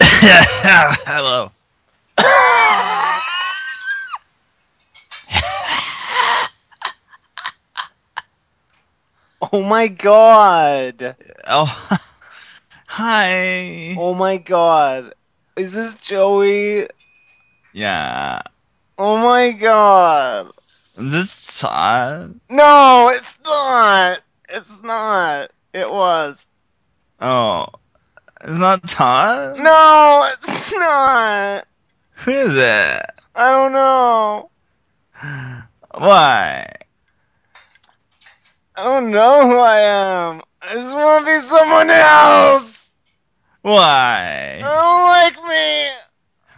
Hello. 0.00 1.50
Oh 9.50 9.62
my 9.62 9.86
god! 9.88 11.16
Oh, 11.46 11.98
hi. 12.86 13.94
Oh 13.96 14.12
my 14.12 14.36
god! 14.36 15.14
Is 15.56 15.72
this 15.72 15.94
Joey? 15.94 16.88
Yeah. 17.72 18.42
Oh 18.98 19.16
my 19.16 19.52
god! 19.52 20.50
Is 20.98 21.12
this 21.12 21.58
Todd? 21.60 22.38
No, 22.50 23.10
it's 23.14 23.38
not! 23.44 24.20
It's 24.48 24.82
not! 24.82 25.52
It 25.72 25.88
was. 25.88 26.44
Oh, 27.20 27.68
it's 28.40 28.58
not 28.58 28.88
Todd. 28.88 29.58
No, 29.58 30.28
it's 30.32 30.72
not! 30.72 31.66
Who 32.24 32.30
is 32.30 32.56
it? 32.56 33.06
I 33.34 33.50
don't 33.50 33.72
know. 33.72 34.50
Why? 35.96 36.72
I 38.76 38.84
don't 38.84 39.10
know 39.10 39.46
who 39.48 39.56
I 39.58 39.80
am. 39.80 40.42
I 40.62 40.74
just 40.74 40.94
want 40.94 41.26
to 41.26 41.32
be 41.32 41.46
someone 41.46 41.90
else! 41.90 42.90
Why? 43.62 44.60
I 44.62 44.74
don't 44.74 45.02
like 45.04 45.48
me! 45.48 45.88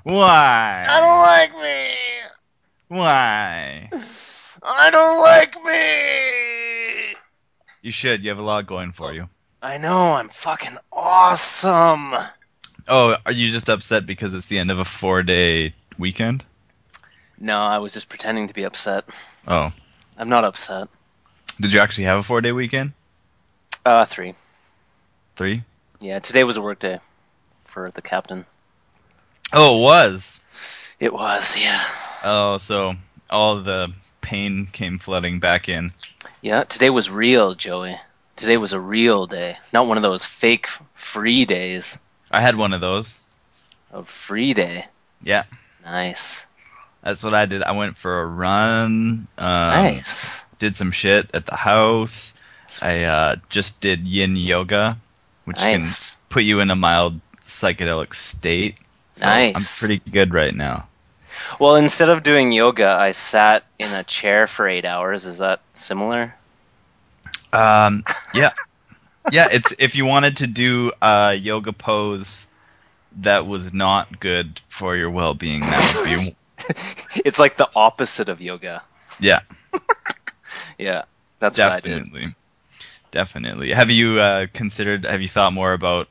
Why? 0.02 0.86
I 0.88 1.00
don't 1.00 1.18
like 1.18 1.62
me! 1.62 1.90
Why? 2.88 3.90
I 4.62 4.90
don't 4.90 5.20
like 5.20 5.54
me! 5.64 7.16
You 7.82 7.90
should. 7.90 8.22
You 8.22 8.30
have 8.30 8.38
a 8.38 8.42
lot 8.42 8.66
going 8.66 8.92
for 8.92 9.12
you. 9.12 9.28
I 9.62 9.76
know, 9.76 10.12
I'm 10.14 10.30
fucking 10.30 10.78
awesome! 10.90 12.14
Oh, 12.88 13.16
are 13.26 13.32
you 13.32 13.52
just 13.52 13.68
upset 13.68 14.06
because 14.06 14.32
it's 14.32 14.46
the 14.46 14.58
end 14.58 14.70
of 14.70 14.78
a 14.78 14.86
four-day 14.86 15.74
weekend? 15.98 16.42
No, 17.38 17.58
I 17.58 17.76
was 17.76 17.92
just 17.92 18.08
pretending 18.08 18.48
to 18.48 18.54
be 18.54 18.64
upset. 18.64 19.04
Oh, 19.46 19.70
I'm 20.16 20.30
not 20.30 20.44
upset. 20.44 20.88
did 21.60 21.74
you 21.74 21.80
actually 21.80 22.04
have 22.04 22.18
a 22.18 22.22
four-day 22.22 22.52
weekend? 22.52 22.92
Uh, 23.84 24.06
three. 24.06 24.34
Three? 25.36 25.62
Yeah, 26.00 26.20
today 26.20 26.44
was 26.44 26.56
a 26.56 26.62
work 26.62 26.78
day 26.78 27.00
for 27.64 27.90
the 27.90 28.02
captain. 28.02 28.46
Oh, 29.52 29.78
it 29.78 29.82
was. 29.82 30.40
It 31.00 31.12
was, 31.12 31.58
yeah. 31.58 31.84
Oh, 32.24 32.56
so 32.56 32.94
all 33.28 33.62
the 33.62 33.92
pain 34.22 34.68
came 34.72 34.98
flooding 34.98 35.38
back 35.38 35.68
in. 35.68 35.92
Yeah, 36.40 36.64
today 36.64 36.88
was 36.88 37.10
real, 37.10 37.54
Joey. 37.54 37.98
Today 38.40 38.56
was 38.56 38.72
a 38.72 38.80
real 38.80 39.26
day. 39.26 39.58
Not 39.70 39.86
one 39.86 39.98
of 39.98 40.02
those 40.02 40.24
fake 40.24 40.66
free 40.94 41.44
days. 41.44 41.98
I 42.30 42.40
had 42.40 42.56
one 42.56 42.72
of 42.72 42.80
those. 42.80 43.20
A 43.92 44.02
free 44.02 44.54
day. 44.54 44.86
Yeah, 45.22 45.44
Nice. 45.84 46.46
that's 47.02 47.22
what 47.22 47.34
I 47.34 47.44
did. 47.44 47.62
I 47.62 47.72
went 47.72 47.98
for 47.98 48.22
a 48.22 48.24
run. 48.24 49.28
Um, 49.36 49.74
nice. 49.74 50.40
Did 50.58 50.74
some 50.74 50.90
shit 50.90 51.28
at 51.34 51.44
the 51.44 51.54
house. 51.54 52.32
I 52.80 53.04
uh, 53.04 53.36
just 53.50 53.78
did 53.80 54.08
yin 54.08 54.36
yoga, 54.36 54.96
which 55.44 55.58
Nice. 55.58 56.12
can 56.12 56.18
put 56.30 56.42
you 56.44 56.60
in 56.60 56.70
a 56.70 56.76
mild 56.76 57.20
psychedelic 57.44 58.14
state. 58.14 58.76
So 59.16 59.26
I'm 59.26 59.52
pretty 59.62 59.98
good 59.98 60.32
right 60.32 60.54
now. 60.54 60.88
Well, 61.58 61.76
instead 61.76 62.08
of 62.08 62.22
doing 62.22 62.52
yoga, 62.52 62.88
I 62.88 63.12
sat 63.12 63.66
in 63.78 63.92
a 63.92 64.02
chair 64.02 64.46
for 64.46 64.66
eight 64.66 64.86
hours. 64.86 65.26
Is 65.26 65.36
that 65.38 65.60
similar? 65.74 66.34
Um, 67.52 68.04
yeah, 68.34 68.52
yeah. 69.32 69.48
It's 69.50 69.72
if 69.78 69.94
you 69.94 70.04
wanted 70.04 70.36
to 70.38 70.46
do 70.46 70.92
a 71.02 71.34
yoga 71.34 71.72
pose 71.72 72.46
that 73.18 73.46
was 73.46 73.72
not 73.72 74.20
good 74.20 74.60
for 74.68 74.96
your 74.96 75.10
well-being, 75.10 75.60
that 75.60 75.94
would 75.96 76.04
be 76.04 76.36
it's 77.24 77.38
like 77.38 77.56
the 77.56 77.68
opposite 77.74 78.28
of 78.28 78.40
yoga. 78.40 78.82
yeah, 79.18 79.40
Yeah, 80.78 81.04
that's 81.38 81.58
what 81.58 81.72
I 81.72 81.80
did. 81.80 81.90
definitely, 81.90 82.34
definitely. 83.10 83.72
Have 83.72 83.90
you 83.90 84.20
uh, 84.20 84.46
considered? 84.52 85.04
Have 85.04 85.20
you 85.22 85.28
thought 85.28 85.52
more 85.52 85.72
about 85.72 86.08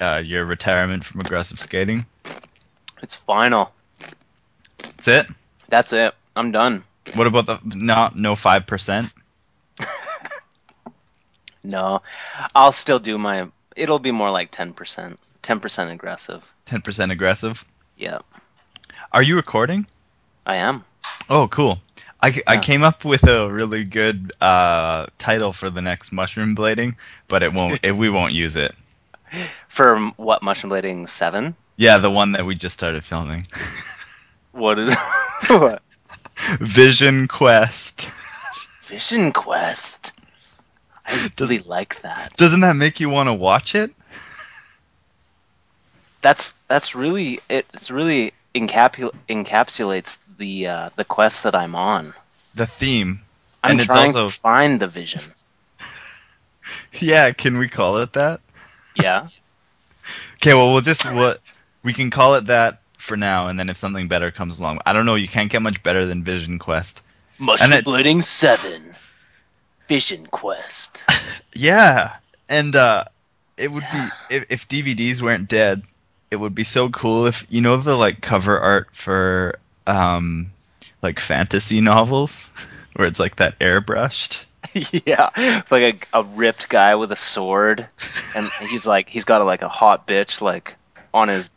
uh, 0.00 0.22
your 0.24 0.44
retirement 0.44 1.04
from 1.04 1.20
aggressive 1.20 1.58
skating? 1.58 2.04
It's 3.02 3.16
final. 3.16 3.72
That's 4.78 5.08
it. 5.08 5.26
That's 5.68 5.92
it. 5.92 6.14
I'm 6.36 6.52
done. 6.52 6.84
What 7.14 7.26
about 7.26 7.46
the 7.46 7.58
not 7.64 8.14
no 8.16 8.36
five 8.36 8.66
percent? 8.66 9.10
No, 11.64 12.02
I'll 12.54 12.72
still 12.72 12.98
do 12.98 13.18
my. 13.18 13.48
It'll 13.76 13.98
be 13.98 14.12
more 14.12 14.30
like 14.30 14.50
ten 14.50 14.72
percent. 14.72 15.18
Ten 15.42 15.60
percent 15.60 15.90
aggressive. 15.90 16.52
Ten 16.66 16.82
percent 16.82 17.12
aggressive. 17.12 17.64
Yeah, 17.96 18.18
Are 19.12 19.22
you 19.22 19.36
recording? 19.36 19.86
I 20.46 20.56
am. 20.56 20.84
Oh, 21.28 21.46
cool. 21.48 21.80
I, 22.20 22.40
I 22.46 22.58
came 22.58 22.84
up 22.84 23.04
with 23.04 23.24
a 23.24 23.50
really 23.50 23.84
good 23.84 24.32
uh, 24.40 25.06
title 25.18 25.52
for 25.52 25.70
the 25.70 25.82
next 25.82 26.12
mushroom 26.12 26.54
blading, 26.54 26.96
but 27.28 27.42
it 27.42 27.52
won't. 27.52 27.80
it, 27.84 27.92
we 27.92 28.10
won't 28.10 28.32
use 28.32 28.56
it. 28.56 28.74
For 29.68 29.98
what 30.16 30.42
mushroom 30.42 30.72
blading 30.72 31.08
seven? 31.08 31.56
Yeah, 31.76 31.98
the 31.98 32.10
one 32.10 32.32
that 32.32 32.46
we 32.46 32.54
just 32.54 32.74
started 32.74 33.04
filming. 33.04 33.46
What 34.52 34.78
is 34.78 34.94
what? 35.48 35.82
Vision 36.60 37.26
Quest. 37.26 38.06
Vision 38.84 39.32
Quest. 39.32 40.12
Does- 41.36 41.50
he 41.50 41.58
like 41.60 42.00
that. 42.02 42.36
Doesn't 42.36 42.60
that 42.60 42.76
make 42.76 43.00
you 43.00 43.08
want 43.08 43.28
to 43.28 43.34
watch 43.34 43.74
it? 43.74 43.90
That's 46.20 46.52
that's 46.68 46.94
really 46.94 47.40
it's 47.48 47.90
really 47.90 48.32
encapu- 48.54 49.14
encapsulates 49.28 50.16
the 50.38 50.66
uh, 50.68 50.90
the 50.96 51.04
quest 51.04 51.42
that 51.42 51.54
I'm 51.54 51.74
on. 51.74 52.14
The 52.54 52.66
theme. 52.66 53.20
I'm 53.64 53.72
And 53.72 53.80
it's 53.80 53.86
trying 53.86 54.08
also- 54.14 54.30
to 54.30 54.34
find 54.38 54.80
the 54.80 54.88
vision. 54.88 55.22
Yeah, 56.94 57.32
can 57.32 57.56
we 57.58 57.68
call 57.68 57.98
it 57.98 58.12
that? 58.12 58.40
Yeah. 58.94 59.28
Okay, 60.36 60.52
well 60.54 60.72
we'll 60.72 60.82
just 60.82 61.04
what 61.04 61.40
we 61.82 61.92
can 61.94 62.10
call 62.10 62.34
it 62.36 62.46
that 62.46 62.80
for 62.98 63.16
now, 63.16 63.48
and 63.48 63.58
then 63.58 63.68
if 63.70 63.76
something 63.78 64.08
better 64.08 64.30
comes 64.30 64.58
along, 64.58 64.78
I 64.86 64.92
don't 64.92 65.06
know. 65.06 65.14
You 65.16 65.26
can't 65.26 65.50
get 65.50 65.62
much 65.62 65.82
better 65.82 66.06
than 66.06 66.22
Vision 66.22 66.58
Quest. 66.58 67.02
It's- 67.40 67.82
blading 67.82 68.22
seven. 68.22 68.91
Vision 69.88 70.26
Quest. 70.26 71.04
Yeah, 71.54 72.16
and 72.48 72.74
uh, 72.74 73.04
it 73.58 73.70
would 73.70 73.84
be 73.92 74.08
if, 74.30 74.46
if 74.48 74.68
DVDs 74.68 75.20
weren't 75.20 75.48
dead, 75.48 75.82
it 76.30 76.36
would 76.36 76.54
be 76.54 76.64
so 76.64 76.88
cool 76.88 77.26
if 77.26 77.44
you 77.50 77.60
know 77.60 77.76
the 77.76 77.94
like 77.94 78.22
cover 78.22 78.58
art 78.58 78.88
for 78.92 79.58
um 79.86 80.50
like 81.02 81.20
fantasy 81.20 81.82
novels 81.82 82.48
where 82.94 83.06
it's 83.06 83.20
like 83.20 83.36
that 83.36 83.58
airbrushed. 83.58 84.46
yeah, 84.74 85.28
it's 85.36 85.70
like 85.70 86.08
a, 86.12 86.20
a 86.20 86.22
ripped 86.22 86.70
guy 86.70 86.94
with 86.94 87.12
a 87.12 87.16
sword, 87.16 87.86
and 88.34 88.50
he's 88.70 88.86
like 88.86 89.10
he's 89.10 89.24
got 89.24 89.42
a, 89.42 89.44
like 89.44 89.60
a 89.60 89.68
hot 89.68 90.06
bitch 90.08 90.40
like 90.40 90.76
on 91.12 91.28
his 91.28 91.50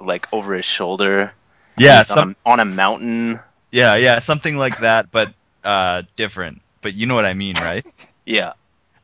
like 0.00 0.28
over 0.32 0.54
his 0.54 0.64
shoulder. 0.64 1.32
Yeah, 1.76 2.04
some 2.04 2.36
on, 2.44 2.60
a, 2.60 2.60
on 2.60 2.60
a 2.60 2.64
mountain. 2.64 3.40
yeah, 3.72 3.96
yeah, 3.96 4.20
something 4.20 4.56
like 4.56 4.78
that, 4.78 5.10
but 5.10 5.32
uh 5.64 6.02
different. 6.14 6.62
But 6.82 6.94
you 6.94 7.06
know 7.06 7.14
what 7.14 7.26
I 7.26 7.34
mean, 7.34 7.56
right? 7.56 7.84
Yeah, 8.26 8.52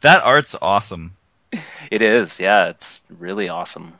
That 0.02 0.22
art's 0.22 0.54
awesome. 0.60 1.16
it 1.90 2.00
is. 2.02 2.38
Yeah, 2.38 2.68
it's 2.68 3.02
really 3.18 3.48
awesome, 3.48 3.94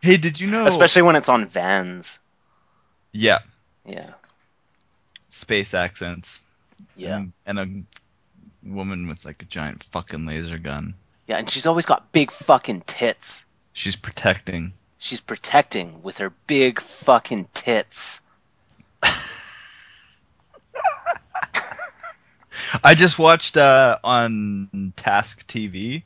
Hey, 0.00 0.18
did 0.18 0.38
you 0.38 0.46
know? 0.48 0.66
especially 0.66 1.02
when 1.02 1.16
it's 1.16 1.28
on 1.30 1.46
Vans. 1.48 2.18
yeah, 3.12 3.38
Yeah, 3.86 4.12
space 5.30 5.72
accents. 5.74 6.40
yeah, 6.96 7.16
and, 7.16 7.32
and 7.46 7.86
a 8.64 8.68
woman 8.68 9.08
with 9.08 9.24
like 9.24 9.42
a 9.42 9.46
giant 9.46 9.84
fucking 9.90 10.26
laser 10.26 10.58
gun. 10.58 10.94
yeah, 11.26 11.36
and 11.38 11.48
she's 11.50 11.66
always 11.66 11.86
got 11.86 12.12
big 12.12 12.30
fucking 12.30 12.82
tits. 12.86 13.44
She's 13.72 13.96
protecting. 13.96 14.74
She's 14.98 15.20
protecting 15.20 16.02
with 16.02 16.18
her 16.18 16.30
big 16.46 16.80
fucking 16.80 17.48
tits. 17.54 18.20
I 22.82 22.94
just 22.94 23.18
watched 23.18 23.56
uh, 23.56 23.98
on 24.02 24.92
Task 24.96 25.46
TV. 25.46 26.02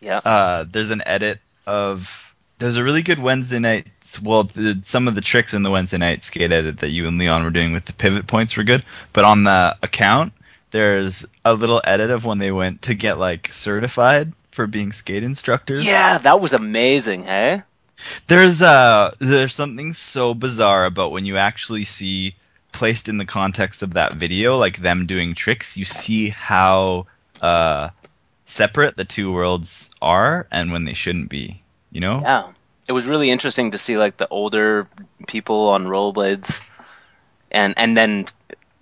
Yeah. 0.00 0.18
Uh, 0.18 0.64
there's 0.70 0.90
an 0.90 1.02
edit 1.06 1.40
of. 1.66 2.10
There's 2.58 2.76
a 2.76 2.84
really 2.84 3.02
good 3.02 3.18
Wednesday 3.18 3.58
night. 3.58 3.86
Well, 4.22 4.44
the, 4.44 4.80
some 4.84 5.08
of 5.08 5.14
the 5.14 5.20
tricks 5.20 5.54
in 5.54 5.62
the 5.62 5.70
Wednesday 5.70 5.98
night 5.98 6.24
skate 6.24 6.52
edit 6.52 6.80
that 6.80 6.90
you 6.90 7.06
and 7.06 7.16
Leon 7.16 7.44
were 7.44 7.50
doing 7.50 7.72
with 7.72 7.84
the 7.84 7.92
pivot 7.92 8.26
points 8.26 8.56
were 8.56 8.64
good. 8.64 8.84
But 9.12 9.24
on 9.24 9.44
the 9.44 9.76
account, 9.82 10.32
there's 10.72 11.24
a 11.44 11.54
little 11.54 11.80
edit 11.84 12.10
of 12.10 12.24
when 12.24 12.38
they 12.38 12.50
went 12.50 12.82
to 12.82 12.94
get 12.94 13.18
like 13.18 13.52
certified 13.52 14.32
for 14.50 14.66
being 14.66 14.92
skate 14.92 15.22
instructors. 15.22 15.84
Yeah, 15.84 16.18
that 16.18 16.40
was 16.40 16.52
amazing, 16.52 17.24
hey? 17.24 17.62
There's 18.28 18.62
uh 18.62 19.14
there's 19.18 19.54
something 19.54 19.92
so 19.92 20.34
bizarre 20.34 20.86
about 20.86 21.12
when 21.12 21.26
you 21.26 21.36
actually 21.36 21.84
see 21.84 22.34
placed 22.72 23.08
in 23.08 23.18
the 23.18 23.26
context 23.26 23.82
of 23.82 23.94
that 23.94 24.14
video, 24.14 24.56
like 24.56 24.78
them 24.78 25.06
doing 25.06 25.34
tricks, 25.34 25.76
you 25.76 25.84
see 25.84 26.28
how 26.28 27.06
uh 27.40 27.90
separate 28.46 28.96
the 28.96 29.04
two 29.04 29.32
worlds 29.32 29.88
are 30.02 30.46
and 30.50 30.72
when 30.72 30.84
they 30.84 30.94
shouldn't 30.94 31.28
be. 31.30 31.62
You 31.92 32.00
know? 32.00 32.20
Yeah. 32.22 32.52
It 32.88 32.92
was 32.92 33.06
really 33.06 33.30
interesting 33.30 33.70
to 33.70 33.78
see 33.78 33.96
like 33.96 34.16
the 34.16 34.26
older 34.28 34.88
people 35.28 35.68
on 35.68 35.86
rollerblades 35.86 36.60
and 37.50 37.74
and 37.76 37.96
then 37.96 38.26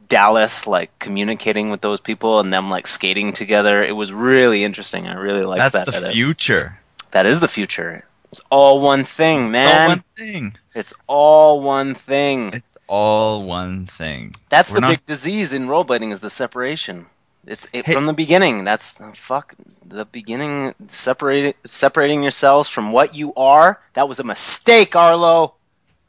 Dallas 0.08 0.66
like 0.66 0.98
communicating 0.98 1.70
with 1.70 1.82
those 1.82 2.00
people 2.00 2.40
and 2.40 2.50
them 2.52 2.70
like 2.70 2.86
skating 2.86 3.32
together. 3.34 3.82
It 3.84 3.92
was 3.92 4.10
really 4.12 4.64
interesting. 4.64 5.06
I 5.06 5.14
really 5.14 5.44
liked 5.44 5.58
That's 5.72 5.84
that. 5.86 5.90
the 5.90 5.96
edit. 5.98 6.12
future. 6.12 6.78
That 7.10 7.26
is 7.26 7.40
the 7.40 7.48
future. 7.48 8.04
It's 8.32 8.40
all 8.50 8.80
one 8.80 9.04
thing, 9.04 9.46
It's 9.46 9.52
man. 9.52 9.80
all 9.82 9.88
one 9.88 10.04
thing. 10.16 10.56
It's 10.78 10.94
all 11.08 11.60
one 11.60 11.94
thing. 11.96 12.52
It's 12.54 12.78
all 12.86 13.42
one 13.44 13.86
thing. 13.86 14.34
That's 14.48 14.70
We're 14.70 14.76
the 14.76 14.80
not- 14.82 14.90
big 14.90 15.06
disease 15.06 15.52
in 15.52 15.66
rollerblading 15.66 16.12
is 16.12 16.20
the 16.20 16.30
separation. 16.30 17.06
It's 17.46 17.66
it, 17.72 17.84
Hey- 17.84 17.94
from 17.94 18.06
the 18.06 18.12
beginning. 18.12 18.62
That's 18.64 18.94
oh, 19.00 19.12
fuck 19.16 19.54
the 19.84 20.04
beginning. 20.04 20.74
Separating 20.86 21.54
separating 21.64 22.22
yourselves 22.22 22.68
from 22.68 22.92
what 22.92 23.14
you 23.16 23.34
are. 23.34 23.80
That 23.94 24.08
was 24.08 24.20
a 24.20 24.24
mistake, 24.24 24.94
Arlo. 24.94 25.54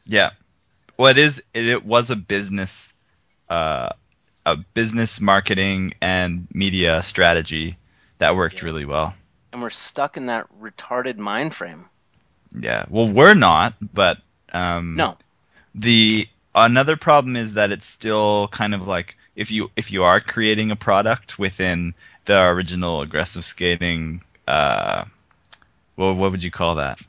Yeah. 0.06 0.32
Well, 0.98 1.10
it 1.10 1.18
is. 1.18 1.42
It, 1.54 1.66
it 1.68 1.86
was 1.86 2.10
a 2.12 2.16
business, 2.16 2.94
uh, 3.50 3.90
a 4.46 4.58
business 4.74 5.20
marketing 5.20 5.94
and 6.02 6.48
media 6.54 7.02
strategy 7.04 7.78
that 8.20 8.36
worked 8.36 8.58
Yeah. 8.60 8.66
really 8.66 8.86
well. 8.86 9.16
And 9.52 9.62
we're 9.64 9.70
stuck 9.72 10.16
in 10.18 10.28
that 10.28 10.46
retarded 10.62 11.18
mind 11.18 11.56
frame. 11.56 11.86
Yeah. 12.54 12.86
Well, 12.90 13.08
we're 13.08 13.34
not, 13.34 13.74
but 13.94 14.20
um, 14.54 14.96
No. 14.96 15.18
The 15.76 16.28
another 16.56 16.98
problem 16.98 17.36
is 17.36 17.54
that 17.54 17.72
it's 17.72 17.86
still 17.86 18.48
kind 18.50 18.74
of 18.74 18.88
like 18.88 19.16
if 19.36 19.52
you 19.52 19.72
if 19.76 19.92
you 19.92 20.04
are 20.04 20.20
creating 20.20 20.72
a 20.72 20.76
product 20.76 21.40
within 21.40 21.94
the 22.26 22.42
original 22.42 23.02
aggressive 23.02 23.46
skating, 23.46 24.22
uh, 24.48 25.06
well, 25.96 26.14
what 26.14 26.32
would 26.32 26.44
you 26.44 26.52
call 26.52 26.76
that? 26.76 27.00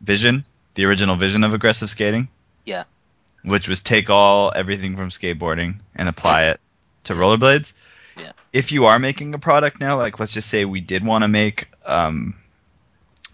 Vision, 0.00 0.44
the 0.74 0.84
original 0.84 1.16
vision 1.16 1.44
of 1.44 1.54
aggressive 1.54 1.90
skating. 1.90 2.28
Yeah. 2.64 2.84
Which 3.42 3.68
was 3.68 3.80
take 3.80 4.10
all 4.10 4.52
everything 4.54 4.96
from 4.96 5.10
skateboarding 5.10 5.76
and 5.94 6.08
apply 6.08 6.46
it 6.46 6.60
to 7.04 7.14
rollerblades. 7.14 7.72
Yeah. 8.16 8.32
If 8.52 8.72
you 8.72 8.86
are 8.86 8.98
making 8.98 9.34
a 9.34 9.38
product 9.38 9.80
now, 9.80 9.96
like 9.96 10.18
let's 10.18 10.32
just 10.32 10.48
say 10.48 10.64
we 10.64 10.80
did 10.80 11.04
want 11.04 11.22
to 11.22 11.28
make 11.28 11.68
um, 11.84 12.36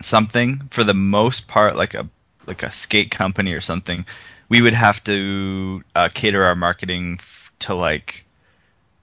something 0.03 0.69
for 0.71 0.85
the 0.85 0.95
most 0.95 1.49
part, 1.49 1.77
like 1.77 1.95
a 1.95 2.09
like 2.47 2.63
a 2.63 2.73
skate 2.73 3.11
company 3.11 3.53
or 3.53 3.61
something, 3.61 4.05
we 4.49 4.63
would 4.63 4.73
have 4.75 5.03
to 5.05 5.83
uh, 5.95 6.09
cater 6.13 6.45
our 6.45 6.55
marketing 6.55 7.19
f- 7.21 7.53
to 7.61 7.75
like 7.75 8.25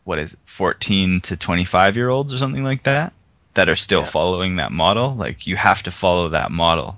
what 0.03 0.19
is 0.19 0.33
it, 0.33 0.39
14 0.45 1.21
to 1.21 1.37
25 1.37 1.95
year 1.95 2.09
olds 2.09 2.33
or 2.33 2.37
something 2.37 2.63
like 2.63 2.83
that 2.83 3.13
that 3.53 3.69
are 3.69 3.75
still 3.75 4.01
Yeah. 4.01 4.09
following 4.09 4.55
that 4.55 4.71
model. 4.71 5.15
Like 5.15 5.45
you 5.47 5.55
have 5.55 5.83
to 5.83 5.91
follow 5.91 6.29
that 6.29 6.51
model. 6.51 6.97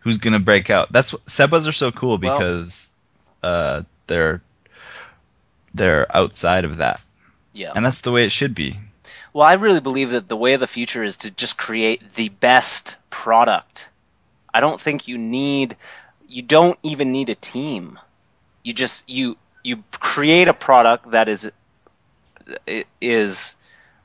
Who's 0.00 0.18
gonna 0.18 0.40
break 0.40 0.70
out? 0.70 0.92
That's 0.92 1.12
what 1.12 1.24
Sebas 1.26 1.66
are 1.68 1.72
so 1.72 1.90
cool 1.92 2.18
Well- 2.18 2.38
because 2.38 2.88
uh, 3.42 3.82
they're 4.06 4.42
they're 5.74 6.14
outside 6.16 6.64
of 6.64 6.78
that, 6.78 7.00
Yeah. 7.52 7.72
and 7.74 7.84
that's 7.86 8.00
the 8.00 8.10
way 8.12 8.24
it 8.24 8.32
should 8.32 8.54
be. 8.54 8.78
Well, 9.32 9.46
I 9.46 9.52
really 9.54 9.80
believe 9.80 10.10
that 10.10 10.28
the 10.28 10.36
way 10.36 10.54
of 10.54 10.60
the 10.60 10.66
future 10.66 11.04
is 11.04 11.18
to 11.18 11.30
just 11.30 11.56
create 11.56 12.14
the 12.14 12.28
best 12.28 12.96
product. 13.10 13.86
I 14.52 14.60
don't 14.60 14.80
think 14.80 15.08
you 15.08 15.18
need 15.18 15.76
you 16.28 16.42
don't 16.42 16.78
even 16.82 17.12
need 17.12 17.28
a 17.28 17.34
team. 17.34 17.98
You 18.62 18.72
just 18.72 19.08
you 19.08 19.36
you 19.62 19.82
create 19.92 20.48
a 20.48 20.54
product 20.54 21.10
that 21.10 21.28
is 21.28 21.50
is 23.00 23.54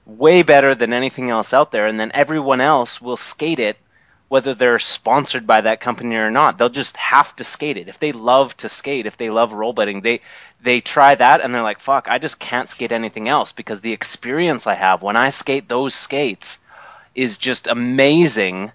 way 0.06 0.44
better 0.44 0.76
than 0.76 0.94
anything 0.94 1.30
else 1.30 1.54
out 1.54 1.72
there 1.72 1.88
and 1.88 2.00
then 2.00 2.12
everyone 2.14 2.62
else 2.62 3.02
will 3.02 3.18
skate 3.18 3.60
it 3.60 3.78
whether 4.28 4.54
they're 4.54 4.80
sponsored 4.80 5.46
by 5.46 5.62
that 5.62 5.80
company 5.80 6.16
or 6.16 6.32
not. 6.32 6.58
They'll 6.58 6.70
just 6.70 6.98
have 6.98 7.36
to 7.36 7.44
skate 7.44 7.78
it. 7.78 7.88
If 7.88 8.00
they 8.00 8.12
love 8.12 8.58
to 8.58 8.70
skate, 8.70 9.06
if 9.06 9.18
they 9.18 9.30
love 9.30 9.52
rollerblading, 9.52 10.02
they 10.04 10.22
they 10.62 10.82
try 10.82 11.14
that 11.16 11.42
and 11.42 11.54
they're 11.54 11.62
like, 11.62 11.80
"Fuck, 11.80 12.08
I 12.10 12.18
just 12.18 12.40
can't 12.40 12.68
skate 12.68 12.92
anything 12.92 13.30
else 13.30 13.52
because 13.52 13.82
the 13.82 13.94
experience 13.94 14.66
I 14.66 14.74
have 14.76 15.02
when 15.04 15.16
I 15.16 15.30
skate 15.30 15.70
those 15.70 15.94
skates 15.94 16.58
is 17.14 17.38
just 17.38 17.68
amazing." 17.68 18.72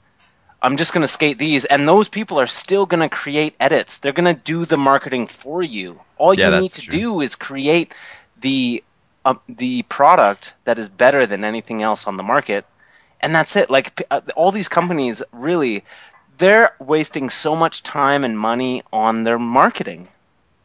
I'm 0.62 0.76
just 0.76 0.92
going 0.92 1.02
to 1.02 1.08
skate 1.08 1.38
these 1.38 1.64
and 1.64 1.88
those 1.88 2.08
people 2.08 2.38
are 2.38 2.46
still 2.46 2.84
going 2.86 3.00
to 3.00 3.08
create 3.08 3.54
edits. 3.58 3.96
They're 3.96 4.12
going 4.12 4.34
to 4.34 4.40
do 4.40 4.64
the 4.66 4.76
marketing 4.76 5.26
for 5.26 5.62
you. 5.62 6.00
All 6.18 6.34
Yeah, 6.34 6.54
you 6.54 6.60
need 6.60 6.72
to 6.72 6.82
true. 6.82 6.98
do 6.98 7.20
is 7.22 7.34
create 7.34 7.94
the 8.40 8.82
uh, 9.24 9.34
the 9.48 9.82
product 9.82 10.54
that 10.64 10.78
is 10.78 10.88
better 10.88 11.26
than 11.26 11.44
anything 11.44 11.82
else 11.82 12.06
on 12.06 12.16
the 12.16 12.22
market 12.22 12.64
and 13.20 13.34
that's 13.34 13.54
it. 13.56 13.68
Like 13.70 14.02
uh, 14.10 14.22
all 14.34 14.50
these 14.50 14.68
companies, 14.68 15.22
really, 15.32 15.84
they're 16.38 16.74
wasting 16.78 17.28
so 17.28 17.54
much 17.54 17.82
time 17.82 18.24
and 18.24 18.38
money 18.38 18.82
on 18.92 19.24
their 19.24 19.38
marketing, 19.38 20.08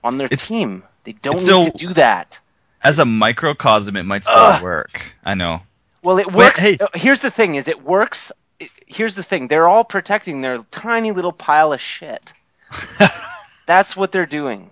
on 0.03 0.17
their 0.17 0.27
It's- 0.27 0.47
team. 0.47 0.83
They 1.03 1.11
don't 1.13 1.35
need 1.35 1.41
still- 1.43 1.65
to 1.65 1.71
do 1.77 1.93
that. 1.95 2.39
As 2.81 2.97
a 2.99 3.05
microcosm, 3.05 3.95
it 3.97 4.03
might 4.03 4.23
still 4.23 4.35
Ugh. 4.37 4.63
work. 4.63 5.01
I 5.25 5.33
know. 5.35 5.61
Well, 6.01 6.17
it 6.17 6.25
But, 6.27 6.33
works. 6.35 6.59
hey- 6.59 6.77
uh, 6.79 6.87
Here's 6.95 7.19
the 7.19 7.29
thing: 7.31 7.55
is 7.55 7.67
it 7.67 7.83
works. 7.83 8.31
Here's 8.87 9.15
the 9.15 9.23
thing: 9.23 9.47
they're 9.47 9.67
all 9.67 9.83
protecting 9.83 10.41
their 10.41 10.59
tiny 10.71 11.11
little 11.11 11.33
pile 11.33 11.73
of 11.73 11.81
shit. 11.81 12.33
That's 13.65 13.95
what 13.95 14.11
they're 14.11 14.25
doing. 14.25 14.71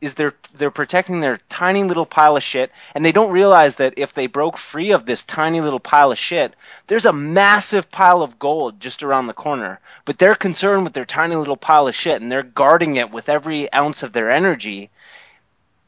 Is 0.00 0.14
they're 0.14 0.34
they're 0.54 0.72
protecting 0.72 1.20
their 1.20 1.38
tiny 1.48 1.84
little 1.84 2.06
pile 2.06 2.36
of 2.36 2.42
shit, 2.42 2.72
and 2.94 3.04
they 3.04 3.12
don't 3.12 3.30
realize 3.30 3.76
that 3.76 3.94
if 3.96 4.14
they 4.14 4.26
broke 4.26 4.58
free 4.58 4.90
of 4.90 5.06
this 5.06 5.22
tiny 5.22 5.60
little 5.60 5.78
pile 5.78 6.10
of 6.10 6.18
shit, 6.18 6.54
there's 6.88 7.04
a 7.04 7.12
massive 7.12 7.90
pile 7.90 8.20
of 8.22 8.38
gold 8.38 8.80
just 8.80 9.04
around 9.04 9.28
the 9.28 9.32
corner. 9.32 9.78
But 10.04 10.18
they're 10.18 10.34
concerned 10.34 10.82
with 10.82 10.92
their 10.92 11.04
tiny 11.04 11.36
little 11.36 11.56
pile 11.56 11.86
of 11.86 11.94
shit, 11.94 12.20
and 12.20 12.32
they're 12.32 12.42
guarding 12.42 12.96
it 12.96 13.12
with 13.12 13.28
every 13.28 13.72
ounce 13.72 14.02
of 14.02 14.12
their 14.12 14.30
energy. 14.30 14.90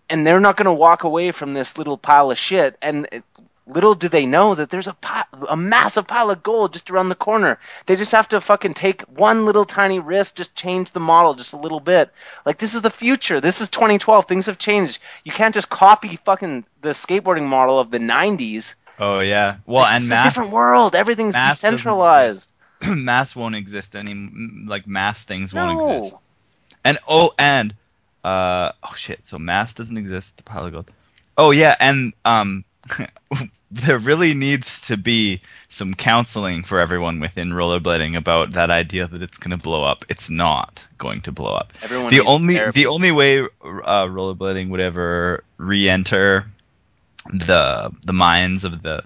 And 0.08 0.24
they're 0.24 0.38
not 0.38 0.56
going 0.56 0.66
to 0.66 0.72
walk 0.72 1.02
away 1.02 1.32
from 1.32 1.54
this 1.54 1.76
little 1.76 1.98
pile 1.98 2.30
of 2.30 2.38
shit. 2.38 2.76
And 2.80 3.08
little 3.66 3.94
do 3.94 4.08
they 4.08 4.26
know 4.26 4.54
that 4.54 4.68
there's 4.70 4.88
a 4.88 4.92
pi- 4.94 5.24
a 5.48 5.56
massive 5.56 6.06
pile 6.06 6.30
of 6.30 6.42
gold 6.42 6.72
just 6.74 6.90
around 6.90 7.08
the 7.08 7.14
corner. 7.14 7.58
They 7.86 7.96
just 7.96 8.12
have 8.12 8.28
to 8.28 8.40
fucking 8.40 8.74
take 8.74 9.02
one 9.02 9.46
little 9.46 9.64
tiny 9.64 9.98
risk, 10.00 10.34
just 10.34 10.54
change 10.54 10.90
the 10.90 11.00
model 11.00 11.34
just 11.34 11.52
a 11.54 11.56
little 11.56 11.80
bit. 11.80 12.10
Like 12.44 12.58
this 12.58 12.74
is 12.74 12.82
the 12.82 12.90
future. 12.90 13.40
This 13.40 13.60
is 13.60 13.68
2012. 13.70 14.26
Things 14.26 14.46
have 14.46 14.58
changed. 14.58 14.98
You 15.24 15.32
can't 15.32 15.54
just 15.54 15.70
copy 15.70 16.16
fucking 16.16 16.66
the 16.82 16.90
skateboarding 16.90 17.44
model 17.46 17.78
of 17.78 17.90
the 17.90 17.98
90s. 17.98 18.74
Oh 18.98 19.20
yeah. 19.20 19.56
Well, 19.66 19.84
and 19.86 20.02
It's 20.04 20.12
and 20.12 20.20
a 20.20 20.24
different 20.24 20.50
world. 20.50 20.94
Everything's 20.94 21.34
mass 21.34 21.56
decentralized. 21.56 22.52
mass 22.86 23.34
won't 23.34 23.54
exist 23.54 23.96
any 23.96 24.14
like 24.66 24.86
mass 24.86 25.24
things 25.24 25.54
won't 25.54 25.78
No. 25.78 25.98
exist. 26.04 26.16
And 26.84 26.98
oh, 27.08 27.32
and 27.38 27.74
uh, 28.22 28.72
oh 28.82 28.94
shit. 28.94 29.20
So 29.24 29.38
mass 29.38 29.72
doesn't 29.74 29.96
exist. 29.96 30.36
The 30.36 30.42
pile 30.42 30.66
of 30.66 30.72
gold. 30.72 30.90
Oh 31.36 31.50
yeah, 31.50 31.74
and 31.80 32.12
um, 32.24 32.64
there 33.74 33.98
really 33.98 34.34
needs 34.34 34.82
to 34.86 34.96
be 34.96 35.40
some 35.68 35.94
counseling 35.94 36.62
for 36.62 36.78
everyone 36.80 37.18
within 37.20 37.50
rollerblading 37.50 38.16
about 38.16 38.52
that 38.52 38.70
idea 38.70 39.06
that 39.08 39.22
it's 39.22 39.36
going 39.38 39.50
to 39.50 39.56
blow 39.62 39.82
up. 39.84 40.04
It's 40.08 40.30
not 40.30 40.86
going 40.98 41.22
to 41.22 41.32
blow 41.32 41.52
up. 41.54 41.72
Everyone 41.82 42.10
the 42.10 42.20
only 42.20 42.54
therapy. 42.54 42.80
the 42.82 42.86
only 42.86 43.10
way 43.10 43.40
uh, 43.40 43.46
rollerblading 44.06 44.68
would 44.70 44.80
ever 44.80 45.42
re-enter 45.58 46.46
the 47.32 47.90
the 48.06 48.12
minds 48.12 48.64
of 48.64 48.82
the 48.82 49.02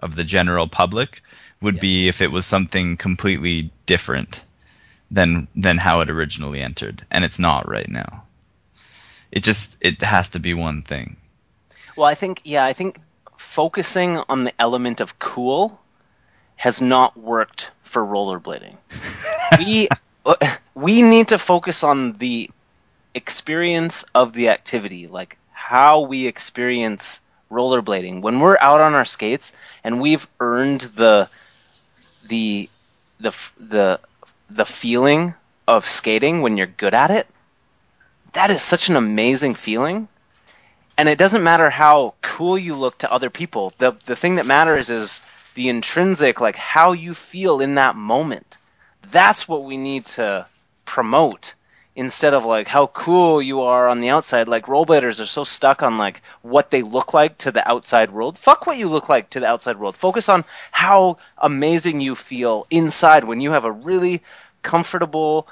of 0.00 0.16
the 0.16 0.24
general 0.24 0.66
public 0.68 1.22
would 1.60 1.76
Yeah. 1.76 1.80
be 1.80 2.08
if 2.08 2.20
it 2.20 2.32
was 2.32 2.46
something 2.46 2.96
completely 2.96 3.70
different 3.86 4.42
than 5.10 5.46
than 5.54 5.78
how 5.78 6.00
it 6.00 6.10
originally 6.10 6.60
entered, 6.60 7.04
and 7.10 7.24
it's 7.24 7.38
not 7.38 7.68
right 7.68 7.88
now. 7.88 8.24
It 9.30 9.44
just 9.44 9.76
it 9.80 10.02
has 10.02 10.30
to 10.30 10.38
be 10.40 10.54
one 10.54 10.82
thing. 10.82 11.16
Well, 11.96 12.06
I 12.06 12.14
think 12.14 12.40
yeah, 12.44 12.64
I 12.64 12.72
think 12.72 12.98
focusing 13.50 14.18
on 14.28 14.44
the 14.44 14.52
element 14.60 15.00
of 15.00 15.18
cool 15.18 15.80
has 16.56 16.80
not 16.80 17.16
worked 17.16 17.70
for 17.82 18.04
rollerblading. 18.04 18.76
we 19.58 19.88
uh, 20.26 20.56
we 20.74 21.02
need 21.02 21.28
to 21.28 21.38
focus 21.38 21.82
on 21.82 22.12
the 22.18 22.50
experience 23.14 24.04
of 24.14 24.32
the 24.32 24.50
activity, 24.50 25.06
like 25.06 25.38
how 25.52 26.00
we 26.00 26.26
experience 26.26 27.20
rollerblading 27.50 28.20
when 28.20 28.40
we're 28.40 28.58
out 28.60 28.82
on 28.82 28.92
our 28.94 29.06
skates 29.06 29.52
and 29.82 30.02
we've 30.02 30.28
earned 30.38 30.82
the 30.82 31.28
the 32.26 32.68
the 33.18 33.32
the 33.58 34.00
the 34.50 34.66
feeling 34.66 35.34
of 35.66 35.88
skating 35.88 36.42
when 36.42 36.56
you're 36.56 36.66
good 36.66 36.94
at 36.94 37.10
it. 37.10 37.26
That 38.34 38.50
is 38.50 38.62
such 38.62 38.90
an 38.90 38.96
amazing 38.96 39.54
feeling 39.54 40.08
and 40.98 41.08
it 41.08 41.16
doesn't 41.16 41.44
matter 41.44 41.70
how 41.70 42.14
cool 42.22 42.58
you 42.58 42.74
look 42.74 42.98
to 42.98 43.12
other 43.12 43.30
people. 43.30 43.72
The 43.78 43.96
the 44.04 44.16
thing 44.16 44.34
that 44.34 44.46
matters 44.46 44.90
is 44.90 45.20
the 45.54 45.68
intrinsic, 45.68 46.40
like 46.40 46.56
how 46.56 46.92
you 46.92 47.14
feel 47.14 47.60
in 47.60 47.76
that 47.76 47.94
moment. 47.94 48.58
That's 49.12 49.46
what 49.46 49.64
we 49.64 49.76
need 49.76 50.06
to 50.06 50.46
promote 50.84 51.54
instead 51.94 52.34
of 52.34 52.44
like 52.44 52.66
how 52.66 52.88
cool 52.88 53.40
you 53.40 53.62
are 53.62 53.88
on 53.88 54.00
the 54.00 54.10
outside. 54.10 54.48
Like 54.48 54.66
rollerbladers 54.66 55.20
are 55.20 55.26
so 55.26 55.44
stuck 55.44 55.84
on 55.84 55.98
like 55.98 56.20
what 56.42 56.72
they 56.72 56.82
look 56.82 57.14
like 57.14 57.38
to 57.38 57.52
the 57.52 57.66
outside 57.68 58.10
world. 58.10 58.36
Fuck 58.36 58.66
what 58.66 58.76
you 58.76 58.88
look 58.88 59.08
like 59.08 59.30
to 59.30 59.40
the 59.40 59.46
outside 59.46 59.78
world. 59.78 59.96
Focus 59.96 60.28
on 60.28 60.44
how 60.72 61.18
amazing 61.38 62.00
you 62.00 62.16
feel 62.16 62.66
inside 62.70 63.22
when 63.22 63.40
you 63.40 63.52
have 63.52 63.64
a 63.64 63.72
really 63.72 64.20
comfortable, 64.62 65.46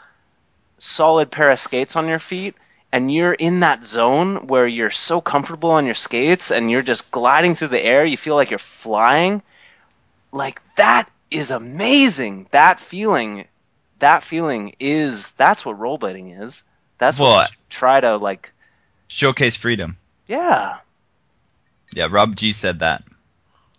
solid 0.78 1.30
pair 1.30 1.52
of 1.52 1.60
skates 1.60 1.94
on 1.94 2.08
your 2.08 2.18
feet 2.18 2.56
and 2.92 3.12
you're 3.12 3.34
in 3.34 3.60
that 3.60 3.84
zone 3.84 4.46
where 4.46 4.66
you're 4.66 4.90
so 4.90 5.20
comfortable 5.20 5.70
on 5.70 5.86
your 5.86 5.94
skates 5.94 6.50
and 6.50 6.70
you're 6.70 6.82
just 6.82 7.10
gliding 7.10 7.54
through 7.54 7.68
the 7.68 7.84
air, 7.84 8.04
you 8.04 8.16
feel 8.16 8.34
like 8.34 8.50
you're 8.50 8.58
flying. 8.58 9.42
Like 10.32 10.62
that 10.76 11.10
is 11.30 11.50
amazing. 11.50 12.48
That 12.52 12.80
feeling, 12.80 13.46
that 13.98 14.24
feeling 14.24 14.76
is 14.80 15.32
that's 15.32 15.64
what 15.64 15.78
rollerblading 15.78 16.42
is. 16.42 16.62
That's 16.98 17.18
what 17.18 17.26
Well, 17.26 17.38
we 17.40 17.44
should 17.46 17.70
try 17.70 18.00
to 18.00 18.16
like. 18.16 18.52
Showcase 19.08 19.56
freedom. 19.56 19.96
Yeah, 20.26 20.78
Yeah, 21.94 22.08
Rob 22.10 22.34
G 22.36 22.52
said 22.52 22.80
that 22.80 23.04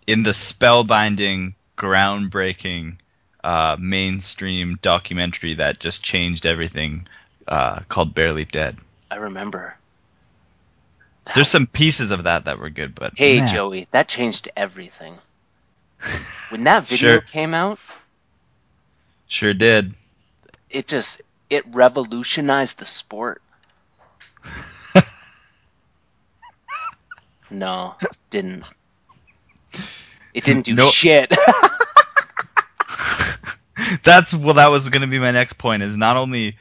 in 0.06 0.22
the 0.22 0.30
spellbinding, 0.30 1.54
groundbreaking, 1.76 2.96
uh, 3.44 3.76
mainstream 3.78 4.78
documentary 4.80 5.54
that 5.54 5.78
just 5.78 6.02
changed 6.02 6.46
everything, 6.46 7.06
uh, 7.46 7.80
called 7.88 8.14
Barely 8.14 8.46
Dead. 8.46 8.78
I 9.10 9.16
remember. 9.16 9.76
There's 11.34 11.48
some 11.48 11.66
pieces 11.66 12.10
of 12.10 12.24
that 12.24 12.44
that 12.46 12.58
were 12.58 12.70
good, 12.70 12.94
but 12.94 13.12
Hey 13.16 13.40
man. 13.40 13.48
Joey, 13.48 13.86
that 13.90 14.08
changed 14.08 14.48
everything. 14.56 15.18
When 16.50 16.64
that 16.64 16.84
video 16.88 17.12
Sure. 17.14 17.20
came 17.20 17.54
out, 17.54 17.78
sure 19.26 19.52
did. 19.54 19.94
it 20.70 20.88
just 20.88 21.20
it 21.50 21.64
revolutionized 21.74 22.78
the 22.78 22.86
sport. 22.86 23.42
no, 27.50 27.94
didn't. 28.30 28.64
It 30.34 30.44
didn't 30.44 30.64
do 30.64 30.74
No- 30.74 30.90
shit. 30.90 31.30
That's 34.04 34.34
well, 34.34 34.54
that 34.54 34.68
was 34.68 34.88
going 34.88 35.00
to 35.02 35.06
be 35.08 35.18
my 35.18 35.30
next 35.30 35.54
point. 35.54 35.82
Is 35.82 35.96
not 35.96 36.16
only 36.16 36.56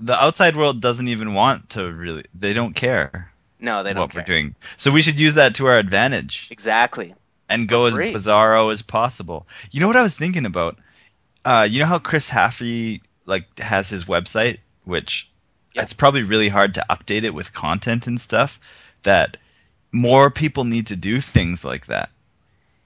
the 0.00 0.14
outside 0.22 0.56
world 0.56 0.80
doesn't 0.80 1.08
even 1.08 1.34
want 1.34 1.70
to 1.70 1.84
really, 1.92 2.24
they 2.34 2.52
don't 2.52 2.74
care 2.74 3.30
no, 3.60 3.82
they 3.82 3.92
don't 3.94 4.02
what 4.02 4.10
care. 4.10 4.20
we're 4.22 4.26
doing. 4.26 4.54
So 4.76 4.90
we 4.90 5.00
should 5.00 5.18
use 5.18 5.34
that 5.34 5.54
to 5.56 5.66
our 5.66 5.78
advantage. 5.78 6.48
Exactly. 6.50 7.14
and 7.48 7.68
go 7.68 7.86
as 7.86 7.94
bizarro 7.94 8.72
as 8.72 8.82
possible. 8.82 9.46
You 9.70 9.80
know 9.80 9.86
what 9.86 9.96
I 9.96 10.02
was 10.02 10.14
thinking 10.14 10.44
about? 10.46 10.76
Uh, 11.44 11.66
you 11.70 11.78
know 11.78 11.86
how 11.86 11.98
Chris 11.98 12.28
Haffey 12.28 13.00
like 13.26 13.58
has 13.58 13.88
his 13.88 14.04
website, 14.04 14.58
which 14.84 15.30
Yeah. 15.74 15.82
it's 15.82 15.92
probably 15.92 16.22
really 16.24 16.48
hard 16.48 16.74
to 16.74 16.84
update 16.90 17.24
it 17.24 17.34
with 17.34 17.52
content 17.54 18.06
and 18.06 18.20
stuff. 18.20 18.58
That 19.02 19.36
more 19.92 20.30
people 20.30 20.64
need 20.64 20.88
to 20.88 20.96
do 20.96 21.20
things 21.20 21.64
like 21.64 21.86
that. 21.86 22.10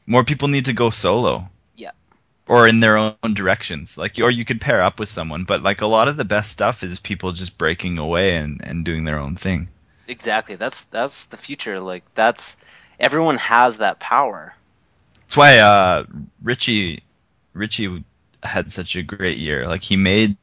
More 0.06 0.24
people 0.24 0.48
need 0.48 0.66
to 0.66 0.72
go 0.72 0.90
solo. 0.90 1.48
Or 2.48 2.66
in 2.66 2.80
their 2.80 2.96
own 2.96 3.34
directions, 3.34 3.96
like, 3.98 4.18
or 4.18 4.30
you 4.30 4.44
could 4.44 4.60
pair 4.60 4.82
up 4.82 4.98
with 4.98 5.10
someone, 5.10 5.44
but 5.44 5.62
like 5.62 5.82
a 5.82 5.86
lot 5.86 6.08
of 6.08 6.16
the 6.16 6.24
best 6.24 6.50
stuff 6.50 6.82
is 6.82 6.98
people 6.98 7.32
just 7.32 7.58
breaking 7.58 7.98
away 7.98 8.36
and, 8.36 8.62
and 8.64 8.84
doing 8.84 9.04
their 9.04 9.18
own 9.18 9.36
thing. 9.36 9.68
Exactly. 10.08 10.56
That's 10.56 10.82
that's 10.84 11.26
the 11.26 11.36
future. 11.36 11.78
Like 11.78 12.02
that's 12.14 12.56
everyone 12.98 13.36
has 13.36 13.76
that 13.76 14.00
power. 14.00 14.54
That's 15.26 15.36
why 15.36 15.58
uh, 15.58 16.04
Richie 16.42 17.02
Richie 17.52 18.02
had 18.42 18.72
such 18.72 18.96
a 18.96 19.02
great 19.02 19.36
year. 19.36 19.68
Like 19.68 19.82
he 19.82 19.96
made 19.96 20.36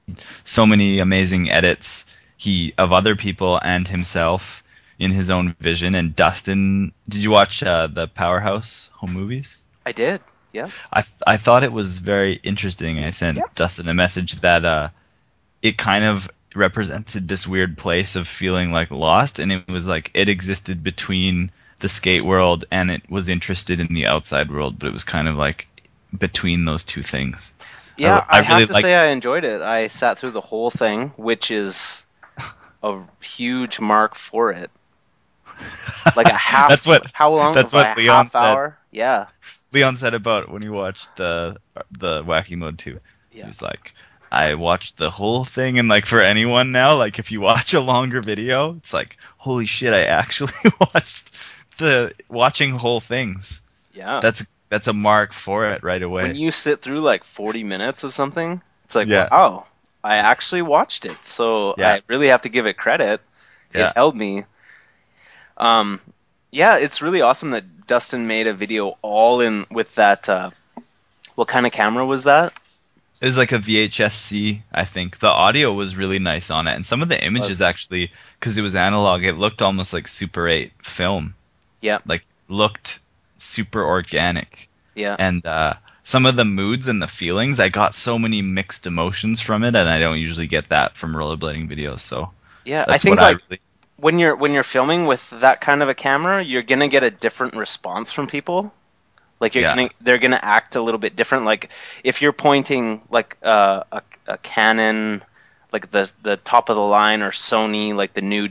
so 0.44 0.66
many 0.68 1.00
amazing 1.00 1.50
edits 1.50 2.06
he 2.38 2.74
of 2.78 2.94
other 2.94 3.16
people 3.16 3.60
and 3.64 3.88
himself 3.88 4.62
in 5.00 5.12
his 5.12 5.30
own 5.30 5.56
vision. 5.60 5.96
And 5.96 6.16
Dustin, 6.16 6.94
did 7.10 7.24
you 7.24 7.32
watch 7.32 7.64
uh, 7.64 7.88
the 7.88 8.08
Powerhouse 8.08 8.90
home 8.94 9.14
movies? 9.14 9.58
I 9.86 9.92
did. 9.92 10.22
Yeah. 10.56 10.70
I 10.94 11.04
I 11.28 11.38
thought 11.38 11.64
it 11.64 11.72
was 11.74 12.00
very 12.00 12.40
interesting. 12.44 13.00
I 13.04 13.12
sent 13.12 13.38
Yeah. 13.38 13.44
Dustin 13.56 13.88
a 13.90 13.94
message 13.94 14.40
that 14.42 14.64
uh, 14.66 14.90
it 15.62 15.78
kind 15.78 16.04
of 16.06 16.30
represented 16.56 17.28
this 17.28 17.46
weird 17.46 17.78
place 17.78 18.16
of 18.16 18.28
feeling 18.28 18.72
like 18.72 18.90
lost, 18.90 19.40
and 19.40 19.52
it 19.52 19.68
was 19.68 19.86
like 19.86 20.10
it 20.14 20.30
existed 20.30 20.82
between 20.84 21.52
the 21.82 21.90
skate 21.90 22.24
world 22.24 22.64
and 22.72 22.90
it 22.90 23.02
was 23.10 23.28
interested 23.28 23.82
in 23.82 23.94
the 23.94 24.06
outside 24.08 24.50
world, 24.50 24.80
but 24.80 24.88
it 24.88 24.94
was 24.94 25.04
kind 25.04 25.28
of 25.28 25.36
like 25.36 25.68
between 26.18 26.64
those 26.64 26.86
two 26.86 27.04
things. 27.04 27.52
Yeah, 27.98 28.24
I 28.30 28.38
I, 28.38 28.40
really 28.40 28.60
have 28.62 28.68
to 28.70 28.74
like- 28.74 28.84
say 28.86 28.96
I 28.96 29.08
enjoyed 29.08 29.44
it. 29.44 29.62
I 29.62 29.88
sat 29.90 30.18
through 30.18 30.32
the 30.32 30.42
whole 30.42 30.72
thing, 30.72 31.10
which 31.18 31.52
is 31.52 32.04
a 32.82 33.02
huge 33.22 33.80
mark 33.82 34.16
for 34.16 34.52
it. 34.52 34.72
Like 36.16 36.28
a 36.28 36.34
half. 36.34 36.70
That's 36.70 36.86
what- 36.86 37.08
How 37.14 37.34
long? 37.34 37.54
that's 37.56 37.74
what 37.74 37.98
Leon 37.98 38.26
half 38.26 38.32
said. 38.32 38.40
hour. 38.40 38.78
Yeah. 38.92 39.26
Leon 39.76 39.98
said 39.98 40.14
about 40.14 40.50
when 40.50 40.62
he 40.62 40.70
watched 40.70 41.16
the 41.18 41.58
the 41.92 42.24
Wacky 42.24 42.58
Mode 42.58 42.80
2. 42.80 43.00
He 43.30 43.44
was 43.44 43.62
like, 43.62 43.94
I 44.32 44.56
watched 44.56 44.96
the 44.98 45.12
whole 45.12 45.44
thing, 45.44 45.78
and 45.78 45.90
like 45.90 46.06
for 46.06 46.22
anyone 46.22 46.72
now, 46.72 46.96
like 46.98 47.20
if 47.20 47.32
you 47.32 47.42
watch 47.42 47.74
a 47.74 47.82
longer 47.82 48.22
video, 48.22 48.76
it's 48.78 48.94
like, 48.94 49.18
holy 49.38 49.66
shit, 49.66 49.94
I 49.94 50.04
actually 50.06 50.54
watched 50.80 51.32
the 51.78 52.14
watching 52.30 52.72
whole 52.72 53.02
things. 53.02 53.62
Yeah. 53.94 54.22
That's 54.22 54.44
that's 54.70 54.88
a 54.88 54.94
mark 54.94 55.34
for 55.34 55.70
it 55.70 55.84
right 55.84 56.02
away. 56.02 56.24
when 56.24 56.36
you 56.38 56.52
sit 56.52 56.82
through 56.82 57.02
like 57.02 57.24
40 57.24 57.64
minutes 57.64 58.04
of 58.04 58.14
something, 58.14 58.62
it's 58.86 58.96
like, 58.96 59.08
Yeah. 59.08 59.28
wow, 59.32 59.68
I 60.04 60.18
actually 60.18 60.62
watched 60.64 61.06
it. 61.06 61.18
So 61.24 61.76
Yeah. 61.78 61.96
I 61.96 62.02
really 62.08 62.28
have 62.30 62.42
to 62.44 62.50
give 62.50 62.66
it 62.66 62.78
credit. 62.78 63.22
Yeah. 63.74 63.90
It 63.90 63.94
held 63.96 64.16
me. 64.16 64.46
Um, 65.58 66.00
yeah, 66.52 66.78
it's 66.78 67.02
really 67.02 67.22
awesome 67.22 67.52
that 67.52 67.88
Dustin 67.88 68.28
made 68.28 68.48
a 68.48 68.54
video 68.54 68.98
all 69.02 69.42
in 69.42 69.66
with 69.72 69.94
that. 69.96 70.28
Uh, 70.30 70.52
what 71.36 71.48
kind 71.48 71.66
of 71.66 71.72
camera 71.72 72.06
was 72.06 72.24
that? 72.24 72.54
It 73.22 73.26
was 73.26 73.38
like 73.38 73.52
a 73.52 73.60
VHS-C, 73.60 74.62
I 74.72 74.86
think. 74.86 75.20
The 75.20 75.28
audio 75.28 75.74
was 75.74 75.96
really 75.96 76.20
nice 76.20 76.50
on 76.50 76.68
it, 76.68 76.76
and 76.76 76.86
some 76.86 77.02
of 77.02 77.10
the 77.10 77.24
images 77.24 77.62
actually, 77.62 78.12
because 78.40 78.58
it 78.58 78.62
was 78.62 78.76
analog, 78.76 79.24
it 79.24 79.34
looked 79.34 79.62
almost 79.62 79.94
like 79.94 80.08
Super 80.08 80.48
8 80.48 80.72
film. 80.84 81.34
Yeah. 81.82 82.00
Like 82.06 82.26
looked 82.50 83.00
super 83.38 83.84
organic. 83.84 84.70
Yeah. 84.96 85.16
and 85.20 85.46
uh, 85.46 85.74
some 86.06 86.26
of 86.26 86.36
the 86.36 86.46
moods 86.46 86.88
and 86.88 87.02
the 87.02 87.08
feelings, 87.08 87.60
I 87.60 87.70
got 87.70 87.96
so 87.96 88.18
many 88.18 88.42
mixed 88.42 88.86
emotions 88.86 89.42
from 89.42 89.64
it, 89.64 89.76
and 89.76 89.90
I 89.90 90.00
don't 90.00 90.20
usually 90.20 90.48
get 90.48 90.70
that 90.70 90.96
from 90.96 91.14
rollerblading 91.14 91.70
videos. 91.70 92.02
So 92.02 92.32
yeah, 92.64 92.86
that's 92.88 92.94
I 92.94 92.98
think 93.00 93.18
what 93.18 93.24
like 93.24 93.36
I 93.36 93.46
really. 93.50 93.62
When 93.98 94.20
you're 94.20 94.36
when 94.36 94.54
you're 94.54 94.64
filming 94.64 95.06
with 95.06 95.30
that 95.32 95.62
kind 95.62 95.82
of 95.82 95.90
a 95.90 95.94
camera, 95.94 96.42
you're 96.44 96.64
gonna 96.64 96.88
get 96.88 97.04
a 97.04 97.12
different 97.12 97.56
response 97.56 98.12
from 98.12 98.28
people. 98.28 98.74
Like 99.40 99.56
you're 99.56 99.64
Yeah. 99.64 99.76
gonna 99.76 99.90
they're 100.02 100.18
gonna 100.18 100.40
act 100.42 100.76
a 100.76 100.82
little 100.82 101.00
bit 101.00 101.16
different. 101.16 101.46
Like 101.46 101.70
if 102.04 102.22
you're 102.22 102.34
pointing 102.34 103.02
like 103.10 103.38
uh, 103.44 103.84
a 103.92 104.02
a 104.28 104.38
Canon, 104.40 105.24
like 105.72 105.92
the 105.92 106.12
the 106.24 106.38
top 106.38 106.70
of 106.70 106.76
the 106.76 106.82
line 106.82 107.22
or 107.22 107.32
Sony, 107.32 107.94
like 107.96 108.14
the 108.14 108.22
new, 108.22 108.50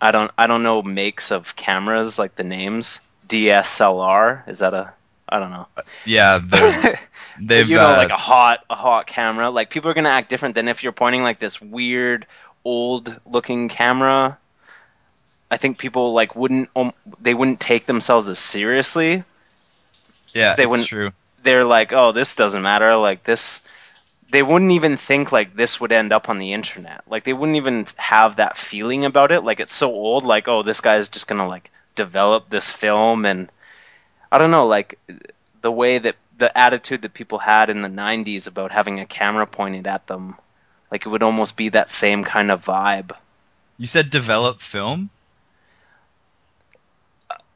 I 0.00 0.10
don't 0.12 0.30
I 0.38 0.46
don't 0.46 0.62
know 0.62 0.82
makes 0.82 1.30
of 1.32 1.56
cameras 1.56 2.18
like 2.18 2.36
the 2.36 2.44
names 2.44 3.00
DSLR. 3.28 4.48
Is 4.48 4.58
that 4.60 4.74
a 4.74 4.92
I 5.28 5.38
don't 5.38 5.50
know. 5.50 5.66
Yeah, 6.04 6.40
they're- 6.42 6.98
they've 7.40 7.68
you 7.68 7.76
know, 7.76 7.86
uh, 7.92 7.96
like 7.96 8.10
a 8.10 8.16
hot 8.16 8.64
a 8.68 8.74
hot 8.74 9.06
camera. 9.06 9.50
Like 9.50 9.70
people 9.70 9.90
are 9.90 9.94
gonna 9.94 10.08
act 10.10 10.28
different 10.28 10.54
than 10.54 10.68
if 10.68 10.82
you're 10.82 10.92
pointing 10.92 11.22
like 11.22 11.38
this 11.38 11.60
weird 11.60 12.26
old 12.64 13.18
looking 13.26 13.68
camera. 13.68 14.38
I 15.50 15.56
think 15.56 15.78
people 15.78 16.12
like 16.12 16.36
wouldn't 16.36 16.70
um, 16.76 16.92
they 17.20 17.34
wouldn't 17.34 17.60
take 17.60 17.86
themselves 17.86 18.28
as 18.28 18.38
seriously. 18.38 19.24
yeah, 20.32 20.54
they 20.54 20.66
wouldn't. 20.66 20.88
True. 20.88 21.12
They're 21.42 21.64
like, 21.64 21.92
oh, 21.92 22.12
this 22.12 22.34
doesn't 22.34 22.62
matter. 22.62 22.94
Like 22.96 23.24
this, 23.24 23.60
they 24.30 24.42
wouldn't 24.42 24.70
even 24.72 24.96
think 24.96 25.32
like 25.32 25.56
this 25.56 25.80
would 25.80 25.90
end 25.90 26.12
up 26.12 26.28
on 26.28 26.38
the 26.38 26.52
internet. 26.52 27.02
Like 27.08 27.24
they 27.24 27.32
wouldn't 27.32 27.56
even 27.56 27.86
have 27.96 28.36
that 28.36 28.56
feeling 28.56 29.04
about 29.04 29.32
it. 29.32 29.40
Like 29.42 29.58
it's 29.58 29.74
so 29.74 29.90
old. 29.90 30.24
Like 30.24 30.46
oh, 30.46 30.62
this 30.62 30.80
guy's 30.80 31.08
just 31.08 31.26
gonna 31.26 31.48
like 31.48 31.70
develop 31.96 32.48
this 32.48 32.70
film 32.70 33.24
and 33.26 33.50
I 34.30 34.38
don't 34.38 34.52
know. 34.52 34.68
Like 34.68 34.98
the 35.62 35.72
way 35.72 35.98
that 35.98 36.16
the 36.38 36.56
attitude 36.56 37.02
that 37.02 37.12
people 37.12 37.38
had 37.38 37.70
in 37.70 37.82
the 37.82 37.88
90s 37.88 38.46
about 38.46 38.72
having 38.72 38.98
a 38.98 39.06
camera 39.06 39.46
pointed 39.46 39.86
at 39.86 40.06
them 40.06 40.36
like 40.90 41.04
it 41.04 41.08
would 41.10 41.22
almost 41.22 41.54
be 41.54 41.68
that 41.68 41.90
same 41.90 42.24
kind 42.24 42.50
of 42.50 42.64
vibe 42.64 43.12
You 43.76 43.86
said 43.86 44.08
develop 44.08 44.62
film. 44.62 45.10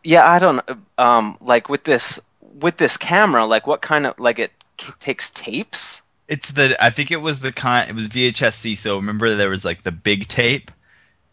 Yeah 0.04 0.30
i 0.30 0.38
don't 0.38 0.62
um 0.98 1.36
like 1.40 1.68
with 1.68 1.82
this 1.84 2.20
with 2.60 2.76
this 2.76 2.96
camera 2.96 3.44
like 3.46 3.66
what 3.66 3.80
kind 3.82 4.06
of 4.06 4.18
like 4.18 4.38
it 4.38 4.52
c- 4.80 4.92
takes 5.00 5.30
tapes 5.30 6.02
It's 6.28 6.50
the 6.52 6.76
I 6.82 6.90
think 6.90 7.10
it 7.10 7.20
was 7.20 7.40
the 7.40 7.52
kind 7.52 7.90
it 7.90 7.94
was 7.94 8.08
VHS-C. 8.08 8.76
So 8.76 8.96
remember 8.96 9.34
there 9.34 9.50
was 9.50 9.64
like 9.64 9.82
the 9.82 9.92
big 9.92 10.26
tape, 10.26 10.70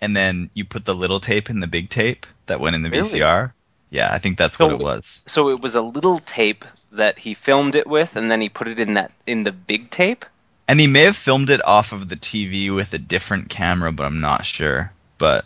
and 0.01 0.13
then 0.15 0.49
you 0.53 0.65
put 0.65 0.83
the 0.83 0.93
little 0.95 1.19
tape 1.21 1.49
in 1.49 1.59
the 1.61 1.67
big 1.67 1.89
tape 1.89 2.25
that 2.47 2.59
went 2.59 2.75
in 2.75 2.81
the 2.81 2.89
Really? 2.89 3.19
VCR. 3.19 3.53
Yeah, 3.89 4.11
I 4.13 4.19
think 4.19 4.37
that's 4.37 4.57
So- 4.57 4.65
what 4.67 4.75
it 4.75 4.83
was. 4.83 5.21
so 5.27 5.49
it 5.49 5.61
was 5.61 5.75
a 5.75 5.81
little 5.81 6.19
tape 6.19 6.65
that 6.91 7.19
he 7.19 7.33
filmed 7.33 7.75
it 7.75 7.87
with 7.87 8.15
and 8.17 8.29
then 8.29 8.41
he 8.41 8.49
put 8.49 8.67
it 8.67 8.79
in 8.79 8.95
that 8.95 9.11
in 9.25 9.43
the 9.43 9.53
big 9.53 9.91
tape 9.91 10.25
And 10.67 10.79
he 10.79 10.87
may 10.87 11.03
have 11.03 11.15
filmed 11.17 11.49
it 11.49 11.63
off 11.65 11.91
of 11.93 12.09
the 12.09 12.17
TV 12.17 12.73
with 12.73 12.93
a 12.93 12.97
different 12.99 13.47
camera, 13.49 13.91
but 13.93 14.05
I'm 14.05 14.19
not 14.21 14.45
sure. 14.45 14.91
But 15.17 15.45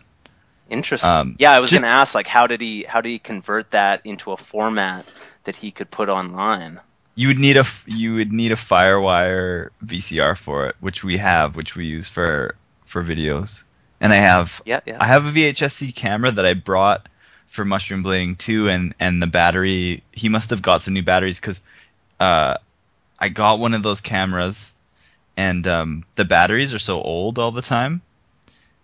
Interesting. 0.69 1.09
Um, 1.09 1.35
yeah, 1.39 1.51
I 1.51 1.59
was 1.59 1.69
just- 1.69 1.83
to 1.83 1.89
ask, 1.89 2.15
like, 2.15 2.27
how 2.27 2.47
did 2.47 2.61
he 2.61 2.83
how 2.83 3.01
did 3.01 3.09
he 3.09 3.19
convert 3.19 3.71
that 3.71 4.01
into 4.03 4.31
a 4.31 4.37
format 4.37 5.05
that 5.43 5.55
he 5.55 5.71
could 5.71 5.91
put 5.91 6.09
online? 6.09 6.79
you 7.15 7.29
would 7.29 7.39
need 7.39 7.57
a 7.57 7.65
you 7.85 8.15
would 8.15 8.31
need 8.31 8.51
a 8.51 8.55
FireWire 8.55 9.69
VCR 9.83 10.37
for 10.37 10.67
it, 10.67 10.75
which 10.81 11.03
we 11.03 11.17
have, 11.17 11.55
which 11.55 11.75
we 11.75 11.85
use 11.85 12.07
for 12.07 12.55
for 12.85 13.03
videos. 13.03 13.63
And 14.01 14.11
I 14.13 14.17
have 14.17 14.61
Yeah, 14.65 14.81
yeah. 14.85 14.97
I 14.99 15.05
have 15.07 15.25
a 15.25 15.31
VHS-C 15.31 15.93
camera 15.93 16.31
that 16.31 16.45
I 16.45 16.53
brought 16.53 17.07
for 17.47 17.63
Mushroom 17.63 18.03
Blading 18.03 18.37
2, 18.37 18.69
and 18.69 18.93
and 18.99 19.21
the 19.21 19.27
battery. 19.27 20.03
He 20.11 20.29
must 20.29 20.49
have 20.49 20.61
got 20.61 20.83
some 20.83 20.93
new 20.93 21.03
batteries 21.03 21.39
because 21.39 21.59
uh, 22.19 22.57
I 23.17 23.29
got 23.29 23.59
one 23.59 23.73
of 23.73 23.81
those 23.81 24.01
cameras, 24.01 24.73
and 25.37 25.65
um, 25.65 26.03
the 26.15 26.25
batteries 26.25 26.73
are 26.73 26.79
so 26.79 27.01
old 27.01 27.39
all 27.39 27.51
the 27.51 27.61
time 27.61 28.01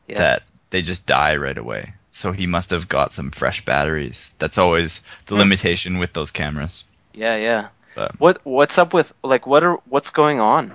yeah. 0.08 0.20
that 0.20 0.44
they 0.72 0.82
just 0.82 1.06
die 1.06 1.36
right 1.36 1.58
away. 1.58 1.94
So 2.14 2.32
he 2.34 2.48
must 2.48 2.72
have 2.72 2.90
got 2.90 3.14
some 3.14 3.32
fresh 3.32 3.64
batteries. 3.66 4.32
That's 4.40 4.58
always 4.58 5.02
the 5.28 5.36
Hmm. 5.36 5.40
limitation 5.40 6.00
with 6.00 6.14
those 6.14 6.32
cameras. 6.32 6.84
yeah, 7.14 7.36
yeah. 7.38 7.70
But 7.96 8.20
What 8.20 8.42
what's 8.46 8.78
up 8.78 8.94
with 8.94 9.14
like 9.24 9.46
what 9.48 9.64
are 9.64 9.76
what's 9.88 10.10
going 10.12 10.40
on? 10.42 10.74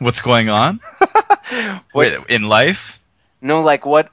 what's 0.00 0.20
going 0.20 0.48
on 0.50 0.80
Wait, 1.94 2.14
in 2.28 2.42
life? 2.42 2.98
no, 3.40 3.62
like 3.62 3.86
what 3.86 4.10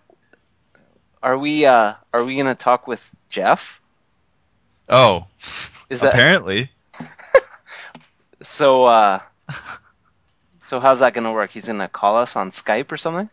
are 1.24 1.38
we 1.38 1.66
uh 1.66 1.94
are 2.14 2.24
we 2.24 2.36
going 2.36 2.46
to 2.48 2.56
talk 2.56 2.88
with 2.88 3.02
Jeff? 3.30 3.82
Oh, 4.88 5.26
Is 5.90 6.02
that 6.02 6.14
apparently. 6.14 6.70
so 8.42 8.86
uh 8.86 9.20
so 10.62 10.80
how's 10.80 11.00
that 11.00 11.14
going 11.14 11.24
to 11.26 11.32
work? 11.32 11.52
He's 11.52 11.66
going 11.68 11.80
to 11.80 11.88
call 11.88 12.18
us 12.18 12.36
on 12.36 12.52
Skype 12.52 12.92
or 12.92 12.98
something? 12.98 13.30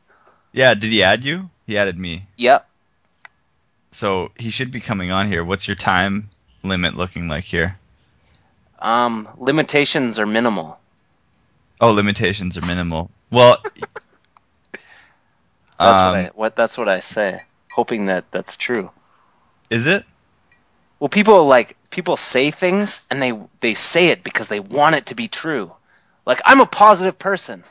Yeah, 0.53 0.75
did 0.75 0.93
he 0.93 1.03
add 1.03 1.25
you? 1.25 1.51
He 1.67 1.79
added 1.79 1.99
me. 1.99 2.27
Yep. 2.37 2.69
So 3.93 4.33
he 4.39 4.51
should 4.51 4.71
be 4.71 4.81
coming 4.81 5.11
on 5.11 5.29
here. 5.29 5.45
What's 5.45 5.67
your 5.69 5.77
time 5.77 6.31
limit 6.63 6.95
looking 6.97 7.29
like 7.29 7.45
here? 7.45 7.79
Um 8.79 9.29
limitations 9.39 10.19
are 10.19 10.27
minimal. 10.27 10.79
Oh, 11.81 11.93
limitations 11.93 12.57
are 12.59 12.63
minimal. 12.67 13.11
Well, 13.31 13.59
That's 15.83 16.01
um, 16.01 16.07
what 16.07 16.15
I 16.15 16.31
what 16.35 16.57
that's 16.57 16.79
what 16.79 16.89
I 16.89 17.01
say, 17.01 17.43
hoping 17.69 18.07
that 18.07 18.31
that's 18.31 18.57
true. 18.57 18.91
is 19.71 19.87
it? 19.87 20.05
Well, 21.01 21.09
people 21.09 21.47
like 21.47 21.77
people 21.91 22.17
say 22.17 22.51
things 22.51 23.01
and 23.11 23.21
they 23.23 23.33
they 23.61 23.75
say 23.75 24.09
it 24.09 24.23
because 24.25 24.49
they 24.49 24.61
want 24.61 24.95
it 24.97 25.07
to 25.07 25.15
be 25.15 25.29
true. 25.29 25.73
Like 26.27 26.41
I'm 26.45 26.61
a 26.61 26.67
positive 26.67 27.19
person. 27.19 27.65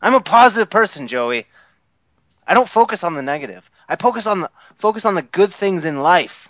I'm 0.00 0.14
a 0.14 0.20
positive 0.20 0.70
person, 0.70 1.08
Joey. 1.08 1.46
I 2.46 2.54
don't 2.54 2.68
focus 2.68 3.04
on 3.04 3.14
the 3.14 3.22
negative. 3.22 3.68
I 3.88 3.96
focus 3.96 4.26
on 4.26 4.40
the 4.42 4.50
focus 4.76 5.04
on 5.04 5.14
the 5.14 5.22
good 5.22 5.52
things 5.52 5.84
in 5.84 6.00
life. 6.00 6.48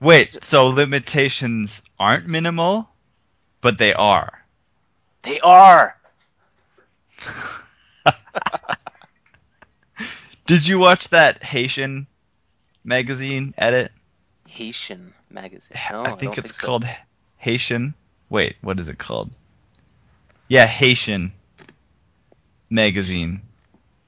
Wait, 0.00 0.42
so 0.42 0.66
limitations 0.68 1.82
aren't 1.98 2.26
minimal, 2.26 2.88
but 3.60 3.78
they 3.78 3.92
are. 3.94 4.44
They 5.22 5.40
are. 5.40 5.96
Did 10.46 10.66
you 10.66 10.78
watch 10.78 11.08
that 11.10 11.42
Haitian 11.42 12.06
magazine 12.82 13.54
edit? 13.56 13.92
Haitian 14.48 15.12
magazine. 15.30 15.78
No, 15.92 16.04
I 16.04 16.16
think 16.16 16.34
don't 16.34 16.44
it's 16.44 16.58
so. 16.58 16.66
called 16.66 16.88
Haitian. 17.36 17.94
Wait, 18.30 18.56
what 18.62 18.80
is 18.80 18.88
it 18.88 18.98
called? 18.98 19.30
Yeah, 20.48 20.66
Haitian 20.66 21.32
magazine. 22.70 23.42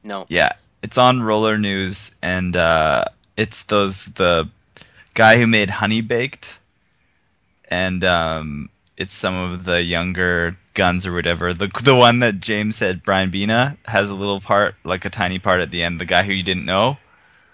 No. 0.05 0.27
Yeah, 0.29 0.53
it's 0.83 0.99
on 0.99 1.23
Roller 1.23 1.59
News, 1.59 2.11
and 2.23 2.57
uh, 2.57 3.05
it's 3.37 3.65
those 3.65 4.05
the 4.07 4.49
guy 5.15 5.39
who 5.39 5.47
made 5.47 5.71
Honey 5.71 6.01
Baked, 6.01 6.59
and 7.69 8.03
um, 8.05 8.69
it's 8.97 9.15
some 9.15 9.35
of 9.35 9.65
the 9.65 9.83
younger 9.83 10.57
guns 10.75 11.07
or 11.07 11.13
whatever. 11.13 11.55
The 11.55 11.71
the 11.83 11.95
one 11.95 12.21
that 12.21 12.41
James 12.41 12.77
said 12.77 13.03
Brian 13.03 13.31
Bina 13.31 13.77
has 13.85 14.11
a 14.11 14.15
little 14.15 14.41
part, 14.41 14.75
like 14.85 15.05
a 15.05 15.11
tiny 15.11 15.39
part 15.39 15.61
at 15.61 15.71
the 15.71 15.83
end. 15.83 16.01
The 16.01 16.05
guy 16.05 16.23
who 16.23 16.33
you 16.33 16.43
didn't 16.43 16.65
know. 16.65 16.97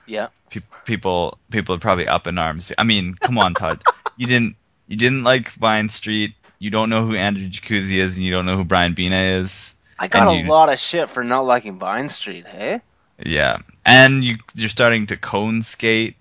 Yeah. 0.07 0.29
Pe- 0.51 0.61
people 0.85 1.39
people 1.51 1.75
are 1.75 1.81
probably 1.81 2.09
up 2.09 2.27
in 2.27 2.39
arms. 2.39 2.73
I 2.79 2.85
mean, 2.85 3.15
come 3.15 3.39
on, 3.39 3.55
Todd. 3.55 3.83
you 4.17 4.27
didn't 4.27 4.57
you 4.87 4.97
didn't 4.97 5.25
like 5.25 5.53
Vine 5.53 5.89
Street. 5.89 6.35
You 6.59 6.71
don't 6.71 6.91
know 6.91 7.07
who 7.07 7.15
Andrew 7.15 7.49
Jacuzzi 7.49 7.99
is, 7.99 8.17
and 8.17 8.25
you 8.25 8.33
don't 8.33 8.47
know 8.47 8.57
who 8.57 8.65
Brian 8.65 8.95
Bina 8.95 9.41
is. 9.41 9.73
I 9.99 10.07
got 10.09 10.29
And 10.29 10.31
a 10.31 10.43
you- 10.43 10.49
lot 10.49 10.73
of 10.73 10.79
shit 10.79 11.09
for 11.11 11.25
not 11.25 11.41
liking 11.47 11.79
Vine 11.79 12.09
Street, 12.09 12.47
hey? 12.47 12.81
Yeah, 13.25 13.59
and 13.85 14.23
you 14.23 14.39
you're 14.55 14.69
starting 14.69 15.07
to 15.09 15.17
cone 15.17 15.63
skate. 15.63 16.15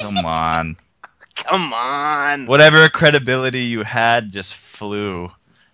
Come 0.00 0.18
on, 0.26 0.76
Come 1.34 1.72
on. 1.72 2.46
whatever 2.46 2.88
credibility 2.90 3.60
you 3.62 3.82
had 3.84 4.30
just 4.32 4.54
flew 4.54 5.30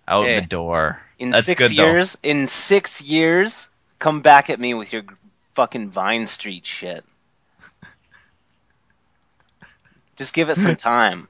out 0.07 0.25
Hey, 0.25 0.39
the 0.39 0.45
door. 0.45 1.01
In 1.19 1.31
That's 1.31 1.45
six 1.45 1.59
good, 1.59 1.71
though. 1.77 1.83
years, 1.83 2.17
in 2.23 2.47
six 2.47 3.01
years, 3.01 3.67
come 3.99 4.21
back 4.21 4.49
at 4.49 4.59
me 4.59 4.73
with 4.73 4.93
your 4.93 5.03
fucking 5.55 5.89
Vine 5.89 6.27
Street 6.27 6.65
shit. 6.65 7.03
Just 10.15 10.33
give 10.33 10.49
it 10.49 10.57
some 10.57 10.75
time. 10.75 11.27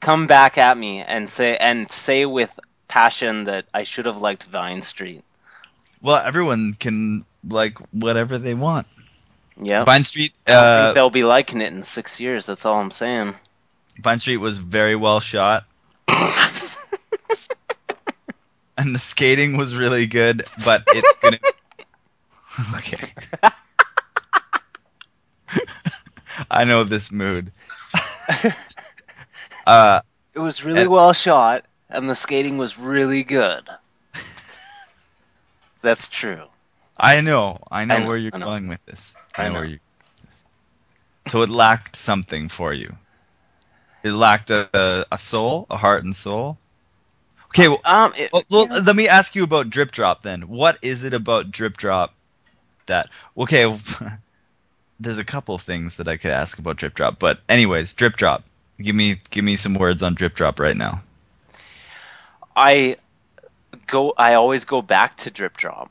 Come 0.00 0.26
back 0.26 0.56
at 0.58 0.76
me 0.76 1.00
and 1.00 1.28
say 1.28 1.56
and 1.56 1.90
say 1.92 2.24
with 2.26 2.50
passion 2.90 3.44
that 3.44 3.64
I 3.72 3.84
should 3.84 4.06
have 4.06 4.18
liked 4.18 4.42
Vine 4.44 4.82
Street. 4.82 5.22
Well, 6.02 6.16
everyone 6.16 6.74
can 6.74 7.24
like 7.48 7.78
whatever 7.92 8.36
they 8.36 8.52
want. 8.54 8.88
Yeah. 9.62 9.84
Vine 9.84 10.04
Street, 10.04 10.32
I 10.46 10.52
uh, 10.52 10.84
think 10.86 10.94
they'll 10.96 11.10
be 11.10 11.22
liking 11.24 11.60
it 11.60 11.72
in 11.72 11.82
six 11.84 12.18
years. 12.18 12.46
That's 12.46 12.66
all 12.66 12.80
I'm 12.80 12.90
saying. 12.90 13.34
Vine 14.02 14.18
Street 14.18 14.38
was 14.38 14.58
very 14.58 14.96
well 14.96 15.20
shot, 15.20 15.64
and 18.76 18.94
the 18.94 18.98
skating 18.98 19.56
was 19.56 19.76
really 19.76 20.06
good. 20.06 20.46
But 20.64 20.84
it's 20.88 21.12
gonna. 21.22 21.38
okay. 22.76 23.12
I 26.50 26.64
know 26.64 26.84
this 26.84 27.12
mood. 27.12 27.52
uh, 29.66 30.00
It 30.34 30.38
was 30.38 30.64
really 30.64 30.80
And- 30.82 30.90
well 30.90 31.12
shot, 31.12 31.66
and 31.90 32.08
the 32.08 32.16
skating 32.16 32.58
was 32.58 32.78
really 32.78 33.24
good. 33.24 33.68
That's 35.82 36.08
true. 36.08 36.44
I 36.98 37.20
know, 37.20 37.58
I 37.70 37.84
know, 37.84 37.96
I 37.96 38.04
know, 38.04 38.06
where 38.06 38.16
you're 38.18 38.32
know. 38.32 38.44
going 38.44 38.68
with 38.68 38.84
this. 38.86 39.16
I 39.36 39.42
I 39.42 39.48
know 39.48 39.52
know. 39.52 39.60
where 39.60 39.64
you. 39.64 39.80
So 41.28 41.42
it 41.42 41.50
lacked 41.50 41.96
something 41.96 42.48
for 42.48 42.72
you. 42.74 42.96
It 44.02 44.12
lacked 44.12 44.50
a, 44.50 44.68
a, 44.74 45.06
a 45.12 45.18
soul, 45.18 45.66
a 45.70 45.76
heart 45.76 46.04
and 46.04 46.14
soul. 46.16 46.58
Okay, 47.48 47.68
well, 47.68 47.80
Um, 47.84 48.12
it, 48.16 48.32
well, 48.32 48.44
well, 48.50 48.66
let 48.66 48.96
me 48.96 49.08
ask 49.08 49.34
you 49.34 49.44
about 49.44 49.70
Drip 49.70 49.92
Drop 49.92 50.22
then. 50.22 50.48
What 50.48 50.78
is 50.82 51.04
it 51.04 51.14
about 51.14 51.50
Drip 51.52 51.76
Drop 51.76 52.14
that? 52.86 53.08
Okay, 53.36 53.78
there's 55.00 55.18
a 55.18 55.24
couple 55.24 55.58
things 55.58 55.96
that 55.96 56.08
I 56.08 56.16
could 56.16 56.30
ask 56.32 56.58
about 56.58 56.76
Drip 56.76 56.94
Drop, 56.94 57.18
but 57.18 57.40
anyways, 57.48 57.94
Drip 57.94 58.16
Drop. 58.16 58.44
Give 58.80 58.94
me 58.96 59.20
give 59.30 59.44
me 59.44 59.56
some 59.56 59.74
words 59.74 60.02
on 60.02 60.14
Drip 60.14 60.34
Drop 60.34 60.58
right 60.60 60.76
now. 60.76 61.02
I 62.56 62.96
go. 63.86 64.12
I 64.16 64.34
always 64.34 64.64
go 64.64 64.82
back 64.82 65.16
to 65.18 65.30
Drip 65.30 65.56
Drop, 65.56 65.90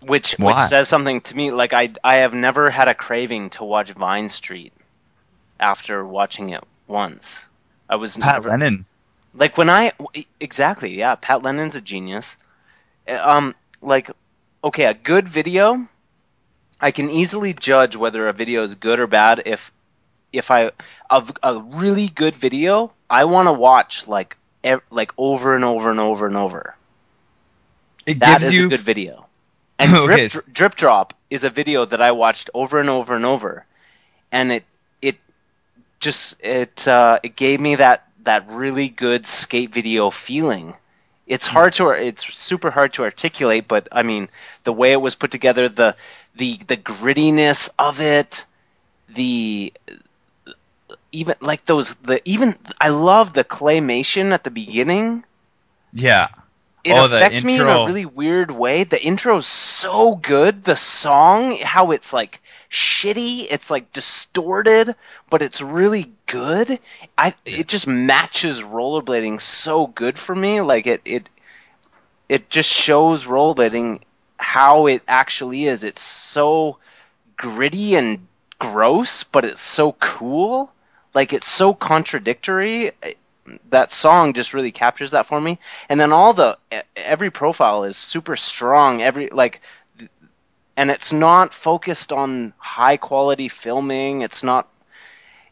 which 0.00 0.36
which 0.40 0.58
says 0.60 0.88
something 0.88 1.20
to 1.22 1.36
me. 1.36 1.50
Like 1.50 1.72
I 1.72 1.90
I 2.04 2.16
have 2.16 2.34
never 2.34 2.70
had 2.70 2.88
a 2.88 2.94
craving 2.94 3.50
to 3.50 3.64
watch 3.64 3.90
Vine 3.92 4.28
Street 4.28 4.72
after 5.60 6.04
watching 6.06 6.50
it 6.50 6.62
once. 6.86 7.40
I 7.88 7.96
was 7.96 8.16
Pat 8.18 8.44
never, 8.44 8.48
Lennon. 8.48 8.86
like 9.34 9.56
when 9.56 9.70
I 9.70 9.92
exactly 10.40 10.96
yeah. 10.98 11.14
Pat 11.16 11.42
Lennon's 11.42 11.74
a 11.76 11.80
genius. 11.80 12.36
Uh, 13.08 13.18
Um, 13.22 13.54
like 13.82 14.10
okay, 14.64 14.84
a 14.84 14.94
good 14.94 15.28
video. 15.28 15.86
I 16.80 16.90
can 16.92 17.10
easily 17.10 17.52
judge 17.54 17.96
whether 17.96 18.28
a 18.28 18.32
video 18.32 18.62
is 18.62 18.74
good 18.74 19.00
or 19.00 19.06
bad 19.06 19.42
if 19.46 19.72
if 20.32 20.50
I 20.50 20.70
of 21.10 21.32
a 21.42 21.58
really 21.60 22.08
good 22.08 22.34
video, 22.36 22.92
I 23.08 23.24
want 23.24 23.48
to 23.48 23.52
watch 23.52 24.06
like 24.08 24.36
ev- 24.64 24.82
like 24.90 25.12
over 25.18 25.54
and 25.54 25.64
over 25.64 25.90
and 25.90 26.00
over 26.00 26.26
and 26.26 26.36
over. 26.36 26.76
It 28.06 28.20
That 28.20 28.42
gives 28.42 28.48
is 28.48 28.58
you 28.58 28.60
a 28.60 28.64
good 28.64 28.82
video. 28.82 29.26
And 29.78 29.98
Okay, 30.04 30.28
drip, 30.28 30.28
Dr- 30.28 30.44
drip 30.52 30.74
drop 30.76 31.14
is 31.30 31.44
a 31.44 31.50
video 31.50 31.84
that 31.86 32.00
I 32.00 32.12
watched 32.12 32.50
over 32.54 32.78
and 32.80 32.88
over 32.90 33.14
and 33.14 33.24
over, 33.24 33.66
and 34.30 34.52
it 34.52 34.64
it 35.00 35.16
just 36.00 36.34
it 36.40 36.86
uh, 36.86 37.18
it 37.22 37.36
gave 37.36 37.60
me 37.60 37.76
that 37.76 38.06
that 38.24 38.44
really 38.50 38.88
good 38.88 39.26
skate 39.26 39.72
video 39.72 40.10
feeling. 40.10 40.74
It's 41.26 41.46
Hmm. 41.48 41.56
hard 41.56 41.74
to 41.74 41.90
it's 41.90 42.24
super 42.34 42.70
hard 42.70 42.92
to 42.94 43.04
articulate, 43.04 43.68
but 43.68 43.88
I 43.92 44.02
mean 44.02 44.28
the 44.64 44.72
way 44.72 44.92
it 44.92 45.00
was 45.00 45.14
put 45.14 45.30
together, 45.30 45.68
the 45.68 45.96
the 46.36 46.58
the 46.66 46.76
grittiness 46.76 47.68
of 47.78 48.00
it, 48.00 48.44
the 49.08 49.72
even 51.12 51.36
like 51.40 51.64
those 51.66 51.94
the 52.02 52.20
even 52.28 52.56
I 52.80 52.88
love 52.90 53.32
the 53.32 53.44
claymation 53.44 54.32
at 54.32 54.44
the 54.44 54.50
beginning 54.50 55.24
Yeah. 55.92 56.28
It 56.84 56.96
Oh, 56.96 57.04
affects 57.04 57.42
me 57.44 57.58
in 57.60 57.68
a 57.68 57.78
really 57.78 58.04
weird 58.06 58.50
way. 58.50 58.84
The 58.84 59.02
intro's 59.02 59.46
so 59.46 60.14
good. 60.16 60.64
The 60.64 60.76
song, 60.76 61.56
how 61.58 61.90
it's 61.92 62.12
like 62.12 62.40
shitty, 62.70 63.46
it's 63.50 63.70
like 63.70 63.92
distorted, 63.92 64.94
but 65.30 65.42
it's 65.42 65.60
really 65.62 66.12
good. 66.26 66.78
I 67.18 67.34
it 67.46 67.68
just 67.68 67.86
matches 67.86 68.60
rollerblading 68.62 69.40
so 69.40 69.86
good 69.88 70.18
for 70.18 70.34
me. 70.34 70.60
Like 70.62 70.86
it 70.86 71.02
it 71.04 71.28
it 72.28 72.48
just 72.50 72.70
shows 72.70 73.24
rollerblading 73.24 74.02
how 74.38 74.86
it 74.86 75.02
actually 75.08 75.66
is. 75.66 75.84
It's 75.84 76.02
so 76.02 76.78
gritty 77.36 77.96
and 77.96 78.28
gross, 78.58 79.24
but 79.24 79.44
it's 79.44 79.62
so 79.62 79.92
cool. 79.94 80.72
Like 81.14 81.32
it's 81.32 81.48
so 81.48 81.74
contradictory. 81.74 82.92
That 83.70 83.92
song 83.92 84.32
just 84.32 84.54
really 84.54 84.72
captures 84.72 85.10
that 85.12 85.26
for 85.26 85.40
me. 85.40 85.58
And 85.88 85.98
then 85.98 86.12
all 86.12 86.32
the 86.32 86.58
every 86.96 87.30
profile 87.30 87.84
is 87.84 87.96
super 87.96 88.36
strong. 88.36 89.02
Every 89.02 89.28
like 89.30 89.60
and 90.76 90.90
it's 90.90 91.12
not 91.12 91.52
focused 91.52 92.12
on 92.12 92.52
high 92.58 92.96
quality 92.96 93.48
filming. 93.48 94.22
It's 94.22 94.42
not 94.42 94.68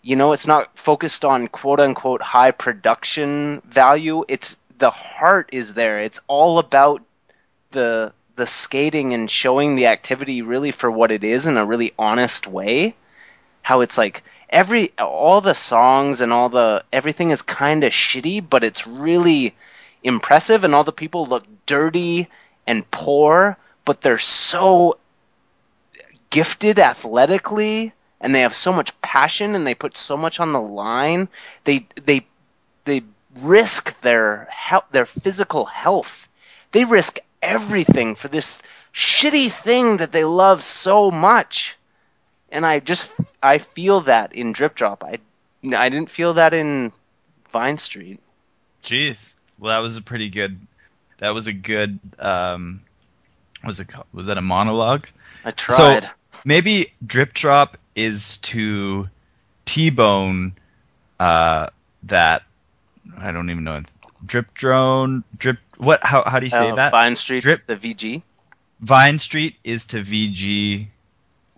you 0.03 0.17
know, 0.17 0.33
it's 0.33 0.47
not 0.47 0.79
focused 0.79 1.25
on 1.25 1.49
quote 1.49 1.81
unquote 1.81 2.23
high 2.23 2.53
production 2.53 3.61
value. 3.67 4.25
It's 4.29 4.57
the 4.79 4.91
heart 4.91 5.51
is 5.53 5.75
there. 5.75 6.01
It's 6.01 6.21
all 6.29 6.59
about 6.59 7.03
the 7.73 8.13
the 8.37 8.47
skating 8.47 9.13
and 9.15 9.31
showing 9.31 9.75
the 9.75 9.87
activity 9.87 10.43
really 10.43 10.71
for 10.71 10.91
what 10.91 11.11
it 11.11 11.25
is 11.25 11.47
in 11.47 11.57
a 11.57 11.67
really 11.67 11.93
honest 11.99 12.47
way. 12.47 12.95
How 13.63 13.81
it's 13.81 13.99
like 13.99 14.23
every 14.51 14.93
all 14.99 15.41
the 15.41 15.55
songs 15.55 16.21
and 16.21 16.33
all 16.33 16.49
the 16.49 16.85
everything 16.93 17.31
is 17.31 17.43
kind 17.43 17.85
of 17.85 17.93
shitty, 17.93 18.45
but 18.49 18.65
it's 18.65 18.87
really 18.87 19.55
impressive 20.03 20.65
and 20.65 20.75
all 20.75 20.85
the 20.85 20.93
people 20.93 21.27
look 21.27 21.45
dirty 21.67 22.29
and 22.67 22.89
poor, 22.91 23.57
but 23.85 24.01
they're 24.01 24.19
so 24.19 24.99
gifted 26.31 26.79
athletically 26.79 27.93
and 28.21 28.35
they 28.35 28.41
have 28.41 28.55
so 28.55 28.73
much 28.73 29.01
passion 29.01 29.55
and 29.55 29.67
they 29.67 29.75
put 29.75 29.97
so 29.97 30.17
much 30.17 30.41
on 30.41 30.53
the 30.53 30.61
line. 30.61 31.29
They 31.65 31.87
they 32.05 32.27
they 32.85 33.03
risk 33.41 33.99
their 34.01 34.49
health, 34.51 34.87
their 34.91 35.07
physical 35.07 35.65
health. 35.67 36.29
They 36.73 36.85
risk 36.85 37.19
everything 37.43 38.15
for 38.15 38.29
this 38.29 38.59
shitty 38.93 39.53
thing 39.53 39.99
that 39.99 40.13
they 40.13 40.25
love 40.25 40.63
so 40.63 41.11
much. 41.11 41.78
And 42.51 42.65
I 42.65 42.81
just 42.81 43.13
I 43.43 43.59
feel 43.59 44.03
that 44.03 44.35
in 44.35 44.53
Drip 44.53 44.75
Drop. 44.75 45.05
I 45.05 45.19
I 45.65 45.89
didn't 45.89 46.11
feel 46.11 46.35
that 46.35 46.55
in 46.55 46.93
Vine 47.53 47.79
Street. 47.79 48.21
Jeez. 48.85 49.35
Well, 49.59 49.75
that 49.75 49.83
was 49.83 49.97
a 49.97 50.03
pretty 50.03 50.29
good. 50.31 50.59
That 51.19 51.31
was 51.35 51.47
a 51.47 51.53
good. 51.53 51.99
Um, 52.19 52.81
was 53.65 53.81
it 53.81 53.89
called? 53.89 54.07
Was 54.13 54.27
that 54.27 54.39
a 54.39 54.43
monologue? 54.43 55.07
I 55.45 55.51
tried. 55.51 56.05
So 56.05 56.11
Maybe 56.45 56.93
drip 57.05 57.35
drop 57.35 57.77
is 57.97 58.37
to 58.39 59.09
T-bone 59.65 60.53
uh, 61.19 61.69
that 62.05 62.43
I 63.19 63.33
don't 63.33 63.51
even 63.51 63.65
know. 63.65 63.83
Drip 64.25 64.55
drone, 64.55 65.25
drip. 65.37 65.59
What? 65.77 66.03
How? 66.05 66.23
How 66.25 66.39
do 66.39 66.47
you 66.47 66.51
say 66.51 66.71
Uh, 66.71 66.77
that? 66.77 66.93
Vine 66.93 67.17
Street, 67.17 67.43
Drip- 67.43 67.67
the 67.67 67.77
VG. 67.77 68.23
Vine 68.81 69.19
Street 69.19 69.57
is 69.65 69.87
to 69.87 70.03
VG. 70.03 70.89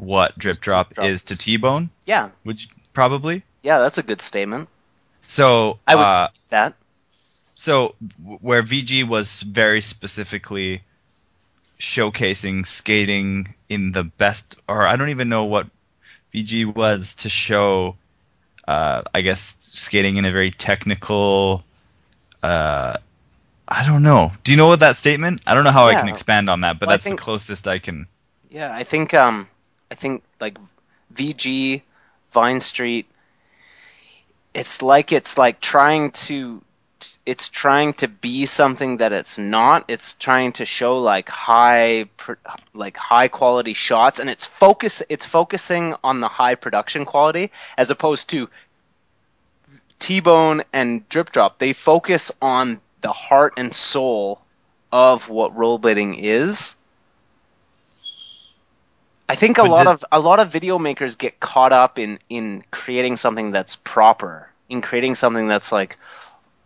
What 0.01 0.39
drip 0.39 0.59
drop, 0.61 0.95
Drop. 0.95 1.07
is 1.07 1.21
to 1.25 1.37
T-bone? 1.37 1.91
Yeah, 2.07 2.31
Would 2.47 2.63
you, 2.63 2.69
probably. 2.95 3.43
yeah, 3.63 3.81
that's 3.81 3.99
a 3.99 4.03
good 4.03 4.23
statement. 4.23 4.71
So 5.27 5.79
I 5.87 5.95
would 5.95 6.03
uh, 6.03 6.29
that. 6.49 6.75
So 7.57 7.95
where 8.41 8.63
VG 8.63 9.07
was 9.07 9.43
very 9.43 9.83
specifically 9.83 10.81
showcasing 11.79 12.67
skating 12.67 13.55
in 13.69 13.93
the 13.93 14.05
best, 14.05 14.57
or 14.67 14.87
I 14.89 14.97
don't 14.97 15.11
even 15.11 15.29
know 15.29 15.45
what 15.45 15.67
VG 16.35 16.75
was 16.75 17.15
to 17.17 17.29
show. 17.29 17.97
Uh, 18.67 19.03
I 19.15 19.21
guess 19.21 19.55
skating 19.61 20.17
in 20.17 20.25
a 20.25 20.33
very 20.33 20.51
technical. 20.51 21.63
Uh, 22.43 22.97
I 23.69 23.85
don't 23.87 24.03
know. 24.03 24.33
Do 24.45 24.53
you 24.53 24.57
know 24.57 24.69
what 24.69 24.81
that 24.81 24.97
statement? 24.97 25.43
I 25.47 25.55
don't 25.55 25.65
know 25.65 25.73
how 25.73 25.87
I 25.89 25.95
can 25.95 26.09
expand 26.09 26.49
on 26.49 26.63
that, 26.63 26.79
but 26.81 26.87
Well, 26.89 26.95
that's 26.95 27.05
think- 27.05 27.19
the 27.19 27.23
closest 27.25 27.69
I 27.69 27.79
can. 27.79 28.07
Yeah, 28.51 28.75
I 28.75 28.83
think 28.83 29.13
um, 29.15 29.47
I 29.91 29.95
think 29.95 30.23
like 30.41 30.59
VG, 31.15 31.83
Vine 32.33 32.61
Street. 32.61 33.07
It's 34.55 34.83
like 34.83 35.13
it's 35.13 35.39
like 35.39 35.61
trying 35.61 36.11
to, 36.13 36.63
it's 37.25 37.49
trying 37.49 37.95
to 37.95 38.09
be 38.09 38.47
something 38.47 38.99
that 38.99 39.13
it's 39.13 39.39
not. 39.39 39.85
It's 39.89 40.15
trying 40.15 40.53
to 40.55 40.65
show 40.65 40.99
like 40.99 41.29
high, 41.29 42.07
like 42.75 42.97
high 42.97 43.29
quality 43.29 43.75
shots, 43.75 44.21
and 44.21 44.29
it's 44.29 44.47
focus. 44.47 45.03
It's 45.09 45.27
focusing 45.27 45.95
on 46.03 46.21
the 46.21 46.29
high 46.29 46.55
production 46.55 47.05
quality 47.05 47.51
as 47.77 47.91
opposed 47.91 48.29
to 48.31 48.49
T-Bone 50.01 50.63
and 50.73 51.09
Drip 51.09 51.31
Drop. 51.31 51.59
They 51.59 51.73
focus 51.73 52.33
on 52.41 52.81
the 53.03 53.13
heart 53.13 53.55
and 53.57 53.73
soul 53.73 54.41
of 54.91 55.29
what 55.29 55.57
rollerblading 55.57 56.19
is. 56.19 56.75
I 59.31 59.37
think 59.37 59.59
a 59.59 59.63
But 59.63 59.71
lot 59.71 59.85
did- 59.85 59.93
of 59.93 60.05
a 60.13 60.21
lot 60.21 60.41
of 60.41 60.51
video 60.51 60.79
makers 60.79 61.15
get 61.15 61.41
caught 61.41 61.73
up 61.73 61.99
in 61.99 62.19
in 62.29 62.65
creating 62.71 63.17
something 63.17 63.53
that's 63.53 63.77
proper, 63.77 64.51
in 64.69 64.83
creating 64.83 65.15
something 65.15 65.47
that's 65.49 65.71
like, 65.73 65.99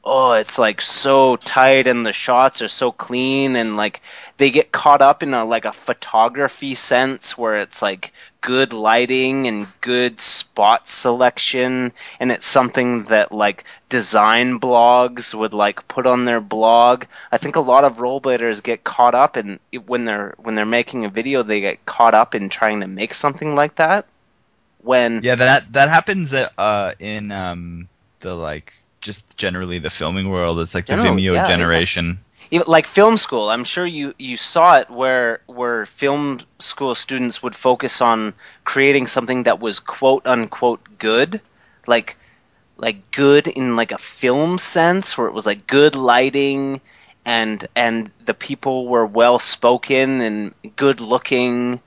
oh, 0.02 0.32
it's 0.32 0.58
like 0.58 0.80
so 0.80 1.36
tight 1.36 1.86
and 1.86 2.04
the 2.06 2.12
shots 2.12 2.62
are 2.62 2.68
so 2.68 2.92
clean 2.92 3.56
and 3.56 3.76
like 3.76 4.00
they 4.38 4.50
get 4.50 4.72
caught 4.72 5.02
up 5.02 5.22
in 5.22 5.34
a 5.34 5.44
like 5.44 5.64
a 5.64 5.72
photography 5.72 6.74
sense 6.74 7.36
where 7.38 7.58
it's 7.58 7.82
like 7.82 8.12
good 8.44 8.74
lighting 8.74 9.48
and 9.48 9.66
good 9.80 10.20
spot 10.20 10.86
selection 10.86 11.90
and 12.20 12.30
it's 12.30 12.44
something 12.44 13.04
that 13.04 13.32
like 13.32 13.64
design 13.88 14.60
blogs 14.60 15.32
would 15.32 15.54
like 15.54 15.88
put 15.88 16.06
on 16.06 16.26
their 16.26 16.42
blog. 16.42 17.04
I 17.32 17.38
think 17.38 17.56
a 17.56 17.60
lot 17.60 17.84
of 17.84 17.96
rollerbladers 17.96 18.62
get 18.62 18.84
caught 18.84 19.14
up 19.14 19.38
in 19.38 19.60
when 19.86 20.04
they're 20.04 20.34
when 20.36 20.56
they're 20.56 20.66
making 20.66 21.06
a 21.06 21.08
video 21.08 21.42
they 21.42 21.62
get 21.62 21.86
caught 21.86 22.12
up 22.12 22.34
in 22.34 22.50
trying 22.50 22.80
to 22.80 22.86
make 22.86 23.14
something 23.14 23.54
like 23.54 23.76
that 23.76 24.04
when 24.82 25.22
Yeah, 25.22 25.36
that 25.36 25.72
that 25.72 25.88
happens 25.88 26.34
uh, 26.34 26.92
in 26.98 27.32
um, 27.32 27.88
the 28.20 28.34
like 28.34 28.74
just 29.00 29.22
generally 29.38 29.78
the 29.78 29.90
filming 29.90 30.28
world. 30.28 30.60
It's 30.60 30.74
like 30.74 30.84
the 30.84 30.96
Vimeo 30.96 31.32
yeah, 31.32 31.32
yeah. 31.32 31.46
generation. 31.46 32.04
even, 32.04 32.18
like 32.66 32.86
film 32.86 33.16
school 33.16 33.48
i'm 33.50 33.64
sure 33.64 33.86
you 33.86 34.14
you 34.18 34.36
saw 34.36 34.78
it 34.78 34.90
where 34.90 35.40
where 35.46 35.86
film 35.86 36.40
school 36.58 36.94
students 36.94 37.42
would 37.42 37.54
focus 37.54 38.00
on 38.00 38.34
creating 38.64 39.06
something 39.06 39.44
that 39.44 39.60
was 39.60 39.80
quote 39.80 40.26
unquote 40.26 40.80
good 40.98 41.40
like 41.86 42.16
like 42.76 43.10
good 43.10 43.46
in 43.48 43.76
like 43.76 43.92
a 43.92 43.98
film 43.98 44.58
sense 44.58 45.16
where 45.16 45.26
it 45.26 45.32
was 45.32 45.46
like 45.46 45.66
good 45.66 45.94
lighting 45.96 46.80
and 47.24 47.66
and 47.74 48.10
the 48.24 48.34
people 48.34 48.86
were 48.86 49.06
well 49.06 49.38
spoken 49.38 50.20
and 50.20 50.54
good 50.76 51.00
looking 51.00 51.80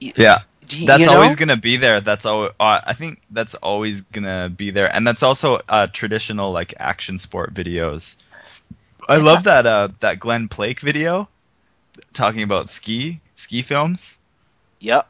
Yeah. 0.00 0.42
You, 0.68 0.86
that's 0.86 1.00
you 1.00 1.06
know? 1.06 1.14
always 1.14 1.34
gonna 1.34 1.56
be 1.56 1.78
there. 1.78 2.00
That's 2.02 2.26
all. 2.26 2.50
Uh, 2.60 2.80
I 2.84 2.92
think 2.92 3.22
that's 3.30 3.54
always 3.54 4.02
gonna 4.02 4.50
be 4.50 4.70
there, 4.70 4.94
and 4.94 5.06
that's 5.06 5.22
also 5.22 5.60
uh, 5.66 5.86
traditional 5.86 6.52
like 6.52 6.74
action 6.78 7.18
sport 7.18 7.54
videos. 7.54 8.16
I 9.08 9.16
love 9.16 9.44
that 9.44 9.66
uh, 9.66 9.88
that 10.00 10.20
Glen 10.20 10.48
Plake 10.48 10.80
video 10.80 11.28
talking 12.12 12.42
about 12.42 12.70
ski 12.70 13.20
ski 13.36 13.62
films. 13.62 14.16
yep 14.80 15.08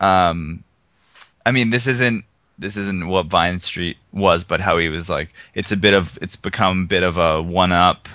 Um, 0.00 0.64
I 1.44 1.50
mean, 1.50 1.70
this 1.70 1.86
isn't 1.86 2.24
this 2.58 2.76
isn't 2.76 3.06
what 3.08 3.26
Vine 3.26 3.60
Street 3.60 3.96
was, 4.12 4.44
but 4.44 4.60
how 4.60 4.78
he 4.78 4.88
was 4.88 5.08
like, 5.08 5.30
it's 5.54 5.72
a 5.72 5.76
bit 5.76 5.94
of 5.94 6.18
it's 6.22 6.36
become 6.36 6.82
a 6.82 6.86
bit 6.86 7.02
of 7.02 7.16
a 7.16 7.42
one 7.42 7.72
up. 7.72 8.08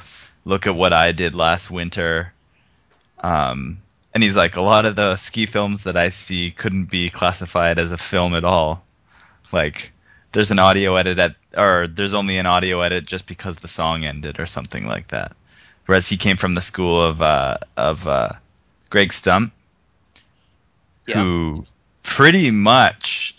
Look 0.46 0.66
at 0.66 0.76
what 0.76 0.94
I 0.94 1.12
did 1.12 1.36
last 1.36 1.70
winter. 1.70 2.34
Um, 3.20 3.80
and 4.14 4.24
he's 4.24 4.36
like, 4.36 4.56
a 4.56 4.62
lot 4.62 4.86
of 4.86 4.96
the 4.96 5.18
ski 5.18 5.46
films 5.46 5.84
that 5.84 5.98
I 5.98 6.10
see 6.10 6.52
couldn't 6.52 6.86
be 6.86 7.10
classified 7.10 7.78
as 7.78 7.92
a 7.92 7.98
film 7.98 8.34
at 8.34 8.46
all. 8.46 8.84
Like, 9.52 9.92
there's 10.32 10.52
an 10.52 10.60
audio 10.60 10.96
edit 10.96 11.20
at, 11.20 11.36
or 11.56 11.88
there's 11.88 12.14
only 12.14 12.38
an 12.38 12.46
audio 12.46 12.82
edit 12.82 13.06
just 13.06 13.28
because 13.28 13.58
the 13.58 13.68
song 13.68 14.06
ended 14.06 14.40
or 14.40 14.46
something 14.46 14.86
like 14.86 15.08
that. 15.10 15.36
Whereas 15.86 16.08
he 16.08 16.18
came 16.18 16.38
from 16.38 16.54
the 16.54 16.62
school 16.62 17.02
of 17.02 17.22
uh, 17.22 17.58
of 17.78 18.06
uh, 18.06 18.34
Greg 18.90 19.14
Stump, 19.14 19.54
yeah. 21.08 21.22
who 21.22 21.66
pretty 22.04 22.52
much 22.52 23.36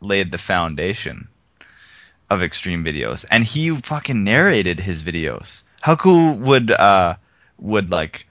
laid 0.00 0.32
the 0.32 0.38
foundation 0.38 1.28
of 2.30 2.42
extreme 2.42 2.84
videos. 2.84 3.24
And 3.30 3.44
he 3.44 3.70
fucking 3.80 4.24
narrated 4.24 4.80
his 4.80 5.02
videos. 5.02 5.62
How 5.80 5.96
cool 5.96 6.34
would 6.34 6.70
uh 6.70 7.16
would 7.58 7.90
like 7.90 8.26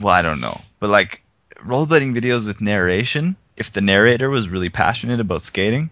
well 0.00 0.14
i 0.14 0.22
don't 0.22 0.40
know. 0.40 0.60
But 0.80 0.90
like 0.90 1.22
rollerblading 1.58 2.16
videos 2.18 2.46
with 2.46 2.60
narration 2.60 3.36
if 3.56 3.72
the 3.72 3.80
narrator 3.80 4.30
was 4.30 4.48
really 4.48 4.68
passionate 4.68 5.20
about 5.20 5.42
skating 5.42 5.90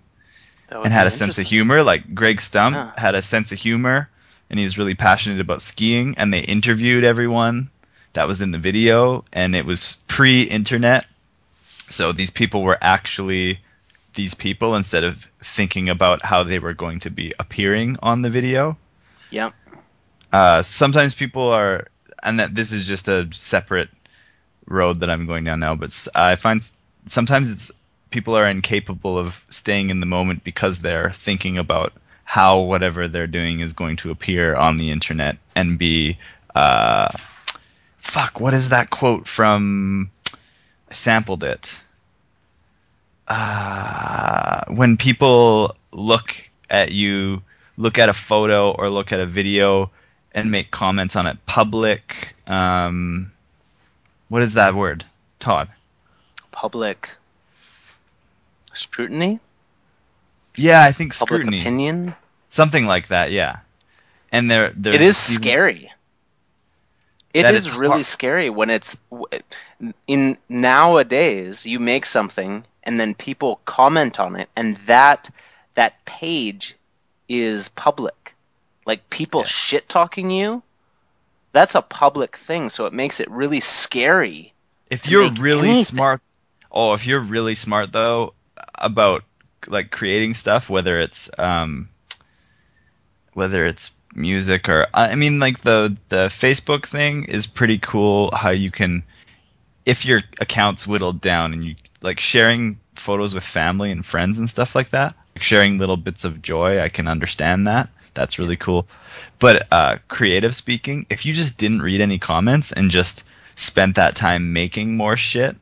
and 0.70 0.92
had 0.92 1.06
a 1.06 1.10
sense 1.10 1.38
of 1.38 1.44
humor 1.44 1.82
like 1.82 2.14
greg 2.14 2.40
stump 2.40 2.74
Yeah. 2.74 2.92
had 2.96 3.14
a 3.14 3.22
sense 3.22 3.52
of 3.52 3.58
humor 3.58 4.08
and 4.50 4.58
he 4.58 4.64
was 4.64 4.76
really 4.76 4.94
passionate 4.94 5.40
about 5.40 5.62
skiing. 5.62 6.14
And 6.18 6.34
they 6.34 6.40
interviewed 6.40 7.04
everyone 7.04 7.70
that 8.12 8.26
was 8.26 8.42
in 8.42 8.50
the 8.50 8.58
video, 8.58 9.24
and 9.32 9.54
it 9.54 9.64
was 9.64 9.96
pre-internet, 10.08 11.06
so 11.90 12.10
these 12.12 12.30
people 12.30 12.62
were 12.62 12.76
actually 12.80 13.60
these 14.14 14.34
people 14.34 14.74
instead 14.74 15.04
of 15.04 15.24
thinking 15.44 15.88
about 15.88 16.20
how 16.24 16.42
they 16.42 16.58
were 16.58 16.74
going 16.74 16.98
to 17.00 17.10
be 17.10 17.32
appearing 17.38 17.96
on 18.02 18.22
the 18.22 18.30
video. 18.30 18.76
Yep. 19.30 19.54
Uh, 20.32 20.62
sometimes 20.62 21.14
people 21.14 21.48
are, 21.48 21.86
and 22.24 22.40
that 22.40 22.56
this 22.56 22.72
is 22.72 22.86
just 22.86 23.06
a 23.06 23.28
separate 23.32 23.88
road 24.66 24.98
that 25.00 25.10
I'm 25.10 25.26
going 25.26 25.44
down 25.44 25.60
now, 25.60 25.76
but 25.76 25.96
I 26.16 26.34
find 26.34 26.68
sometimes 27.06 27.50
it's 27.52 27.70
people 28.10 28.36
are 28.36 28.46
incapable 28.46 29.18
of 29.18 29.34
staying 29.48 29.90
in 29.90 30.00
the 30.00 30.06
moment 30.06 30.44
because 30.44 30.78
they're 30.78 31.12
thinking 31.12 31.58
about 31.58 31.92
how 32.24 32.60
whatever 32.60 33.08
they're 33.08 33.26
doing 33.26 33.60
is 33.60 33.72
going 33.72 33.96
to 33.96 34.10
appear 34.10 34.54
on 34.54 34.76
the 34.76 34.90
internet 34.90 35.36
and 35.54 35.78
be, 35.78 36.18
uh, 36.54 37.08
fuck, 37.98 38.40
what 38.40 38.54
is 38.54 38.68
that 38.68 38.90
quote 38.90 39.26
from? 39.26 40.10
I 40.90 40.94
sampled 40.94 41.44
it. 41.44 41.74
Uh, 43.26 44.64
when 44.68 44.96
people 44.96 45.76
look 45.92 46.34
at 46.68 46.92
you, 46.92 47.42
look 47.76 47.98
at 47.98 48.08
a 48.08 48.14
photo 48.14 48.72
or 48.72 48.90
look 48.90 49.12
at 49.12 49.20
a 49.20 49.26
video 49.26 49.90
and 50.32 50.50
make 50.50 50.70
comments 50.70 51.16
on 51.16 51.26
it, 51.26 51.38
public. 51.46 52.34
Um, 52.46 53.32
what 54.28 54.42
is 54.42 54.54
that 54.54 54.74
word, 54.74 55.04
Todd? 55.38 55.68
Public 56.52 57.10
scrutiny, 58.74 59.40
Yeah, 60.56 60.82
I 60.82 60.92
think 60.92 61.14
public 61.14 61.40
scrutiny, 61.42 61.60
opinion. 61.60 62.14
something 62.50 62.86
like 62.86 63.08
that. 63.08 63.30
Yeah, 63.32 63.58
and 64.32 64.50
there, 64.50 64.72
there. 64.76 64.94
It 64.94 65.00
is 65.02 65.16
scary. 65.16 65.90
It 67.32 67.46
is 67.46 67.70
really 67.72 68.02
scary 68.02 68.50
when 68.50 68.70
it's 68.70 68.96
in 70.08 70.36
nowadays 70.48 71.64
you 71.64 71.78
make 71.78 72.04
something 72.04 72.64
and 72.82 72.98
then 72.98 73.14
people 73.14 73.60
comment 73.64 74.18
on 74.18 74.34
it 74.34 74.48
and 74.56 74.76
that 74.86 75.30
that 75.74 76.04
page 76.04 76.74
is 77.28 77.68
public. 77.68 78.34
Like 78.84 79.08
people 79.10 79.42
Yeah. 79.42 79.46
shit 79.46 79.88
talking 79.88 80.30
you. 80.32 80.64
That's 81.52 81.76
a 81.76 81.82
public 81.82 82.36
thing, 82.36 82.68
so 82.70 82.86
it 82.86 82.92
makes 82.92 83.20
it 83.20 83.30
really 83.30 83.60
scary. 83.60 84.52
If 84.90 85.06
you're 85.06 85.30
really 85.30 85.68
anything. 85.68 85.84
smart, 85.84 86.20
oh, 86.72 86.94
if 86.94 87.06
you're 87.06 87.20
really 87.20 87.54
smart 87.54 87.92
though 87.92 88.34
about 88.80 89.24
like 89.66 89.90
creating 89.90 90.34
stuff, 90.34 90.70
whether 90.70 91.00
it's 91.00 91.30
um, 91.38 91.88
whether 93.34 93.66
it's 93.66 93.90
music 94.14 94.68
or 94.68 94.88
I 94.92 95.14
mean 95.14 95.38
like 95.38 95.60
the 95.62 95.96
the 96.08 96.26
Facebook 96.26 96.86
thing 96.86 97.24
is 97.24 97.46
pretty 97.46 97.78
cool. 97.78 98.30
How 98.34 98.50
you 98.50 98.70
can, 98.70 99.02
if 99.86 100.04
your 100.04 100.22
account's 100.40 100.86
whittled 100.86 101.20
down 101.20 101.52
and 101.52 101.64
you 101.64 101.76
like 102.02 102.20
sharing 102.20 102.80
photos 102.94 103.34
with 103.34 103.44
family 103.44 103.90
and 103.90 104.04
friends 104.04 104.38
and 104.38 104.48
stuff 104.48 104.74
like 104.74 104.90
that, 104.90 105.14
like 105.34 105.42
sharing 105.42 105.78
little 105.78 105.96
bits 105.96 106.24
of 106.24 106.42
joy, 106.42 106.80
I 106.80 106.88
can 106.88 107.06
understand 107.06 107.66
that. 107.66 107.88
That's 108.14 108.38
really 108.38 108.56
cool. 108.56 108.88
But 109.38 109.68
uh, 109.72 109.98
creative 110.08 110.56
speaking, 110.56 111.06
if 111.10 111.24
you 111.24 111.32
just 111.32 111.56
didn't 111.56 111.82
read 111.82 112.00
any 112.00 112.18
comments 112.18 112.72
and 112.72 112.90
just 112.90 113.22
spent 113.56 113.96
that 113.96 114.16
time 114.16 114.52
making 114.52 114.96
more 114.96 115.16
shit, 115.16 115.56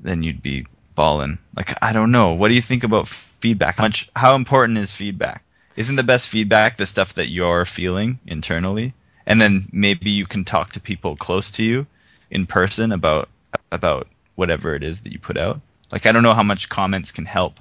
then 0.00 0.22
you'd 0.22 0.42
be 0.42 0.66
balling. 0.94 1.38
Like 1.56 1.76
I 1.82 1.92
don't 1.92 2.12
know. 2.12 2.32
What 2.32 2.48
do 2.48 2.54
you 2.54 2.62
think 2.62 2.84
about 2.84 3.08
feedback? 3.40 3.76
How 3.76 3.84
much? 3.84 4.08
How 4.14 4.34
important 4.34 4.78
is 4.78 4.92
feedback? 4.92 5.42
Isn't 5.76 5.96
the 5.96 6.02
best 6.02 6.28
feedback 6.28 6.76
the 6.76 6.86
stuff 6.86 7.14
that 7.14 7.28
you're 7.28 7.66
feeling 7.66 8.18
internally, 8.26 8.94
and 9.26 9.40
then 9.40 9.68
maybe 9.72 10.10
you 10.10 10.26
can 10.26 10.44
talk 10.44 10.72
to 10.72 10.80
people 10.80 11.16
close 11.16 11.50
to 11.52 11.64
you 11.64 11.86
in 12.30 12.46
person 12.46 12.92
about 12.92 13.28
about 13.72 14.08
whatever 14.36 14.74
it 14.74 14.82
is 14.82 15.00
that 15.00 15.12
you 15.12 15.18
put 15.18 15.36
out. 15.36 15.60
Like 15.90 16.06
I 16.06 16.12
don't 16.12 16.22
know 16.22 16.34
how 16.34 16.42
much 16.42 16.68
comments 16.68 17.12
can 17.12 17.24
help. 17.24 17.58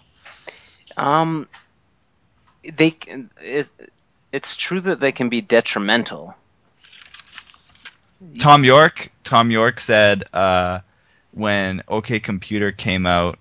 Um, 0.98 1.48
they 2.64 2.96
it, 3.42 3.68
it's 4.32 4.56
true 4.56 4.80
that 4.82 5.00
they 5.00 5.12
can 5.12 5.30
be 5.30 5.42
detrimental. 5.42 6.36
Thom 8.40 8.64
Yorke. 8.64 9.12
Thom 9.24 9.52
Yorke 9.52 9.80
said 9.80 10.24
uh, 10.34 10.80
when 11.34 11.84
OK 11.88 12.20
Computer 12.20 12.72
came 12.72 13.06
out, 13.06 13.40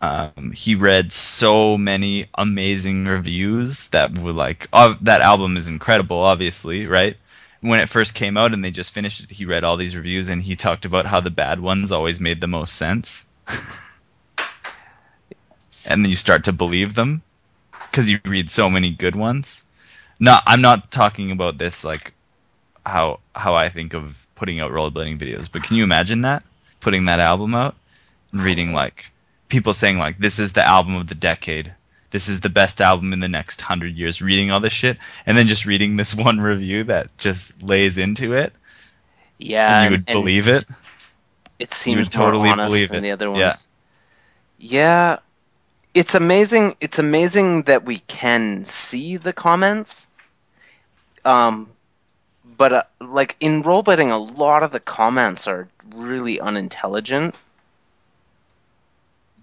um, 0.00 0.52
he 0.54 0.74
read 0.74 1.12
so 1.12 1.78
many 1.78 2.28
amazing 2.34 3.06
reviews 3.06 3.88
that 3.88 4.16
were 4.18 4.32
like, 4.32 4.68
oh, 4.72 4.96
that 5.00 5.22
album 5.22 5.56
is 5.56 5.66
incredible, 5.66 6.18
obviously, 6.18 6.86
right? 6.86 7.16
When 7.60 7.80
it 7.80 7.88
first 7.88 8.12
came 8.12 8.36
out 8.36 8.52
and 8.52 8.62
they 8.62 8.70
just 8.70 8.92
finished 8.92 9.22
it, 9.22 9.30
he 9.30 9.46
read 9.46 9.64
all 9.64 9.78
these 9.78 9.96
reviews 9.96 10.28
and 10.28 10.42
he 10.42 10.56
talked 10.56 10.84
about 10.84 11.06
how 11.06 11.20
the 11.20 11.30
bad 11.30 11.60
ones 11.60 11.90
always 11.90 12.20
made 12.20 12.40
the 12.40 12.46
most 12.46 12.76
sense. 12.76 13.24
and 15.86 16.04
then 16.04 16.10
you 16.10 16.16
start 16.16 16.44
to 16.44 16.52
believe 16.52 16.94
them 16.94 17.22
because 17.90 18.10
you 18.10 18.20
read 18.26 18.50
so 18.50 18.68
many 18.68 18.90
good 18.90 19.16
ones. 19.16 19.62
No, 20.20 20.38
I'm 20.46 20.60
not 20.60 20.90
talking 20.90 21.30
about 21.30 21.56
this 21.56 21.82
like 21.84 22.12
how 22.84 23.20
how 23.34 23.54
I 23.54 23.70
think 23.70 23.94
of 23.94 24.14
putting 24.34 24.60
out 24.60 24.70
rollerblading 24.70 25.18
videos. 25.18 25.48
But 25.50 25.62
can 25.62 25.76
you 25.76 25.84
imagine 25.84 26.20
that 26.20 26.44
putting 26.84 27.06
that 27.06 27.18
album 27.20 27.54
out 27.54 27.74
and 28.32 28.42
reading 28.42 28.72
like 28.72 29.06
people 29.48 29.72
saying 29.72 29.98
like 29.98 30.18
this 30.18 30.38
is 30.38 30.52
the 30.52 30.62
album 30.64 30.94
of 30.94 31.08
the 31.08 31.14
decade, 31.16 31.72
this 32.10 32.28
is 32.28 32.40
the 32.40 32.48
best 32.48 32.80
album 32.80 33.12
in 33.12 33.20
the 33.20 33.28
next 33.28 33.60
hundred 33.60 33.94
years, 33.96 34.22
reading 34.22 34.50
all 34.52 34.60
this 34.60 34.72
shit, 34.72 34.98
and 35.26 35.36
then 35.36 35.48
just 35.48 35.66
reading 35.66 35.96
this 35.96 36.14
one 36.28 36.40
review 36.40 36.84
that 36.84 37.16
just 37.18 37.50
lays 37.62 37.98
into 37.98 38.34
it, 38.34 38.52
Yeah, 39.38 39.80
and 39.80 39.84
you 39.84 39.90
would 39.98 40.04
and 40.08 40.14
believe 40.20 40.46
it. 40.46 40.64
it 41.58 41.74
seems 41.74 42.08
totally 42.08 42.44
more 42.44 42.52
honest 42.52 42.68
believe 42.68 42.88
than 42.90 42.98
it. 42.98 43.02
the 43.02 43.10
other 43.12 43.30
ones. 43.30 43.40
Yeah. 43.40 43.54
Yeah, 44.56 45.18
it's 45.94 46.14
amazing. 46.14 46.76
It's 46.80 46.98
amazing 46.98 47.64
that 47.64 47.84
we 47.84 47.98
can 47.98 48.64
see 48.64 49.16
the 49.16 49.32
comments. 49.32 50.06
Um, 51.24 51.68
but 52.56 52.72
uh, 52.72 52.82
like 53.00 53.36
in 53.40 53.62
rollerblading, 53.62 54.10
a 54.10 54.16
lot 54.16 54.62
of 54.62 54.70
the 54.72 54.80
comments 54.80 55.46
are 55.46 55.68
really 55.94 56.40
unintelligent. 56.40 57.34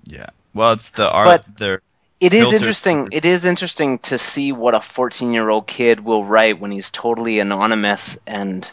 Yeah. 0.05 0.29
Well, 0.53 0.73
it's 0.73 0.89
the 0.89 1.09
art. 1.09 1.25
But- 1.45 1.57
They're 1.57 1.81
It 2.19 2.33
is 2.33 2.53
interesting. 2.53 3.09
It 3.11 3.25
is 3.25 3.45
interesting 3.45 3.99
to 3.99 4.17
see 4.17 4.51
what 4.51 4.75
a 4.75 4.79
14-year-old 4.79 5.67
kid 5.67 5.99
will 5.99 6.23
write 6.25 6.59
when 6.59 6.71
he's 6.71 6.89
totally 6.89 7.39
anonymous 7.39 8.17
and 8.27 8.69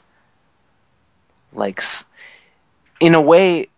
like 1.53 1.83
in 3.01 3.15
a 3.15 3.21
way 3.21 3.69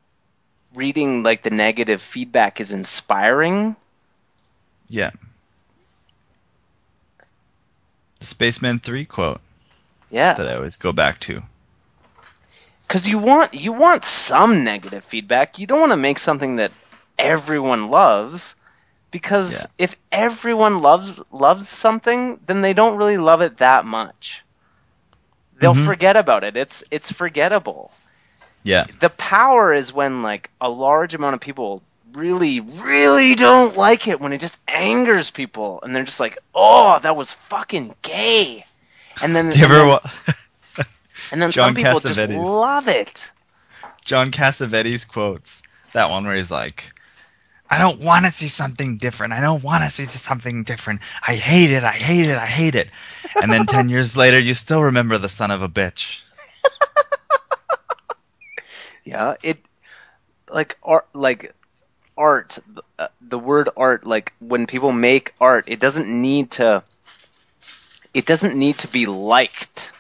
reading 0.75 1.23
like 1.23 1.43
the 1.43 1.51
negative 1.51 2.01
feedback 2.03 2.61
is 2.61 2.73
inspiring. 2.73 3.77
yeah. 4.89 5.11
The 8.21 8.27
Spacemen 8.27 8.81
Three 8.81 9.07
quote 9.07 9.41
Yeah. 10.11 10.35
that 10.35 10.49
I 10.49 10.55
always 10.57 10.77
go 10.77 10.93
back 10.93 11.21
to. 11.21 11.43
Cuz 12.89 13.09
you 13.09 13.19
want 13.19 13.55
you 13.55 13.73
want 13.73 14.05
some 14.05 14.65
negative 14.65 15.05
feedback. 15.05 15.59
You 15.59 15.67
don't 15.67 15.81
want 15.81 15.93
to 15.93 15.97
make 15.97 16.19
something 16.19 16.57
that 16.57 16.73
everyone 17.19 17.89
loves 17.91 18.55
because 19.11 19.63
Yeah. 19.63 19.67
if 19.79 19.97
everyone 20.11 20.81
loves 20.83 21.21
loves 21.31 21.69
something, 21.69 22.41
then 22.47 22.61
they 22.63 22.73
don't 22.75 22.97
really 22.97 23.19
love 23.19 23.41
it 23.43 23.59
that 23.59 23.85
much. 23.85 24.43
They'll 25.61 25.75
Mhm. 25.75 25.85
forget 25.85 26.17
about 26.17 26.43
it. 26.45 26.57
It's 26.57 26.83
it's 26.91 27.13
forgettable. 27.13 27.93
Yeah. 28.63 28.87
the 28.99 29.09
power 29.11 29.73
is 29.73 29.91
when 29.93 30.23
like 30.23 30.51
a 30.61 30.69
large 30.69 31.15
amount 31.15 31.35
of 31.35 31.41
people 31.41 31.83
really 32.13 32.61
really 32.61 33.35
don't 33.35 33.77
like 33.77 34.07
it 34.09 34.21
when 34.21 34.33
it 34.35 34.39
just 34.39 34.59
angers 34.69 35.31
people 35.31 35.81
and 35.83 35.95
they're 35.97 36.03
just 36.03 36.21
like 36.21 36.37
oh 36.55 36.99
that 36.99 37.17
was 37.17 37.33
fucking 37.33 37.95
gay 38.03 38.65
and 39.23 39.35
then 39.35 39.51
Do 39.51 39.59
you 39.59 39.65
and 39.65 39.67
ever 39.67 39.75
then, 39.75 39.87
wa- 39.87 40.11
and 41.31 41.43
then 41.43 41.53
some 41.53 41.75
people 41.75 42.01
just 42.01 42.29
love 42.29 42.89
it 42.89 43.31
John 44.05 44.31
Cassavetes 44.31 45.07
quotes 45.07 45.63
that 45.93 46.11
one 46.11 46.25
where 46.25 46.37
he's 46.37 46.51
like, 46.51 46.93
"I 47.71 47.79
don't 47.79 48.01
want 48.01 48.27
to 48.27 48.33
see 48.33 48.49
something 48.49 48.99
different. 48.99 49.33
I 49.33 49.41
don't 49.41 49.63
want 49.63 49.85
to 49.85 49.91
see 49.91 50.07
something 50.07 50.65
different. 50.65 51.01
I 51.27 51.37
hate 51.37 51.71
it. 51.71 51.85
I 51.85 51.93
hate 51.93 52.27
it. 52.27 52.37
I 52.39 52.47
hate 52.47 52.75
it." 52.75 52.91
And 53.41 53.53
then 53.53 53.67
ten 53.67 53.89
years 53.89 54.17
later, 54.17 54.39
you 54.39 54.55
still 54.55 54.83
remember 54.83 55.19
the 55.19 55.29
son 55.29 55.51
of 55.51 55.63
a 55.63 55.69
bitch. 55.69 56.21
yeah 59.05 59.35
it 59.43 59.59
like 60.51 60.79
art 60.83 61.07
like 61.15 61.55
art 62.17 62.59
uh, 62.99 63.09
the 63.21 63.39
word 63.39 63.69
art 63.77 64.07
like 64.07 64.33
when 64.41 64.67
people 64.67 64.93
make 64.93 65.35
art 65.41 65.65
it 65.69 65.81
doesn't 65.81 66.09
need 66.09 66.53
to 66.53 66.83
it 68.15 68.27
doesn't 68.27 68.57
need 68.57 68.79
to 68.79 68.89
be 68.89 69.07
liked 69.07 69.93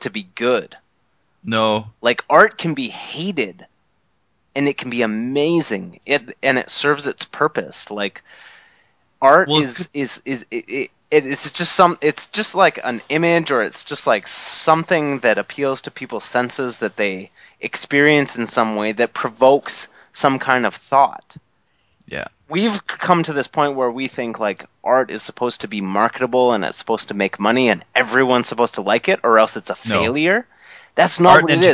to 0.00 0.10
be 0.10 0.26
good. 0.34 0.76
No, 1.42 1.86
like 2.00 2.24
art 2.28 2.58
can 2.58 2.74
be 2.74 2.88
hated 2.88 3.66
and 4.54 4.68
it 4.68 4.78
can 4.78 4.90
be 4.90 5.02
amazing 5.02 6.00
it 6.06 6.36
and 6.42 6.58
it 6.58 6.70
serves 6.70 7.06
its 7.06 7.24
purpose. 7.24 7.90
Like 7.90 8.22
art 9.20 9.48
Well, 9.48 9.62
is, 9.62 9.88
is 9.92 10.20
is 10.22 10.22
is 10.24 10.46
it, 10.50 10.90
it, 11.10 11.26
it's 11.26 11.50
just 11.52 11.72
some 11.72 11.98
it's 12.00 12.26
just 12.28 12.54
like 12.54 12.80
an 12.82 13.02
image 13.08 13.50
or 13.50 13.62
it's 13.62 13.84
just 13.84 14.06
like 14.06 14.26
something 14.26 15.20
that 15.20 15.38
appeals 15.38 15.82
to 15.82 15.90
people's 15.90 16.24
senses 16.24 16.78
that 16.78 16.96
they 16.96 17.30
experience 17.60 18.36
in 18.36 18.46
some 18.46 18.76
way 18.76 18.92
that 18.92 19.14
provokes 19.14 19.88
some 20.12 20.38
kind 20.38 20.66
of 20.66 20.74
thought. 20.74 21.36
Yeah. 22.06 22.28
We've 22.54 22.86
come 22.86 23.22
to 23.24 23.32
this 23.32 23.48
point 23.48 23.74
where 23.74 23.90
we 23.90 24.06
think 24.08 24.38
like 24.38 24.64
art 24.84 25.10
is 25.10 25.22
supposed 25.22 25.62
to 25.62 25.68
be 25.68 25.80
marketable 25.80 26.52
and 26.52 26.64
it's 26.64 26.78
supposed 26.78 27.08
to 27.08 27.14
make 27.14 27.40
money 27.40 27.68
and 27.68 27.84
everyone's 27.94 28.46
supposed 28.46 28.74
to 28.74 28.82
like 28.82 29.08
it 29.08 29.18
or 29.24 29.38
else 29.40 29.56
it's 29.56 29.70
a 29.70 29.76
No. 29.88 29.98
failure. 30.00 30.46
That's 30.94 31.18
not 31.18 31.34
Art 31.34 31.42
what 31.42 31.50
it 31.52 31.56
enter- 31.56 31.70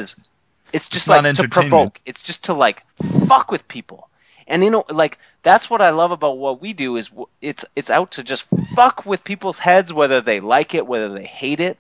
It's 0.73 0.89
just 0.89 1.07
It's 1.07 1.09
like 1.09 1.35
to 1.35 1.49
provoke. 1.49 2.01
It's 2.07 2.23
just 2.23 2.45
to 2.45 2.55
like 2.55 2.83
fuck 3.29 3.51
with 3.51 3.69
people. 3.69 4.09
And 4.47 4.65
you 4.65 4.71
know 4.71 4.85
like 4.89 5.19
that's 5.43 5.69
what 5.71 5.83
I 5.83 5.91
love 5.91 6.13
about 6.13 6.39
what 6.39 6.61
we 6.63 6.73
do 6.73 6.97
is 6.97 7.09
w- 7.09 7.29
it's 7.43 7.65
it's 7.77 7.91
out 7.91 8.13
to 8.13 8.23
just 8.23 8.45
fuck 8.75 9.05
with 9.05 9.23
people's 9.25 9.59
heads 9.59 9.93
whether 9.93 10.21
they 10.23 10.41
like 10.41 10.75
it, 10.75 10.87
whether 10.87 11.11
they 11.11 11.27
hate 11.27 11.61
it. 11.61 11.77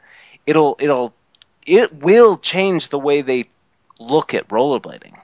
It'll 0.46 0.76
it'll 0.78 1.14
it 1.66 1.92
will 1.94 2.36
change 2.38 2.88
the 2.88 2.98
way 2.98 3.22
they 3.22 3.46
look 3.98 4.34
at 4.34 4.48
rollerblading. 4.48 5.16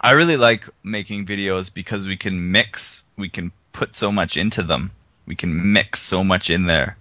I 0.00 0.12
really 0.12 0.36
like 0.36 0.68
making 0.82 1.26
videos 1.26 1.72
because 1.72 2.06
we 2.06 2.16
can 2.16 2.52
mix, 2.52 3.04
we 3.16 3.28
can 3.28 3.52
put 3.72 3.94
so 3.94 4.10
much 4.10 4.36
into 4.36 4.62
them. 4.62 4.92
We 5.26 5.36
can 5.36 5.72
mix 5.72 6.00
so 6.00 6.24
much 6.24 6.48
in 6.48 6.64
there. 6.64 6.96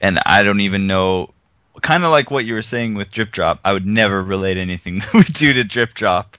And 0.00 0.18
I 0.26 0.42
don't 0.42 0.60
even 0.60 0.86
know 0.86 1.32
kind 1.80 2.04
of 2.04 2.10
like 2.10 2.30
what 2.30 2.44
you 2.44 2.54
were 2.54 2.62
saying 2.62 2.94
with 2.94 3.10
Drip 3.10 3.30
Drop. 3.30 3.60
I 3.64 3.72
would 3.72 3.86
never 3.86 4.22
relate 4.22 4.56
anything 4.56 4.98
that 5.00 5.14
we 5.14 5.24
do 5.24 5.52
to 5.52 5.64
Drip 5.64 5.94
Drop 5.94 6.36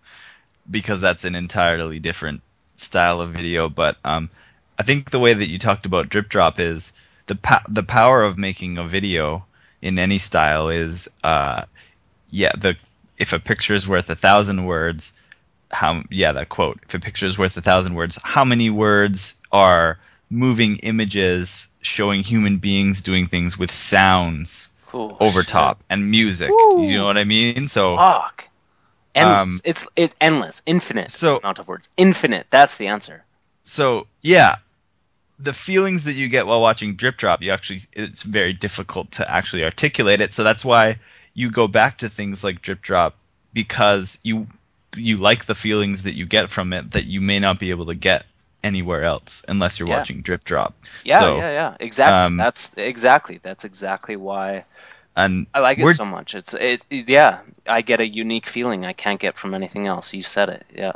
because 0.70 1.02
that's 1.02 1.24
an 1.24 1.36
entirely 1.36 2.00
different 2.00 2.42
style 2.78 3.22
of 3.22 3.32
video, 3.34 3.70
but 3.70 3.98
um 4.04 4.30
I 4.78 4.84
think 4.84 5.10
the 5.10 5.20
way 5.20 5.34
that 5.34 5.50
you 5.50 5.58
talked 5.58 5.86
about 5.86 6.10
Drip 6.10 6.28
Drop 6.28 6.60
is 6.60 6.92
the 7.28 7.36
po- 7.36 7.66
the 7.70 7.84
power 7.84 8.24
of 8.24 8.38
making 8.38 8.78
a 8.78 8.88
video 8.88 9.46
in 9.82 9.98
any 9.98 10.18
style 10.18 10.70
is 10.70 11.08
uh 11.24 11.64
yeah, 12.30 12.52
the 12.58 12.76
if 13.18 13.32
a 13.32 13.40
picture 13.40 13.74
is 13.74 13.88
worth 13.88 14.10
a 14.10 14.16
thousand 14.16 14.66
words, 14.66 15.14
how 15.72 16.04
yeah 16.10 16.32
that 16.32 16.50
quote 16.50 16.80
if 16.88 16.94
a 16.94 17.00
picture 17.00 17.26
is 17.26 17.38
worth 17.38 17.58
a 17.58 17.62
thousand 17.62 17.96
words 17.96 18.18
how 18.24 18.46
many 18.46 18.70
words 18.70 19.34
are 19.52 19.98
moving 20.30 20.78
images 20.78 21.68
showing 21.82 22.24
human 22.24 22.58
beings 22.58 23.02
doing 23.02 23.28
things 23.28 23.58
with 23.58 23.72
sounds 23.72 24.70
Ooh, 24.94 25.16
over 25.20 25.42
shit. 25.42 25.50
top 25.50 25.84
and 25.90 26.10
music 26.10 26.50
Woo. 26.50 26.84
you 26.86 26.98
know 26.98 27.06
what 27.06 27.18
i 27.18 27.24
mean 27.24 27.68
so 27.68 27.98
Fuck. 27.98 28.48
Endless. 29.16 29.38
Um, 29.38 29.62
it's 29.64 29.88
it's 29.96 30.16
endless, 30.20 30.62
infinite 30.66 31.10
So- 31.10 31.38
amount 31.38 31.60
of 31.60 31.70
words. 31.70 31.88
Infinite. 31.96 32.48
That's 32.50 32.76
the 32.76 32.88
answer. 32.88 33.24
so 33.64 34.08
yeah 34.22 34.56
the 35.40 35.54
feelings 35.54 36.04
that 36.06 36.14
you 36.14 36.28
get 36.30 36.46
while 36.48 36.62
watching 36.62 36.96
drip 36.96 37.18
drop 37.18 37.42
you 37.42 37.52
actually 37.52 37.84
it's 37.94 38.24
very 38.24 38.54
difficult 38.54 39.12
to 39.12 39.30
actually 39.30 39.64
articulate 39.66 40.22
it 40.22 40.32
so 40.34 40.44
that's 40.44 40.64
why 40.66 40.98
you 41.34 41.50
go 41.52 41.68
back 41.68 41.98
to 41.98 42.10
things 42.10 42.44
like 42.44 42.62
drip 42.62 42.82
drop 42.82 43.16
because 43.54 44.18
you 44.24 44.48
you 44.98 45.18
like 45.18 45.46
the 45.46 45.56
feelings 45.56 46.04
that 46.04 46.16
you 46.16 46.26
get 46.26 46.50
from 46.52 46.74
it 46.74 46.92
that 46.92 47.06
you 47.06 47.22
may 47.22 47.40
not 47.40 47.60
be 47.60 47.70
able 47.72 47.88
to 47.88 47.96
get 47.96 48.26
anywhere 48.64 49.04
else 49.04 49.44
unless 49.48 49.78
you're 49.80 49.88
Yeah. 49.88 49.98
watching 50.00 50.22
drip 50.22 50.44
drop 50.44 50.74
Yeah, 51.04 51.20
So, 51.20 51.38
yeah, 51.38 51.52
yeah. 51.52 51.78
Exactly. 51.80 52.26
um, 52.26 52.38
that's 52.38 52.72
exactly. 52.78 53.40
That's 53.44 53.64
exactly 53.66 54.16
why 54.16 54.66
and 55.16 55.48
I 55.54 55.60
like 55.60 55.78
it 55.80 55.94
so 55.96 56.06
much. 56.06 56.36
It's 56.36 56.54
it, 56.54 56.82
it- 56.90 57.08
Yeah, 57.08 57.40
I 57.68 57.82
get 57.82 58.00
a 58.00 58.08
unique 58.08 58.48
feeling 58.48 58.86
I 58.86 58.94
can't 58.94 59.20
get 59.20 59.38
from 59.38 59.54
anything 59.54 59.88
else. 59.88 60.14
You 60.14 60.24
said 60.24 60.50
it. 60.50 60.66
Yeah. 60.76 60.94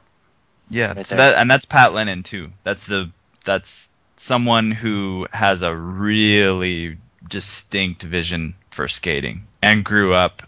Yeah, 0.69 0.93
right 0.93 1.05
so 1.05 1.15
there. 1.15 1.31
that 1.31 1.39
and 1.41 1.49
that's 1.49 1.65
Pat 1.65 1.93
Lennon 1.93 2.23
too. 2.23 2.51
That's 2.63 2.85
the 2.85 3.11
that's 3.45 3.87
someone 4.17 4.71
who 4.71 5.27
has 5.31 5.61
a 5.61 5.73
really 5.75 6.97
distinct 7.27 8.03
vision 8.03 8.55
for 8.71 8.87
skating 8.87 9.43
and 9.61 9.83
grew 9.85 10.13
up 10.13 10.43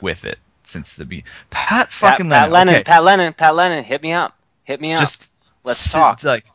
with 0.00 0.24
it 0.24 0.38
since 0.70 0.94
the 0.94 1.04
be. 1.04 1.24
Pat 1.50 1.92
fucking 1.92 2.28
Pat, 2.28 2.42
Pat 2.44 2.50
Lennon. 2.50 2.52
Lennon. 2.52 2.74
okay, 2.76 2.84
Pat 2.84 3.04
Lennon. 3.04 3.32
Pat 3.34 3.54
Lennon. 3.54 3.84
Hit 3.84 4.02
me 4.02 4.12
up. 4.12 4.36
Hit 4.64 4.80
me 4.80 4.92
up. 4.92 5.00
just 5.00 5.32
Let's 5.64 5.90
talk. 5.92 6.22
Like 6.22 6.46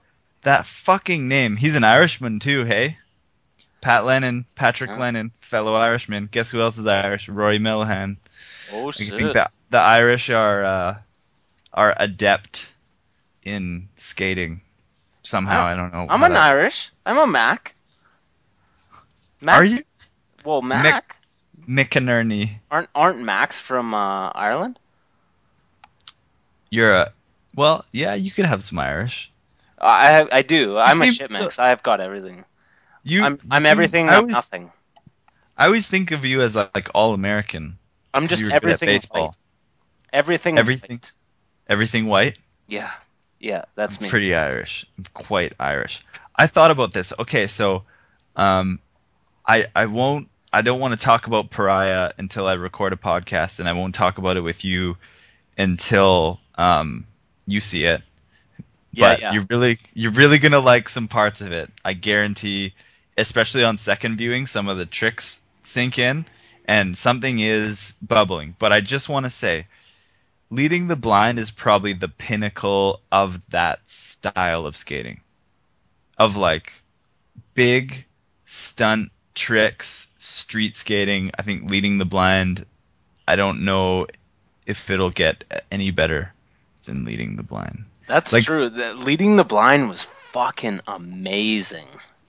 that 0.43 0.65
fucking 0.65 1.27
name. 1.27 1.55
He's 1.55 1.75
an 1.75 1.83
Irishman 1.83 2.39
too. 2.39 2.63
Hey, 2.65 2.97
Pat 3.81 4.05
Lennon, 4.05 4.45
Patrick 4.55 4.89
Yeah. 4.91 4.97
Lennon, 4.99 5.31
fellow 5.41 5.75
Irishman. 5.75 6.27
Guess 6.31 6.49
who 6.51 6.61
else 6.61 6.77
is 6.77 6.87
Irish? 6.87 7.29
Rory 7.29 7.59
Millihan. 7.59 8.17
oh 8.71 8.87
I 8.87 8.91
shit. 8.91 9.09
think 9.13 9.33
that 9.33 9.51
the 9.69 9.79
Irish 9.79 10.29
are 10.29 10.63
uh, 10.63 10.95
are 11.73 11.93
adept 11.97 12.69
in 13.43 13.89
skating. 13.97 14.61
Somehow, 15.23 15.65
I 15.65 15.75
don't 15.75 15.91
know. 15.91 16.05
I'm 16.09 16.21
an 16.23 16.33
that- 16.33 16.41
Irish. 16.43 16.91
I'm 17.05 17.17
a 17.17 17.25
Mac. 17.27 17.75
Mac. 19.41 19.55
Are 19.55 19.63
you 19.65 19.83
Well, 20.43 20.61
Mac. 20.61 21.17
McInerney? 21.67 22.57
Aren't 22.69 22.89
aren't 22.93 23.21
Macs 23.21 23.59
from 23.59 23.93
uh, 23.93 24.29
Ireland? 24.29 24.79
You're 26.69 26.93
a 26.93 27.13
well, 27.55 27.85
yeah. 27.91 28.13
You 28.15 28.31
could 28.31 28.45
have 28.45 28.63
some 28.63 28.79
Irish. 28.79 29.31
I 29.79 30.27
I 30.31 30.41
do. 30.41 30.77
I'm 30.77 31.01
a 31.01 31.11
shit 31.11 31.31
mix. 31.31 31.59
I've 31.59 31.83
got 31.83 32.01
everything. 32.01 32.45
You, 33.03 33.23
I'm 33.23 33.39
I'm 33.51 33.65
everything. 33.65 34.09
I 34.09 34.13
I'm 34.13 34.19
always, 34.21 34.33
nothing. 34.33 34.71
I 35.57 35.65
always 35.67 35.87
think 35.87 36.11
of 36.11 36.25
you 36.25 36.41
as 36.41 36.55
like, 36.55 36.73
like 36.73 36.89
all 36.93 37.13
American. 37.13 37.77
I'm 38.13 38.27
just 38.27 38.41
you 38.41 38.47
were 38.47 38.51
good 38.51 38.55
at 38.57 38.63
everything. 38.63 38.87
baseball. 38.87 39.27
white. 39.27 39.37
Everything. 40.11 40.57
Everything. 40.57 40.97
white. 40.97 41.11
Everything 41.67 42.05
white. 42.07 42.39
Yeah. 42.67 42.91
Yeah. 43.39 43.65
That's 43.75 43.97
I'm 43.97 44.03
me. 44.03 44.09
pretty 44.09 44.33
Irish. 44.33 44.85
I'm 44.97 45.05
quite 45.13 45.53
Irish. 45.59 46.03
I 46.35 46.47
thought 46.47 46.71
about 46.71 46.93
this. 46.93 47.13
Okay, 47.19 47.47
so 47.47 47.83
um 48.35 48.79
I 49.45 49.67
I 49.75 49.85
won't 49.85 50.29
I 50.55 50.61
don't 50.61 50.79
want 50.79 50.97
to 50.97 51.05
talk 51.05 51.27
about 51.27 51.49
Pariah 51.49 52.13
until 52.17 52.47
I 52.47 52.53
record 52.53 52.93
a 52.93 52.95
podcast 52.95 53.59
and 53.59 53.67
I 53.67 53.73
won't 53.73 53.93
talk 53.93 54.19
about 54.19 54.37
it 54.37 54.39
with 54.41 54.63
you 54.63 54.95
until 55.57 56.39
um 56.55 57.05
you 57.45 57.59
see 57.59 57.83
it. 57.83 58.01
Yeah, 58.93 59.09
But 59.09 59.19
yeah. 59.19 59.33
you're 59.33 59.47
really 59.49 59.79
you're 59.93 60.13
really 60.13 60.39
going 60.39 60.53
to 60.53 60.61
like 60.61 60.87
some 60.87 61.09
parts 61.09 61.41
of 61.41 61.51
it. 61.51 61.69
I 61.83 61.91
guarantee 61.91 62.73
especially 63.17 63.65
on 63.65 63.77
second 63.77 64.15
viewing 64.15 64.47
some 64.47 64.69
of 64.69 64.77
the 64.77 64.85
tricks 64.85 65.41
sink 65.63 65.99
in 65.99 66.25
and 66.63 66.97
something 66.97 67.39
is 67.39 67.93
bubbling. 68.01 68.55
But 68.57 68.71
I 68.71 68.79
just 68.79 69.09
want 69.09 69.25
to 69.25 69.29
say 69.29 69.67
leading 70.49 70.87
the 70.87 70.95
blind 70.95 71.37
is 71.37 71.51
probably 71.51 71.91
the 71.91 72.07
pinnacle 72.07 73.01
of 73.11 73.41
that 73.49 73.79
style 73.87 74.65
of 74.65 74.77
skating. 74.77 75.19
Of 76.17 76.37
like 76.37 76.71
big 77.55 78.05
stunt 78.45 79.11
tricks, 79.35 80.07
street 80.17 80.75
skating. 80.75 81.31
I 81.37 81.43
think 81.43 81.69
leading 81.69 81.97
the 81.97 82.05
blind, 82.05 82.65
I 83.27 83.35
don't 83.35 83.63
know 83.65 84.07
if 84.65 84.89
it'll 84.89 85.11
get 85.11 85.43
any 85.71 85.91
better 85.91 86.33
than 86.85 87.05
leading 87.05 87.35
the 87.35 87.43
blind. 87.43 87.85
That's 88.07 88.33
Like- 88.33 88.43
true. 88.45 88.69
The, 88.69 88.93
leading 88.93 89.35
the 89.35 89.43
blind 89.43 89.89
was 89.89 90.03
fucking 90.31 90.81
amazing. 90.87 91.87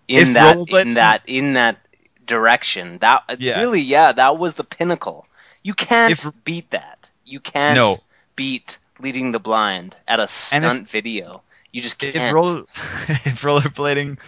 In 0.08 0.34
that, 0.34 0.56
in 0.70 0.94
that, 0.94 1.22
in 1.26 1.54
that 1.54 1.78
direction. 2.26 2.98
That 2.98 3.24
Yeah. 3.40 3.58
really, 3.60 3.80
yeah, 3.80 4.12
that 4.12 4.38
was 4.38 4.54
the 4.54 4.64
pinnacle. 4.64 5.26
You 5.62 5.74
can't 5.74 6.12
If- 6.12 6.26
beat 6.44 6.70
that. 6.70 7.10
You 7.24 7.40
can't 7.40 7.74
No. 7.76 7.98
beat 8.36 8.78
leading 9.00 9.32
the 9.32 9.40
blind 9.40 9.96
at 10.06 10.18
a 10.20 10.22
And 10.22 10.30
if- 10.30 10.30
stunt 10.70 10.90
video. 10.90 11.42
You 11.72 11.82
just 11.82 11.98
can't. 11.98 12.32
roller 12.34 12.60
if 13.08 13.42
rollerblading 13.42 14.18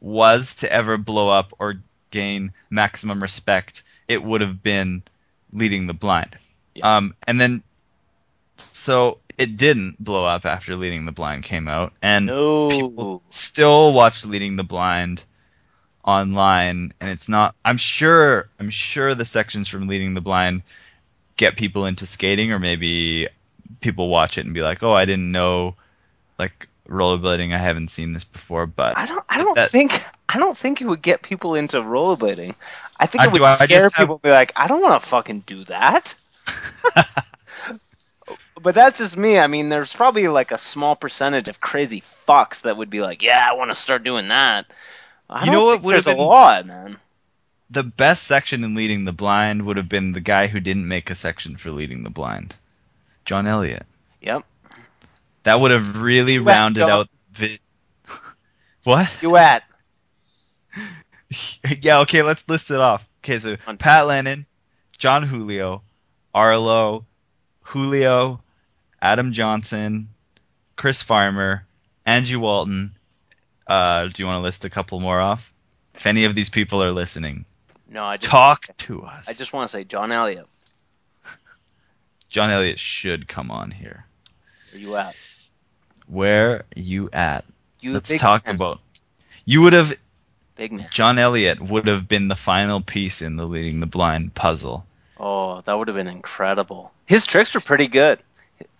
was 0.00 0.56
to 0.56 0.72
ever 0.72 0.96
blow 0.96 1.28
up 1.28 1.52
or 1.58 1.74
gain 2.10 2.52
maximum 2.70 3.22
respect, 3.22 3.82
it 4.08 4.22
would 4.22 4.40
have 4.40 4.62
been 4.62 5.02
leading 5.52 5.86
the 5.86 5.94
blind. 5.94 6.38
Yeah. 6.74 6.96
Um, 6.96 7.14
and 7.26 7.40
then 7.40 7.62
so 8.72 9.18
it 9.38 9.56
didn't 9.56 10.02
blow 10.02 10.24
up 10.24 10.46
after 10.46 10.76
leading 10.76 11.04
the 11.04 11.12
blind 11.12 11.44
came 11.44 11.68
out, 11.68 11.92
and 12.02 12.26
no. 12.26 12.68
people 12.68 13.22
still 13.28 13.92
watch 13.92 14.24
leading 14.24 14.56
the 14.56 14.64
blind 14.64 15.22
online 16.06 16.94
and 17.00 17.10
it's 17.10 17.28
not 17.28 17.56
i'm 17.64 17.76
sure 17.76 18.48
i'm 18.60 18.70
sure 18.70 19.16
the 19.16 19.24
sections 19.24 19.66
from 19.66 19.88
leading 19.88 20.14
the 20.14 20.20
blind 20.20 20.62
get 21.36 21.56
people 21.56 21.84
into 21.84 22.06
skating 22.06 22.52
or 22.52 22.60
maybe 22.60 23.26
people 23.80 24.08
watch 24.08 24.38
it 24.38 24.44
and 24.44 24.54
be 24.54 24.62
like 24.62 24.84
oh 24.84 24.92
i 24.92 25.04
didn't 25.04 25.32
know 25.32 25.74
like 26.38 26.68
rollerblading 26.88 27.52
i 27.52 27.58
haven't 27.58 27.90
seen 27.90 28.12
this 28.12 28.22
before 28.22 28.66
but 28.66 28.96
I 28.96 29.06
don't. 29.06 29.24
I 29.28 29.38
don't 29.38 29.54
that- 29.56 29.72
think. 29.72 30.00
I 30.36 30.38
don't 30.38 30.56
think 30.56 30.80
it 30.82 30.86
would 30.86 31.00
get 31.02 31.22
people 31.22 31.54
into 31.54 31.78
rollerblading. 31.78 32.54
I 33.00 33.06
think 33.06 33.24
Uh, 33.24 33.28
it 33.28 33.32
would 33.32 33.38
do 33.38 33.44
I 33.44 33.56
just 33.56 33.62
scare 33.62 33.90
people. 33.90 34.18
Be 34.18 34.30
like, 34.30 34.52
I 34.54 34.66
don't 34.66 34.82
want 34.82 35.02
to 35.02 35.08
fucking 35.08 35.40
do 35.40 35.64
that. 35.64 36.14
but 38.60 38.74
that's 38.74 38.98
just 38.98 39.16
me. 39.16 39.38
I 39.38 39.46
mean, 39.46 39.68
there's 39.68 39.92
probably 39.92 40.28
like 40.28 40.50
a 40.50 40.58
small 40.58 40.96
percentage 40.96 41.48
of 41.48 41.60
crazy 41.60 42.02
fucks 42.28 42.62
that 42.62 42.76
would 42.76 42.90
be 42.90 43.00
like, 43.00 43.22
yeah, 43.22 43.46
I 43.48 43.54
want 43.54 43.70
to 43.70 43.74
start 43.74 44.04
doing 44.04 44.28
that. 44.28 44.66
I 45.28 45.44
You 45.44 45.50
know 45.52 45.64
what 45.66 45.82
would 45.82 45.96
have 45.96 46.06
a 46.06 46.14
lot, 46.14 46.66
man. 46.66 46.98
the 47.70 47.82
best 47.82 48.24
section 48.24 48.62
in 48.62 48.74
leading 48.74 49.04
the 49.04 49.12
blind 49.12 49.62
would 49.66 49.76
have 49.76 49.88
been 49.88 50.12
the 50.12 50.20
guy 50.20 50.46
who 50.46 50.60
didn't 50.60 50.86
make 50.86 51.10
a 51.10 51.14
section 51.14 51.56
for 51.56 51.70
leading 51.72 52.04
the 52.04 52.10
blind 52.10 52.54
john 53.24 53.44
elliott 53.48 53.84
Yep. 54.20 54.44
that 55.42 55.58
would 55.60 55.72
have 55.72 55.96
really 55.96 56.38
Duet, 56.38 56.46
rounded 56.46 56.80
John. 56.80 56.90
out 56.90 57.08
vi- 57.32 57.58
what 58.84 59.10
Duet. 59.20 59.64
yeah, 61.80 62.00
okay, 62.00 62.22
let's 62.22 62.42
list 62.48 62.70
it 62.70 62.80
off. 62.80 63.06
Okay, 63.24 63.38
so 63.38 63.56
Pat 63.78 64.06
Lennon, 64.06 64.46
Jon 64.98 65.22
Julio, 65.24 65.82
Arlo, 66.34 67.04
Julio, 67.62 68.40
Adam 69.02 69.32
Johnson, 69.32 70.08
Chris 70.76 71.02
Farmer, 71.02 71.66
Angie 72.04 72.36
Walton. 72.36 72.92
Uh, 73.66 74.06
do 74.06 74.22
you 74.22 74.26
want 74.26 74.38
to 74.38 74.42
list 74.42 74.64
a 74.64 74.70
couple 74.70 75.00
more 75.00 75.20
off? 75.20 75.52
If 75.94 76.06
any 76.06 76.24
of 76.24 76.34
these 76.34 76.48
people 76.48 76.82
are 76.82 76.92
listening, 76.92 77.44
No, 77.88 78.04
I 78.04 78.16
just 78.16 78.30
talk 78.30 78.66
to 78.76 79.02
us. 79.02 79.24
I 79.26 79.32
just 79.32 79.52
want 79.52 79.68
to 79.68 79.72
say 79.72 79.82
John 79.82 80.12
Elliott. 80.12 80.46
John 82.28 82.50
Elliott 82.50 82.78
should 82.78 83.26
come 83.26 83.50
on 83.50 83.70
here. 83.70 84.04
Where 84.72 84.80
you 84.80 84.96
at? 84.96 85.16
Where 86.06 86.64
you 86.76 87.10
at? 87.12 87.44
You 87.80 87.94
Let's 87.94 88.12
talk 88.18 88.46
man. 88.46 88.54
about. 88.54 88.80
You 89.44 89.62
would 89.62 89.72
have 89.72 89.96
big 90.56 90.72
man. 90.72 90.88
John 90.90 91.18
Elliott 91.18 91.60
would 91.60 91.86
have 91.86 92.08
been 92.08 92.28
the 92.28 92.34
final 92.36 92.80
piece 92.80 93.22
in 93.22 93.36
the 93.36 93.46
leading 93.46 93.80
the 93.80 93.86
blind 93.86 94.34
puzzle. 94.34 94.84
Oh, 95.18 95.60
that 95.62 95.72
would 95.74 95.88
have 95.88 95.96
been 95.96 96.08
incredible. 96.08 96.92
His 97.06 97.24
tricks 97.26 97.54
were 97.54 97.60
pretty 97.60 97.86
good. 97.88 98.18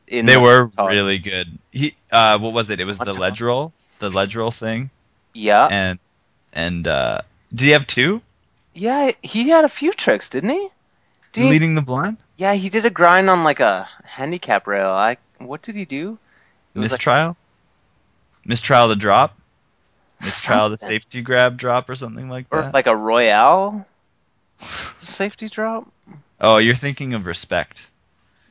They 0.08 0.22
the- 0.22 0.40
were 0.40 0.70
Oh, 0.78 0.86
really 0.86 1.18
good. 1.18 1.58
He 1.72 1.94
uh 2.12 2.38
what 2.38 2.52
was 2.52 2.70
it? 2.70 2.80
It 2.80 2.84
was 2.84 2.98
the 2.98 3.06
What 3.06 3.18
ledge 3.18 3.40
roll, 3.40 3.72
the 3.98 4.10
ledge 4.10 4.36
roll 4.36 4.50
thing, 4.50 4.90
Yeah, 5.34 5.66
and 5.66 5.98
and 6.52 6.86
uh 6.86 7.22
did 7.54 7.60
he 7.64 7.70
have 7.70 7.86
two 7.86 8.22
yeah. 8.74 9.10
He 9.22 9.48
had 9.48 9.64
a 9.64 9.68
few 9.70 9.92
tricks, 9.92 10.28
didn't 10.28 10.50
he? 10.50 10.68
Did 11.32 11.44
he- 11.44 11.50
leading 11.50 11.74
the 11.74 11.82
blind? 11.82 12.18
Yeah, 12.36 12.52
he 12.54 12.68
did 12.68 12.84
a 12.86 12.90
grind 12.90 13.28
on 13.30 13.42
like 13.44 13.60
a 13.60 13.88
handicap 14.04 14.66
rail. 14.66 14.90
I 14.90 15.16
what 15.38 15.62
did 15.62 15.74
he 15.74 15.84
do? 15.84 16.18
It 16.74 16.78
was 16.78 16.90
like- 16.90 16.98
Mistrial, 17.00 17.36
mistrial 18.44 18.88
the 18.88 18.96
drop, 18.96 19.36
mistrial 20.20 20.70
the 20.70 20.78
Something. 20.78 20.88
safety 20.88 21.22
grab 21.22 21.56
drop 21.56 21.88
or 21.90 21.94
something 21.94 22.28
like 22.28 22.48
that. 22.50 22.66
or 22.66 22.70
like 22.72 22.86
a 22.86 22.96
royale 22.96 23.86
safety 25.00 25.48
drop. 25.48 25.86
oh, 26.40 26.58
you're 26.58 26.74
thinking 26.74 27.14
of 27.14 27.26
respect. 27.26 27.88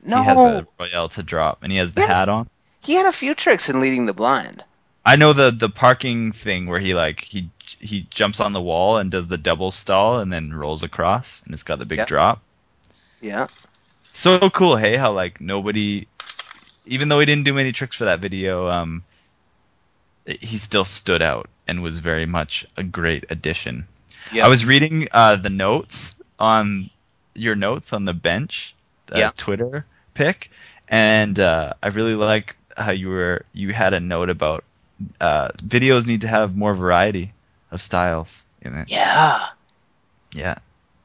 No, 0.03 0.21
He 0.21 0.23
has 0.23 0.45
a 0.45 0.67
royale 0.79 1.09
to 1.09 1.23
drop, 1.23 1.63
and 1.63 1.71
he 1.71 1.77
has 1.77 1.91
the 1.91 2.01
Yes. 2.01 2.17
hat 2.17 2.29
on. 2.29 2.47
he 2.81 2.93
had 2.93 3.05
a 3.05 3.11
few 3.11 3.33
tricks 3.33 3.69
in 3.69 3.79
leading 3.81 4.05
the 4.05 4.13
blind. 4.13 4.63
I 5.05 5.15
know 5.15 5.33
the 5.33 5.51
the 5.51 5.69
parking 5.69 6.31
thing 6.31 6.65
where 6.67 6.79
he 6.79 6.93
like 6.93 7.21
he 7.23 7.49
he 7.79 8.07
jumps 8.09 8.39
on 8.39 8.53
the 8.53 8.61
wall 8.61 8.97
and 8.97 9.11
does 9.11 9.27
the 9.27 9.37
double 9.37 9.71
stall 9.71 10.19
and 10.19 10.31
then 10.31 10.53
rolls 10.53 10.83
across, 10.83 11.41
and 11.45 11.53
it's 11.53 11.63
got 11.63 11.79
the 11.79 11.85
big 11.85 11.99
Yeah. 11.99 12.05
drop. 12.05 12.41
Yeah, 13.21 13.47
so 14.11 14.49
cool 14.49 14.77
hey 14.77 14.95
how 14.95 15.11
like 15.11 15.41
nobody 15.41 16.07
even 16.85 17.09
though 17.09 17.19
he 17.19 17.25
didn't 17.25 17.43
do 17.45 17.53
many 17.53 17.71
tricks 17.71 17.95
for 17.95 18.05
that 18.05 18.19
video 18.19 18.67
um 18.67 19.03
he 20.25 20.57
still 20.57 20.85
stood 20.85 21.21
out 21.21 21.49
and 21.67 21.81
was 21.81 21.99
very 21.99 22.25
much 22.25 22.65
a 22.77 22.83
great 22.83 23.25
addition 23.29 23.87
yeah. 24.31 24.45
i 24.45 24.49
was 24.49 24.65
reading 24.65 25.07
uh 25.11 25.35
the 25.35 25.49
notes 25.49 26.15
on 26.39 26.89
your 27.33 27.55
notes 27.55 27.93
on 27.93 28.05
the 28.05 28.13
bench 28.13 28.75
the 29.07 29.19
Yeah. 29.19 29.31
twitter 29.37 29.85
pick, 30.13 30.49
and 30.87 31.39
uh 31.39 31.73
i 31.83 31.87
really 31.87 32.15
like 32.15 32.55
how 32.77 32.91
you 32.91 33.09
were 33.09 33.45
you 33.53 33.73
had 33.73 33.93
a 33.93 33.99
note 33.99 34.29
about 34.29 34.63
uh 35.19 35.49
videos 35.57 36.05
need 36.07 36.21
to 36.21 36.27
have 36.27 36.55
more 36.55 36.73
variety 36.73 37.33
of 37.71 37.81
styles 37.81 38.43
in 38.61 38.73
it 38.75 38.89
yeah. 38.89 39.47
yeah 40.33 40.57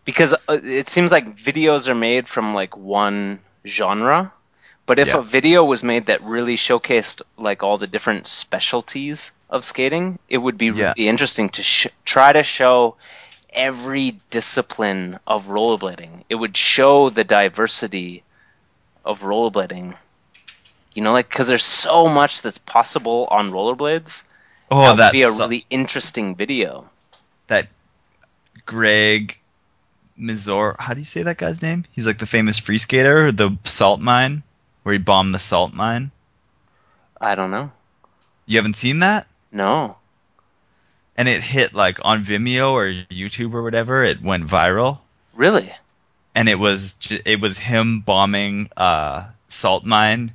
because 0.04 0.32
uh, 0.48 0.58
it 0.62 0.88
seems 0.88 1.10
like 1.10 1.36
videos 1.36 1.88
are 1.88 1.94
made 1.94 2.28
from 2.28 2.54
like 2.54 2.76
one 2.76 3.40
genre 3.66 4.32
but 4.90 4.98
if 4.98 5.06
Yeah. 5.14 5.18
a 5.18 5.22
video 5.22 5.62
was 5.62 5.84
made 5.84 6.06
that 6.06 6.20
really 6.24 6.56
showcased 6.56 7.22
like 7.38 7.62
all 7.62 7.78
the 7.78 7.86
different 7.86 8.26
specialties 8.26 9.30
of 9.48 9.64
skating 9.64 10.18
it 10.28 10.38
would 10.38 10.58
be 10.58 10.66
Yeah. 10.66 10.72
really 10.96 11.08
interesting 11.08 11.48
to 11.50 11.62
sh- 11.62 11.86
try 12.04 12.32
to 12.32 12.42
show 12.42 12.96
every 13.68 14.18
discipline 14.30 15.20
of 15.28 15.46
rollerblading 15.46 16.24
it 16.28 16.34
would 16.34 16.56
show 16.56 17.08
the 17.08 17.22
diversity 17.22 18.24
of 19.04 19.20
rollerblading 19.20 19.94
you 20.94 21.02
know 21.04 21.12
like 21.12 21.28
because 21.28 21.46
there's 21.46 21.70
so 21.86 22.08
much 22.08 22.42
that's 22.42 22.58
possible 22.58 23.28
on 23.30 23.52
rollerblades 23.52 24.24
oh 24.72 24.80
that 24.82 24.88
would 24.90 24.98
that's 24.98 25.12
be 25.12 25.22
a 25.22 25.30
really 25.30 25.64
interesting 25.70 26.34
video 26.34 26.90
that 27.46 27.68
Greg 28.66 29.38
Mizor. 30.18 30.74
How 30.80 30.94
do 30.94 31.00
you 31.00 31.10
say 31.14 31.22
that 31.22 31.38
guy's 31.38 31.62
name? 31.62 31.84
He's 31.92 32.06
like 32.06 32.18
the 32.18 32.26
famous 32.26 32.58
free 32.58 32.78
skater, 32.78 33.32
the 33.32 33.56
salt 33.64 34.00
mine, 34.00 34.42
where 34.82 34.92
he 34.92 34.98
bombed 34.98 35.34
the 35.34 35.38
salt 35.38 35.72
mine. 35.72 36.10
i 37.20 37.34
don't 37.34 37.50
know 37.50 37.70
You 38.46 38.58
haven't 38.58 38.76
seen 38.76 39.00
that? 39.00 39.26
no 39.52 39.96
And 41.16 41.28
it 41.28 41.42
hit 41.42 41.74
like 41.74 41.98
on 42.02 42.24
Vimeo 42.24 42.72
or 42.72 42.86
YouTube 43.10 43.52
or 43.52 43.62
whatever. 43.62 44.02
It 44.04 44.22
went 44.22 44.46
viral, 44.46 44.98
really 45.34 45.72
and 46.34 46.48
it 46.48 46.58
was 46.58 46.94
it 47.26 47.40
was 47.40 47.58
him 47.58 48.00
bombing 48.00 48.70
uh 48.76 49.26
salt 49.48 49.84
mine, 49.84 50.32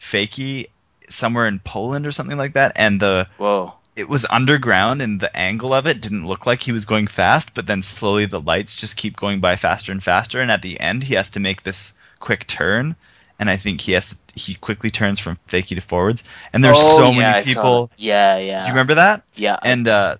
fakey 0.00 0.68
somewhere 1.10 1.46
in 1.46 1.58
Poland 1.58 2.06
or 2.06 2.12
something 2.12 2.38
like 2.38 2.54
that. 2.54 2.72
And 2.76 2.98
the 3.00 3.28
whoa 3.36 3.74
it 3.94 4.08
was 4.08 4.24
underground 4.30 5.02
and 5.02 5.20
the 5.20 5.36
angle 5.36 5.74
of 5.74 5.86
it 5.86 6.00
didn't 6.00 6.26
look 6.26 6.46
like 6.46 6.62
he 6.62 6.72
was 6.72 6.86
going 6.86 7.06
fast, 7.08 7.52
but 7.52 7.66
then 7.66 7.82
slowly 7.82 8.24
the 8.24 8.40
lights 8.40 8.74
just 8.74 8.96
keep 8.96 9.16
going 9.16 9.40
by 9.40 9.56
faster 9.56 9.92
and 9.92 10.02
faster 10.02 10.40
and 10.40 10.50
at 10.50 10.62
the 10.62 10.80
end 10.80 11.02
he 11.02 11.14
has 11.14 11.28
to 11.30 11.40
make 11.40 11.62
this 11.62 11.92
quick 12.18 12.46
turn 12.46 12.96
and 13.42 13.50
I 13.50 13.56
think 13.56 13.80
he 13.80 13.90
has 13.92 14.14
he 14.36 14.54
quickly 14.54 14.92
turns 14.92 15.18
from 15.18 15.36
fakie 15.48 15.74
to 15.74 15.80
forwards 15.80 16.22
and 16.52 16.64
there's 16.64 16.78
Oh, 16.78 16.96
so 16.96 17.10
yeah, 17.10 17.18
many 17.18 17.40
I 17.40 17.42
people. 17.42 17.90
Yeah, 17.96 18.38
yeah. 18.38 18.62
do 18.62 18.68
you 18.68 18.72
remember 18.72 18.94
that? 18.94 19.24
Yeah. 19.34 19.58
And 19.60 19.88
uh 19.88 20.16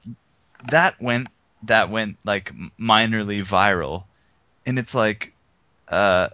that 0.73 1.01
went 1.01 1.29
that 1.63 1.89
went 1.89 2.17
like 2.25 2.51
minorly 2.81 3.47
viral 3.47 4.03
and 4.67 4.77
it's 4.77 4.93
like 4.93 5.33
uh 5.87 6.31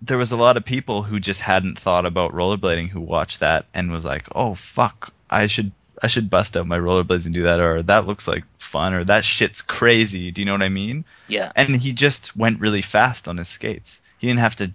there 0.00 0.16
was 0.16 0.32
a 0.32 0.36
lot 0.36 0.56
of 0.56 0.64
people 0.64 1.02
who 1.02 1.20
just 1.20 1.40
hadn't 1.40 1.78
thought 1.78 2.06
about 2.06 2.32
rollerblading 2.32 2.88
who 2.88 3.00
watched 3.02 3.40
that 3.40 3.66
and 3.74 3.90
was 3.90 4.04
like, 4.04 4.28
"Oh 4.34 4.54
fuck, 4.54 5.12
I 5.28 5.46
should 5.48 5.72
I 6.00 6.06
should 6.06 6.30
bust 6.30 6.56
out 6.56 6.68
my 6.68 6.78
rollerblades 6.78 7.26
and 7.26 7.34
do 7.34 7.42
that," 7.42 7.58
or 7.60 7.82
"That 7.82 8.06
looks 8.06 8.28
like 8.28 8.44
fun," 8.60 8.94
or 8.94 9.02
"That 9.04 9.24
shit's 9.24 9.60
crazy." 9.60 10.30
Do 10.30 10.40
you 10.40 10.46
know 10.46 10.52
what 10.52 10.62
I 10.62 10.68
mean? 10.68 11.04
yeah. 11.26 11.50
And 11.56 11.74
he 11.76 11.92
just 11.92 12.36
went 12.36 12.60
really 12.60 12.80
fast 12.82 13.26
on 13.26 13.36
his 13.38 13.48
skates. 13.48 14.00
He 14.18 14.28
didn't 14.28 14.38
have 14.40 14.56
to 14.56 14.70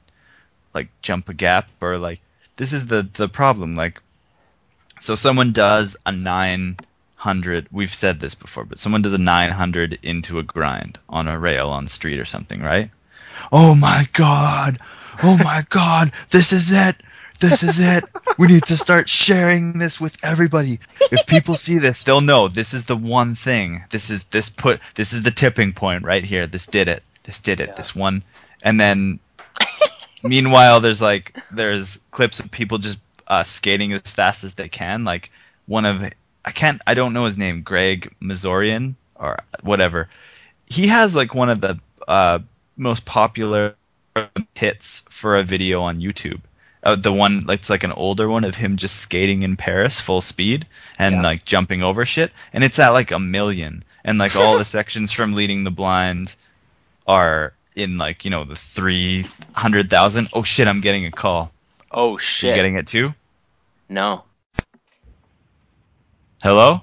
like 0.73 0.89
jump 1.01 1.29
a 1.29 1.33
gap 1.33 1.69
or 1.81 1.97
like 1.97 2.19
this 2.57 2.73
is 2.73 2.85
the 2.87 3.07
the 3.13 3.29
problem. 3.29 3.75
Like, 3.75 4.01
so 5.01 5.15
someone 5.15 5.51
does 5.51 5.95
a 6.05 6.11
nine 6.11 6.77
hundred. 7.15 7.67
We've 7.71 7.93
said 7.93 8.19
this 8.19 8.35
before, 8.35 8.65
but 8.65 8.79
someone 8.79 9.01
does 9.01 9.13
a 9.13 9.17
nine 9.17 9.51
hundred 9.51 9.99
into 10.03 10.39
a 10.39 10.43
grind 10.43 10.99
on 11.09 11.27
a 11.27 11.39
rail 11.39 11.69
on 11.69 11.87
street 11.87 12.19
or 12.19 12.25
something, 12.25 12.61
right? 12.61 12.91
Oh 13.51 13.75
my 13.75 14.07
god! 14.13 14.79
Oh 15.21 15.37
my 15.37 15.65
god! 15.69 16.11
This 16.29 16.53
is 16.53 16.71
it! 16.71 16.95
This 17.39 17.63
is 17.63 17.79
it! 17.79 18.03
We 18.37 18.47
need 18.47 18.63
to 18.65 18.77
start 18.77 19.09
sharing 19.09 19.79
this 19.79 19.99
with 19.99 20.15
everybody. 20.23 20.79
If 21.11 21.25
people 21.27 21.55
see 21.55 21.77
this, 21.79 22.03
they'll 22.03 22.21
know 22.21 22.47
this 22.47 22.73
is 22.73 22.83
the 22.85 22.95
one 22.95 23.35
thing. 23.35 23.83
This 23.89 24.09
is 24.09 24.23
this 24.25 24.49
put 24.49 24.79
this 24.95 25.13
is 25.13 25.23
the 25.23 25.31
tipping 25.31 25.73
point 25.73 26.03
right 26.03 26.23
here. 26.23 26.47
This 26.47 26.65
did 26.67 26.87
it. 26.87 27.03
This 27.23 27.39
did 27.39 27.59
it. 27.59 27.69
Yeah. 27.69 27.75
This 27.75 27.95
one. 27.95 28.23
And 28.61 28.79
then 28.79 29.19
meanwhile 30.23 30.79
there's 30.79 31.01
like 31.01 31.37
there's 31.51 31.99
clips 32.11 32.39
of 32.39 32.49
people 32.51 32.77
just 32.77 32.99
uh, 33.27 33.43
skating 33.43 33.93
as 33.93 34.01
fast 34.01 34.43
as 34.43 34.53
they 34.55 34.69
can. 34.69 35.03
Like 35.03 35.31
one 35.67 35.85
of 35.85 36.01
I 36.45 36.51
can't 36.51 36.81
I 36.87 36.93
don't 36.93 37.13
know 37.13 37.25
his 37.25 37.37
name, 37.37 37.61
Greg 37.61 38.13
Mazorian 38.21 38.95
or 39.15 39.37
whatever. 39.61 40.09
He 40.65 40.87
has 40.87 41.15
like 41.15 41.33
one 41.35 41.49
of 41.49 41.61
the 41.61 41.79
uh, 42.07 42.39
most 42.77 43.05
popular 43.05 43.75
hits 44.55 45.03
for 45.09 45.37
a 45.37 45.43
video 45.43 45.81
on 45.81 45.99
YouTube. 45.99 46.41
Uh, 46.83 46.95
the 46.97 47.13
one 47.13 47.45
it's 47.47 47.69
like 47.69 47.83
an 47.83 47.93
older 47.93 48.27
one 48.27 48.43
of 48.43 48.55
him 48.55 48.75
just 48.75 48.97
skating 48.97 49.43
in 49.43 49.55
Paris 49.55 49.99
full 50.01 50.19
speed 50.21 50.67
and 50.99 51.15
Yeah. 51.15 51.21
like 51.21 51.45
jumping 51.45 51.81
over 51.81 52.05
shit, 52.05 52.31
and 52.51 52.63
it's 52.63 52.79
at 52.79 52.89
like 52.89 53.11
a 53.11 53.19
million. 53.19 53.83
And 54.03 54.17
like 54.17 54.35
all 54.35 54.57
the 54.57 54.65
sections 54.77 55.11
from 55.13 55.33
Leading 55.33 55.63
the 55.63 55.71
Blind 55.71 56.33
are 57.07 57.53
in 57.75 57.97
like 57.97 58.25
you 58.25 58.31
know 58.31 58.43
the 58.43 58.55
three 58.55 59.27
hundred 59.53 59.89
thousand. 59.89 60.29
Oh 60.33 60.43
shit! 60.43 60.67
I'm 60.67 60.81
getting 60.81 61.05
a 61.05 61.11
call. 61.11 61.51
Oh 61.91 62.17
shit! 62.17 62.49
You 62.49 62.49
shit. 62.51 62.55
getting 62.57 62.75
it 62.75 62.87
too? 62.87 63.13
no. 63.89 64.23
Hello? 66.41 66.81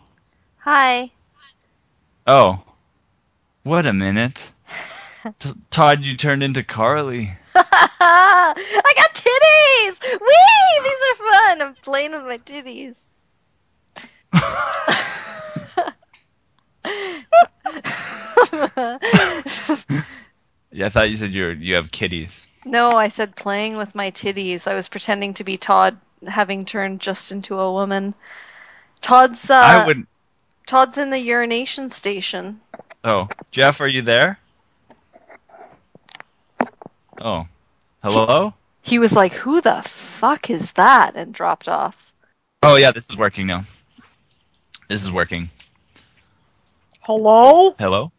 Hi. 0.60 1.10
Oh, 2.26 2.60
what 3.62 3.84
a 3.84 3.92
minute. 3.92 4.38
T- 5.38 5.52
Todd, 5.70 6.02
you 6.02 6.16
turned 6.16 6.42
into 6.42 6.62
Carly. 6.62 7.30
I 7.54 8.54
got 8.96 9.14
titties! 9.14 10.00
Whee! 10.18 10.80
These 10.82 11.02
are 11.10 11.16
fun. 11.30 11.60
I'm 11.60 11.74
playing 11.82 12.12
with 12.12 12.24
my 12.24 12.38
titties. 12.38 13.00
Yeah, 20.72 20.86
I 20.86 20.88
thought 20.88 21.10
you 21.10 21.16
said 21.16 21.30
you 21.32 21.48
you 21.48 21.74
have 21.74 21.90
kitties. 21.90 22.46
no, 22.64 22.90
I 22.92 23.08
said 23.08 23.34
playing 23.36 23.76
with 23.76 23.94
my 23.94 24.10
titties. 24.10 24.66
I 24.66 24.74
was 24.74 24.88
pretending 24.88 25.34
to 25.34 25.44
be 25.44 25.56
Todd, 25.56 25.98
having 26.26 26.64
turned 26.64 27.00
just 27.00 27.32
into 27.32 27.58
a 27.58 27.72
woman. 27.72 28.14
Todd's 29.00 29.50
uh, 29.50 29.54
I 29.54 29.86
would. 29.86 30.06
Todd's 30.66 30.98
in 30.98 31.10
the 31.10 31.18
urination 31.18 31.90
station. 31.90 32.60
Oh, 33.02 33.28
Jeff, 33.50 33.80
are 33.80 33.88
you 33.88 34.02
there? 34.02 34.38
Oh, 37.20 37.46
hello. 38.02 38.54
He 38.82 38.98
was 38.98 39.12
like, 39.12 39.32
"Who 39.32 39.60
the 39.60 39.82
fuck 39.82 40.50
is 40.50 40.72
that?" 40.72 41.16
and 41.16 41.34
dropped 41.34 41.68
off. 41.68 42.12
Oh 42.62 42.76
yeah, 42.76 42.92
this 42.92 43.08
is 43.10 43.16
working 43.16 43.46
now. 43.46 43.64
This 44.88 45.02
is 45.02 45.10
working. 45.10 45.50
Hello? 47.00 47.74
Hello. 47.78 48.12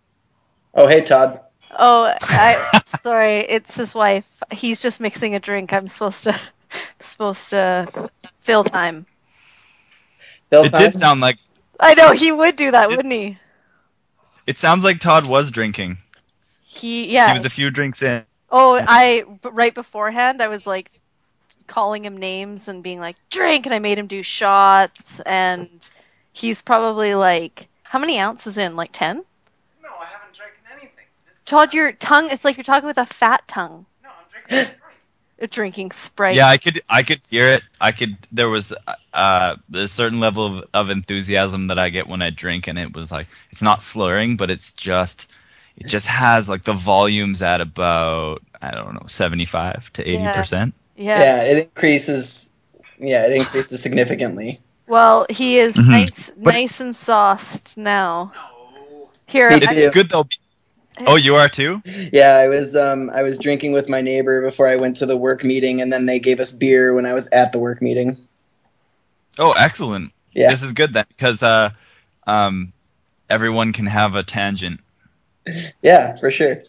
Oh, 0.74 0.88
hey, 0.88 1.02
Todd. 1.02 1.42
Oh, 1.78 2.14
I 2.22 2.82
sorry, 3.02 3.40
it's 3.40 3.76
his 3.76 3.94
wife. 3.96 4.28
He's 4.52 4.82
just 4.82 5.00
mixing 5.00 5.36
a 5.36 5.40
drink. 5.40 5.74
I'm 5.74 5.88
supposed 5.88 6.24
to 6.26 6.40
supposed 7.00 7.50
to 7.52 8.10
fill 8.42 8.64
time. 8.64 9.06
Bill 10.50 10.66
It 10.66 10.72
did 10.74 10.98
sound 10.98 11.22
like 11.22 11.38
I 11.80 11.94
know 11.94 12.12
he 12.14 12.32
would 12.32 12.56
do 12.56 12.72
that, 12.72 12.90
Did- 12.90 12.98
wouldn't 12.98 13.14
he? 13.14 13.38
it 14.48 14.58
sounds 14.58 14.84
like 14.84 15.00
Todd 15.00 15.26
was 15.26 15.52
drinking. 15.52 15.98
He 16.64 17.08
yeah. 17.08 17.28
He 17.28 17.34
was 17.34 17.46
a 17.46 17.50
few 17.50 17.70
drinks 17.70 18.02
in. 18.02 18.24
Oh, 18.50 18.76
I 18.76 19.24
right 19.44 19.74
beforehand, 19.74 20.42
I 20.42 20.48
was 20.50 20.68
like 20.68 20.92
calling 21.68 22.04
him 22.04 22.18
names 22.18 22.68
and 22.68 22.84
being 22.84 23.00
like, 23.00 23.16
"Drink," 23.30 23.66
and 23.66 23.74
I 23.74 23.80
made 23.80 23.98
him 23.98 24.08
do 24.08 24.24
shots. 24.24 25.20
And 25.22 25.70
he's 26.34 26.62
probably 26.62 27.16
like, 27.16 27.68
how 27.84 28.00
many 28.00 28.20
ounces 28.20 28.58
in? 28.58 28.76
Like 28.76 28.92
ten? 28.92 29.18
No, 29.82 29.90
I 30.02 30.06
haven't 30.06 30.21
drank 30.21 30.21
anything. 30.21 30.21
This 30.21 30.21
Todd, 31.52 31.74
your 31.74 31.92
tongue. 31.92 32.30
It's 32.32 32.46
like 32.46 32.56
you're 32.56 32.64
talking 32.64 32.88
with 32.88 32.98
a 32.98 33.06
fat 33.06 33.46
tongue. 33.46 33.86
no, 34.02 34.10
I'm 34.10 34.26
drinking 34.48 34.74
Uh, 35.42 35.48
Drinking 35.50 35.92
Sprite. 35.92 36.36
Yeah, 36.36 36.48
I 36.48 36.58
could 36.58 36.82
I 36.88 37.04
could 37.04 37.20
hear 37.30 37.48
it. 37.50 37.64
I 37.82 37.92
could 37.92 38.16
there 38.32 38.48
was 38.48 38.72
uh 39.14 39.56
a 39.74 39.88
certain 39.90 40.22
level 40.22 40.60
of, 40.60 40.70
of 40.74 40.90
enthusiasm 40.90 41.68
that 41.68 41.78
I 41.78 41.90
get 41.90 42.08
when 42.08 42.22
I 42.22 42.30
drink 42.30 42.68
and 42.68 42.80
it 42.80 42.94
was 42.96 43.12
like 43.12 43.28
it's 43.52 43.62
not 43.62 43.84
slurring, 43.84 44.38
but 44.38 44.50
it's 44.50 44.72
just 44.72 45.28
it 45.76 45.88
just 45.88 46.06
has 46.06 46.48
like 46.48 46.64
the 46.64 46.74
volumes 46.74 47.42
at 47.42 47.60
about 47.60 48.42
I 48.62 48.72
don't 48.72 48.94
know, 48.94 49.08
75 49.08 49.92
to 49.94 50.06
80%. 50.06 50.72
yeah. 50.96 51.20
Yeah, 51.20 51.42
it 51.44 51.58
increases. 51.58 52.50
Yeah, 52.98 53.26
it 53.26 53.34
increases 53.34 53.82
significantly. 53.82 54.62
Well, 54.88 55.26
he 55.30 55.58
is 55.58 55.76
Mhm. 55.76 55.88
nice, 55.90 56.30
But- 56.38 56.54
nice 56.54 56.80
and 56.80 56.96
sauced 56.96 57.76
now. 57.76 58.32
No. 58.36 59.10
Here, 59.26 59.50
Me 59.50 59.58
It's 59.62 59.94
good 59.96 60.10
though. 60.10 60.28
Oh, 61.08 61.16
you 61.16 61.36
are 61.36 61.50
too? 61.50 61.82
Yeah, 61.86 62.36
I 62.36 62.48
was 62.48 62.76
um 62.76 63.10
I 63.12 63.24
was 63.24 63.38
drinking 63.38 63.72
with 63.74 63.90
my 63.90 64.02
neighbor 64.02 64.42
before 64.42 64.68
I 64.68 64.76
went 64.76 64.98
to 64.98 65.06
the 65.06 65.18
work 65.18 65.44
meeting, 65.44 65.82
and 65.82 65.92
then 65.92 66.06
they 66.06 66.20
gave 66.20 66.40
us 66.40 66.52
beer 66.52 66.94
when 66.94 67.06
I 67.06 67.14
was 67.14 67.28
at 67.32 67.52
the 67.52 67.60
work 67.60 67.82
meeting. 67.82 68.18
Oh, 69.40 69.52
excellent. 69.54 70.12
Yeah, 70.34 70.52
This 70.52 70.64
is 70.64 70.74
good 70.74 70.94
then 70.94 71.06
because 71.10 71.42
uh 71.42 71.72
um 72.28 72.74
everyone 73.30 73.74
can 73.74 73.86
have 73.88 74.16
a 74.16 74.24
tangent. 74.24 74.80
yeah, 75.82 76.16
for 76.18 76.30
sure. 76.32 76.62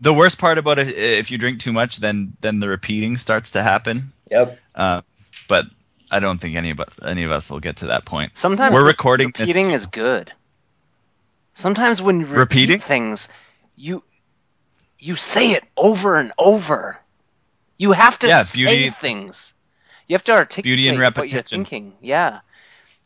The 0.00 0.14
worst 0.14 0.38
part 0.38 0.58
about 0.58 0.78
it 0.78 0.88
if 0.96 1.30
you 1.30 1.38
drink 1.38 1.60
too 1.60 1.72
much 1.72 1.98
then 1.98 2.36
then 2.40 2.60
the 2.60 2.68
repeating 2.68 3.16
starts 3.18 3.50
to 3.52 3.62
happen. 3.62 4.12
Yep. 4.30 4.58
Uh, 4.74 5.02
but 5.48 5.66
I 6.10 6.20
don't 6.20 6.40
think 6.40 6.56
any 6.56 6.70
of 6.70 6.80
us, 6.80 6.88
any 7.04 7.24
of 7.24 7.30
us 7.32 7.50
will 7.50 7.60
get 7.60 7.78
to 7.78 7.86
that 7.86 8.04
point. 8.04 8.32
Sometimes 8.36 8.72
We're 8.74 8.86
recording 8.86 9.30
this- 9.32 9.40
repeating 9.40 9.72
is 9.72 9.86
good. 9.86 10.32
Sometimes 11.54 12.02
when 12.02 12.20
you 12.20 12.26
repeat 12.26 12.38
Repeating? 12.38 12.80
things, 12.80 13.28
you 13.76 14.02
you 14.98 15.16
say 15.16 15.52
it 15.52 15.64
over 15.76 16.16
and 16.16 16.32
over. 16.38 16.98
You 17.76 17.92
have 17.92 18.18
to 18.20 18.28
Yeah, 18.28 18.42
say 18.42 18.64
beauty- 18.84 18.90
things. 18.90 19.52
You 20.08 20.14
have 20.14 20.24
to 20.24 20.32
articulate 20.32 20.64
Beauty 20.64 20.88
in 20.88 20.94
what 20.94 20.98
you're 20.98 21.10
repetition. 21.10 21.64
thinking. 21.64 21.92
Yeah, 22.00 22.40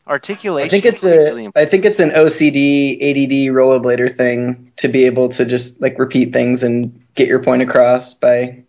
articulation. 0.07 0.67
I 0.67 0.69
think 0.69 0.85
it's 0.85 1.03
is 1.03 1.11
really 1.11 1.45
a. 1.47 1.51
I 1.55 1.65
think 1.65 1.83
it's 1.85 1.99
an 1.99 2.11
OCD 2.11 2.95
ADD 3.01 3.53
rollerblader 3.55 4.15
thing 4.15 4.71
to 4.77 4.87
be 4.87 5.05
able 5.05 5.29
to 5.29 5.45
just 5.45 5.81
like 5.81 5.97
repeat 5.99 6.31
things 6.31 6.63
and 6.63 7.05
get 7.15 7.27
your 7.27 7.43
point 7.43 7.61
across 7.63 8.13
by 8.13 8.63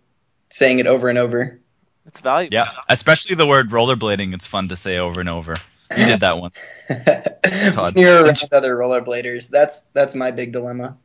saying 0.50 0.78
it 0.78 0.86
over 0.86 1.08
and 1.08 1.18
over. 1.18 1.58
It's 2.06 2.20
valuable. 2.20 2.52
Yeah, 2.54 2.70
especially 2.88 3.36
the 3.36 3.46
word 3.46 3.70
rollerblading. 3.70 4.34
It's 4.34 4.46
fun 4.46 4.68
to 4.70 4.76
say 4.76 4.98
over 4.98 5.20
and 5.20 5.28
over. 5.28 5.56
You 5.96 6.06
did 6.06 6.20
that 6.20 6.38
once. 6.38 6.56
when 6.88 7.92
you're 7.96 8.24
around 8.24 8.44
other 8.50 8.74
rollerbladers, 8.74 9.48
that's 9.48 9.78
that's 9.92 10.14
my 10.14 10.30
big 10.30 10.52
dilemma. 10.52 10.96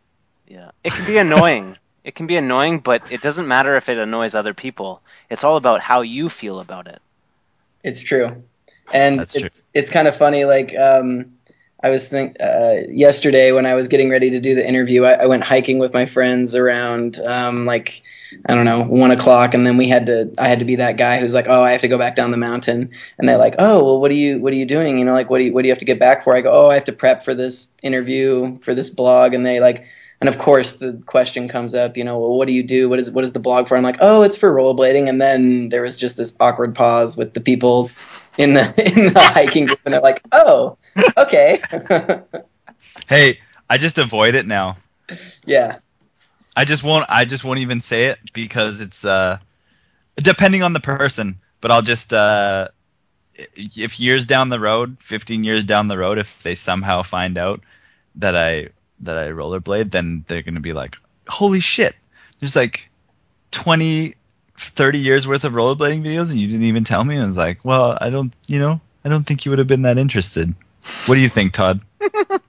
Yeah, 0.48 0.72
it 0.84 0.94
can 0.94 1.06
be 1.06 1.18
annoying. 1.18 1.78
it 2.04 2.16
can 2.16 2.28
be 2.28 2.38
annoying, 2.38 2.80
but 2.80 3.04
it 3.10 3.22
doesn't 3.22 3.48
matter 3.48 3.76
if 3.76 3.90
it 3.90 3.98
annoys 3.98 4.36
other 4.36 4.54
people. 4.54 5.02
It's 5.30 5.44
all 5.44 5.58
about 5.58 5.82
how 5.82 6.02
you 6.02 6.30
feel 6.30 6.60
about 6.60 6.88
it. 6.88 7.02
It's 7.84 8.02
true, 8.02 8.44
and 8.92 9.20
That's 9.20 9.36
it's 9.36 9.62
it's 9.74 9.92
kind 9.92 10.08
of 10.08 10.16
funny. 10.18 10.46
Like 10.46 10.76
um, 10.78 11.34
I 11.84 11.90
was 11.90 12.08
think 12.10 12.38
uh, 12.40 12.76
yesterday 12.90 13.52
when 13.52 13.66
I 13.66 13.76
was 13.76 13.88
getting 13.88 14.10
ready 14.10 14.30
to 14.32 14.40
do 14.40 14.56
the 14.56 14.68
interview, 14.68 15.04
I, 15.06 15.14
I 15.24 15.26
went 15.28 15.44
hiking 15.44 15.80
with 15.80 15.94
my 15.94 16.06
friends 16.06 16.56
around 16.56 17.20
um, 17.20 17.66
like 17.66 18.02
I 18.48 18.56
don't 18.56 18.66
know 18.66 18.84
one 18.86 19.12
o'clock, 19.12 19.54
and 19.54 19.66
then 19.66 19.78
we 19.78 19.88
had 19.90 20.06
to 20.08 20.34
I 20.38 20.48
had 20.48 20.60
to 20.60 20.66
be 20.66 20.78
that 20.78 20.98
guy 20.98 21.20
who's 21.20 21.34
like, 21.34 21.48
oh, 21.50 21.64
I 21.64 21.72
have 21.72 21.82
to 21.82 21.88
go 21.90 21.98
back 21.98 22.16
down 22.16 22.32
the 22.32 22.38
mountain, 22.38 22.92
and 23.18 23.30
they're 23.30 23.38
like, 23.38 23.56
oh, 23.60 23.84
well, 23.84 24.02
what 24.02 24.12
are 24.12 24.16
you 24.16 24.40
what 24.40 24.54
are 24.54 24.58
you 24.58 24.66
doing? 24.66 24.98
You 24.98 25.06
know, 25.06 25.14
like 25.14 25.30
what 25.30 25.40
do 25.40 25.46
you 25.46 25.54
what 25.54 25.64
do 25.64 25.68
you 25.68 25.72
have 25.74 25.80
to 25.80 25.86
get 25.86 26.00
back 26.00 26.24
for? 26.24 26.36
I 26.36 26.42
go, 26.42 26.52
oh, 26.52 26.70
I 26.70 26.76
have 26.76 26.86
to 26.86 26.94
prep 26.94 27.24
for 27.26 27.36
this 27.36 27.68
interview 27.84 28.60
for 28.60 28.74
this 28.76 28.90
blog, 28.90 29.34
and 29.34 29.46
they 29.46 29.60
like. 29.60 29.86
And 30.20 30.28
of 30.28 30.40
course, 30.40 30.74
the 30.74 31.02
question 31.06 31.48
comes 31.48 31.76
up, 31.76 31.96
you 31.96 32.04
know, 32.04 32.18
well, 32.18 32.38
what 32.38 32.48
do 32.48 32.54
you 32.54 32.64
do? 32.64 32.90
What 32.90 33.00
is 33.00 33.12
what 33.12 33.24
is 33.24 33.34
the 33.34 33.40
blog 33.40 33.68
for? 33.68 33.78
I'm 33.78 33.84
like, 33.84 33.98
oh, 34.02 34.24
it's 34.24 34.36
for 34.36 34.52
rollerblading. 34.52 35.08
And 35.08 35.22
then 35.22 35.70
there 35.70 35.84
was 35.84 35.96
just 35.96 36.18
this 36.18 36.34
awkward 36.40 36.74
pause 36.74 37.16
with 37.16 37.34
the 37.34 37.40
people 37.40 37.92
in 38.38 38.54
the 38.54 38.62
in 38.98 39.14
the 39.14 39.20
hiking 39.20 39.66
group, 39.68 39.80
and 39.86 39.94
they're 39.94 40.02
like, 40.02 40.24
oh, 40.32 40.78
okay, 41.18 41.62
Hey, 43.08 43.40
I 43.70 43.78
just 43.78 43.98
avoid 43.98 44.36
it 44.36 44.46
now. 44.46 44.78
yeah, 45.46 45.78
I 46.56 46.66
just 46.66 46.84
won't. 46.84 47.06
I 47.10 47.26
just 47.26 47.44
won't 47.44 47.60
even 47.60 47.82
say 47.82 48.06
it 48.08 48.20
because 48.34 48.82
it's 48.82 49.06
uh, 49.06 49.38
depending 50.18 50.64
on 50.64 50.74
the 50.74 50.80
person. 50.80 51.40
But 51.62 51.72
I'll 51.72 51.82
just 51.82 52.12
uh, 52.12 52.70
if 53.36 54.00
years 54.00 54.26
down 54.26 54.50
the 54.50 54.60
road, 54.60 54.98
fifteen 55.00 55.44
years 55.44 55.64
down 55.64 55.88
the 55.88 55.98
road, 55.98 56.18
if 56.18 56.36
they 56.44 56.56
somehow 56.56 57.04
find 57.04 57.38
out 57.38 57.62
that 58.16 58.36
I 58.36 58.70
that 59.02 59.18
I 59.18 59.30
rollerblade, 59.30 59.92
then 59.92 60.26
they're 60.28 60.44
gonna 60.44 60.60
be 60.60 60.74
like, 60.74 60.98
"Holy 61.28 61.60
shit!" 61.60 61.96
There's 62.40 62.56
like 62.56 62.90
20, 63.52 64.16
30 64.58 65.00
years 65.00 65.28
worth 65.28 65.44
of 65.44 65.54
rollerblading 65.54 66.04
videos, 66.04 66.30
and 66.30 66.40
you 66.40 66.48
didn't 66.48 66.64
even 66.64 66.84
tell 66.84 67.04
me. 67.04 67.16
And 67.16 67.24
I 67.24 67.28
was 67.28 67.38
like, 67.38 67.64
"Well, 67.64 67.98
I 68.00 68.10
don't, 68.10 68.34
you 68.48 68.60
know, 68.60 68.82
I 69.04 69.10
don't 69.10 69.26
think 69.26 69.46
you 69.46 69.52
would 69.52 69.60
have 69.60 69.68
been 69.68 69.84
that 69.84 69.98
interested." 69.98 70.54
What 71.06 71.16
do 71.16 71.22
you 71.22 71.30
think, 71.30 71.54
Todd? 71.54 71.82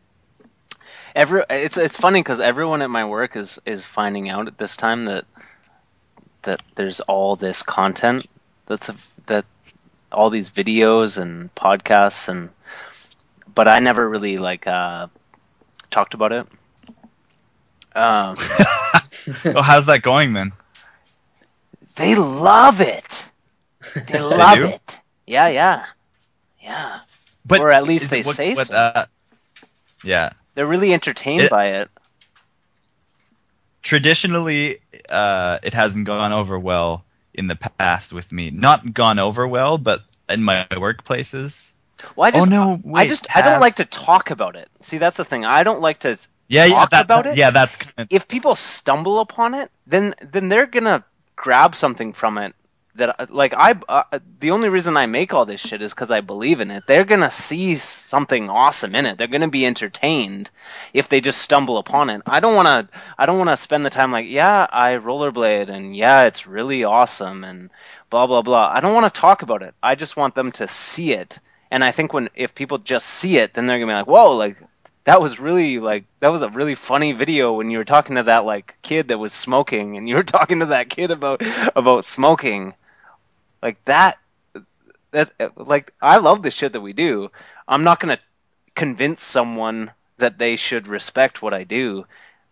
Every 1.14 1.42
it's 1.50 1.76
it's 1.76 1.96
funny 1.96 2.20
because 2.20 2.38
everyone 2.40 2.82
at 2.82 2.90
my 2.90 3.04
work 3.04 3.34
is 3.34 3.58
is 3.66 3.84
finding 3.84 4.28
out 4.28 4.46
at 4.46 4.58
this 4.58 4.76
time 4.76 5.06
that 5.06 5.24
that 6.42 6.60
there's 6.76 7.00
all 7.00 7.34
this 7.34 7.62
content 7.62 8.28
that's 8.66 8.88
a, 8.88 8.94
that 9.26 9.44
all 10.12 10.30
these 10.30 10.48
videos 10.48 11.18
and 11.18 11.52
podcasts 11.56 12.28
and 12.28 12.50
but 13.52 13.66
I 13.66 13.80
never 13.80 14.08
really 14.08 14.38
like 14.38 14.68
uh 14.68 15.08
talked 15.90 16.14
about 16.14 16.32
it. 16.32 16.46
Um, 17.94 18.36
oh, 19.44 19.62
how's 19.62 19.86
that 19.86 20.02
going 20.02 20.32
then? 20.32 20.52
they 21.96 22.14
love 22.14 22.80
it. 22.80 23.26
They 24.06 24.20
love 24.20 24.58
do? 24.58 24.66
it. 24.66 24.98
Yeah, 25.26 25.48
yeah, 25.48 25.86
yeah. 26.62 27.00
But 27.46 27.60
Or 27.60 27.70
at 27.72 27.84
least 27.84 28.10
they 28.10 28.22
what- 28.22 28.36
say 28.36 28.54
what, 28.54 28.66
so. 28.68 28.74
uh, 28.74 29.06
yeah. 30.04 30.32
They're 30.54 30.66
really 30.66 30.92
entertained 30.92 31.42
It- 31.42 31.50
by 31.50 31.66
it. 31.68 31.90
traditionally 33.82 34.80
uh, 35.08 35.58
it 35.62 35.72
hasn't 35.74 36.04
gone 36.04 36.32
over 36.32 36.58
well 36.58 37.04
in 37.34 37.46
the 37.46 37.56
past 37.56 38.12
with 38.12 38.30
me. 38.32 38.50
Not 38.50 38.92
gone 38.92 39.18
over 39.18 39.46
well, 39.46 39.78
but 39.78 40.02
in 40.28 40.42
my 40.42 40.66
workplaces. 40.72 41.72
Well, 42.16 42.26
I 42.26 42.36
oh 42.36 42.40
just, 42.40 42.50
no! 42.50 42.72
I 42.74 42.80
wait, 42.84 43.08
just 43.08 43.26
I 43.34 43.42
don't 43.42 43.60
like 43.60 43.76
to 43.76 43.84
talk 43.84 44.30
about 44.30 44.56
it. 44.56 44.68
See, 44.80 44.98
that's 44.98 45.16
the 45.16 45.24
thing. 45.24 45.44
I 45.44 45.62
don't 45.62 45.80
like 45.80 46.00
to. 46.00 46.18
yeah, 46.48 46.64
yeah, 46.64 46.74
talk 46.74 46.90
that, 46.90 47.04
about 47.04 47.26
it. 47.26 47.36
Yeah, 47.36 47.50
that's 47.50 47.76
If 48.10 48.28
people 48.28 48.56
stumble 48.56 49.20
upon 49.20 49.54
it, 49.54 49.70
then 49.86 50.14
then 50.20 50.48
they're 50.48 50.66
gonna 50.66 51.04
grab 51.36 51.74
something 51.74 52.12
from 52.12 52.38
it. 52.38 52.54
That 52.94 53.32
like 53.32 53.54
I 53.54 53.76
uh, 53.88 54.18
the 54.40 54.50
only 54.50 54.68
reason 54.68 54.96
I 54.96 55.06
make 55.06 55.32
all 55.32 55.46
this 55.46 55.60
shit 55.60 55.82
is 55.82 55.94
because 55.94 56.10
I 56.10 56.20
believe 56.20 56.60
in 56.60 56.70
it. 56.72 56.84
They're 56.86 57.04
gonna 57.04 57.30
see 57.30 57.76
something 57.76 58.50
awesome 58.50 58.96
in 58.96 59.06
it. 59.06 59.18
They're 59.18 59.28
gonna 59.28 59.48
be 59.48 59.66
entertained 59.66 60.50
if 60.92 61.08
they 61.08 61.20
just 61.20 61.40
stumble 61.40 61.78
upon 61.78 62.10
it. 62.10 62.22
I 62.26 62.40
don't 62.40 62.56
wanna 62.56 62.88
I 63.16 63.26
don't 63.26 63.38
wanna 63.38 63.56
spend 63.56 63.86
the 63.86 63.90
time 63.90 64.10
like 64.10 64.26
yeah 64.28 64.66
I 64.70 64.94
rollerblade 64.94 65.68
and 65.68 65.96
yeah 65.96 66.24
it's 66.24 66.48
really 66.48 66.82
awesome 66.82 67.44
and 67.44 67.70
blah 68.10 68.26
blah 68.26 68.42
blah. 68.42 68.70
I 68.74 68.80
don't 68.80 68.94
want 68.94 69.12
to 69.12 69.20
talk 69.20 69.42
about 69.42 69.62
it. 69.62 69.74
I 69.82 69.94
just 69.94 70.16
want 70.16 70.34
them 70.34 70.50
to 70.52 70.66
see 70.66 71.12
it. 71.12 71.38
And 71.70 71.84
I 71.84 71.92
think 71.92 72.12
when 72.12 72.30
if 72.34 72.54
people 72.54 72.78
just 72.78 73.06
see 73.06 73.38
it, 73.38 73.54
then 73.54 73.66
they're 73.66 73.78
gonna 73.78 73.92
be 73.92 73.96
like, 73.96 74.06
whoa, 74.06 74.36
like 74.36 74.56
that 75.04 75.20
was 75.20 75.40
really 75.40 75.78
like 75.78 76.04
that 76.20 76.28
was 76.28 76.42
a 76.42 76.50
really 76.50 76.74
funny 76.74 77.12
video 77.12 77.54
when 77.54 77.70
you 77.70 77.78
were 77.78 77.84
talking 77.84 78.16
to 78.16 78.24
that 78.24 78.44
like 78.44 78.76
kid 78.82 79.08
that 79.08 79.18
was 79.18 79.32
smoking 79.32 79.96
and 79.96 80.08
you 80.08 80.14
were 80.14 80.22
talking 80.38 80.60
to 80.60 80.66
that 80.66 80.90
kid 80.90 81.10
about 81.10 81.42
about 81.76 82.04
smoking. 82.04 82.74
Like 83.62 83.82
that 83.84 84.18
that 85.10 85.32
like 85.56 85.92
I 86.00 86.18
love 86.18 86.42
the 86.42 86.50
shit 86.50 86.72
that 86.72 86.80
we 86.80 86.92
do. 86.92 87.30
I'm 87.66 87.84
not 87.84 88.00
gonna 88.00 88.18
convince 88.74 89.24
someone 89.24 89.90
that 90.18 90.38
they 90.38 90.56
should 90.56 90.88
respect 90.88 91.42
what 91.42 91.54
I 91.54 91.64
do. 91.64 92.06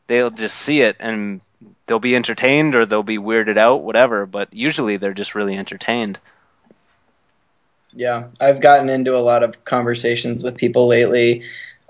They'll 0.06 0.30
just 0.30 0.56
see 0.56 0.82
it 0.82 0.96
and 1.00 1.40
they'll 1.86 1.98
be 1.98 2.16
entertained 2.16 2.74
or 2.74 2.86
they'll 2.86 3.02
be 3.02 3.18
weirded 3.18 3.56
out, 3.56 3.82
whatever. 3.82 4.26
But 4.26 4.52
usually 4.52 4.96
they're 4.96 5.14
just 5.14 5.34
really 5.34 5.56
entertained. 5.56 6.18
Yeah, 7.96 8.28
I've 8.40 8.60
gotten 8.60 8.90
into 8.90 9.16
a 9.16 9.24
lot 9.24 9.42
of 9.42 9.64
conversations 9.64 10.42
with 10.42 10.56
people 10.56 10.86
lately, 10.86 11.44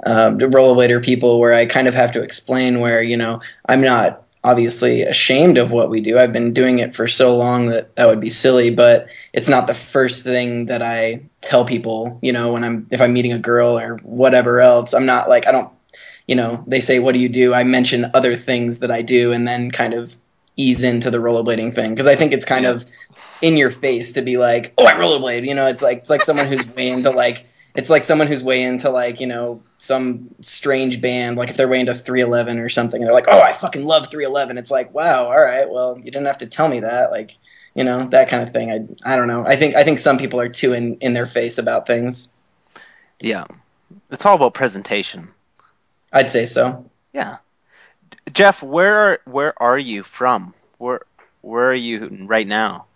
um, 0.05 0.39
rollerblader 0.39 1.05
people, 1.05 1.41
where 1.41 1.53
I 1.53 1.67
kind 1.67 1.89
of 1.89 1.95
have 1.95 2.13
to 2.13 2.23
explain 2.23 2.79
where 2.81 3.03
you 3.03 3.17
know 3.17 3.41
I'm 3.69 3.81
not 3.81 4.23
obviously 4.45 5.03
ashamed 5.03 5.59
of 5.59 5.73
what 5.73 5.91
we 5.91 6.01
do. 6.01 6.17
I've 6.17 6.33
been 6.33 6.53
doing 6.53 6.79
it 6.79 6.95
for 6.95 7.09
so 7.09 7.37
long 7.37 7.71
that 7.71 7.97
that 7.97 8.07
would 8.07 8.21
be 8.21 8.31
silly, 8.31 8.71
but 8.71 9.09
it's 9.33 9.49
not 9.49 9.67
the 9.67 9.75
first 9.75 10.23
thing 10.23 10.67
that 10.67 10.81
I 10.81 11.23
tell 11.41 11.65
people. 11.65 12.21
You 12.23 12.33
know, 12.33 12.53
when 12.53 12.63
I'm 12.63 12.87
if 12.93 13.01
I'm 13.01 13.13
meeting 13.13 13.33
a 13.33 13.39
girl 13.41 13.77
or 13.77 13.97
whatever 14.05 14.61
else, 14.61 14.95
I'm 14.95 15.07
not 15.07 15.29
like 15.29 15.49
I 15.49 15.53
don't. 15.53 15.73
You 16.29 16.37
know, 16.37 16.63
they 16.69 16.81
say, 16.81 17.01
"What 17.01 17.13
do 17.15 17.19
you 17.19 17.29
do?" 17.29 17.53
I 17.53 17.65
mention 17.65 18.13
other 18.15 18.37
things 18.37 18.79
that 18.79 18.93
I 18.93 19.03
do, 19.03 19.33
and 19.33 19.47
then 19.47 19.73
kind 19.73 19.93
of 19.93 20.15
ease 20.57 20.83
into 20.85 21.11
the 21.11 21.19
rollerblading 21.19 21.75
thing 21.75 21.91
because 21.91 22.07
I 22.07 22.17
think 22.17 22.33
it's 22.33 22.47
kind 22.47 22.65
of 22.65 22.87
in 23.43 23.57
your 23.57 23.71
face 23.71 24.15
to 24.15 24.23
be 24.23 24.37
like, 24.37 24.73
"Oh, 24.79 24.87
I 24.87 24.95
rollerblade." 24.95 25.47
You 25.47 25.55
know, 25.55 25.67
it's 25.67 25.83
like 25.83 25.99
it's 25.99 26.11
like 26.11 26.23
someone 26.23 26.47
who's 26.47 26.67
way 26.67 26.89
into 26.89 27.11
like 27.11 27.47
it's 27.75 27.91
like 27.91 28.05
someone 28.05 28.27
who's 28.27 28.43
way 28.43 28.63
into 28.63 28.91
like 28.91 29.21
you 29.21 29.27
know 29.27 29.63
some 29.79 30.35
strange 30.41 31.01
band, 31.01 31.37
like 31.37 31.51
if 31.51 31.57
they're 31.57 31.69
way 31.69 31.81
into 31.81 31.95
311 31.95 32.59
or 32.59 32.69
something, 32.69 33.01
and 33.01 33.07
they're 33.07 33.15
like, 33.15 33.29
"Oh, 33.29 33.41
I 33.41 33.53
fucking 33.53 33.85
love 33.85 34.11
311." 34.11 34.59
It's 34.59 34.71
like, 34.71 34.95
wow, 34.95 35.27
all 35.27 35.41
right, 35.41 35.69
well, 35.69 35.97
you 35.97 36.05
didn't 36.05 36.27
have 36.27 36.39
to 36.39 36.47
tell 36.47 36.69
me 36.69 36.81
that, 36.81 37.11
like 37.11 37.37
you 37.75 37.85
know 37.85 38.09
that 38.09 38.31
kind 38.31 38.43
of 38.43 38.53
thing. 38.53 38.71
I 39.05 39.13
I 39.13 39.17
don't 39.17 39.29
know. 39.29 39.47
I 39.47 39.57
think 39.57 39.77
I 39.77 39.85
think 39.85 40.01
some 40.01 40.19
people 40.19 40.41
are 40.41 40.49
too 40.49 40.73
in 40.73 40.97
in 40.97 41.13
their 41.13 41.27
face 41.27 41.59
about 41.59 41.87
things. 41.87 42.29
Yeah, 43.21 43.45
it's 44.11 44.25
all 44.25 44.37
about 44.37 44.55
presentation. 44.55 45.29
I'd 46.13 46.31
say 46.31 46.47
so. 46.47 46.91
Yeah, 47.13 47.37
Jeff, 48.33 48.63
where 48.63 49.19
where 49.27 49.61
are 49.63 49.79
you 49.79 50.03
from? 50.03 50.55
Where 50.79 51.03
where 51.43 51.71
are 51.71 51.75
you 51.75 52.25
right 52.27 52.47
now? 52.47 52.87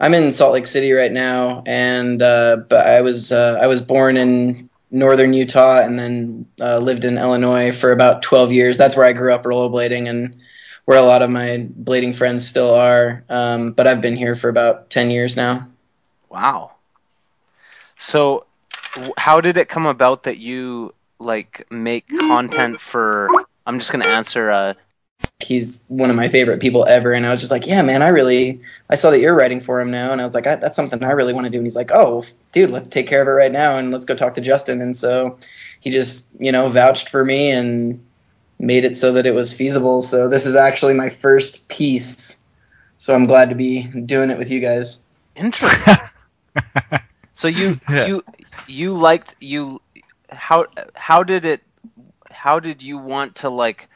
I'm 0.00 0.14
in 0.14 0.32
Salt 0.32 0.52
Lake 0.52 0.66
City 0.66 0.92
right 0.92 1.12
now, 1.12 1.62
and 1.66 2.20
uh, 2.22 2.56
but 2.68 2.86
I 2.86 3.00
was 3.00 3.32
uh, 3.32 3.58
I 3.60 3.66
was 3.66 3.80
born 3.80 4.16
in 4.16 4.68
northern 4.90 5.32
Utah 5.32 5.80
and 5.80 5.98
then 5.98 6.46
uh, 6.60 6.78
lived 6.78 7.04
in 7.04 7.18
Illinois 7.18 7.72
for 7.72 7.90
about 7.90 8.22
12 8.22 8.52
years. 8.52 8.76
That's 8.76 8.96
where 8.96 9.04
I 9.04 9.12
grew 9.12 9.34
up 9.34 9.42
rollerblading 9.42 10.08
and 10.08 10.36
where 10.84 10.98
a 10.98 11.02
lot 11.02 11.22
of 11.22 11.30
my 11.30 11.68
blading 11.82 12.14
friends 12.14 12.46
still 12.46 12.72
are. 12.72 13.24
Um, 13.28 13.72
but 13.72 13.86
I've 13.86 14.00
been 14.00 14.16
here 14.16 14.36
for 14.36 14.48
about 14.48 14.90
10 14.90 15.10
years 15.10 15.34
now. 15.34 15.68
Wow. 16.30 16.72
So, 17.98 18.46
how 19.16 19.40
did 19.40 19.56
it 19.56 19.68
come 19.68 19.86
about 19.86 20.24
that 20.24 20.38
you 20.38 20.94
like 21.18 21.66
make 21.70 22.08
content 22.08 22.80
for? 22.80 23.28
I'm 23.66 23.78
just 23.78 23.90
gonna 23.90 24.06
answer 24.06 24.50
uh, 24.50 24.74
he's 25.40 25.84
one 25.88 26.10
of 26.10 26.16
my 26.16 26.28
favorite 26.28 26.60
people 26.60 26.84
ever. 26.86 27.12
And 27.12 27.26
I 27.26 27.30
was 27.30 27.40
just 27.40 27.50
like, 27.50 27.66
yeah, 27.66 27.82
man, 27.82 28.02
I 28.02 28.08
really, 28.08 28.60
I 28.88 28.94
saw 28.94 29.10
that 29.10 29.20
you're 29.20 29.34
writing 29.34 29.60
for 29.60 29.80
him 29.80 29.90
now. 29.90 30.12
And 30.12 30.20
I 30.20 30.24
was 30.24 30.34
like, 30.34 30.44
that's 30.44 30.76
something 30.76 31.02
I 31.02 31.10
really 31.12 31.32
want 31.32 31.44
to 31.44 31.50
do. 31.50 31.58
And 31.58 31.66
he's 31.66 31.76
like, 31.76 31.90
oh, 31.92 32.24
dude, 32.52 32.70
let's 32.70 32.86
take 32.86 33.06
care 33.06 33.22
of 33.22 33.28
it 33.28 33.32
right 33.32 33.52
now. 33.52 33.76
And 33.76 33.90
let's 33.90 34.04
go 34.04 34.14
talk 34.14 34.34
to 34.34 34.40
Justin. 34.40 34.80
And 34.80 34.96
so 34.96 35.38
he 35.80 35.90
just, 35.90 36.26
you 36.38 36.52
know, 36.52 36.68
vouched 36.70 37.08
for 37.08 37.24
me 37.24 37.50
and 37.50 38.04
made 38.58 38.84
it 38.84 38.96
so 38.96 39.12
that 39.12 39.26
it 39.26 39.34
was 39.34 39.52
feasible. 39.52 40.02
So 40.02 40.28
this 40.28 40.46
is 40.46 40.56
actually 40.56 40.94
my 40.94 41.08
first 41.08 41.66
piece. 41.68 42.36
So 42.96 43.14
I'm 43.14 43.26
glad 43.26 43.50
to 43.50 43.54
be 43.54 43.82
doing 43.82 44.30
it 44.30 44.38
with 44.38 44.50
you 44.50 44.60
guys. 44.60 44.98
Interesting. 45.36 45.94
so 47.34 47.48
you, 47.48 47.80
yeah. 47.88 48.06
you, 48.06 48.24
you 48.66 48.92
liked, 48.94 49.34
you, 49.40 49.80
how, 50.30 50.66
how 50.94 51.22
did 51.22 51.44
it, 51.44 51.62
how 52.30 52.60
did 52.60 52.82
you 52.82 52.96
want 52.98 53.36
to 53.36 53.50
like, 53.50 53.88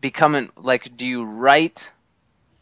becoming 0.00 0.50
like 0.56 0.96
do 0.96 1.06
you 1.06 1.24
write? 1.24 1.90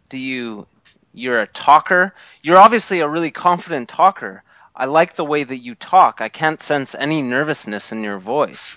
Do 0.09 0.19
you 0.19 0.67
you're 1.13 1.41
a 1.41 1.47
talker? 1.47 2.15
You're 2.43 2.59
obviously 2.59 3.01
a 3.01 3.09
really 3.09 3.31
confident 3.31 3.89
talker. 3.89 4.43
I 4.75 4.85
like 4.85 5.17
the 5.17 5.25
way 5.25 5.43
that 5.43 5.59
you 5.59 5.75
talk. 5.75 6.21
I 6.21 6.29
can't 6.29 6.63
sense 6.63 6.95
any 6.95 7.23
nervousness 7.23 7.93
in 7.93 8.03
your 8.03 8.19
voice. 8.19 8.77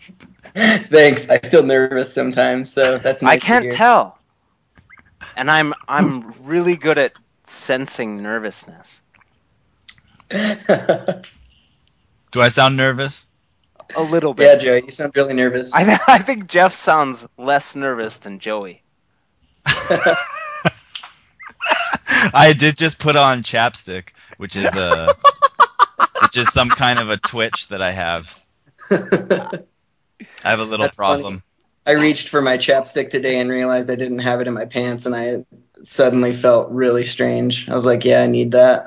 Thanks. 0.54 1.28
I 1.28 1.38
feel 1.38 1.62
nervous 1.62 2.12
sometimes 2.12 2.72
so 2.72 2.98
that's 2.98 3.22
nice 3.22 3.36
i 3.36 3.38
can't 3.38 3.72
tell. 3.72 4.18
And 5.36 5.50
i'm 5.50 5.74
i'm 5.88 6.32
really 6.42 6.76
good 6.76 6.98
at 6.98 7.12
sensing 7.46 8.22
nervousness. 8.22 9.02
Do 10.30 12.40
i 12.40 12.48
sound 12.48 12.76
nervous 12.76 13.26
a 13.94 14.02
little 14.02 14.34
bit. 14.34 14.46
Yeah, 14.46 14.54
Joey, 14.56 14.84
you 14.86 14.92
sound 14.92 15.12
really 15.16 15.34
nervous. 15.34 15.72
I, 15.72 15.84
th- 15.84 16.00
I 16.06 16.18
think 16.18 16.46
Jeff 16.48 16.74
sounds 16.74 17.26
less 17.38 17.74
nervous 17.76 18.16
than 18.16 18.38
Joey. 18.38 18.82
I 22.34 22.52
did 22.52 22.76
just 22.76 22.98
put 22.98 23.16
on 23.16 23.42
chapstick, 23.42 24.08
which 24.36 24.56
is 24.56 24.72
a 24.74 25.14
which 26.22 26.36
is 26.36 26.52
some 26.52 26.68
kind 26.68 26.98
of 26.98 27.10
a 27.10 27.16
twitch 27.16 27.68
that 27.68 27.82
I 27.82 27.92
have. 27.92 28.34
I 28.90 29.60
have 30.42 30.60
a 30.60 30.64
little 30.64 30.86
That's 30.86 30.96
problem. 30.96 31.42
Funny. 31.86 31.98
I 31.98 32.00
reached 32.00 32.28
for 32.28 32.40
my 32.40 32.58
chapstick 32.58 33.10
today 33.10 33.40
and 33.40 33.50
realized 33.50 33.90
I 33.90 33.96
didn't 33.96 34.20
have 34.20 34.40
it 34.40 34.46
in 34.46 34.54
my 34.54 34.66
pants, 34.66 35.06
and 35.06 35.14
I 35.16 35.44
suddenly 35.82 36.32
felt 36.32 36.70
really 36.70 37.04
strange. 37.04 37.68
I 37.68 37.74
was 37.74 37.84
like, 37.84 38.04
"Yeah, 38.04 38.22
I 38.22 38.26
need 38.26 38.52
that." 38.52 38.86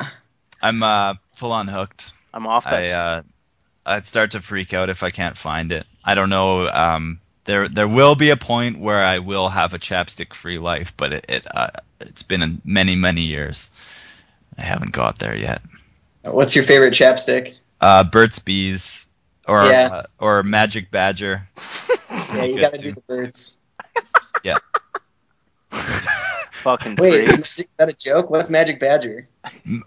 I'm 0.61 0.81
uh, 0.81 1.15
full 1.35 1.51
on 1.51 1.67
hooked. 1.67 2.11
I'm 2.33 2.47
off 2.47 2.63
this. 2.63 2.89
I, 2.89 3.17
uh, 3.17 3.21
I'd 3.85 4.05
start 4.05 4.31
to 4.31 4.41
freak 4.41 4.73
out 4.73 4.89
if 4.89 5.03
I 5.03 5.11
can't 5.11 5.37
find 5.37 5.71
it. 5.71 5.85
I 6.03 6.15
don't 6.15 6.29
know. 6.29 6.67
Um, 6.67 7.19
there 7.45 7.69
there 7.69 7.87
will 7.87 8.15
be 8.15 8.31
a 8.31 8.37
point 8.37 8.79
where 8.79 9.03
I 9.03 9.19
will 9.19 9.49
have 9.49 9.73
a 9.73 9.79
chapstick 9.79 10.33
free 10.33 10.57
life, 10.57 10.93
but 10.97 11.13
it, 11.13 11.25
it 11.29 11.55
uh, 11.55 11.69
it's 11.99 12.23
been 12.23 12.61
many 12.65 12.95
many 12.95 13.21
years. 13.21 13.69
I 14.57 14.63
haven't 14.63 14.91
got 14.91 15.19
there 15.19 15.35
yet. 15.35 15.61
What's 16.23 16.55
your 16.55 16.63
favorite 16.63 16.93
chapstick? 16.93 17.55
Uh, 17.79 18.03
Burt's 18.03 18.39
Bees 18.39 19.05
or 19.47 19.65
yeah. 19.65 19.89
uh, 19.91 20.03
or 20.19 20.43
Magic 20.43 20.89
Badger. 20.91 21.47
yeah, 22.09 22.43
you 22.43 22.59
gotta 22.59 22.77
too. 22.77 22.83
do 22.83 22.95
the 22.95 23.01
Burt's. 23.01 23.55
Yeah. 24.43 24.57
Fucking 26.63 26.95
Wait, 26.95 27.29
is 27.29 27.61
that 27.77 27.89
a 27.89 27.93
joke? 27.93 28.29
What's 28.29 28.49
Magic 28.49 28.79
Badger? 28.79 29.27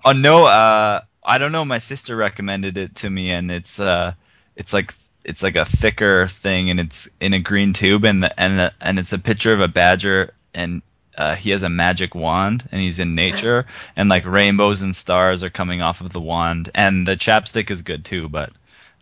Oh 0.04 0.12
no, 0.12 0.44
uh, 0.44 1.00
I 1.28 1.36
don't 1.36 1.52
know. 1.52 1.64
My 1.66 1.78
sister 1.78 2.16
recommended 2.16 2.78
it 2.78 2.96
to 2.96 3.10
me, 3.10 3.30
and 3.30 3.50
it's 3.50 3.78
uh, 3.78 4.14
it's 4.56 4.72
like 4.72 4.94
it's 5.24 5.42
like 5.42 5.56
a 5.56 5.66
thicker 5.66 6.26
thing, 6.26 6.70
and 6.70 6.80
it's 6.80 7.06
in 7.20 7.34
a 7.34 7.38
green 7.38 7.74
tube, 7.74 8.04
and 8.04 8.22
the, 8.22 8.40
and 8.40 8.58
the, 8.58 8.72
and 8.80 8.98
it's 8.98 9.12
a 9.12 9.18
picture 9.18 9.52
of 9.52 9.60
a 9.60 9.68
badger, 9.68 10.32
and 10.54 10.80
uh, 11.18 11.34
he 11.34 11.50
has 11.50 11.62
a 11.62 11.68
magic 11.68 12.14
wand, 12.14 12.66
and 12.72 12.80
he's 12.80 12.98
in 12.98 13.14
nature, 13.14 13.66
and 13.96 14.08
like 14.08 14.24
rainbows 14.24 14.80
and 14.80 14.96
stars 14.96 15.44
are 15.44 15.50
coming 15.50 15.82
off 15.82 16.00
of 16.00 16.14
the 16.14 16.20
wand, 16.20 16.70
and 16.74 17.06
the 17.06 17.14
chapstick 17.14 17.70
is 17.70 17.82
good 17.82 18.06
too, 18.06 18.30
but 18.30 18.50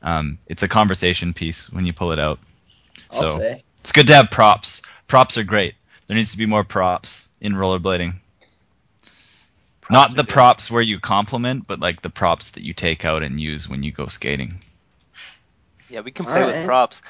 um, 0.03 0.39
it's 0.49 0.65
a 0.65 0.69
conversation 0.69 1.33
piece 1.33 1.71
when 1.71 1.87
you 1.87 1.93
pull 1.93 2.11
it 2.11 2.19
out. 2.19 2.41
I'll 3.13 3.21
so 3.21 3.39
say. 3.39 3.63
it's 3.79 3.93
good 3.93 4.09
to 4.09 4.17
have 4.17 4.33
props. 4.33 4.83
Props 5.07 5.39
are 5.39 5.45
great. 5.45 5.77
There 6.09 6.17
needs 6.17 6.33
to 6.33 6.39
be 6.39 6.47
more 6.47 6.65
props 6.65 7.29
in 7.41 7.53
rollerblading. 7.53 8.15
Not 9.91 10.17
the 10.17 10.25
props 10.25 10.71
where 10.71 10.83
you 10.83 10.99
compliment, 10.99 11.67
but 11.67 11.81
like 11.81 12.03
the 12.03 12.11
props 12.11 12.51
that 12.51 12.63
you 12.63 12.73
take 12.73 13.05
out 13.05 13.23
and 13.23 13.41
use 13.41 13.69
when 13.69 13.83
you 13.83 13.93
go 13.93 14.07
skating. 14.09 14.61
Yeah, 15.89 16.01
we 16.01 16.11
can 16.11 16.25
play 16.25 16.43
right. 16.43 16.57
with 16.57 16.67
props. 16.67 17.03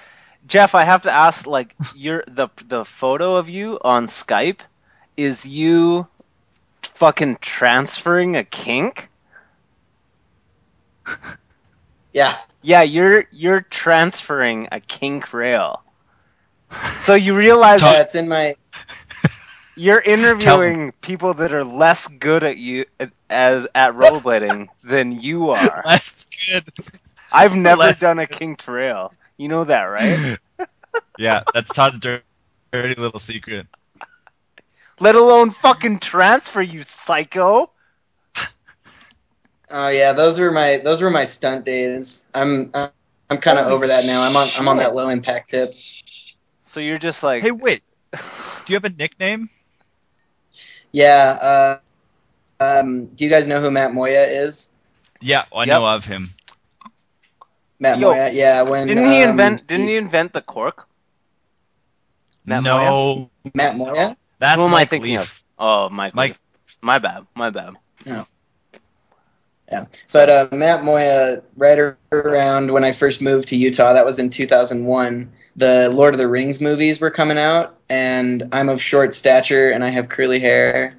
Jeff, 0.46 0.74
I 0.74 0.84
have 0.84 1.02
to 1.02 1.10
ask, 1.10 1.46
like, 1.46 1.74
your 1.94 2.22
the 2.28 2.48
the 2.68 2.84
photo 2.84 3.36
of 3.36 3.48
you 3.48 3.78
on 3.82 4.06
Skype 4.06 4.60
is 5.16 5.44
you 5.44 6.06
fucking 6.82 7.38
transferring 7.40 8.36
a 8.36 8.44
kink? 8.44 9.08
Yeah. 12.12 12.38
Yeah, 12.62 12.80
you're 12.80 13.26
you're 13.30 13.60
transferring 13.60 14.68
a 14.72 14.80
kink 14.80 15.34
rail. 15.34 15.82
So 17.00 17.14
you 17.14 17.36
realize 17.36 17.82
that 17.82 18.00
it's 18.00 18.14
in 18.14 18.26
my 18.26 18.56
you're 19.76 20.00
interviewing 20.00 20.92
people 21.02 21.34
that 21.34 21.52
are 21.52 21.64
less 21.64 22.06
good 22.06 22.42
at 22.42 22.56
you 22.56 22.86
as 23.30 23.66
at 23.74 23.94
rollerblading 23.94 24.68
than 24.82 25.12
you 25.20 25.50
are. 25.50 25.82
Less 25.86 26.26
good. 26.48 26.72
I've 27.30 27.54
never 27.54 27.82
less 27.82 28.00
done 28.00 28.18
a 28.18 28.26
kink 28.26 28.66
rail. 28.66 29.12
You 29.36 29.48
know 29.48 29.64
that, 29.64 29.82
right? 29.82 30.38
yeah, 31.18 31.42
that's 31.52 31.70
Todd's 31.70 31.98
dirty, 31.98 32.24
dirty 32.72 33.00
little 33.00 33.20
secret. 33.20 33.66
Let 34.98 35.14
alone 35.14 35.50
fucking 35.50 35.98
transfer, 35.98 36.62
you 36.62 36.82
psycho. 36.82 37.70
Oh 39.68 39.88
yeah, 39.88 40.12
those 40.12 40.38
were 40.38 40.52
my 40.52 40.76
those 40.84 41.02
were 41.02 41.10
my 41.10 41.24
stunt 41.24 41.64
days. 41.64 42.24
I'm 42.32 42.70
I'm 42.72 43.38
kind 43.38 43.58
of 43.58 43.66
over 43.66 43.88
that 43.88 44.04
now. 44.04 44.22
I'm 44.22 44.36
on 44.36 44.48
I'm 44.56 44.68
on 44.68 44.76
that 44.76 44.94
low 44.94 45.08
impact 45.08 45.50
tip. 45.50 45.74
So 46.62 46.78
you're 46.78 46.98
just 47.00 47.24
like, 47.24 47.42
hey, 47.42 47.50
wait. 47.50 47.82
Do 48.12 48.18
you 48.68 48.76
have 48.76 48.84
a 48.84 48.90
nickname? 48.90 49.50
Yeah. 50.96 51.78
Uh, 52.58 52.64
um, 52.64 53.06
do 53.08 53.24
you 53.24 53.28
guys 53.28 53.46
know 53.46 53.60
who 53.60 53.70
Matt 53.70 53.92
Moya 53.92 54.24
is? 54.24 54.68
Yeah, 55.20 55.44
I 55.54 55.64
yep. 55.64 55.68
know 55.68 55.86
of 55.86 56.06
him. 56.06 56.30
Matt 57.78 57.98
Yo, 57.98 58.10
Moya, 58.10 58.30
yeah. 58.30 58.62
When 58.62 58.86
Didn't 58.86 59.12
he 59.12 59.22
um, 59.22 59.30
invent? 59.30 59.66
Didn't 59.66 59.88
he 59.88 59.96
invent 59.96 60.32
the 60.32 60.40
cork? 60.40 60.88
Matt 62.46 62.62
no, 62.62 63.28
Matt 63.52 63.76
Moya? 63.76 64.16
that's 64.38 64.56
Who 64.56 64.62
am 64.62 64.70
I 64.70 64.72
Mike 64.72 64.88
thinking 64.88 65.18
Leaf. 65.18 65.20
of? 65.20 65.42
Oh, 65.58 65.88
Mike. 65.90 66.14
Mike- 66.14 66.30
Leaf. 66.30 66.42
My 66.80 66.98
bad. 66.98 67.26
My 67.34 67.50
bad. 67.50 67.74
Yeah. 68.06 68.24
But 70.12 70.30
uh, 70.30 70.48
Matt 70.52 70.82
Moya, 70.82 71.42
right 71.58 71.94
around 72.12 72.72
when 72.72 72.84
I 72.84 72.92
first 72.92 73.20
moved 73.20 73.48
to 73.48 73.56
Utah, 73.56 73.92
that 73.92 74.06
was 74.06 74.18
in 74.18 74.30
2001. 74.30 75.30
The 75.56 75.90
Lord 75.92 76.14
of 76.14 76.18
the 76.18 76.28
Rings 76.28 76.58
movies 76.58 77.00
were 77.00 77.10
coming 77.10 77.36
out, 77.36 77.75
and 77.88 78.48
I'm 78.52 78.68
of 78.68 78.82
short 78.82 79.14
stature 79.14 79.70
and 79.70 79.84
I 79.84 79.90
have 79.90 80.08
curly 80.08 80.40
hair, 80.40 80.96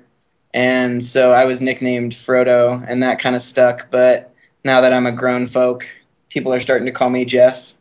and 0.53 1.03
so 1.03 1.31
I 1.31 1.45
was 1.45 1.61
nicknamed 1.61 2.13
Frodo, 2.13 2.83
and 2.88 3.03
that 3.03 3.19
kind 3.19 3.35
of 3.35 3.41
stuck. 3.41 3.91
But 3.91 4.33
now 4.63 4.81
that 4.81 4.93
I'm 4.93 5.05
a 5.05 5.11
grown 5.11 5.47
folk, 5.47 5.85
people 6.29 6.53
are 6.53 6.61
starting 6.61 6.85
to 6.85 6.91
call 6.91 7.09
me 7.09 7.25
Jeff. 7.25 7.71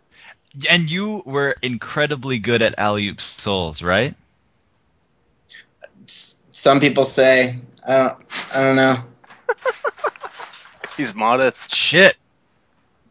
And 0.71 0.89
you 0.89 1.23
were 1.27 1.57
incredibly 1.63 2.39
good 2.39 2.63
at 2.63 2.79
alley 2.79 3.09
oop 3.09 3.21
souls, 3.21 3.83
right? 3.83 4.15
Some 6.07 6.81
people 6.81 7.05
say 7.05 7.61
I 7.87 7.97
don't. 7.97 8.19
I 8.53 8.63
don't 8.63 8.77
know. 8.77 9.05
He's 10.97 11.15
modest. 11.15 11.75
Shit. 11.75 12.17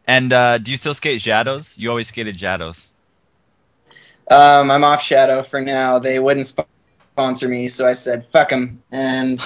And 0.06 0.32
uh, 0.32 0.58
do 0.58 0.70
you 0.70 0.76
still 0.76 0.94
skate 0.94 1.20
Shadows? 1.20 1.72
You 1.76 1.90
always 1.90 2.08
skated 2.08 2.38
Shadows. 2.38 2.88
Um, 4.30 4.70
I'm 4.70 4.84
off 4.84 5.02
Shadow 5.02 5.42
for 5.42 5.60
now. 5.60 5.98
They 5.98 6.18
wouldn't 6.18 6.46
sponsor 6.46 7.48
me, 7.48 7.68
so 7.68 7.86
I 7.86 7.92
said 7.94 8.26
fuck 8.32 8.50
them 8.50 8.82
and 8.90 9.40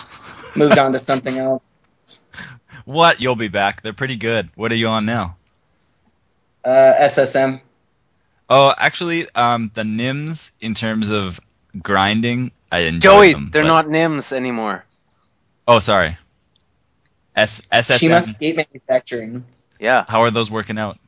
moved 0.57 0.78
on 0.78 0.93
to 0.93 0.99
something 1.11 1.39
else. 1.39 1.62
What? 2.85 3.20
You'll 3.20 3.37
be 3.37 3.49
back. 3.49 3.83
They're 3.83 3.93
pretty 3.93 4.16
good. 4.16 4.51
What 4.55 4.72
are 4.72 4.76
you 4.76 4.89
on 4.89 5.05
now? 5.07 5.37
Uh, 6.64 6.95
SSM. 7.01 7.61
Oh, 8.49 8.74
actually, 8.76 9.28
um, 9.35 9.70
the 9.74 9.83
Nims 9.83 10.51
in 10.61 10.74
terms 10.74 11.11
of 11.11 11.39
grinding, 11.81 12.51
I 12.72 12.81
enjoy 12.81 13.09
Joey, 13.11 13.33
them. 13.35 13.51
they're 13.53 13.62
but- 13.62 13.68
not 13.68 13.87
Nims 13.87 14.33
anymore. 14.33 14.85
Oh, 15.68 15.78
sorry. 15.78 16.18
S 17.37 17.61
SSM. 17.72 17.99
Shima 17.99 18.22
Skate 18.22 18.57
Manufacturing. 18.57 19.45
Yeah. 19.78 20.05
How 20.09 20.22
are 20.22 20.31
those 20.33 20.51
working 20.51 20.78
out? 20.78 20.99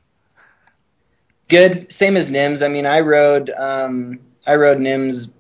Good. 1.53 1.93
Same 1.93 2.17
as 2.17 2.29
Nims. 2.29 2.65
I 2.65 2.69
mean, 2.69 2.87
I 2.87 3.01
rode 3.01 3.51
um, 3.51 4.19
I 4.47 4.55
rode 4.55 4.79
Nims 4.79 5.31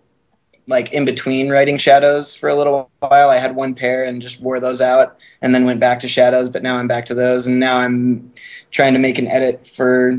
like 0.66 0.92
in 0.92 1.06
between 1.06 1.48
riding 1.48 1.78
Shadows 1.78 2.34
for 2.34 2.50
a 2.50 2.54
little 2.54 2.90
while. 2.98 3.30
I 3.30 3.38
had 3.38 3.56
one 3.56 3.74
pair 3.74 4.04
and 4.04 4.20
just 4.20 4.38
wore 4.38 4.60
those 4.60 4.82
out, 4.82 5.16
and 5.40 5.54
then 5.54 5.64
went 5.64 5.80
back 5.80 6.00
to 6.00 6.08
Shadows. 6.08 6.50
But 6.50 6.62
now 6.62 6.76
I'm 6.76 6.86
back 6.86 7.06
to 7.06 7.14
those, 7.14 7.46
and 7.46 7.58
now 7.58 7.78
I'm 7.78 8.30
trying 8.70 8.92
to 8.92 8.98
make 8.98 9.16
an 9.16 9.26
edit 9.26 9.66
for 9.66 10.18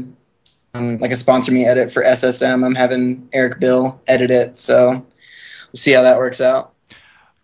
um, 0.74 0.98
like 0.98 1.12
a 1.12 1.16
sponsor 1.16 1.52
me 1.52 1.64
edit 1.64 1.92
for 1.92 2.02
SSM. 2.02 2.66
I'm 2.66 2.74
having 2.74 3.30
Eric 3.32 3.60
Bill 3.60 4.02
edit 4.08 4.32
it, 4.32 4.58
so 4.58 4.90
we'll 4.94 5.06
see 5.76 5.92
how 5.92 6.02
that 6.02 6.18
works 6.18 6.42
out. 6.42 6.74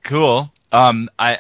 Cool. 0.03 0.51
Um, 0.71 1.07
I 1.19 1.37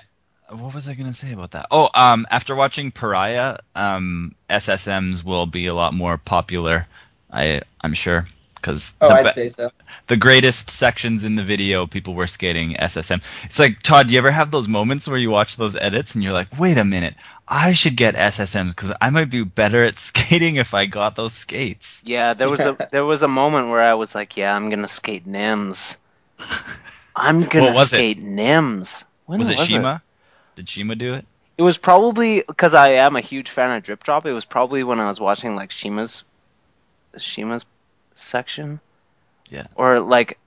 what 0.49 0.75
was 0.75 0.87
I 0.87 0.93
gonna 0.93 1.13
say 1.15 1.31
about 1.31 1.51
that? 1.51 1.65
Oh, 1.71 1.89
um, 1.95 2.27
after 2.29 2.55
watching 2.55 2.91
Pariah, 2.91 3.57
um, 3.75 4.35
SSMs 4.47 5.23
will 5.23 5.47
be 5.47 5.65
a 5.65 5.73
lot 5.73 5.95
more 5.95 6.19
popular. 6.19 6.87
I 7.31 7.61
I'm 7.81 7.93
sure 7.93 8.27
because 8.55 8.91
Oh, 9.01 9.07
the, 9.09 9.13
I'd 9.15 9.25
be- 9.25 9.33
say 9.33 9.49
so. 9.49 9.71
the 10.07 10.17
greatest 10.17 10.69
sections 10.69 11.23
in 11.23 11.35
the 11.35 11.43
video, 11.43 11.87
people 11.87 12.13
were 12.13 12.27
skating 12.27 12.75
SSM. 12.75 13.21
It's 13.45 13.57
like 13.59 13.81
Todd, 13.83 14.07
do 14.07 14.13
you 14.13 14.19
ever 14.19 14.31
have 14.31 14.51
those 14.51 14.67
moments 14.67 15.07
where 15.07 15.17
you 15.17 15.29
watch 15.29 15.55
those 15.55 15.75
edits 15.75 16.13
and 16.15 16.23
you're 16.23 16.33
like, 16.33 16.47
wait 16.59 16.77
a 16.77 16.83
minute, 16.83 17.15
I 17.47 17.71
should 17.73 17.95
get 17.95 18.15
SSMs 18.15 18.69
because 18.75 18.91
I 19.01 19.09
might 19.11 19.29
be 19.29 19.43
better 19.43 19.83
at 19.83 19.97
skating 19.99 20.57
if 20.57 20.73
I 20.73 20.85
got 20.87 21.15
those 21.15 21.33
skates. 21.33 22.01
Yeah, 22.03 22.33
there 22.33 22.49
was 22.49 22.59
a 22.59 22.75
there 22.91 23.05
was 23.05 23.23
a 23.23 23.27
moment 23.27 23.69
where 23.69 23.81
I 23.81 23.93
was 23.93 24.13
like, 24.15 24.35
yeah, 24.37 24.55
I'm 24.55 24.69
gonna 24.69 24.87
skate 24.89 25.27
Nims. 25.27 25.95
I'm 27.15 27.43
gonna 27.43 27.65
What 27.67 27.75
was 27.75 27.87
it? 27.93 27.97
skate 27.97 28.23
Nims. 28.23 29.03
When 29.25 29.39
was 29.39 29.49
it 29.49 29.57
was 29.57 29.67
Shima? 29.67 30.01
Did 30.55 30.67
Shima 30.69 30.95
do 30.95 31.13
it? 31.13 31.25
It 31.57 31.63
was 31.63 31.77
probably 31.77 32.43
because 32.47 32.73
I 32.73 32.89
am 32.93 33.15
a 33.15 33.21
huge 33.21 33.49
fan 33.49 33.75
of 33.75 33.83
Drip 33.83 34.03
Drop. 34.03 34.25
It 34.25 34.31
was 34.31 34.45
probably 34.45 34.83
when 34.83 34.99
I 34.99 35.07
was 35.07 35.19
watching 35.19 35.55
like 35.55 35.71
Shima's 35.71 36.23
Shima's 37.17 37.65
section. 38.15 38.79
Yeah. 39.49 39.67
Or 39.75 39.99
like 39.99 40.39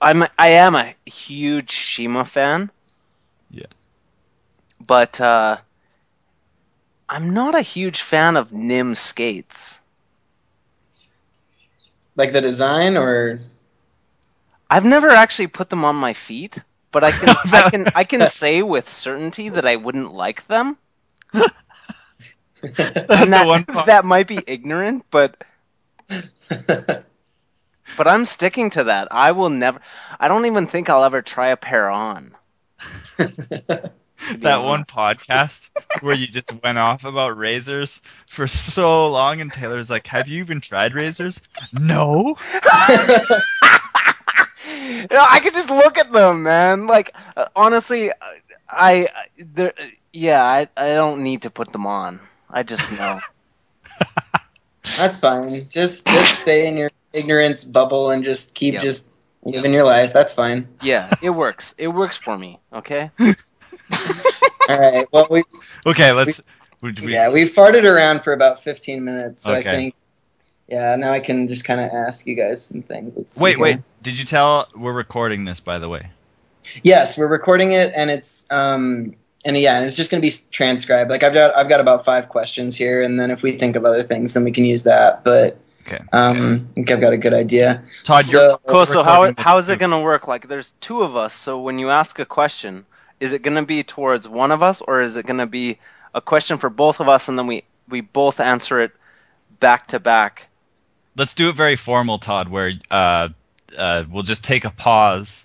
I'm 0.00 0.24
I 0.38 0.48
am 0.50 0.74
a 0.74 0.94
huge 1.06 1.70
Shima 1.70 2.24
fan. 2.24 2.70
Yeah. 3.50 3.66
But 4.80 5.20
uh 5.20 5.58
I'm 7.08 7.32
not 7.32 7.54
a 7.54 7.60
huge 7.62 8.00
fan 8.00 8.36
of 8.36 8.52
Nim 8.52 8.94
skates. 8.94 9.78
Like 12.16 12.32
the 12.32 12.40
design, 12.40 12.96
or 12.96 13.40
I've 14.70 14.84
never 14.84 15.10
actually 15.10 15.46
put 15.48 15.70
them 15.70 15.84
on 15.84 15.96
my 15.96 16.12
feet, 16.14 16.58
but 16.90 17.02
I 17.04 17.12
can 17.12 17.36
I 17.50 17.62
can 17.62 17.88
I 17.94 18.04
can 18.04 18.26
say 18.26 18.62
with 18.62 18.88
certainty 18.90 19.48
that 19.50 19.66
I 19.66 19.76
wouldn't 19.76 20.12
like 20.12 20.46
them. 20.46 20.78
And 23.12 23.32
The 23.32 23.34
that, 23.34 23.46
one 23.46 23.66
that 23.84 24.04
might 24.04 24.26
be 24.26 24.44
ignorant, 24.46 25.04
but 25.10 25.42
but 26.48 27.04
I'm 28.06 28.24
sticking 28.26 28.70
to 28.70 28.84
that. 28.84 29.08
I 29.10 29.32
will 29.32 29.50
never. 29.50 29.80
I 30.18 30.28
don't 30.28 30.46
even 30.46 30.66
think 30.66 30.88
I'll 30.88 31.04
ever 31.04 31.22
try 31.22 31.48
a 31.48 31.56
pair 31.56 31.90
on. 31.90 32.34
that 33.18 33.92
honest. 34.42 34.62
one 34.62 34.84
podcast 34.84 35.70
where 36.00 36.14
you 36.14 36.26
just 36.26 36.52
went 36.62 36.78
off 36.78 37.04
about 37.04 37.36
razors 37.36 38.00
for 38.28 38.46
so 38.46 39.08
long, 39.10 39.40
and 39.40 39.52
Taylor's 39.52 39.90
like, 39.90 40.06
"Have 40.08 40.28
you 40.28 40.40
even 40.40 40.60
tried 40.60 40.94
razors?" 40.94 41.40
No. 41.72 42.36
You 44.66 45.06
know, 45.10 45.26
I 45.28 45.40
could 45.40 45.54
just 45.54 45.68
look 45.70 45.98
at 45.98 46.10
them, 46.12 46.42
man. 46.42 46.86
Like 46.86 47.14
uh, 47.36 47.46
honestly, 47.54 48.10
I, 48.68 49.08
I 49.08 49.08
there, 49.38 49.72
yeah, 50.12 50.42
I 50.42 50.68
I 50.76 50.88
don't 50.94 51.22
need 51.22 51.42
to 51.42 51.50
put 51.50 51.72
them 51.72 51.86
on. 51.86 52.20
I 52.50 52.62
just 52.62 52.90
know. 52.92 53.20
That's 54.96 55.16
fine. 55.16 55.68
Just 55.70 56.06
just 56.06 56.40
stay 56.40 56.66
in 56.68 56.76
your 56.76 56.90
ignorance 57.12 57.64
bubble 57.64 58.10
and 58.10 58.22
just 58.24 58.54
keep 58.54 58.74
Yep. 58.74 58.82
just 58.82 59.06
living 59.44 59.72
your 59.72 59.84
life. 59.84 60.12
That's 60.12 60.32
fine. 60.32 60.68
yeah, 60.82 61.10
it 61.22 61.30
works. 61.30 61.74
It 61.78 61.88
works 61.88 62.16
for 62.16 62.36
me. 62.36 62.58
Okay. 62.72 63.10
All 64.68 64.80
right. 64.80 65.06
Well, 65.12 65.26
we 65.30 65.44
Okay, 65.86 66.12
let's. 66.12 66.40
would 66.80 67.00
we- 67.00 67.12
yeah 67.12 67.30
we 67.30 67.44
farted 67.44 67.84
around 67.84 68.22
for 68.22 68.32
about 68.32 68.62
15 68.62 69.04
minutes, 69.04 69.42
so 69.42 69.54
Okay. 69.54 69.70
I 69.70 69.74
think 69.74 69.94
yeah 70.68 70.96
now 70.96 71.12
I 71.12 71.20
can 71.20 71.48
just 71.48 71.64
kind 71.64 71.80
of 71.80 71.90
ask 71.90 72.26
you 72.26 72.34
guys 72.34 72.64
some 72.64 72.82
things. 72.82 73.14
Let's 73.16 73.32
see 73.34 73.42
Wait, 73.42 73.56
here. 73.56 73.62
wait. 73.62 73.78
Did 74.02 74.18
you 74.18 74.24
tell 74.24 74.68
we're 74.76 74.92
recording 74.92 75.44
this, 75.44 75.60
by 75.60 75.78
the 75.78 75.88
way? 75.88 76.08
Yes, 76.82 77.16
we're 77.18 77.28
recording 77.28 77.72
it, 77.72 77.92
and 77.94 78.10
it's 78.10 78.44
um 78.50 79.14
and 79.44 79.56
yeah, 79.56 79.76
and 79.76 79.84
it's 79.86 79.96
just 79.96 80.10
gonna 80.10 80.20
be 80.20 80.32
transcribed. 80.50 81.10
Like 81.10 81.22
I've 81.22 81.34
got 81.34 81.56
I've 81.56 81.68
got 81.68 81.80
about 81.80 82.04
five 82.04 82.28
questions 82.28 82.76
here, 82.76 83.02
and 83.02 83.18
then 83.18 83.30
if 83.30 83.42
we 83.42 83.52
think 83.52 83.76
of 83.76 83.84
other 83.84 84.02
things, 84.02 84.34
then 84.34 84.44
we 84.44 84.52
can 84.52 84.64
use 84.64 84.84
that. 84.84 85.24
But 85.24 85.58
Okay. 85.86 86.02
um, 86.14 86.66
I 86.70 86.74
think 86.74 86.90
I've 86.90 87.00
got 87.00 87.12
a 87.12 87.18
good 87.18 87.34
idea. 87.34 87.82
Todd, 88.04 88.24
so- 88.24 88.40
you're 88.40 88.58
Cool. 88.66 88.86
So 88.86 89.02
how 89.02 89.32
how 89.36 89.58
is 89.58 89.68
it 89.68 89.78
gonna 89.78 90.00
work? 90.00 90.26
Like, 90.26 90.48
there's 90.48 90.72
two 90.80 91.02
of 91.02 91.14
us. 91.14 91.34
So 91.34 91.60
when 91.60 91.78
you 91.78 91.90
ask 91.90 92.18
a 92.18 92.24
question, 92.24 92.86
is 93.20 93.32
it 93.34 93.42
gonna 93.42 93.64
be 93.64 93.82
towards 93.82 94.26
one 94.26 94.50
of 94.50 94.62
us, 94.62 94.80
or 94.80 95.02
is 95.02 95.16
it 95.16 95.26
gonna 95.26 95.46
be 95.46 95.78
a 96.14 96.20
question 96.22 96.56
for 96.56 96.70
both 96.70 97.00
of 97.00 97.08
us, 97.08 97.28
and 97.28 97.38
then 97.38 97.46
we 97.46 97.64
we 97.88 98.00
both 98.00 98.40
answer 98.40 98.80
it 98.80 98.92
back 99.60 99.88
to 99.88 100.00
back? 100.00 100.46
Let's 101.16 101.34
do 101.34 101.50
it 101.50 101.56
very 101.56 101.76
formal, 101.76 102.18
Todd. 102.18 102.48
Where 102.48 102.72
uh, 102.90 103.28
uh, 103.76 104.04
we'll 104.10 104.22
just 104.22 104.42
take 104.42 104.64
a 104.64 104.70
pause, 104.70 105.44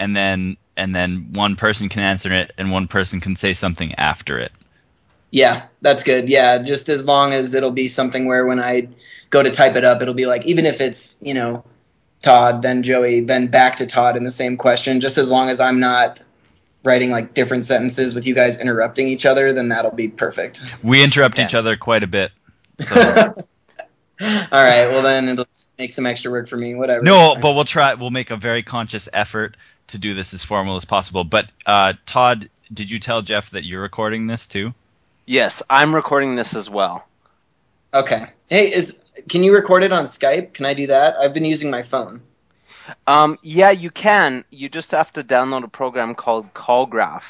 and 0.00 0.16
then 0.16 0.56
and 0.76 0.94
then 0.94 1.32
one 1.32 1.56
person 1.56 1.88
can 1.88 2.02
answer 2.02 2.32
it, 2.32 2.52
and 2.58 2.70
one 2.70 2.88
person 2.88 3.20
can 3.20 3.36
say 3.36 3.54
something 3.54 3.94
after 3.96 4.38
it. 4.38 4.52
Yeah, 5.30 5.66
that's 5.80 6.02
good. 6.02 6.28
Yeah, 6.28 6.58
just 6.58 6.88
as 6.88 7.04
long 7.04 7.32
as 7.32 7.54
it'll 7.54 7.70
be 7.70 7.88
something 7.88 8.26
where 8.26 8.46
when 8.46 8.58
I 8.58 8.88
go 9.30 9.42
to 9.42 9.50
type 9.50 9.76
it 9.76 9.84
up, 9.84 10.02
it'll 10.02 10.14
be 10.14 10.26
like 10.26 10.44
even 10.44 10.66
if 10.66 10.80
it's 10.80 11.14
you 11.20 11.34
know 11.34 11.64
Todd, 12.22 12.62
then 12.62 12.82
Joey, 12.82 13.20
then 13.20 13.48
back 13.48 13.78
to 13.78 13.86
Todd 13.86 14.16
in 14.16 14.24
the 14.24 14.30
same 14.30 14.56
question. 14.56 15.00
Just 15.00 15.18
as 15.18 15.28
long 15.28 15.48
as 15.48 15.60
I'm 15.60 15.80
not 15.80 16.20
writing 16.82 17.10
like 17.10 17.34
different 17.34 17.66
sentences 17.66 18.14
with 18.14 18.26
you 18.26 18.34
guys 18.34 18.58
interrupting 18.58 19.08
each 19.08 19.26
other, 19.26 19.52
then 19.52 19.68
that'll 19.68 19.90
be 19.92 20.08
perfect. 20.08 20.60
We 20.82 21.02
interrupt 21.02 21.38
Yeah. 21.38 21.46
each 21.46 21.54
other 21.54 21.76
quite 21.76 22.02
a 22.02 22.06
bit. 22.06 22.32
So. 22.80 23.34
All 24.22 24.62
right, 24.62 24.86
well 24.88 25.02
then 25.02 25.30
it'll 25.30 25.46
make 25.78 25.92
some 25.92 26.04
extra 26.04 26.30
work 26.30 26.46
for 26.48 26.56
me. 26.56 26.74
Whatever. 26.74 27.02
No, 27.02 27.36
but 27.40 27.54
we'll 27.54 27.64
try. 27.64 27.94
We'll 27.94 28.10
make 28.10 28.30
a 28.30 28.36
very 28.36 28.62
conscious 28.62 29.08
effort 29.12 29.56
to 29.90 29.98
do 29.98 30.14
this 30.14 30.32
as 30.34 30.42
formal 30.42 30.76
as 30.76 30.84
possible. 30.84 31.24
But 31.24 31.46
uh, 31.66 31.94
Todd, 32.06 32.48
did 32.72 32.90
you 32.90 32.98
tell 32.98 33.22
Jeff 33.22 33.50
that 33.50 33.64
you're 33.64 33.82
recording 33.82 34.26
this 34.26 34.46
too? 34.46 34.74
Yes, 35.26 35.62
I'm 35.70 35.94
recording 35.94 36.34
this 36.36 36.54
as 36.54 36.68
well. 36.70 37.06
okay. 37.94 38.30
Hey, 38.48 38.72
is 38.72 38.96
can 39.28 39.44
you 39.44 39.54
record 39.54 39.84
it 39.84 39.92
on 39.92 40.04
Skype? 40.06 40.54
Can 40.54 40.66
I 40.66 40.74
do 40.74 40.86
that? 40.88 41.16
I've 41.16 41.32
been 41.34 41.44
using 41.44 41.70
my 41.70 41.82
phone. 41.82 42.20
Um, 43.06 43.38
yeah, 43.42 43.70
you 43.70 43.90
can. 43.90 44.44
You 44.50 44.68
just 44.68 44.90
have 44.90 45.12
to 45.12 45.22
download 45.22 45.62
a 45.62 45.68
program 45.68 46.14
called 46.16 46.52
CallGraph. 46.54 47.22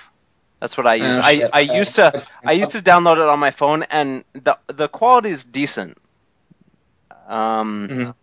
That's 0.61 0.76
what 0.78 0.86
I 0.86 0.94
use. 0.94 1.18
Oh, 1.18 1.20
I, 1.20 1.34
shit. 1.36 1.50
I 1.52 1.61
Uh, 1.62 1.74
used 1.74 1.94
to 1.96 2.26
I 2.44 2.52
used 2.52 2.70
to 2.72 2.80
download 2.80 3.14
it 3.16 3.28
on 3.28 3.38
my 3.38 3.50
phone, 3.50 3.82
and 3.84 4.24
the 4.32 4.56
the 4.68 4.88
quality 4.88 5.30
is 5.30 5.44
decent. 5.44 5.98
Um, 7.28 8.14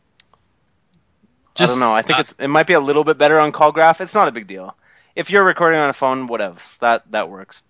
Mhm. 1.57 1.63
I 1.63 1.65
don't 1.67 1.79
know. 1.79 1.93
I 1.93 2.01
think 2.01 2.19
it's 2.19 2.35
it 2.39 2.47
might 2.47 2.67
be 2.67 2.73
a 2.73 2.79
little 2.79 3.03
bit 3.03 3.17
better 3.17 3.39
on 3.39 3.51
CallGraph. 3.51 4.01
It's 4.01 4.13
not 4.13 4.27
a 4.27 4.31
big 4.31 4.47
deal. 4.47 4.75
If 5.15 5.29
you're 5.29 5.43
recording 5.43 5.79
on 5.79 5.89
a 5.89 5.93
phone, 5.93 6.27
whatever, 6.27 6.57
that 6.81 7.11
that 7.11 7.29
works. 7.29 7.63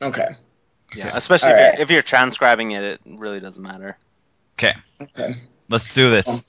Okay. 0.00 0.28
Yeah, 0.94 1.10
especially 1.14 1.50
if, 1.50 1.56
right. 1.56 1.74
you're, 1.74 1.82
if 1.82 1.90
you're 1.90 2.02
transcribing 2.02 2.70
it, 2.72 2.82
it 2.82 3.00
really 3.04 3.40
doesn't 3.40 3.62
matter. 3.62 3.98
Okay, 4.58 4.74
Okay. 5.00 5.42
let's 5.68 5.92
do 5.92 6.08
this. 6.08 6.46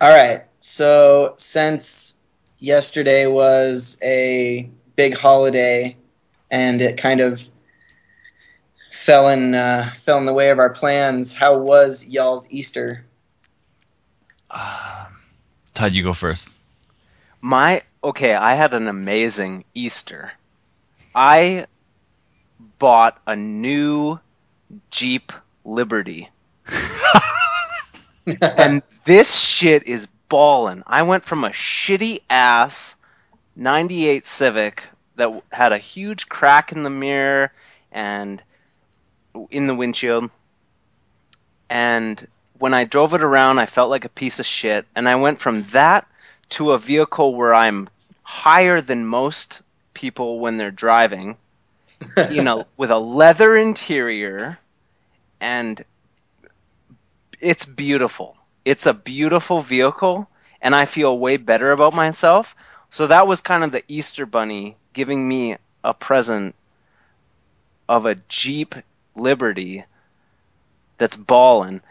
All 0.00 0.10
right. 0.10 0.44
So 0.60 1.34
since 1.36 2.14
yesterday 2.58 3.26
was 3.26 3.98
a 4.02 4.70
big 4.96 5.14
holiday, 5.16 5.96
and 6.50 6.80
it 6.80 6.96
kind 6.96 7.20
of 7.20 7.42
fell 9.04 9.28
in 9.28 9.54
uh, 9.54 9.92
fell 10.04 10.16
in 10.18 10.24
the 10.24 10.32
way 10.32 10.50
of 10.50 10.58
our 10.58 10.70
plans, 10.70 11.32
how 11.32 11.58
was 11.58 12.04
y'all's 12.04 12.46
Easter? 12.48 13.04
Uh, 14.50 15.04
Todd, 15.74 15.92
you 15.92 16.02
go 16.02 16.14
first. 16.14 16.48
My 17.40 17.82
okay, 18.02 18.34
I 18.34 18.54
had 18.54 18.74
an 18.74 18.88
amazing 18.88 19.64
Easter. 19.74 20.32
I 21.14 21.66
bought 22.78 23.20
a 23.26 23.36
new 23.36 24.18
Jeep 24.90 25.32
Liberty. 25.64 26.30
and 28.40 28.82
this 29.04 29.34
shit 29.34 29.86
is 29.86 30.06
ballin'. 30.28 30.82
I 30.86 31.02
went 31.02 31.24
from 31.24 31.44
a 31.44 31.50
shitty 31.50 32.22
ass 32.30 32.94
98 33.56 34.24
Civic 34.24 34.84
that 35.16 35.42
had 35.52 35.72
a 35.72 35.78
huge 35.78 36.28
crack 36.28 36.72
in 36.72 36.82
the 36.82 36.90
mirror 36.90 37.52
and 37.92 38.42
in 39.50 39.66
the 39.66 39.74
windshield. 39.74 40.30
And 41.68 42.26
when 42.58 42.74
I 42.74 42.84
drove 42.84 43.14
it 43.14 43.22
around, 43.22 43.58
I 43.58 43.66
felt 43.66 43.90
like 43.90 44.04
a 44.04 44.10
piece 44.10 44.38
of 44.38 44.46
shit. 44.46 44.86
And 44.94 45.08
I 45.08 45.16
went 45.16 45.40
from 45.40 45.62
that 45.72 46.06
to 46.50 46.72
a 46.72 46.78
vehicle 46.78 47.34
where 47.34 47.54
I'm 47.54 47.88
higher 48.22 48.80
than 48.80 49.06
most 49.06 49.60
people 49.92 50.40
when 50.40 50.56
they're 50.56 50.70
driving, 50.70 51.36
you 52.30 52.42
know, 52.42 52.66
with 52.76 52.90
a 52.90 52.98
leather 52.98 53.56
interior 53.56 54.58
and 55.40 55.84
it's 57.40 57.66
beautiful. 57.66 58.36
It's 58.64 58.86
a 58.86 58.94
beautiful 58.94 59.60
vehicle, 59.60 60.26
and 60.62 60.74
I 60.74 60.86
feel 60.86 61.18
way 61.18 61.36
better 61.36 61.72
about 61.72 61.92
myself. 61.92 62.56
So 62.88 63.06
that 63.08 63.26
was 63.26 63.42
kind 63.42 63.62
of 63.62 63.72
the 63.72 63.84
Easter 63.86 64.24
Bunny 64.24 64.76
giving 64.94 65.28
me 65.28 65.56
a 65.82 65.92
present 65.92 66.54
of 67.88 68.06
a 68.06 68.14
Jeep 68.28 68.74
Liberty 69.14 69.84
that's 70.96 71.16
ballin'. 71.16 71.82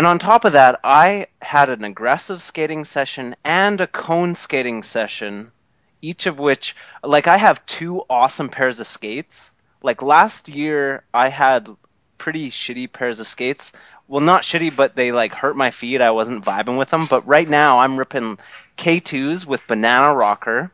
And 0.00 0.06
on 0.06 0.18
top 0.18 0.46
of 0.46 0.54
that, 0.54 0.80
I 0.82 1.26
had 1.42 1.68
an 1.68 1.84
aggressive 1.84 2.42
skating 2.42 2.86
session 2.86 3.36
and 3.44 3.78
a 3.82 3.86
cone 3.86 4.34
skating 4.34 4.82
session, 4.82 5.52
each 6.00 6.24
of 6.24 6.38
which, 6.38 6.74
like, 7.04 7.26
I 7.26 7.36
have 7.36 7.66
two 7.66 8.04
awesome 8.08 8.48
pairs 8.48 8.80
of 8.80 8.86
skates. 8.86 9.50
Like, 9.82 10.00
last 10.00 10.48
year, 10.48 11.04
I 11.12 11.28
had 11.28 11.68
pretty 12.16 12.50
shitty 12.50 12.90
pairs 12.90 13.20
of 13.20 13.26
skates. 13.26 13.72
Well, 14.08 14.22
not 14.22 14.44
shitty, 14.44 14.74
but 14.74 14.96
they, 14.96 15.12
like, 15.12 15.34
hurt 15.34 15.54
my 15.54 15.70
feet. 15.70 16.00
I 16.00 16.12
wasn't 16.12 16.46
vibing 16.46 16.78
with 16.78 16.88
them. 16.88 17.04
But 17.04 17.26
right 17.26 17.46
now, 17.46 17.80
I'm 17.80 17.98
ripping 17.98 18.38
K2s 18.78 19.44
with 19.44 19.66
Banana 19.66 20.14
Rocker, 20.14 20.72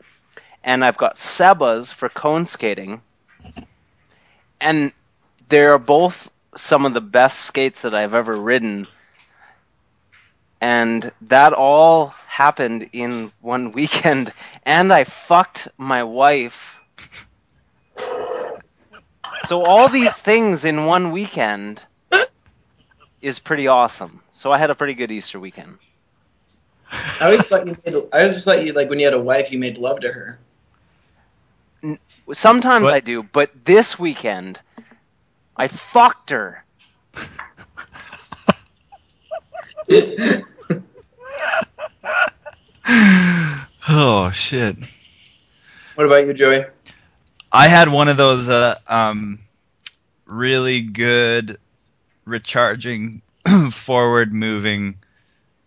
and 0.62 0.84
I've 0.84 0.98
got 0.98 1.16
Sebas 1.16 1.92
for 1.92 2.08
cone 2.08 2.46
skating. 2.46 3.02
And 4.60 4.92
they're 5.48 5.78
both 5.78 6.30
some 6.54 6.86
of 6.86 6.94
the 6.94 7.00
best 7.00 7.40
skates 7.40 7.82
that 7.82 7.92
I've 7.92 8.14
ever 8.14 8.36
ridden 8.36 8.86
and 10.61 11.11
that 11.22 11.52
all 11.52 12.09
happened 12.26 12.88
in 12.92 13.32
one 13.40 13.72
weekend 13.78 14.32
and 14.64 14.92
i 14.92 15.04
fucked 15.04 15.68
my 15.78 16.02
wife 16.04 16.80
so 19.44 19.62
all 19.62 19.88
these 19.88 20.12
things 20.14 20.64
in 20.64 20.86
one 20.86 21.11
weekend 21.12 21.82
is 23.20 23.38
pretty 23.38 23.66
awesome 23.66 24.22
so 24.32 24.52
i 24.52 24.59
had 24.59 24.70
a 24.70 24.74
pretty 24.74 24.94
good 24.94 25.11
easter 25.11 25.38
weekend 25.40 25.78
I 27.20 27.26
always 27.26 27.46
thought 27.48 27.66
you 27.66 27.76
made. 27.84 27.94
I 28.12 28.24
always 28.24 28.44
thought 28.44 28.64
you 28.64 28.72
like 28.72 28.88
when 28.88 28.98
you 28.98 29.07
had 29.07 29.14
a 29.14 29.20
wife, 29.20 29.50
you 29.50 29.59
made 29.59 29.78
love 29.78 30.00
to 30.00 30.12
her. 30.12 30.38
sometimes 32.32 32.88
What? 32.88 32.90
i 32.90 33.00
do 33.00 33.22
but 33.22 33.50
this 33.64 33.98
weekend 33.98 34.61
i 35.57 35.68
fucked 35.68 36.30
her 36.30 36.64
oh 43.89 44.32
shit. 44.34 44.76
what 45.95 46.07
about 46.07 46.26
you, 46.26 46.34
Joey? 46.34 46.64
I 47.53 47.68
had 47.68 47.89
one 47.89 48.09
of 48.09 48.16
those 48.16 48.49
uh, 48.49 48.80
um, 48.89 49.39
really 50.24 50.80
good 50.80 51.59
recharging, 52.24 53.22
forward 53.72 54.32
moving 54.32 54.97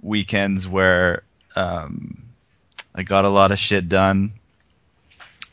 weekends 0.02 0.68
where 0.68 1.24
um, 1.56 2.24
I 2.94 3.04
got 3.04 3.24
a 3.24 3.30
lot 3.30 3.52
of 3.52 3.60
shit 3.60 3.88
done. 3.88 4.34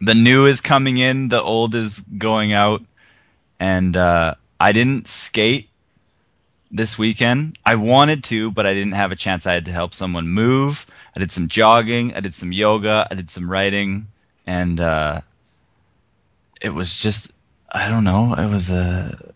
The 0.01 0.15
new 0.15 0.47
is 0.47 0.61
coming 0.61 0.97
in, 0.97 1.29
the 1.29 1.41
old 1.41 1.77
is 1.77 2.01
going 2.19 2.53
out, 2.53 2.83
and 3.61 3.97
uh, 3.97 4.35
I 4.59 4.73
didn't 4.73 5.07
skate 5.07 5.69
this 6.77 6.99
weekend. 6.99 7.59
I 7.65 7.77
wanted 7.77 8.25
to, 8.25 8.51
but 8.51 8.67
I 8.67 8.75
didn't 8.75 8.93
have 8.93 9.13
a 9.13 9.17
chance. 9.17 9.47
I 9.47 9.55
had 9.55 9.67
to 9.67 9.73
help 9.73 9.95
someone 9.95 10.29
move. 10.29 10.87
I 11.15 11.21
did 11.21 11.33
some 11.33 11.49
jogging, 11.49 12.15
I 12.15 12.21
did 12.21 12.35
some 12.35 12.53
yoga, 12.53 13.09
I 13.11 13.15
did 13.15 13.31
some 13.31 13.51
writing, 13.51 14.09
and 14.47 14.79
uh, 14.79 15.23
it 16.61 16.71
was 16.71 16.95
just 16.95 17.31
I 17.71 17.89
don't 17.89 18.05
know. 18.05 18.35
It 18.35 18.49
was 18.49 18.71
a 18.71 19.33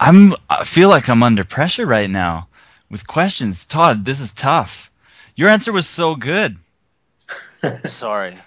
I'm 0.00 0.34
I 0.50 0.64
feel 0.64 0.88
like 0.88 1.08
I'm 1.08 1.22
under 1.22 1.44
pressure 1.44 1.86
right 1.86 2.10
now 2.10 2.48
with 2.90 3.06
questions. 3.06 3.64
Todd, 3.64 4.04
this 4.04 4.20
is 4.20 4.32
tough. 4.32 4.90
Your 5.36 5.48
answer 5.48 5.72
was 5.72 5.86
so 5.86 6.16
good. 6.16 6.56
sorry 7.84 8.38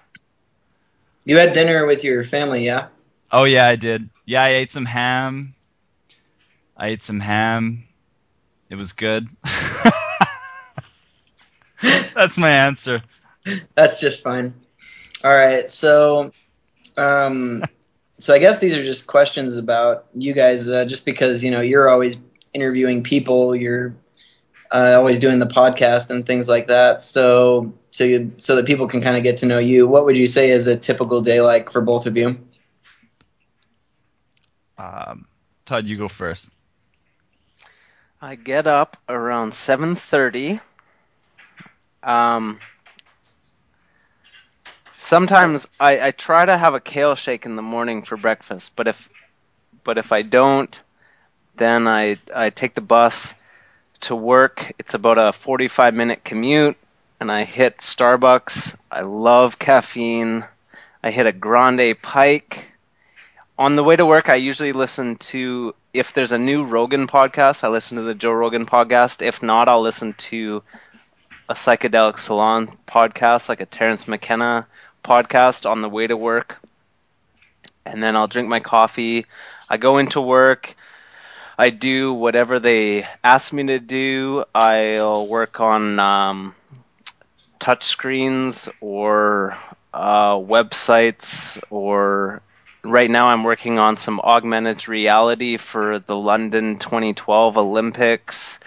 You 1.25 1.37
had 1.37 1.53
dinner 1.53 1.85
with 1.85 2.03
your 2.03 2.23
family, 2.23 2.65
yeah? 2.65 2.87
Oh 3.31 3.45
yeah, 3.45 3.67
I 3.67 3.75
did. 3.75 4.09
Yeah, 4.25 4.43
I 4.43 4.49
ate 4.49 4.71
some 4.71 4.85
ham. 4.85 5.55
I 6.75 6.87
ate 6.87 7.03
some 7.03 7.19
ham. 7.19 7.83
It 8.71 8.77
was 8.77 8.93
good. 8.93 9.27
That's 12.15 12.37
my 12.37 12.51
answer. 12.51 13.03
That's 13.75 13.99
just 13.99 14.23
fine. 14.23 14.53
All 15.23 15.33
right, 15.33 15.69
so, 15.69 16.31
um, 16.97 17.63
so 18.19 18.33
I 18.33 18.39
guess 18.39 18.59
these 18.59 18.75
are 18.75 18.83
just 18.83 19.07
questions 19.07 19.57
about 19.57 20.05
you 20.15 20.33
guys, 20.33 20.67
uh, 20.69 20.85
just 20.85 21.05
because 21.05 21.43
you 21.43 21.51
know 21.51 21.61
you're 21.61 21.89
always 21.89 22.17
interviewing 22.53 23.03
people, 23.03 23.55
you're 23.55 23.95
uh, 24.71 24.93
always 24.95 25.19
doing 25.19 25.39
the 25.39 25.47
podcast 25.47 26.09
and 26.09 26.25
things 26.25 26.47
like 26.47 26.67
that. 26.67 27.01
So, 27.01 27.73
so 27.91 28.05
you, 28.05 28.33
so 28.37 28.55
that 28.55 28.65
people 28.65 28.87
can 28.87 29.01
kind 29.01 29.17
of 29.17 29.23
get 29.23 29.37
to 29.39 29.45
know 29.47 29.59
you. 29.59 29.87
What 29.87 30.05
would 30.05 30.17
you 30.17 30.27
say 30.27 30.51
is 30.51 30.67
a 30.67 30.77
typical 30.77 31.21
day 31.21 31.41
like 31.41 31.71
for 31.71 31.81
both 31.81 32.07
of 32.07 32.17
you? 32.17 32.37
Um, 34.77 35.27
Todd, 35.65 35.87
you 35.87 35.97
go 35.97 36.09
first. 36.09 36.49
I 38.23 38.35
get 38.35 38.67
up 38.67 38.97
around 39.09 39.53
7:30. 39.53 40.61
Um, 42.03 42.59
sometimes 44.99 45.67
I, 45.79 46.07
I 46.07 46.11
try 46.11 46.45
to 46.45 46.55
have 46.55 46.75
a 46.75 46.79
kale 46.79 47.15
shake 47.15 47.47
in 47.47 47.55
the 47.55 47.63
morning 47.63 48.03
for 48.03 48.17
breakfast, 48.17 48.73
but 48.75 48.87
if 48.87 49.09
but 49.83 49.97
if 49.97 50.11
I 50.11 50.21
don't, 50.21 50.79
then 51.55 51.87
I 51.87 52.19
I 52.35 52.51
take 52.51 52.75
the 52.75 52.81
bus 52.81 53.33
to 54.01 54.15
work. 54.15 54.71
It's 54.77 54.93
about 54.93 55.17
a 55.17 55.33
45 55.33 55.95
minute 55.95 56.23
commute, 56.23 56.77
and 57.19 57.31
I 57.31 57.43
hit 57.43 57.79
Starbucks. 57.79 58.75
I 58.91 59.01
love 59.01 59.57
caffeine. 59.57 60.45
I 61.03 61.09
hit 61.09 61.25
a 61.25 61.31
grande 61.31 61.99
pike. 61.99 62.70
On 63.61 63.75
the 63.75 63.83
way 63.83 63.95
to 63.95 64.07
work, 64.07 64.27
I 64.27 64.37
usually 64.37 64.73
listen 64.73 65.17
to 65.17 65.75
if 65.93 66.13
there's 66.13 66.31
a 66.31 66.37
new 66.39 66.63
Rogan 66.63 67.05
podcast, 67.05 67.63
I 67.63 67.67
listen 67.67 67.97
to 67.97 68.01
the 68.01 68.15
Joe 68.15 68.31
Rogan 68.31 68.65
podcast. 68.65 69.21
If 69.21 69.43
not, 69.43 69.69
I'll 69.69 69.83
listen 69.83 70.13
to 70.31 70.63
a 71.47 71.53
psychedelic 71.53 72.17
salon 72.17 72.75
podcast, 72.87 73.49
like 73.49 73.61
a 73.61 73.67
Terence 73.67 74.07
McKenna 74.07 74.65
podcast 75.03 75.69
on 75.69 75.83
the 75.83 75.89
way 75.89 76.07
to 76.07 76.17
work. 76.17 76.57
And 77.85 78.01
then 78.01 78.15
I'll 78.15 78.27
drink 78.27 78.49
my 78.49 78.61
coffee. 78.61 79.27
I 79.69 79.77
go 79.77 79.99
into 79.99 80.21
work. 80.21 80.75
I 81.55 81.69
do 81.69 82.13
whatever 82.13 82.59
they 82.59 83.05
ask 83.23 83.53
me 83.53 83.67
to 83.67 83.77
do. 83.77 84.43
I'll 84.55 85.27
work 85.27 85.59
on 85.59 85.99
um, 85.99 86.55
touch 87.59 87.83
screens 87.83 88.67
or 88.79 89.55
uh, 89.93 90.33
websites 90.33 91.61
or 91.69 92.41
right 92.83 93.09
now 93.09 93.27
I'm 93.27 93.43
working 93.43 93.79
on 93.79 93.97
some 93.97 94.19
augmented 94.19 94.87
reality 94.87 95.57
for 95.57 95.99
the 95.99 96.15
London 96.15 96.79
2012 96.79 97.57
Olympics 97.57 98.59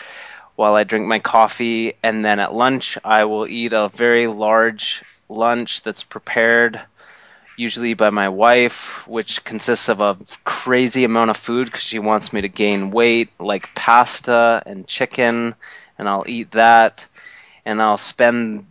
while 0.56 0.74
I 0.76 0.84
drink 0.84 1.06
my 1.06 1.18
coffee, 1.18 1.94
and 2.02 2.24
then 2.24 2.38
at 2.38 2.54
lunch 2.54 2.96
I 3.04 3.24
will 3.24 3.46
eat 3.46 3.72
a 3.72 3.88
very 3.88 4.28
large 4.28 5.02
lunch 5.28 5.82
that's 5.82 6.04
prepared 6.04 6.80
usually 7.56 7.94
by 7.94 8.10
my 8.10 8.28
wife, 8.28 9.06
which 9.06 9.44
consists 9.44 9.88
of 9.88 10.00
a 10.00 10.16
crazy 10.44 11.04
amount 11.04 11.30
of 11.30 11.36
food 11.36 11.66
because 11.66 11.82
she 11.82 11.98
wants 11.98 12.32
me 12.32 12.40
to 12.40 12.48
gain 12.48 12.90
weight, 12.90 13.30
like 13.38 13.74
pasta 13.74 14.62
and 14.66 14.86
chicken, 14.86 15.54
and 15.98 16.08
I'll 16.08 16.24
eat 16.26 16.52
that, 16.52 17.06
and 17.64 17.80
I'll 17.80 17.98
spend. 17.98 18.66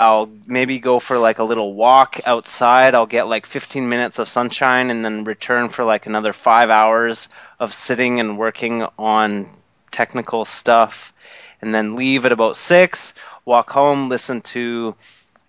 I'll 0.00 0.30
maybe 0.46 0.78
go 0.78 1.00
for 1.00 1.18
like 1.18 1.38
a 1.40 1.44
little 1.44 1.74
walk 1.74 2.20
outside. 2.24 2.94
I'll 2.94 3.06
get 3.06 3.26
like 3.26 3.46
15 3.46 3.88
minutes 3.88 4.18
of 4.18 4.28
sunshine 4.28 4.90
and 4.90 5.04
then 5.04 5.24
return 5.24 5.70
for 5.70 5.84
like 5.84 6.06
another 6.06 6.32
five 6.32 6.70
hours 6.70 7.28
of 7.58 7.74
sitting 7.74 8.20
and 8.20 8.38
working 8.38 8.86
on 8.98 9.48
technical 9.90 10.44
stuff 10.44 11.12
and 11.60 11.74
then 11.74 11.96
leave 11.96 12.24
at 12.24 12.32
about 12.32 12.56
six, 12.56 13.12
walk 13.44 13.70
home, 13.70 14.08
listen 14.08 14.40
to 14.42 14.94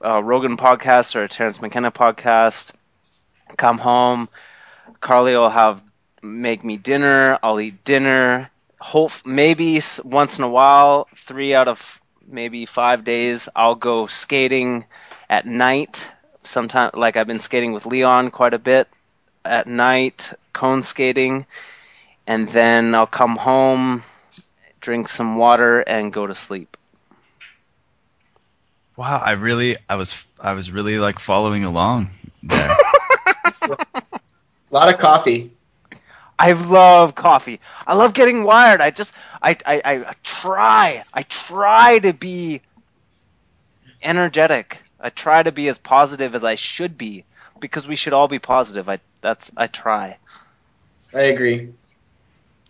a 0.02 0.24
Rogan 0.24 0.58
podcast 0.58 1.16
or 1.16 1.24
a 1.24 1.30
Terence 1.30 1.62
McKenna 1.62 1.92
podcast, 1.92 2.72
come 3.58 3.78
home. 3.78 4.30
Carly 5.02 5.34
will 5.38 5.50
have 5.50 5.82
make 6.22 6.64
me 6.64 6.78
dinner. 6.78 7.38
I'll 7.44 7.60
eat 7.60 7.84
dinner. 7.84 8.50
Hope 8.80 9.12
maybe 9.26 9.82
once 10.04 10.38
in 10.38 10.44
a 10.44 10.50
while, 10.50 11.08
three 11.16 11.54
out 11.54 11.68
of 11.68 11.99
maybe 12.30 12.66
five 12.66 13.04
days, 13.04 13.50
I'll 13.56 13.76
go 13.76 14.08
skating 14.08 14.86
at 15.30 15.46
night. 15.46 16.08
Sometimes, 16.44 16.94
like 16.96 17.18
I've 17.18 17.28
been 17.28 17.40
skating 17.40 17.74
with 17.74 17.86
Leon 17.86 18.32
quite 18.32 18.54
a 18.54 18.60
bit 18.60 18.88
at 19.46 19.68
night, 19.68 20.32
cone 20.54 20.84
skating, 20.84 21.46
and 22.28 22.50
then 22.50 22.94
I'll 22.96 23.08
come 23.08 23.36
home, 23.36 24.04
drink 24.80 25.10
some 25.10 25.38
water, 25.38 25.82
and 25.82 26.14
go 26.14 26.28
to 26.28 26.36
sleep. 26.36 26.78
Wow, 28.96 29.18
I 29.18 29.32
really, 29.32 29.78
I 29.88 29.96
was, 29.96 30.16
I 30.40 30.54
was 30.54 30.72
really 30.72 31.00
like 31.00 31.20
following 31.20 31.64
along 31.64 32.12
there. 32.44 32.78
A 33.62 34.76
lot 34.76 34.94
of 34.94 35.00
coffee. 35.00 35.52
I 36.38 36.54
love 36.54 37.16
coffee. 37.16 37.60
I 37.86 37.96
love 37.96 38.14
getting 38.14 38.44
wired. 38.44 38.82
I 38.82 38.92
just 38.92 39.12
I, 39.42 39.58
I, 39.66 39.82
I 39.86 40.14
try. 40.24 41.04
I 41.14 41.24
try 41.24 42.00
to 42.00 42.14
be 42.14 42.62
energetic. 44.02 44.82
I 45.00 45.10
try 45.10 45.44
to 45.44 45.52
be 45.52 45.68
as 45.70 45.78
positive 45.78 46.36
as 46.36 46.44
I 46.44 46.56
should 46.56 46.98
be 46.98 47.24
because 47.60 47.88
we 47.88 47.96
should 47.96 48.14
all 48.14 48.28
be 48.28 48.40
positive. 48.40 48.90
I 48.90 49.00
that's 49.22 49.52
I 49.56 49.68
try. 49.68 50.18
I 51.14 51.22
agree. 51.22 51.70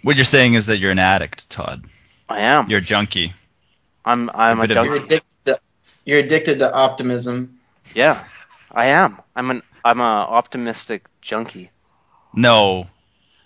what 0.04 0.16
you're 0.16 0.26
saying 0.26 0.54
is 0.54 0.66
that 0.68 0.78
you're 0.78 0.92
an 0.92 1.00
addict, 1.00 1.50
Todd. 1.50 1.86
I 2.30 2.40
am. 2.40 2.70
You're 2.70 2.80
a 2.80 2.84
junkie. 2.84 3.34
I'm 4.06 4.30
I'm 4.34 4.60
a 4.60 4.64
a 4.64 4.68
bit 4.68 4.78
of- 4.78 4.86
You're 4.86 4.96
addicted. 4.98 5.24
To, 5.46 5.60
you're 6.06 6.20
addicted 6.20 6.60
to 6.60 6.74
optimism. 6.74 7.60
Yeah. 7.94 8.24
I 8.72 8.86
am. 8.88 9.20
I'm 9.36 9.50
an 9.52 9.64
I'm 9.84 10.00
a 10.00 10.04
optimistic 10.04 11.08
junkie. 11.22 11.72
No, 12.34 12.86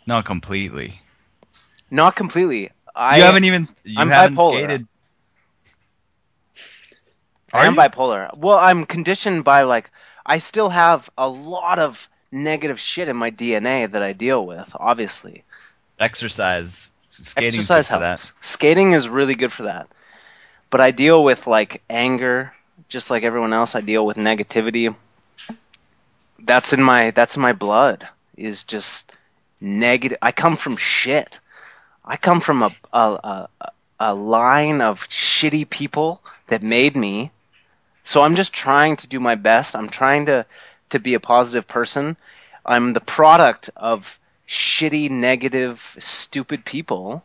not 0.06 0.26
completely. 0.26 1.00
Not 1.90 2.16
completely. 2.16 2.72
I 2.96 3.18
you 3.18 3.24
haven't 3.24 3.44
even, 3.46 3.68
you 3.84 3.96
I'm 4.00 4.10
haven't 4.10 4.38
bipolar. 4.38 4.58
skated. 4.58 4.88
I 7.52 7.66
am 7.66 7.76
you? 7.76 7.80
bipolar. 7.82 8.36
Well, 8.38 8.58
I'm 8.58 8.86
conditioned 8.86 9.44
by 9.44 9.64
like 9.64 9.92
I 10.26 10.38
still 10.40 10.70
have 10.70 11.10
a 11.18 11.28
lot 11.28 11.80
of 11.80 12.08
negative 12.32 12.80
shit 12.80 13.10
in 13.10 13.16
my 13.16 13.32
DNA 13.32 13.92
that 13.92 14.02
I 14.02 14.14
deal 14.14 14.46
with, 14.46 14.72
obviously. 14.76 15.44
Exercise, 16.00 16.90
skating 17.12 17.48
Exercise 17.60 17.88
helps. 17.88 18.02
that. 18.02 18.32
Skating 18.42 18.94
is 18.94 19.08
really 19.08 19.36
good 19.36 19.52
for 19.54 19.64
that. 19.64 19.88
But 20.70 20.82
I 20.82 20.92
deal 20.92 21.24
with 21.24 21.46
like 21.46 21.84
anger, 21.90 22.54
just 22.90 23.10
like 23.12 23.24
everyone 23.24 23.54
else. 23.54 23.76
I 23.76 23.82
deal 23.82 24.06
with 24.06 24.18
negativity. 24.18 24.96
That's 26.40 26.74
in 26.74 26.82
my 26.82 27.12
that's 27.12 27.36
in 27.36 27.42
my 27.42 27.54
blood. 27.54 28.08
Is 28.36 28.64
just 28.64 29.12
negative. 29.62 30.18
I 30.22 30.32
come 30.32 30.58
from 30.58 30.78
shit. 30.78 31.40
I 32.06 32.18
come 32.18 32.42
from 32.42 32.64
a 32.64 32.72
a, 32.92 33.48
a 33.62 33.72
a 34.00 34.14
line 34.14 34.82
of 34.82 35.08
shitty 35.08 35.70
people 35.70 36.22
that 36.48 36.62
made 36.62 36.96
me. 36.96 37.32
So 38.04 38.22
I'm 38.22 38.36
just 38.36 38.54
trying 38.54 38.98
to 38.98 39.08
do 39.08 39.20
my 39.20 39.36
best. 39.36 39.76
I'm 39.76 39.90
trying 39.90 40.26
to 40.26 40.46
to 40.90 41.00
be 41.00 41.14
a 41.14 41.20
positive 41.20 41.68
person. 41.68 42.18
I'm 42.66 42.94
the 42.94 43.02
product 43.02 43.70
of 43.76 44.20
shitty, 44.48 45.10
negative, 45.10 45.96
stupid 46.00 46.66
people, 46.66 47.24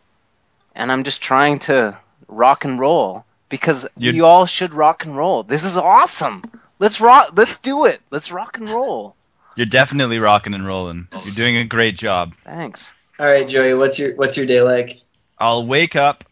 and 0.74 0.91
I'm 0.93 1.05
just 1.05 1.20
trying 1.20 1.59
to 1.61 1.99
rock 2.29 2.64
and 2.64 2.79
roll 2.79 3.24
because 3.49 3.87
You- 3.97 4.12
we 4.12 4.20
all 4.20 4.47
should 4.47 4.74
rock 4.74 5.05
and 5.05 5.16
roll. 5.16 5.43
This 5.43 5.64
is 5.64 5.76
awesome. 5.76 6.43
Let's 6.79 7.01
rock. 7.01 7.31
Let's 7.35 7.59
do 7.59 7.87
it. 7.87 8.01
Let's 8.11 8.31
rock 8.31 8.57
and 8.57 8.68
roll. 8.68 9.16
You're 9.57 9.66
definitely 9.66 10.20
rocking 10.20 10.55
and 10.55 10.64
rolling. 10.64 11.09
You're 11.24 11.35
doing 11.35 11.57
a 11.57 11.64
great 11.64 11.97
job. 11.97 12.35
Thanks. 12.45 12.93
All 13.19 13.27
right, 13.27 13.49
Joey. 13.49 13.75
What's 13.75 13.99
your 13.99 14.14
What's 14.14 14.37
your 14.37 14.47
day 14.47 14.62
like? 14.62 15.01
I'll 15.39 15.66
wake 15.66 15.97
up, 15.97 16.25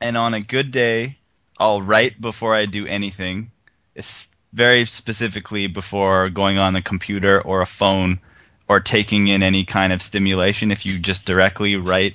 and 0.00 0.16
on 0.16 0.32
a 0.32 0.40
good 0.40 0.70
day, 0.70 1.18
I'll 1.58 1.82
write 1.82 2.20
before 2.20 2.54
I 2.54 2.64
do 2.64 2.86
anything. 2.86 3.50
It's 3.94 4.28
very 4.54 4.86
specifically 4.86 5.66
before 5.66 6.30
going 6.30 6.56
on 6.56 6.74
a 6.74 6.82
computer 6.82 7.40
or 7.40 7.60
a 7.60 7.66
phone 7.66 8.18
or 8.66 8.80
taking 8.80 9.28
in 9.28 9.42
any 9.42 9.66
kind 9.66 9.92
of 9.92 10.00
stimulation. 10.00 10.70
If 10.70 10.86
you 10.86 10.98
just 10.98 11.26
directly 11.26 11.76
write 11.76 12.14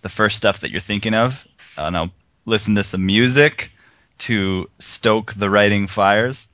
the 0.00 0.08
first 0.08 0.38
stuff 0.38 0.60
that 0.60 0.70
you're 0.70 0.80
thinking 0.80 1.14
of, 1.14 1.34
and 1.76 1.94
I'll 1.94 2.10
listen 2.46 2.74
to 2.76 2.84
some 2.84 3.04
music 3.04 3.70
to 4.18 4.70
stoke 4.78 5.34
the 5.34 5.50
writing 5.50 5.88
fires, 5.88 6.48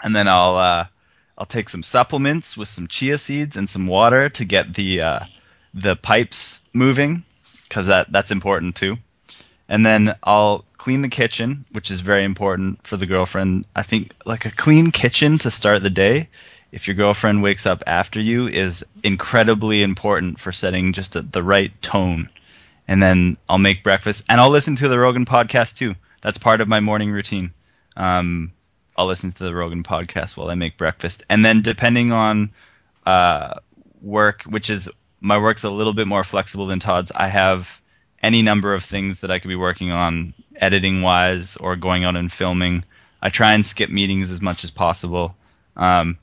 and 0.00 0.14
then 0.14 0.28
I'll 0.28 0.56
uh, 0.56 0.86
I'll 1.36 1.46
take 1.46 1.68
some 1.68 1.82
supplements 1.82 2.56
with 2.56 2.68
some 2.68 2.86
chia 2.86 3.18
seeds 3.18 3.56
and 3.56 3.68
some 3.68 3.88
water 3.88 4.28
to 4.28 4.44
get 4.44 4.74
the 4.74 5.00
uh, 5.00 5.20
the 5.74 5.96
pipes 5.96 6.60
moving 6.72 7.24
because 7.64 7.86
that 7.88 8.10
that's 8.12 8.30
important 8.30 8.76
too. 8.76 8.96
And 9.68 9.84
then 9.84 10.14
I'll 10.22 10.64
clean 10.78 11.02
the 11.02 11.08
kitchen, 11.08 11.64
which 11.72 11.90
is 11.90 12.00
very 12.00 12.24
important 12.24 12.86
for 12.86 12.96
the 12.96 13.06
girlfriend. 13.06 13.64
I 13.74 13.82
think 13.82 14.12
like 14.24 14.44
a 14.44 14.50
clean 14.50 14.90
kitchen 14.90 15.38
to 15.38 15.50
start 15.50 15.82
the 15.82 15.90
day, 15.90 16.28
if 16.72 16.86
your 16.86 16.94
girlfriend 16.94 17.42
wakes 17.42 17.66
up 17.66 17.82
after 17.86 18.20
you, 18.20 18.46
is 18.46 18.84
incredibly 19.02 19.82
important 19.82 20.38
for 20.38 20.52
setting 20.52 20.92
just 20.92 21.16
a, 21.16 21.22
the 21.22 21.42
right 21.42 21.72
tone. 21.82 22.28
And 22.86 23.02
then 23.02 23.38
I'll 23.48 23.58
make 23.58 23.82
breakfast, 23.82 24.24
and 24.28 24.40
I'll 24.40 24.50
listen 24.50 24.76
to 24.76 24.88
the 24.88 24.98
Rogan 24.98 25.24
podcast 25.24 25.76
too. 25.76 25.94
That's 26.20 26.36
part 26.36 26.60
of 26.60 26.68
my 26.68 26.80
morning 26.80 27.10
routine. 27.10 27.54
Um, 27.96 28.52
I'll 28.96 29.06
listen 29.06 29.32
to 29.32 29.44
the 29.44 29.54
Rogan 29.54 29.82
podcast 29.82 30.36
while 30.36 30.50
I 30.50 30.54
make 30.54 30.76
breakfast, 30.76 31.24
and 31.30 31.42
then 31.44 31.62
depending 31.62 32.12
on 32.12 32.52
uh, 33.06 33.54
work, 34.02 34.42
which 34.42 34.68
is 34.68 34.88
my 35.24 35.38
work's 35.38 35.64
a 35.64 35.70
little 35.70 35.94
bit 35.94 36.06
more 36.06 36.22
flexible 36.22 36.66
than 36.66 36.80
Todd's. 36.80 37.10
I 37.10 37.28
have 37.28 37.66
any 38.22 38.42
number 38.42 38.74
of 38.74 38.84
things 38.84 39.20
that 39.20 39.30
I 39.30 39.38
could 39.38 39.48
be 39.48 39.56
working 39.56 39.90
on, 39.90 40.34
editing 40.54 41.00
wise, 41.00 41.56
or 41.56 41.76
going 41.76 42.04
out 42.04 42.14
and 42.14 42.30
filming. 42.30 42.84
I 43.22 43.30
try 43.30 43.54
and 43.54 43.64
skip 43.64 43.88
meetings 43.88 44.30
as 44.30 44.42
much 44.42 44.64
as 44.64 44.70
possible. 44.70 45.34
Um, 45.78 46.18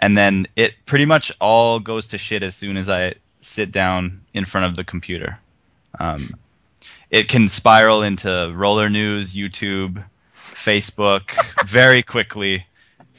and 0.00 0.16
then 0.16 0.48
it 0.56 0.72
pretty 0.86 1.04
much 1.04 1.30
all 1.42 1.78
goes 1.78 2.06
to 2.08 2.18
shit 2.18 2.42
as 2.42 2.56
soon 2.56 2.78
as 2.78 2.88
I 2.88 3.16
sit 3.42 3.70
down 3.70 4.22
in 4.32 4.46
front 4.46 4.64
of 4.64 4.76
the 4.76 4.84
computer. 4.84 5.38
Um, 6.00 6.34
it 7.10 7.28
can 7.28 7.50
spiral 7.50 8.02
into 8.02 8.50
roller 8.54 8.88
news, 8.88 9.34
YouTube, 9.34 10.02
Facebook 10.54 11.36
very 11.66 12.02
quickly. 12.02 12.66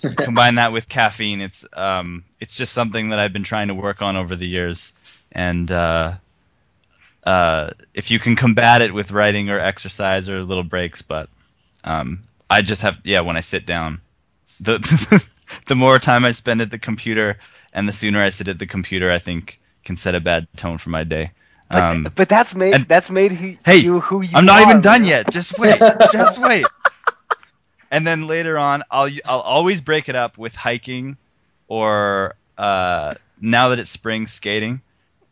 Combine 0.01 0.55
that 0.55 0.73
with 0.73 0.89
caffeine, 0.89 1.41
it's 1.41 1.65
um, 1.73 2.23
it's 2.39 2.55
just 2.55 2.73
something 2.73 3.09
that 3.09 3.19
I've 3.19 3.33
been 3.33 3.43
trying 3.43 3.67
to 3.67 3.75
work 3.75 4.01
on 4.01 4.15
over 4.15 4.35
the 4.35 4.47
years 4.47 4.93
and 5.31 5.71
uh, 5.71 6.13
uh, 7.23 7.71
if 7.93 8.11
you 8.11 8.19
can 8.19 8.35
combat 8.35 8.81
it 8.81 8.93
with 8.93 9.11
writing 9.11 9.49
or 9.49 9.59
exercise 9.59 10.29
or 10.29 10.41
little 10.43 10.63
breaks, 10.63 11.01
but 11.01 11.29
um, 11.83 12.23
I 12.49 12.61
just 12.61 12.81
have 12.81 12.97
yeah 13.03 13.21
when 13.21 13.37
I 13.37 13.41
sit 13.41 13.65
down, 13.65 14.01
the 14.59 14.79
the 15.67 15.75
more 15.75 15.99
time 15.99 16.25
I 16.25 16.31
spend 16.31 16.61
at 16.61 16.69
the 16.71 16.79
computer 16.79 17.37
and 17.73 17.87
the 17.87 17.93
sooner 17.93 18.21
I 18.23 18.29
sit 18.29 18.47
at 18.47 18.57
the 18.59 18.65
computer, 18.67 19.11
I 19.11 19.19
think 19.19 19.59
can 19.83 19.97
set 19.97 20.15
a 20.15 20.19
bad 20.19 20.47
tone 20.57 20.77
for 20.77 20.89
my 20.89 21.03
day. 21.03 21.31
But, 21.71 21.83
Um, 21.83 22.07
but 22.15 22.27
that's 22.29 22.55
made 22.55 22.73
and- 22.73 22.87
that's 22.87 23.11
made 23.11 23.31
who, 23.31 23.55
Hey, 23.63 23.77
you 23.77 23.99
who 23.99 24.21
you 24.21 24.31
I'm 24.33 24.45
not 24.45 24.59
are, 24.61 24.69
even 24.69 24.81
done 24.81 25.01
man. 25.01 25.09
yet. 25.09 25.31
Just 25.31 25.57
wait. 25.59 25.79
just 26.11 26.39
wait. 26.41 26.65
And 27.91 28.05
then 28.05 28.27
later 28.27 28.57
on, 28.57 28.83
I'll 28.91 29.09
I'll 29.25 29.39
always 29.41 29.81
break 29.81 30.09
it 30.09 30.15
up 30.15 30.37
with 30.37 30.55
hiking, 30.55 31.17
or 31.67 32.35
uh, 32.57 33.15
now 33.41 33.69
that 33.69 33.79
it's 33.79 33.89
spring, 33.89 34.27
skating. 34.27 34.81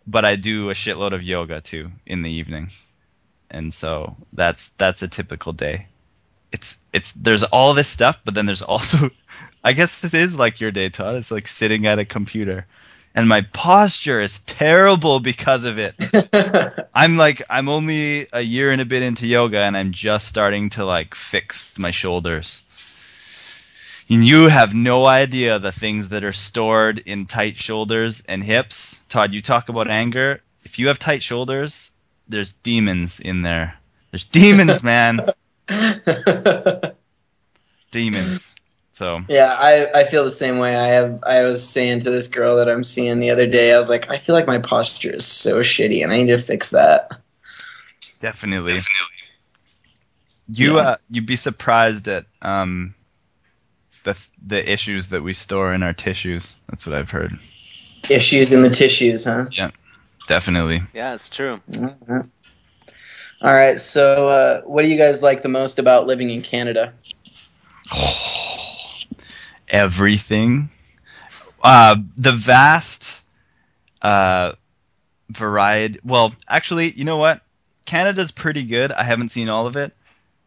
But 0.07 0.25
I 0.25 0.35
do 0.35 0.69
a 0.69 0.73
shitload 0.73 1.13
of 1.13 1.23
yoga 1.23 1.61
too 1.61 1.91
in 2.05 2.21
the 2.23 2.31
evening, 2.31 2.69
and 3.49 3.73
so 3.73 4.15
that's 4.33 4.71
that's 4.77 5.01
a 5.01 5.07
typical 5.07 5.53
day. 5.53 5.87
It's 6.51 6.77
it's 6.93 7.11
there's 7.15 7.43
all 7.43 7.73
this 7.73 7.89
stuff, 7.89 8.17
but 8.23 8.33
then 8.33 8.45
there's 8.45 8.61
also, 8.61 9.09
I 9.63 9.73
guess 9.73 9.99
this 9.99 10.13
is 10.13 10.33
like 10.33 10.61
your 10.61 10.71
day, 10.71 10.89
Todd. 10.89 11.15
It's 11.15 11.31
like 11.31 11.47
sitting 11.47 11.85
at 11.87 11.99
a 11.99 12.05
computer, 12.05 12.65
and 13.17 13.27
my 13.27 13.41
posture 13.41 14.21
is 14.21 14.39
terrible 14.39 15.19
because 15.19 15.63
of 15.63 15.79
it. 15.79 15.95
I'm 16.93 17.17
like 17.17 17.41
I'm 17.49 17.67
only 17.67 18.27
a 18.31 18.41
year 18.41 18.71
and 18.71 18.79
a 18.79 18.85
bit 18.85 19.01
into 19.01 19.25
yoga 19.25 19.59
and 19.59 19.75
I'm 19.75 19.91
just 19.91 20.27
starting 20.27 20.69
to 20.71 20.85
like 20.85 21.15
fix 21.15 21.77
my 21.79 21.89
shoulders. 21.89 22.61
And 24.09 24.25
you 24.25 24.47
have 24.47 24.73
no 24.73 25.05
idea 25.05 25.59
the 25.59 25.71
things 25.71 26.09
that 26.09 26.23
are 26.23 26.33
stored 26.33 26.99
in 26.99 27.25
tight 27.25 27.57
shoulders 27.57 28.23
and 28.27 28.41
hips. 28.43 28.99
Todd, 29.09 29.33
you 29.33 29.41
talk 29.41 29.67
about 29.69 29.89
anger. 29.89 30.41
If 30.63 30.79
you 30.79 30.87
have 30.87 30.97
tight 30.97 31.21
shoulders, 31.23 31.91
there's 32.27 32.53
demons 32.53 33.19
in 33.19 33.41
there. 33.41 33.77
There's 34.11 34.25
demons, 34.25 34.81
man. 34.83 35.27
demons. 37.91 38.53
So 38.93 39.21
yeah, 39.27 39.53
I, 39.53 39.99
I 39.99 40.03
feel 40.05 40.23
the 40.23 40.31
same 40.31 40.57
way. 40.57 40.75
I 40.75 40.87
have 40.87 41.23
I 41.23 41.41
was 41.43 41.67
saying 41.67 42.01
to 42.01 42.09
this 42.09 42.27
girl 42.27 42.55
that 42.57 42.67
I'm 42.69 42.83
seeing 42.83 43.19
the 43.19 43.29
other 43.29 43.45
day, 43.45 43.73
I 43.73 43.77
was 43.79 43.89
like, 43.89 44.09
I 44.09 44.17
feel 44.17 44.33
like 44.33 44.47
my 44.47 44.59
posture 44.59 45.11
is 45.11 45.25
so 45.25 45.59
shitty 45.61 46.01
and 46.03 46.11
I 46.11 46.17
need 46.17 46.27
to 46.29 46.39
fix 46.39 46.71
that. 46.71 47.11
definitely. 48.19 48.81
You 50.49 50.77
Yeah. 50.77 50.81
uh, 50.81 50.97
you'd 51.11 51.25
be 51.27 51.35
surprised 51.35 52.07
at 52.07 52.25
um 52.41 52.95
the 54.07 54.17
the 54.45 54.71
issues 54.71 55.07
that 55.07 55.21
we 55.21 55.33
store 55.33 55.73
in 55.73 55.83
our 55.83 55.93
tissues. 55.93 56.53
That's 56.69 56.87
what 56.87 56.95
I've 56.95 57.09
heard. 57.09 57.37
Issues 58.09 58.53
in 58.53 58.61
the 58.61 58.69
tissues, 58.69 59.25
huh? 59.25 59.47
Yeah, 59.51 59.71
definitely. 60.27 60.81
Yeah, 60.93 61.13
it's 61.13 61.27
true. 61.27 61.59
Mhm. 61.69 62.29
All 63.41 63.53
right, 63.53 63.79
so 63.79 64.29
uh, 64.29 64.61
what 64.61 64.83
do 64.83 64.87
you 64.87 64.97
guys 64.97 65.21
like 65.21 65.43
the 65.43 65.49
most 65.49 65.77
about 65.77 66.07
living 66.07 66.29
in 66.29 66.41
Canada? 66.41 66.93
everything. 69.67 70.69
Uh, 71.61 71.97
the 72.15 72.31
vast 72.31 73.21
uh, 74.01 74.53
variety. 75.29 75.99
Well, 76.05 76.33
actually, 76.47 76.93
you 76.93 77.03
know 77.03 77.17
what? 77.17 77.41
Canada's 77.85 78.31
pretty 78.31 78.63
good. 78.63 78.93
I 78.93 79.03
haven't 79.03 79.29
seen 79.29 79.49
all 79.49 79.67
of 79.67 79.75
it, 79.75 79.93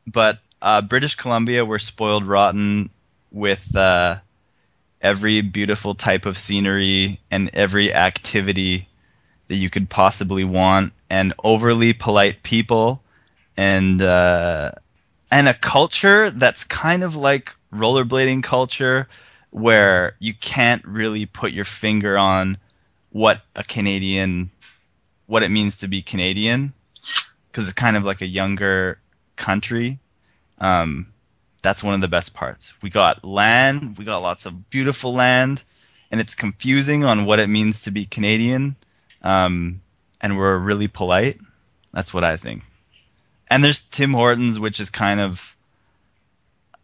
but 0.06 0.38
uh, 0.62 0.80
British 0.80 1.14
Columbia, 1.14 1.64
we're 1.64 1.78
spoiled 1.78 2.26
rotten 2.26 2.90
with 3.30 3.74
uh, 3.76 4.18
every 5.00 5.40
beautiful 5.40 5.94
type 5.94 6.26
of 6.26 6.38
scenery 6.38 7.20
and 7.30 7.50
every 7.52 7.92
activity 7.92 8.88
that 9.48 9.56
you 9.56 9.70
could 9.70 9.90
possibly 9.90 10.44
want, 10.44 10.92
and 11.08 11.34
overly 11.42 11.92
polite 11.92 12.42
people, 12.42 13.02
and 13.56 14.00
uh, 14.00 14.72
and 15.30 15.48
a 15.48 15.54
culture 15.54 16.30
that's 16.30 16.64
kind 16.64 17.02
of 17.02 17.16
like 17.16 17.54
rollerblading 17.72 18.42
culture 18.42 19.08
where 19.50 20.14
you 20.18 20.34
can't 20.34 20.84
really 20.84 21.26
put 21.26 21.52
your 21.52 21.64
finger 21.64 22.16
on 22.16 22.56
what 23.10 23.42
a 23.56 23.64
Canadian 23.64 24.50
what 25.26 25.42
it 25.42 25.48
means 25.48 25.78
to 25.78 25.88
be 25.88 26.02
Canadian 26.02 26.72
because 27.50 27.64
it's 27.64 27.74
kind 27.74 27.96
of 27.96 28.04
like 28.04 28.20
a 28.20 28.26
younger 28.26 28.98
country. 29.36 29.98
Um, 30.58 31.12
that's 31.62 31.82
one 31.82 31.94
of 31.94 32.00
the 32.00 32.08
best 32.08 32.34
parts. 32.34 32.72
We 32.82 32.90
got 32.90 33.24
land. 33.24 33.98
We 33.98 34.04
got 34.04 34.18
lots 34.18 34.46
of 34.46 34.70
beautiful 34.70 35.14
land. 35.14 35.62
And 36.10 36.20
it's 36.20 36.34
confusing 36.34 37.04
on 37.04 37.24
what 37.24 37.38
it 37.38 37.48
means 37.48 37.82
to 37.82 37.90
be 37.90 38.06
Canadian. 38.06 38.76
Um, 39.22 39.80
and 40.20 40.36
we're 40.36 40.58
really 40.58 40.88
polite. 40.88 41.38
That's 41.92 42.12
what 42.12 42.24
I 42.24 42.36
think. 42.36 42.62
And 43.48 43.62
there's 43.62 43.80
Tim 43.80 44.12
Hortons 44.12 44.58
which 44.58 44.80
is 44.80 44.90
kind 44.90 45.20
of 45.20 45.40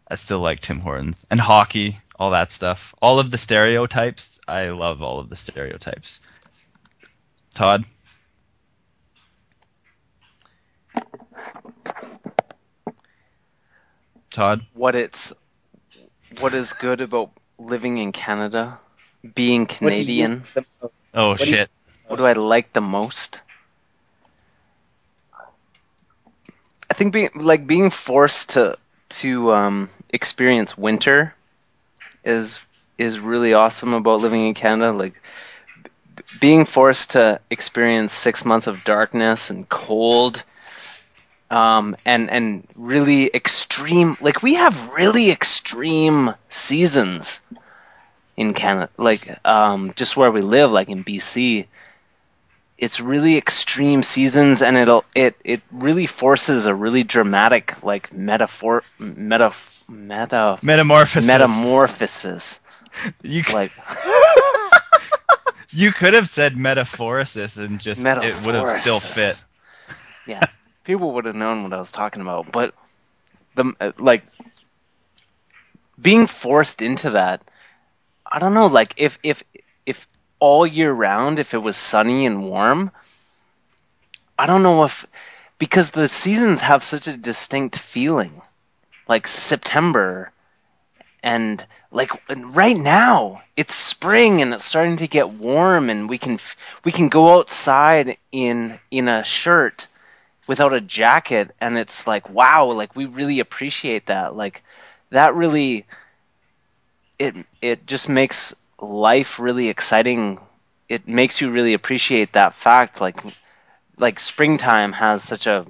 I 0.09 0.15
still 0.15 0.39
like 0.39 0.61
Tim 0.61 0.79
Hortons. 0.79 1.25
And 1.29 1.39
hockey, 1.39 1.99
all 2.15 2.31
that 2.31 2.51
stuff. 2.51 2.93
All 3.01 3.19
of 3.19 3.31
the 3.31 3.37
stereotypes. 3.37 4.39
I 4.47 4.69
love 4.69 5.01
all 5.01 5.19
of 5.19 5.29
the 5.29 5.35
stereotypes. 5.35 6.21
Todd, 7.53 7.85
Todd, 14.37 14.63
What 14.75 14.95
it's 14.95 15.33
what 16.39 16.53
is 16.53 16.71
good 16.73 17.01
about 17.01 17.31
living 17.57 17.97
in 17.97 18.11
Canada, 18.11 18.77
being 19.33 19.61
What 19.61 19.69
you 19.71 19.77
Canadian. 19.79 20.41
like 20.41 20.53
the 20.53 20.65
most? 20.83 20.93
oh 21.15 21.29
What 21.29 21.37
do 21.39 21.45
you- 21.45 21.55
shit, 21.55 21.69
What 22.07 22.17
do 22.17 22.25
I 22.27 22.33
like 22.33 22.71
the 22.71 22.81
most? 22.81 23.41
I 26.87 26.93
think 26.93 27.13
being 27.13 27.31
like 27.33 27.65
being 27.65 27.89
forced 27.89 28.51
to 28.51 28.77
to 29.21 29.51
um, 29.53 29.89
experience 30.13 30.77
winter 30.77 31.33
is 32.23 32.59
is 32.99 33.19
really 33.19 33.55
awesome 33.55 33.93
about 33.93 34.21
living 34.21 34.45
in 34.47 34.53
Canada. 34.53 34.91
Like 34.91 35.19
b- 36.15 36.23
being 36.39 36.65
forced 36.65 37.11
to 37.11 37.41
experience 37.49 38.13
six 38.13 38.45
months 38.45 38.67
of 38.67 38.83
darkness 38.83 39.49
and 39.49 39.67
cold, 39.67 40.43
um, 41.49 41.95
and 42.05 42.29
and 42.29 42.67
really 42.75 43.33
extreme. 43.33 44.17
Like 44.21 44.41
we 44.43 44.55
have 44.55 44.89
really 44.91 45.31
extreme 45.31 46.33
seasons 46.49 47.39
in 48.35 48.53
Canada. 48.53 48.89
Like 48.97 49.39
um, 49.45 49.93
just 49.95 50.17
where 50.17 50.31
we 50.31 50.41
live, 50.41 50.71
like 50.71 50.89
in 50.89 51.03
BC 51.03 51.67
it's 52.77 52.99
really 52.99 53.37
extreme 53.37 54.03
seasons 54.03 54.61
and 54.61 54.77
it'll 54.77 55.03
it 55.15 55.35
it 55.43 55.61
really 55.71 56.05
forces 56.05 56.65
a 56.65 56.75
really 56.75 57.03
dramatic 57.03 57.75
like 57.83 58.13
metaphor 58.13 58.83
meta 58.99 59.51
meta 59.87 60.59
metamorphosis. 60.61 61.25
metamorphosis 61.25 62.59
you 63.23 63.43
c- 63.43 63.53
like 63.53 63.71
you 65.71 65.91
could 65.91 66.13
have 66.13 66.29
said 66.29 66.53
metaphorosis 66.55 67.57
and 67.57 67.79
just 67.79 68.03
it 68.05 68.45
would 68.45 68.55
have 68.55 68.81
still 68.81 68.99
fit. 68.99 69.41
yeah 70.25 70.45
people 70.87 71.11
would 71.11 71.25
have 71.25 71.35
known 71.35 71.63
what 71.63 71.73
i 71.73 71.77
was 71.77 71.91
talking 71.91 72.21
about 72.21 72.51
but 72.53 72.73
the 73.55 73.73
uh, 73.81 73.91
like 73.99 74.23
being 76.01 76.25
forced 76.27 76.81
into 76.81 77.11
that 77.11 77.41
i 78.25 78.39
don't 78.39 78.53
know 78.53 78.67
like 78.67 78.93
if 78.97 79.19
if 79.21 79.43
if 79.85 80.07
all 80.39 80.65
year 80.65 80.91
round 80.93 81.39
if 81.39 81.53
it 81.53 81.57
was 81.57 81.75
sunny 81.75 82.25
and 82.25 82.41
warm 82.43 82.89
i 84.39 84.45
don't 84.45 84.63
know 84.63 84.85
if 84.85 85.05
because 85.59 85.91
the 85.91 86.07
seasons 86.07 86.61
have 86.61 86.83
such 86.83 87.07
a 87.07 87.17
distinct 87.17 87.77
feeling 87.77 88.41
like 89.09 89.27
september 89.27 90.31
and 91.21 91.65
like 91.91 92.11
right 92.29 92.77
now 92.77 93.41
it's 93.57 93.75
spring 93.75 94.41
and 94.41 94.53
it's 94.53 94.63
starting 94.63 94.97
to 94.97 95.07
get 95.07 95.29
warm 95.31 95.89
and 95.89 96.09
we 96.09 96.17
can 96.17 96.39
we 96.85 96.93
can 96.93 97.09
go 97.09 97.37
outside 97.37 98.17
in 98.31 98.79
in 98.89 99.09
a 99.09 99.23
shirt 99.23 99.87
without 100.47 100.73
a 100.73 100.81
jacket 100.81 101.55
and 101.61 101.77
it's 101.77 102.07
like 102.07 102.29
wow 102.29 102.65
like 102.65 102.95
we 102.95 103.05
really 103.05 103.39
appreciate 103.39 104.07
that. 104.07 104.35
Like 104.35 104.63
that 105.11 105.35
really 105.35 105.85
it 107.19 107.35
it 107.61 107.85
just 107.87 108.09
makes 108.09 108.53
life 108.79 109.39
really 109.39 109.69
exciting. 109.69 110.39
It 110.89 111.07
makes 111.07 111.41
you 111.41 111.51
really 111.51 111.73
appreciate 111.73 112.33
that 112.33 112.53
fact 112.55 113.01
like 113.01 113.19
like 113.97 114.19
springtime 114.19 114.93
has 114.93 115.23
such 115.23 115.47
a 115.47 115.65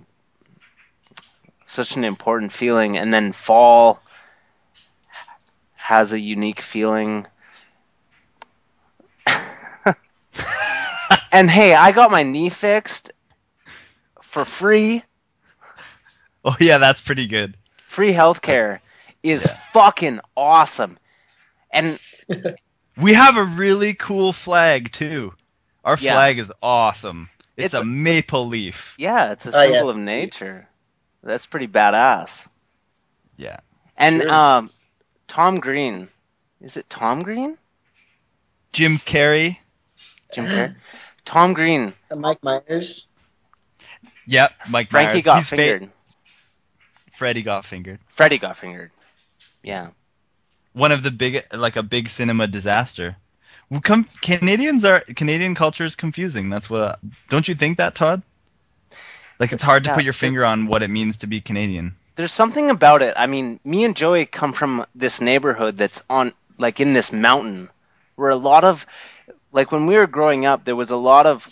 such 1.67 1.95
an 1.95 2.03
important 2.03 2.51
feeling 2.51 2.97
and 2.97 3.13
then 3.13 3.31
fall 3.31 4.01
has 5.75 6.11
a 6.11 6.19
unique 6.19 6.61
feeling. 6.61 7.25
And 11.31 11.49
hey 11.49 11.73
i 11.73 11.91
got 11.91 12.11
my 12.11 12.23
knee 12.23 12.49
fixed 12.49 13.11
for 14.38 14.45
free 14.45 15.03
Oh 16.45 16.55
yeah, 16.59 16.77
that's 16.77 17.01
pretty 17.01 17.26
good. 17.27 17.57
free 17.88 18.14
healthcare 18.14 18.80
is 19.23 19.43
yeah. 19.45 19.57
fucking 19.73 20.19
awesome 20.35 20.99
and 21.72 21.97
We 22.97 23.14
have 23.14 23.38
a 23.38 23.43
really 23.43 23.93
cool 23.95 24.34
flag 24.34 24.91
too. 24.91 25.34
Our 25.84 25.97
Yeah. 25.99 26.14
flag 26.14 26.38
is 26.39 26.51
awesome. 26.64 27.30
It's, 27.55 27.73
It's 27.73 27.81
a 27.81 27.84
maple 27.85 28.45
leaf. 28.47 28.93
yeah 28.99 29.31
it's 29.31 29.45
a 29.47 29.49
Oh, 29.49 29.61
symbol 29.64 29.88
yes. 29.88 29.89
of 29.89 29.97
nature 29.97 30.68
that's 31.23 31.47
pretty 31.47 31.68
badass 31.68 32.45
Yeah. 33.38 33.57
and 33.97 34.22
Sure. 34.22 34.31
um 34.31 34.69
tom 35.27 35.59
green 35.59 36.09
is 36.61 36.77
it 36.77 36.88
tom 36.91 37.23
green 37.23 37.57
Jim 38.72 38.99
Carrey. 38.99 39.57
jim 40.31 40.45
carrey 40.45 40.76
tom 41.26 41.53
green 41.53 41.93
Mike 42.15 42.43
Myers. 42.43 43.07
Yep. 44.27 44.53
Mike 44.69 44.91
frankie 44.91 45.21
Myers. 45.21 45.23
got 45.23 45.37
He's 45.39 45.49
fingered 45.49 45.89
Freddie 47.13 47.43
got 47.43 47.65
fingered. 47.65 47.99
Freddie 48.09 48.39
got 48.39 48.57
fingered 48.57 48.91
yeah 49.63 49.91
one 50.73 50.91
of 50.91 51.03
the 51.03 51.11
big 51.11 51.43
like 51.53 51.75
a 51.77 51.83
big 51.83 52.09
cinema 52.09 52.47
disaster. 52.47 53.17
Well, 53.69 53.81
come 53.81 54.07
Canadians 54.21 54.85
are 54.85 55.01
Canadian 55.01 55.55
culture 55.55 55.85
is 55.85 55.95
confusing. 55.95 56.49
That's 56.49 56.69
what 56.69 56.99
don't 57.29 57.47
you 57.47 57.55
think 57.55 57.77
that 57.77 57.95
Todd? 57.95 58.23
Like 59.39 59.53
it's 59.53 59.63
hard 59.63 59.85
to 59.85 59.89
Yeah, 59.89 59.95
put 59.95 60.03
your 60.03 60.13
finger 60.13 60.45
on 60.45 60.67
what 60.67 60.83
it 60.83 60.89
means 60.89 61.17
to 61.19 61.27
be 61.27 61.41
Canadian. 61.41 61.95
there's 62.15 62.33
something 62.33 62.69
about 62.69 63.01
it. 63.01 63.13
I 63.17 63.27
mean, 63.27 63.59
me 63.63 63.85
and 63.85 63.95
Joey 63.95 64.25
come 64.25 64.53
from 64.53 64.85
this 64.95 65.21
neighborhood 65.21 65.77
that's 65.77 66.03
on 66.09 66.33
like 66.57 66.79
in 66.79 66.93
this 66.93 67.11
mountain 67.13 67.69
where 68.15 68.29
a 68.29 68.35
lot 68.35 68.63
of 68.63 68.85
like 69.51 69.71
when 69.71 69.85
we 69.87 69.97
were 69.97 70.07
growing 70.07 70.45
up, 70.45 70.65
there 70.65 70.75
was 70.75 70.91
a 70.91 70.95
lot 70.97 71.25
of 71.27 71.47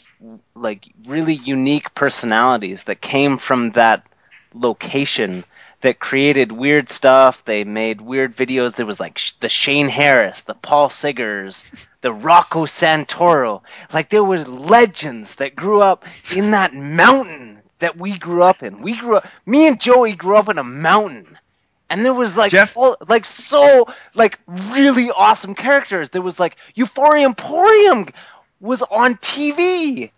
like 0.55 0.87
really 1.05 1.33
unique 1.35 1.93
personalities 1.95 2.83
that 2.85 3.01
came 3.01 3.37
from 3.37 3.71
that 3.71 4.05
location 4.53 5.43
that 5.81 5.99
created 5.99 6.51
weird 6.51 6.89
stuff. 6.89 7.43
They 7.45 7.63
made 7.63 8.01
weird 8.01 8.35
videos. 8.35 8.75
There 8.75 8.85
was 8.85 8.99
like 8.99 9.17
sh- 9.17 9.33
the 9.39 9.49
Shane 9.49 9.89
Harris, 9.89 10.41
the 10.41 10.55
Paul 10.55 10.89
Siggers, 10.89 11.63
the 12.01 12.13
Rocco 12.13 12.65
Santoro. 12.65 13.61
Like 13.93 14.09
there 14.09 14.23
was 14.23 14.47
legends 14.47 15.35
that 15.35 15.55
grew 15.55 15.81
up 15.81 16.05
in 16.35 16.51
that 16.51 16.73
mountain 16.73 17.61
that 17.79 17.97
we 17.97 18.17
grew 18.17 18.41
up 18.41 18.63
in. 18.63 18.81
We 18.81 18.95
grew 18.97 19.17
up. 19.17 19.27
Me 19.45 19.67
and 19.67 19.79
Joey 19.79 20.15
grew 20.15 20.37
up 20.37 20.49
in 20.49 20.57
a 20.57 20.63
mountain. 20.63 21.37
And 21.89 22.03
there 22.03 22.13
was 22.15 22.35
like 22.35 22.51
Jeff- 22.51 22.75
all, 22.75 22.97
like 23.07 23.25
so 23.25 23.87
like 24.15 24.39
really 24.47 25.11
awesome 25.11 25.53
characters. 25.53 26.09
There 26.09 26.21
was 26.21 26.39
like 26.39 26.57
Euphoria 26.73 27.25
Emporium 27.25 28.07
was 28.59 28.81
on 28.83 29.15
TV. 29.15 30.11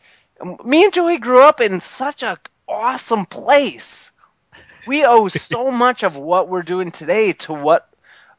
Me 0.66 0.84
and 0.86 0.94
Joey 0.94 1.18
grew 1.18 1.42
up 1.42 1.62
in 1.62 1.80
such 1.80 2.24
a 2.24 2.40
awesome 2.68 3.26
place. 3.26 4.12
We 4.88 5.06
owe 5.06 5.28
so 5.30 5.72
much 5.72 6.04
of 6.04 6.16
what 6.16 6.50
we're 6.50 6.64
doing 6.64 6.92
today 6.92 7.34
to 7.34 7.54
what 7.54 7.90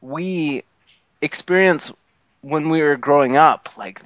we 0.01 0.65
experienced 1.23 1.93
when 2.43 2.71
we 2.71 2.83
were 2.83 2.97
growing 2.97 3.37
up. 3.37 3.77
Like, 3.77 4.03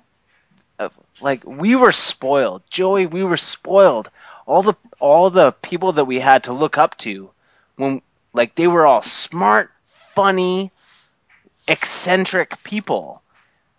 uh, 0.79 0.91
like 1.21 1.45
we 1.47 1.77
were 1.77 1.93
spoiled, 1.93 2.63
Joey. 2.71 3.07
We 3.07 3.25
were 3.25 3.39
spoiled. 3.39 4.11
All 4.47 4.63
the 4.63 4.75
all 5.01 5.31
the 5.31 5.53
people 5.53 5.93
that 5.95 6.07
we 6.07 6.21
had 6.21 6.45
to 6.45 6.53
look 6.53 6.79
up 6.79 6.99
to, 6.99 7.31
when 7.77 8.03
like 8.35 8.55
they 8.57 8.67
were 8.69 8.87
all 8.87 9.03
smart, 9.03 9.71
funny, 10.15 10.73
eccentric 11.69 12.63
people. 12.65 13.22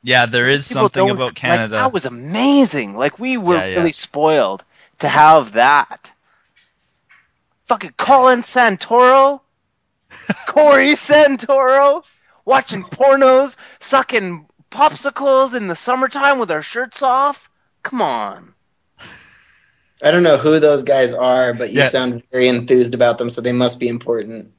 Yeah, 0.03 0.25
there 0.25 0.49
is 0.49 0.67
People 0.67 0.83
something 0.83 1.07
don't- 1.07 1.15
about 1.15 1.25
like, 1.27 1.35
Canada. 1.35 1.75
that 1.75 1.93
was 1.93 2.05
amazing. 2.05 2.95
Like 2.95 3.19
we 3.19 3.37
were 3.37 3.55
Yeah, 3.55 3.65
yeah. 3.67 3.75
really 3.77 3.91
spoiled 3.93 4.63
to 4.99 5.07
have 5.07 5.53
that. 5.53 6.11
Fucking 7.65 7.93
Colin 7.97 8.41
Santoro, 8.43 9.39
Corey 10.47 10.95
Santoro, 10.95 12.03
watching 12.45 12.83
pornos, 12.83 13.55
sucking 13.79 14.45
popsicles 14.69 15.55
in 15.55 15.67
the 15.67 15.75
summertime 15.75 16.39
with 16.39 16.51
our 16.51 16.61
shirts 16.61 17.01
off. 17.01 17.49
Come 17.83 18.01
on. 18.01 18.53
I 20.03 20.11
don't 20.11 20.23
know 20.23 20.37
who 20.37 20.59
those 20.59 20.83
guys 20.83 21.13
are, 21.13 21.53
but 21.53 21.71
you 21.71 21.79
Yeah. 21.79 21.87
sound 21.89 22.23
very 22.31 22.49
enthused 22.49 22.93
about 22.93 23.17
them, 23.17 23.29
so 23.29 23.39
they 23.39 23.53
must 23.53 23.79
be 23.79 23.87
important. 23.87 24.51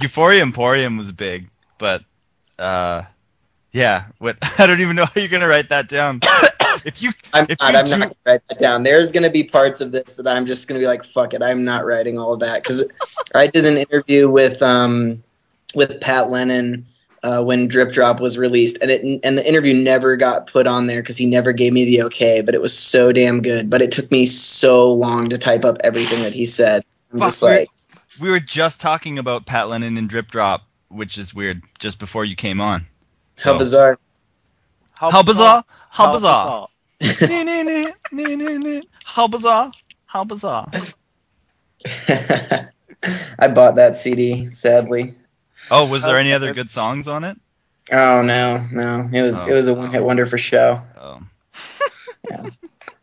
Euphoria 0.00 0.42
Emporium 0.42 0.96
was 0.96 1.10
big, 1.10 1.50
but 1.78 2.02
uh, 2.58 3.02
yeah. 3.72 4.04
What 4.18 4.36
I 4.58 4.66
don't 4.66 4.80
even 4.80 4.96
know 4.96 5.04
how 5.04 5.12
you're 5.20 5.28
gonna 5.28 5.48
write 5.48 5.68
that 5.68 5.88
down. 5.88 6.20
if 6.84 7.02
you 7.02 7.12
I'm 7.32 7.46
if 7.48 7.60
not. 7.60 7.72
you 7.72 7.78
I'm 7.78 7.86
drew- 7.86 7.96
not 7.98 8.00
gonna 8.00 8.14
write 8.26 8.42
that 8.48 8.58
down. 8.58 8.82
There's 8.82 9.12
gonna 9.12 9.30
be 9.30 9.44
parts 9.44 9.80
of 9.80 9.92
this 9.92 10.16
that 10.16 10.26
I'm 10.28 10.46
just 10.46 10.68
gonna 10.68 10.80
be 10.80 10.86
like, 10.86 11.04
"Fuck 11.04 11.34
it," 11.34 11.42
I'm 11.42 11.64
not 11.64 11.84
writing 11.84 12.18
all 12.18 12.32
of 12.32 12.40
that 12.40 12.62
because 12.62 12.84
I 13.34 13.46
did 13.46 13.64
an 13.64 13.76
interview 13.76 14.28
with 14.28 14.62
um 14.62 15.22
with 15.74 16.00
Pat 16.00 16.30
Lennon 16.30 16.86
uh, 17.22 17.42
when 17.42 17.68
Drip 17.68 17.92
Drop 17.92 18.20
was 18.20 18.38
released, 18.38 18.78
and 18.80 18.90
it 18.90 19.20
and 19.22 19.36
the 19.36 19.46
interview 19.46 19.74
never 19.74 20.16
got 20.16 20.50
put 20.50 20.66
on 20.66 20.86
there 20.86 21.02
because 21.02 21.16
he 21.16 21.26
never 21.26 21.52
gave 21.52 21.72
me 21.72 21.84
the 21.84 22.02
okay. 22.04 22.40
But 22.40 22.54
it 22.54 22.60
was 22.62 22.76
so 22.76 23.12
damn 23.12 23.42
good. 23.42 23.68
But 23.70 23.82
it 23.82 23.92
took 23.92 24.10
me 24.10 24.26
so 24.26 24.92
long 24.92 25.28
to 25.30 25.38
type 25.38 25.64
up 25.64 25.78
everything 25.84 26.22
that 26.22 26.32
he 26.32 26.46
said. 26.46 26.84
I'm 27.12 27.18
Fuck, 27.18 27.28
just 27.28 27.42
like, 27.42 27.68
we 28.20 28.30
were 28.30 28.40
just 28.40 28.80
talking 28.80 29.18
about 29.18 29.46
Pat 29.46 29.68
Lennon 29.68 29.96
and 29.96 30.08
Drip 30.08 30.30
Drop, 30.30 30.62
which 30.88 31.18
is 31.18 31.34
weird. 31.34 31.62
Just 31.78 31.98
before 31.98 32.24
you 32.24 32.36
came 32.36 32.60
on. 32.60 32.86
How 33.42 33.52
So- 33.52 33.58
bizarre. 33.58 33.98
How 34.92 35.22
bizarre! 35.22 35.64
How 35.88 36.06
How 36.06 36.12
bizarre! 36.12 36.68
Nee, 37.00 37.44
nee, 37.44 37.62
nee, 37.62 37.86
nee, 38.12 38.36
nee, 38.36 38.58
nee. 38.58 38.82
How 39.04 39.26
bizarre! 39.28 39.72
How 40.04 40.24
bizarre! 40.24 40.70
I 43.38 43.48
bought 43.48 43.76
that 43.76 43.96
CD, 43.96 44.50
sadly. 44.52 45.14
Oh, 45.70 45.86
was 45.86 46.02
there 46.02 46.18
any 46.18 46.32
other 46.34 46.52
good 46.52 46.70
songs 46.70 47.08
on 47.08 47.24
it? 47.24 47.38
Oh 47.90 48.20
no, 48.22 48.66
no, 48.70 49.08
it 49.12 49.22
was 49.22 49.36
Oh. 49.36 49.46
it 49.46 49.52
was 49.52 49.66
a 49.68 49.74
one 49.74 49.90
hit 49.90 50.02
wonder 50.02 50.26
for 50.26 50.36
show. 50.38 50.82
Oh. 51.00 51.22
yeah. 52.30 52.42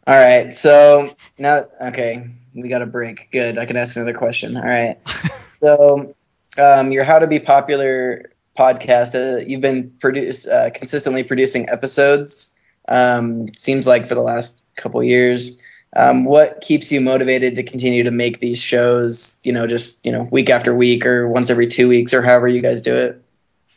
All 0.06 0.16
right, 0.16 0.54
so 0.56 1.10
now 1.40 1.66
okay, 1.82 2.30
we 2.54 2.70
got 2.70 2.82
a 2.84 2.86
break. 2.86 3.30
Good, 3.32 3.58
I 3.58 3.66
can 3.66 3.76
ask 3.76 3.96
another 3.96 4.14
question. 4.14 4.56
All 4.56 4.64
right, 4.64 5.00
so 5.60 6.14
um, 6.60 6.92
your 6.92 7.04
How 7.04 7.18
to 7.20 7.28
Be 7.28 7.40
Popular 7.40 8.32
podcast, 8.58 9.16
uh, 9.16 9.44
you've 9.46 9.62
been 9.62 9.92
produce 10.00 10.46
uh, 10.48 10.70
consistently 10.74 11.24
producing 11.24 11.70
episodes. 11.70 12.50
Um, 12.88 13.48
seems 13.56 13.86
like 13.88 14.08
for 14.08 14.16
the 14.16 14.22
last 14.22 14.64
couple 14.76 15.04
years. 15.04 15.58
Um, 15.96 16.26
what 16.26 16.62
keeps 16.62 16.92
you 16.92 17.02
motivated 17.02 17.56
to 17.56 17.64
continue 17.64 18.04
to 18.04 18.12
make 18.12 18.40
these 18.40 18.60
shows? 18.62 19.40
You 19.44 19.54
know, 19.54 19.68
just 19.68 20.06
you 20.06 20.12
know, 20.12 20.28
week 20.32 20.50
after 20.50 20.76
week, 20.76 21.06
or 21.06 21.28
once 21.28 21.50
every 21.50 21.68
two 21.68 21.88
weeks, 21.88 22.14
or 22.14 22.22
however 22.22 22.48
you 22.48 22.62
guys 22.62 22.82
do 22.82 22.96
it. 22.96 23.24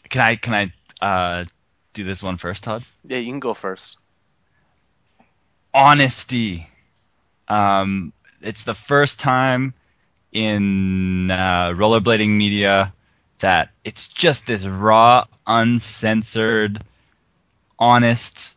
Can 0.08 0.20
I 0.20 0.36
can 0.36 0.54
I 1.00 1.04
uh, 1.04 1.44
do 1.94 2.04
this 2.04 2.22
one 2.22 2.36
first, 2.38 2.62
Todd? 2.64 2.84
Yeah, 3.04 3.18
you 3.18 3.30
can 3.30 3.40
go 3.40 3.54
first. 3.54 3.96
honesty. 5.74 6.68
Um, 7.48 8.12
it's 8.40 8.64
the 8.64 8.74
first 8.74 9.18
time 9.20 9.74
in 10.32 11.30
uh, 11.30 11.70
rollerblading 11.70 12.28
media 12.30 12.92
that 13.40 13.70
it's 13.84 14.06
just 14.06 14.46
this 14.46 14.64
raw, 14.64 15.24
uncensored, 15.46 16.82
honest 17.78 18.54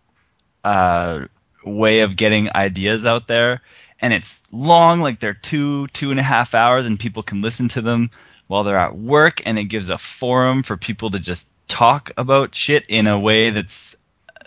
uh, 0.64 1.26
way 1.66 2.02
of 2.02 2.16
getting 2.16 2.56
ideas 2.56 3.06
out 3.06 3.28
there. 3.28 3.62
And 4.00 4.14
it's 4.14 4.42
long, 4.52 5.00
like 5.00 5.20
they're 5.20 5.34
two, 5.34 5.88
two 5.88 6.12
and 6.12 6.20
a 6.20 6.24
half 6.24 6.54
hours, 6.54 6.86
and 6.86 7.00
people 7.00 7.24
can 7.24 7.42
listen 7.42 7.70
to 7.70 7.82
them 7.82 8.12
while 8.48 8.64
they're 8.64 8.78
at 8.78 8.98
work, 8.98 9.42
and 9.46 9.58
it 9.58 9.66
gives 9.66 9.90
a 9.90 9.98
forum 9.98 10.64
for 10.64 10.78
people 10.78 11.12
to 11.12 11.20
just 11.20 11.48
talk 11.68 12.12
about 12.18 12.54
shit 12.54 12.86
in 12.88 13.08
a 13.08 13.18
way 13.18 13.50
that's 13.50 13.96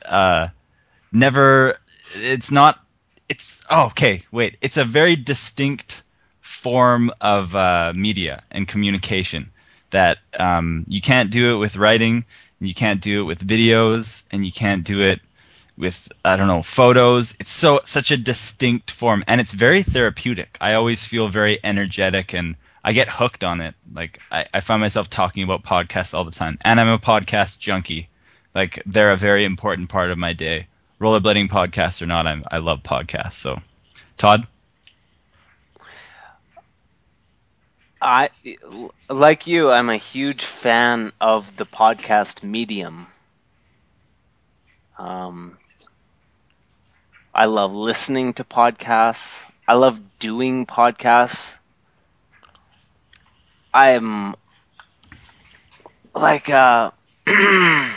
uh, 0.05 0.49
never 1.11 1.79
it's 2.15 2.51
not 2.51 2.79
it's 3.29 3.61
oh, 3.71 3.87
okay 3.87 4.25
wait. 4.31 4.57
It's 4.61 4.77
a 4.77 4.85
very 4.85 5.17
distinct 5.17 6.03
form 6.41 7.11
of 7.21 7.55
uh, 7.57 7.93
media 7.97 8.45
and 8.51 8.69
communication 8.69 9.51
that 9.97 10.19
um, 10.39 10.85
you 10.89 11.01
can't 11.01 11.31
do 11.31 11.55
it 11.55 11.57
with 11.57 11.77
writing 11.77 12.23
and 12.61 12.69
you 12.69 12.75
can't 12.75 13.01
do 13.01 13.21
it 13.21 13.25
with 13.25 13.47
videos 13.47 14.23
and 14.31 14.45
you 14.45 14.53
can't 14.53 14.85
do 14.85 15.01
it 15.01 15.21
with 15.79 16.09
i 16.23 16.37
don't 16.37 16.49
know 16.49 16.63
photos. 16.63 17.35
It's 17.41 17.51
so 17.51 17.81
such 17.87 18.11
a 18.11 18.19
distinct 18.31 18.91
form 18.91 19.25
and 19.27 19.41
it's 19.41 19.53
very 19.53 19.83
therapeutic. 19.83 20.59
I 20.61 20.75
always 20.75 21.03
feel 21.07 21.29
very 21.31 21.59
energetic 21.65 22.35
and 22.35 22.57
i 22.85 22.93
get 22.93 23.09
hooked 23.09 23.43
on 23.43 23.63
it. 23.63 23.75
Like 24.01 24.21
i, 24.31 24.45
I 24.53 24.61
find 24.61 24.83
myself 24.83 25.09
talking 25.09 25.43
about 25.43 25.65
podcasts 25.65 26.13
all 26.13 26.27
the 26.27 26.41
time 26.43 26.59
and 26.63 26.79
i'm 26.79 26.89
a 26.89 26.99
podcast 26.99 27.59
junkie. 27.59 28.11
Like 28.55 28.83
they're 28.85 29.13
a 29.13 29.25
very 29.29 29.47
important 29.47 29.89
part 29.89 30.11
of 30.11 30.19
my 30.19 30.35
day. 30.35 30.67
Rollerblading 31.01 31.49
podcasts 31.49 32.03
or 32.03 32.07
not 32.07 32.27
I'm, 32.27 32.45
i 32.51 32.59
love 32.59 32.83
podcasts 32.83 33.41
so. 33.47 33.61
Todd 34.19 34.47
I 38.07 38.31
like 39.11 39.47
you. 39.47 39.71
I'm 39.71 39.91
a 39.91 39.99
huge 39.99 40.47
fan 40.47 41.13
of 41.21 41.57
the 41.57 41.67
podcast 41.67 42.43
medium. 42.43 43.09
Um, 44.99 45.59
I 47.33 47.45
love 47.45 47.73
listening 47.73 48.35
to 48.35 48.43
podcasts. 48.45 49.45
I 49.69 49.75
love 49.75 50.19
doing 50.19 50.67
podcasts. 50.67 51.55
I'm 53.75 54.35
like 56.15 56.49
uh 56.49 56.91
I 57.27 57.93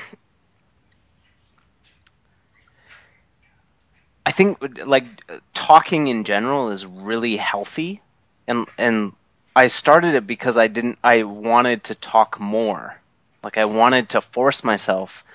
think 4.31 4.57
like 4.86 5.06
talking 5.53 6.07
in 6.07 6.23
general 6.23 6.69
is 6.72 6.86
really 6.86 7.38
healthy 7.38 8.02
and 8.48 8.68
and 8.77 9.14
I 9.60 9.68
started 9.68 10.15
it 10.15 10.26
because 10.26 10.56
I 10.56 10.68
didn't 10.68 10.99
I 11.03 11.23
wanted 11.23 11.84
to 11.86 11.95
talk 11.95 12.40
more. 12.40 12.95
Like 13.44 13.57
I 13.57 13.65
wanted 13.65 14.07
to 14.11 14.22
force 14.22 14.64
myself 14.64 15.26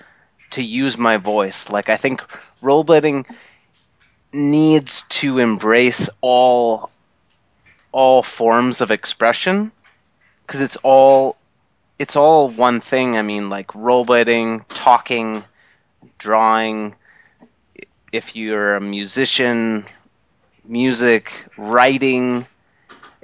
to 0.49 0.63
use 0.63 0.97
my 0.97 1.17
voice. 1.17 1.69
Like 1.69 1.89
I 1.89 1.97
think 1.97 2.21
rollerblading 2.59 3.27
needs 4.33 5.03
to 5.21 5.37
embrace 5.37 6.09
all 6.21 6.89
all 7.91 8.23
forms 8.23 8.81
of 8.81 8.89
expression 8.89 9.71
cuz 10.47 10.59
it's 10.59 10.77
all 10.77 11.37
it's 11.99 12.15
all 12.15 12.49
one 12.49 12.81
thing. 12.81 13.17
I 13.17 13.21
mean 13.21 13.51
like 13.51 13.67
rollerblading, 13.67 14.65
talking, 14.69 15.43
drawing, 16.17 16.95
if 18.11 18.35
you're 18.35 18.75
a 18.75 18.81
musician, 18.81 19.85
music, 20.67 21.31
writing, 21.57 22.47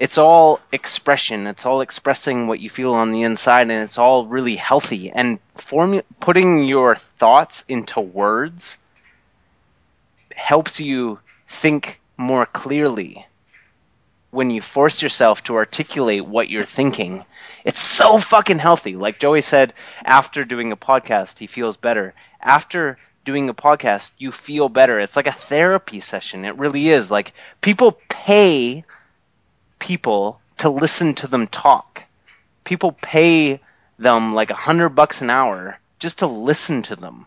it's 0.01 0.17
all 0.17 0.59
expression. 0.71 1.45
It's 1.45 1.63
all 1.63 1.81
expressing 1.81 2.47
what 2.47 2.59
you 2.59 2.71
feel 2.71 2.93
on 2.93 3.11
the 3.11 3.21
inside, 3.21 3.69
and 3.69 3.83
it's 3.83 3.99
all 3.99 4.25
really 4.25 4.55
healthy. 4.55 5.11
And 5.11 5.37
formu- 5.55 6.01
putting 6.19 6.63
your 6.63 6.95
thoughts 6.95 7.63
into 7.69 8.01
words 8.01 8.79
helps 10.35 10.79
you 10.79 11.19
think 11.47 12.01
more 12.17 12.47
clearly 12.47 13.27
when 14.31 14.49
you 14.49 14.59
force 14.59 15.03
yourself 15.03 15.43
to 15.43 15.55
articulate 15.55 16.25
what 16.25 16.49
you're 16.49 16.65
thinking. 16.65 17.23
It's 17.63 17.79
so 17.79 18.17
fucking 18.17 18.57
healthy. 18.57 18.95
Like 18.95 19.19
Joey 19.19 19.41
said, 19.41 19.71
after 20.03 20.43
doing 20.43 20.71
a 20.71 20.77
podcast, 20.77 21.37
he 21.37 21.45
feels 21.45 21.77
better. 21.77 22.15
After 22.41 22.97
doing 23.23 23.49
a 23.49 23.53
podcast, 23.53 24.09
you 24.17 24.31
feel 24.31 24.67
better. 24.67 24.99
It's 24.99 25.15
like 25.15 25.27
a 25.27 25.31
therapy 25.31 25.99
session. 25.99 26.43
It 26.43 26.57
really 26.57 26.89
is. 26.89 27.11
Like 27.11 27.33
people 27.61 27.99
pay 28.09 28.83
people 29.81 30.39
to 30.59 30.69
listen 30.69 31.15
to 31.15 31.27
them 31.27 31.47
talk. 31.47 32.03
People 32.63 32.93
pay 32.93 33.59
them 33.97 34.33
like 34.33 34.51
a 34.51 34.55
hundred 34.55 34.89
bucks 34.89 35.21
an 35.21 35.29
hour 35.29 35.79
just 35.99 36.19
to 36.19 36.27
listen 36.27 36.83
to 36.83 36.95
them. 36.95 37.25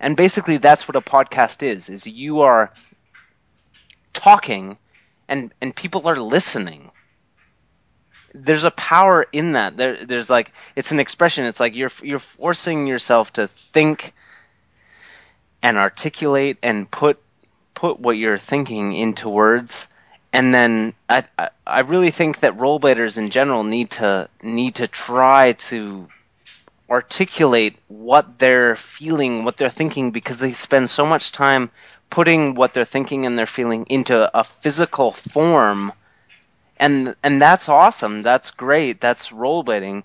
And 0.00 0.16
basically 0.16 0.56
that's 0.56 0.88
what 0.88 0.96
a 0.96 1.00
podcast 1.00 1.62
is, 1.62 1.88
is 1.88 2.06
you 2.06 2.40
are 2.40 2.72
talking 4.12 4.78
and, 5.28 5.52
and 5.60 5.76
people 5.76 6.08
are 6.08 6.16
listening. 6.16 6.90
There's 8.34 8.64
a 8.64 8.70
power 8.70 9.26
in 9.30 9.52
that. 9.52 9.76
There, 9.76 10.04
there's 10.04 10.28
like, 10.28 10.52
it's 10.74 10.90
an 10.90 11.00
expression. 11.00 11.44
It's 11.44 11.60
like 11.60 11.76
you're, 11.76 11.92
you're 12.02 12.18
forcing 12.18 12.86
yourself 12.86 13.34
to 13.34 13.48
think 13.72 14.14
and 15.62 15.76
articulate 15.76 16.56
and 16.62 16.90
put, 16.90 17.22
put 17.74 18.00
what 18.00 18.16
you're 18.16 18.38
thinking 18.38 18.94
into 18.94 19.28
words 19.28 19.86
and 20.34 20.52
then 20.52 20.94
I, 21.08 21.24
I 21.64 21.80
really 21.80 22.10
think 22.10 22.40
that 22.40 22.58
rollerbladers 22.58 23.18
in 23.18 23.30
general 23.30 23.62
need 23.62 23.90
to 23.92 24.28
need 24.42 24.74
to 24.76 24.88
try 24.88 25.52
to 25.70 26.08
articulate 26.90 27.76
what 27.86 28.40
they're 28.40 28.74
feeling, 28.74 29.44
what 29.44 29.56
they're 29.56 29.70
thinking, 29.70 30.10
because 30.10 30.38
they 30.38 30.52
spend 30.52 30.90
so 30.90 31.06
much 31.06 31.30
time 31.30 31.70
putting 32.10 32.56
what 32.56 32.74
they're 32.74 32.84
thinking 32.84 33.26
and 33.26 33.38
they're 33.38 33.46
feeling 33.46 33.86
into 33.88 34.28
a 34.36 34.42
physical 34.42 35.12
form, 35.12 35.92
and 36.78 37.14
and 37.22 37.40
that's 37.40 37.68
awesome. 37.68 38.22
That's 38.22 38.50
great. 38.50 39.00
That's 39.00 39.28
rollerblading. 39.28 40.02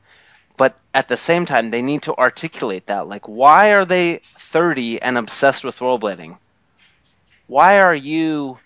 But 0.57 0.75
at 0.93 1.07
the 1.07 1.17
same 1.17 1.47
time, 1.47 1.71
they 1.71 1.81
need 1.81 2.03
to 2.03 2.15
articulate 2.15 2.85
that. 2.85 3.07
Like, 3.07 3.27
why 3.27 3.73
are 3.73 3.85
they 3.85 4.21
30 4.37 5.01
and 5.01 5.17
obsessed 5.17 5.63
with 5.63 5.79
rollerblading? 5.79 6.37
Why 7.47 7.79
are 7.79 7.95
you 7.95 8.59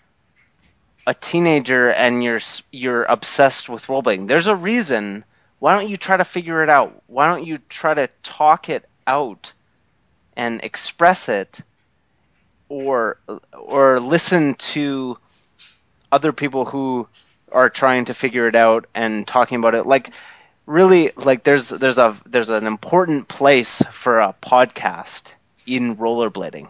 a 1.06 1.14
teenager 1.14 1.90
and 1.90 2.22
you're 2.24 2.40
you're 2.70 3.04
obsessed 3.04 3.68
with 3.68 3.86
rollerblading. 3.86 4.28
There's 4.28 4.46
a 4.46 4.56
reason. 4.56 5.24
Why 5.58 5.74
don't 5.74 5.88
you 5.88 5.96
try 5.96 6.16
to 6.16 6.24
figure 6.24 6.62
it 6.62 6.68
out? 6.68 7.02
Why 7.06 7.28
don't 7.28 7.46
you 7.46 7.58
try 7.68 7.94
to 7.94 8.08
talk 8.22 8.68
it 8.68 8.88
out 9.06 9.52
and 10.36 10.62
express 10.64 11.28
it, 11.28 11.60
or 12.68 13.18
or 13.52 14.00
listen 14.00 14.54
to 14.54 15.18
other 16.10 16.32
people 16.32 16.64
who 16.64 17.08
are 17.52 17.70
trying 17.70 18.06
to 18.06 18.14
figure 18.14 18.48
it 18.48 18.56
out 18.56 18.86
and 18.94 19.26
talking 19.26 19.58
about 19.58 19.74
it? 19.74 19.86
Like 19.86 20.10
really, 20.66 21.12
like 21.16 21.44
there's 21.44 21.68
there's 21.68 21.98
a 21.98 22.16
there's 22.26 22.48
an 22.48 22.66
important 22.66 23.28
place 23.28 23.82
for 23.92 24.20
a 24.20 24.34
podcast 24.42 25.34
in 25.66 25.96
rollerblading, 25.96 26.68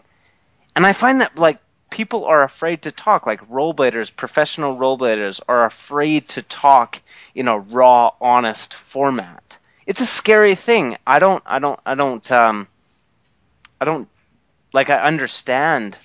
and 0.75 0.85
I 0.85 0.93
find 0.93 1.21
that 1.21 1.37
like 1.37 1.59
people 1.95 2.25
are 2.25 2.43
afraid 2.43 2.81
to 2.81 2.91
talk. 2.91 3.25
Like 3.25 3.49
rollerbladers, 3.49 4.13
professional 4.13 4.75
rollerbladers 4.75 5.39
are 5.47 5.63
afraid 5.63 6.27
to 6.29 6.41
talk 6.41 7.01
in 7.33 7.47
a 7.47 7.57
raw, 7.57 8.11
honest 8.19 8.73
format. 8.73 9.57
It's 9.87 10.01
a 10.01 10.05
scary 10.05 10.55
thing. 10.55 10.97
I 11.07 11.19
don't, 11.19 11.41
I 11.45 11.59
don't, 11.59 11.79
I 11.85 11.95
don't, 11.95 12.31
um, 12.33 12.67
I 13.79 13.85
don't, 13.85 14.09
like, 14.73 14.89
I 14.89 14.99
understand 15.03 15.97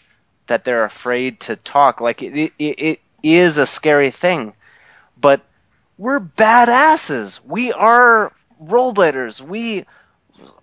that 0.46 0.64
they're 0.64 0.84
afraid 0.84 1.40
to 1.40 1.56
talk. 1.56 2.00
Like, 2.00 2.22
it, 2.22 2.52
it, 2.56 2.76
it 2.78 3.00
is 3.24 3.58
a 3.58 3.66
scary 3.66 4.12
thing. 4.12 4.52
But 5.20 5.40
we're 5.98 6.20
badasses. 6.20 7.44
We 7.44 7.72
are 7.72 8.32
rollerbladers. 8.62 9.40
We, 9.40 9.86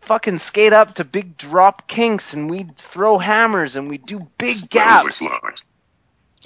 fucking 0.01 0.37
skate 0.39 0.73
up 0.73 0.95
to 0.95 1.03
big 1.05 1.37
drop 1.37 1.87
kinks 1.87 2.33
and 2.33 2.49
we'd 2.49 2.77
throw 2.77 3.17
hammers 3.17 3.75
and 3.75 3.89
we'd 3.89 4.05
do 4.05 4.27
big 4.37 4.69
gaps. 4.69 5.21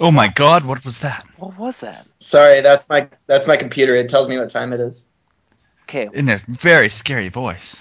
Oh 0.00 0.10
my 0.10 0.28
god, 0.28 0.64
what 0.64 0.84
was 0.84 1.00
that? 1.00 1.26
What 1.36 1.56
was 1.58 1.78
that? 1.80 2.06
Sorry, 2.20 2.60
that's 2.60 2.88
my 2.88 3.08
that's 3.26 3.46
my 3.46 3.56
computer. 3.56 3.94
It 3.94 4.08
tells 4.08 4.28
me 4.28 4.38
what 4.38 4.50
time 4.50 4.72
it 4.72 4.80
is. 4.80 5.04
Okay. 5.84 6.08
In 6.12 6.28
a 6.28 6.38
very 6.48 6.88
scary 6.88 7.28
voice. 7.28 7.80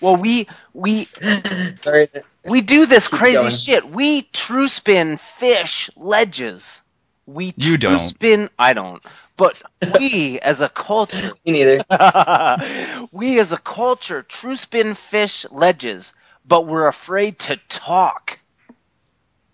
Well, 0.00 0.16
we 0.16 0.48
we 0.72 1.08
Sorry. 1.76 2.08
we 2.44 2.60
do 2.62 2.86
this 2.86 3.08
Keep 3.08 3.18
crazy 3.18 3.34
going. 3.36 3.50
shit. 3.50 3.88
We 3.88 4.22
true 4.22 4.68
spin 4.68 5.18
fish 5.18 5.90
ledges. 5.96 6.80
We 7.26 7.54
You 7.56 7.76
don't. 7.76 7.98
spin. 7.98 8.50
I 8.58 8.72
don't. 8.72 9.02
But 9.36 9.62
we 9.80 10.38
as 10.40 10.60
a 10.60 10.68
culture 10.68 11.32
Me 11.44 11.52
neither. 11.52 11.78
we 13.12 13.38
as 13.40 13.52
a 13.52 13.58
culture 13.58 14.22
true 14.22 14.56
spin 14.56 14.94
fish 14.94 15.46
ledges, 15.50 16.12
but 16.46 16.66
we're 16.66 16.86
afraid 16.86 17.38
to 17.40 17.56
talk. 17.68 18.40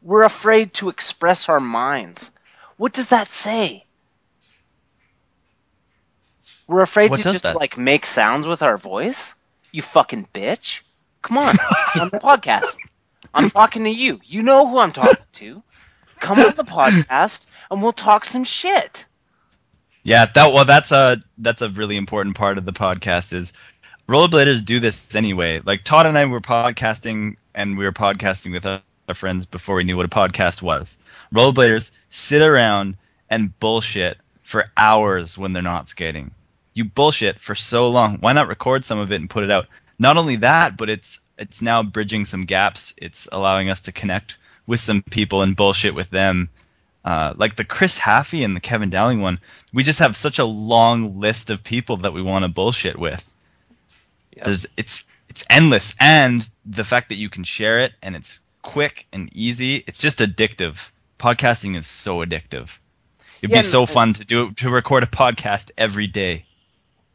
We're 0.03 0.25
afraid 0.25 0.75
to 0.75 0.89
express 0.89 1.49
our 1.49 1.61
minds. 1.61 2.31
What 2.77 2.93
does 2.93 3.09
that 3.09 3.29
say? 3.31 3.87
We're 6.67 6.83
afraid 6.83 7.13
What 7.13 7.17
to 7.17 7.25
just 7.25 7.45
that? 7.45 7.55
like 7.55 7.77
make 7.79 8.07
sounds 8.07 8.47
with 8.47 8.63
our 8.63 8.77
voice? 8.79 9.35
You 9.73 9.83
fucking 9.83 10.29
bitch. 10.35 10.81
Come 11.23 11.39
on, 11.39 11.57
on 11.97 12.09
the 12.11 12.17
podcast. 12.17 12.77
I'm 13.35 13.49
talking 13.51 13.85
to 13.85 13.91
you. 13.91 14.21
You 14.25 14.43
know 14.43 14.67
who 14.69 14.79
I'm 14.79 14.93
talking 14.93 15.25
to. 15.35 15.63
Come 16.23 16.39
on 16.39 16.55
the 16.55 16.63
podcast 16.65 17.47
and 17.69 17.83
we'll 17.83 17.93
talk 17.93 18.25
some 18.25 18.45
shit. 18.45 19.05
Yeah, 20.05 20.27
that 20.27 20.53
well, 20.53 20.65
that's 20.65 20.93
a 20.93 21.21
that's 21.39 21.63
a 21.63 21.69
really 21.69 21.97
important 21.97 22.37
part 22.37 22.59
of 22.59 22.65
the 22.65 22.73
podcast. 22.73 23.33
Is 23.33 23.53
rollerbladers 24.09 24.65
do 24.65 24.79
this 24.79 25.17
anyway? 25.17 25.61
Like 25.65 25.83
Todd 25.83 26.07
and 26.07 26.17
I 26.17 26.25
were 26.27 26.41
podcasting, 26.41 27.37
and 27.57 27.77
we 27.77 27.85
were 27.85 27.93
podcasting 27.93 28.53
with 28.53 28.65
our 28.65 29.15
friends 29.15 29.47
before 29.47 29.75
we 29.75 29.85
knew 29.85 29.97
what 29.97 30.07
a 30.07 30.09
podcast 30.09 30.63
was. 30.63 30.97
Rollerbladers 31.35 31.91
sit 32.11 32.41
around 32.41 32.97
and 33.29 33.59
bullshit 33.59 34.19
for 34.45 34.71
hours 34.77 35.37
when 35.37 35.53
they're 35.53 35.61
not 35.61 35.89
skating. 35.89 36.31
You 36.73 36.85
bullshit 36.85 37.41
for 37.41 37.57
so 37.57 37.89
long. 37.89 38.19
Why 38.19 38.33
not 38.33 38.47
record 38.47 38.85
some 38.85 39.01
of 39.01 39.11
it 39.11 39.21
and 39.21 39.29
put 39.29 39.43
it 39.43 39.51
out? 39.51 39.67
Not 39.99 40.17
only 40.17 40.37
that, 40.37 40.77
but 40.77 40.89
it's 40.89 41.19
it's 41.37 41.63
now 41.63 41.83
bridging 41.83 42.27
some 42.27 42.45
gaps. 42.45 42.95
It's 42.97 43.27
allowing 43.33 43.71
us 43.71 43.81
to 43.83 43.93
connect 43.93 44.37
with 44.67 44.81
some 44.81 45.03
people 45.03 45.43
and 45.43 45.57
bullshit 45.57 45.95
with 45.95 46.11
them. 46.11 46.49
Uh, 47.05 47.35
like 47.37 47.57
the 47.57 47.65
Chris 47.65 47.99
Haffey 47.99 48.45
and 48.45 48.55
the 48.55 48.61
Kevin 48.61 48.91
Dowling 48.91 49.21
one, 49.21 49.41
we 49.73 49.83
just 49.83 49.99
have 49.99 50.17
such 50.17 50.39
a 50.39 50.45
long 50.45 51.19
list 51.21 51.51
of 51.51 51.65
people 51.65 51.97
that 51.99 52.13
we 52.13 52.23
want 52.23 52.45
to 52.45 52.49
bullshit 52.49 52.99
with. 52.99 53.25
Yep. 54.37 54.45
There's 54.45 54.67
it's 54.77 55.05
it's 55.29 55.45
endless, 55.51 55.95
and 55.99 56.49
the 56.67 56.85
fact 56.85 57.09
that 57.09 57.17
you 57.17 57.29
can 57.31 57.45
share 57.45 57.81
it 57.81 57.93
and 58.03 58.15
it's 58.15 58.39
quick 58.63 59.07
and 59.13 59.31
easy, 59.33 59.77
it's 59.87 59.99
just 59.99 60.19
addictive. 60.19 60.77
Podcasting 61.19 61.77
is 61.77 61.87
so 61.87 62.19
addictive. 62.19 62.69
It'd 63.41 63.51
Yeah, 63.51 63.63
be 63.63 63.63
so 63.63 63.87
fun 63.87 64.15
to 64.15 64.25
do 64.25 64.53
to 64.53 64.71
record 64.71 65.03
a 65.03 65.07
podcast 65.07 65.71
every 65.77 66.07
day. 66.07 66.47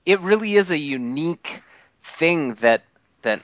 it 0.06 0.20
really 0.22 0.56
is 0.56 0.72
a 0.72 0.78
unique 0.78 1.62
thing 2.04 2.56
that 2.56 2.84
that 3.24 3.42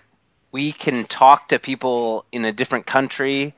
we 0.51 0.71
can 0.73 1.05
talk 1.05 1.49
to 1.49 1.59
people 1.59 2.25
in 2.31 2.45
a 2.45 2.51
different 2.53 2.85
country, 2.85 3.53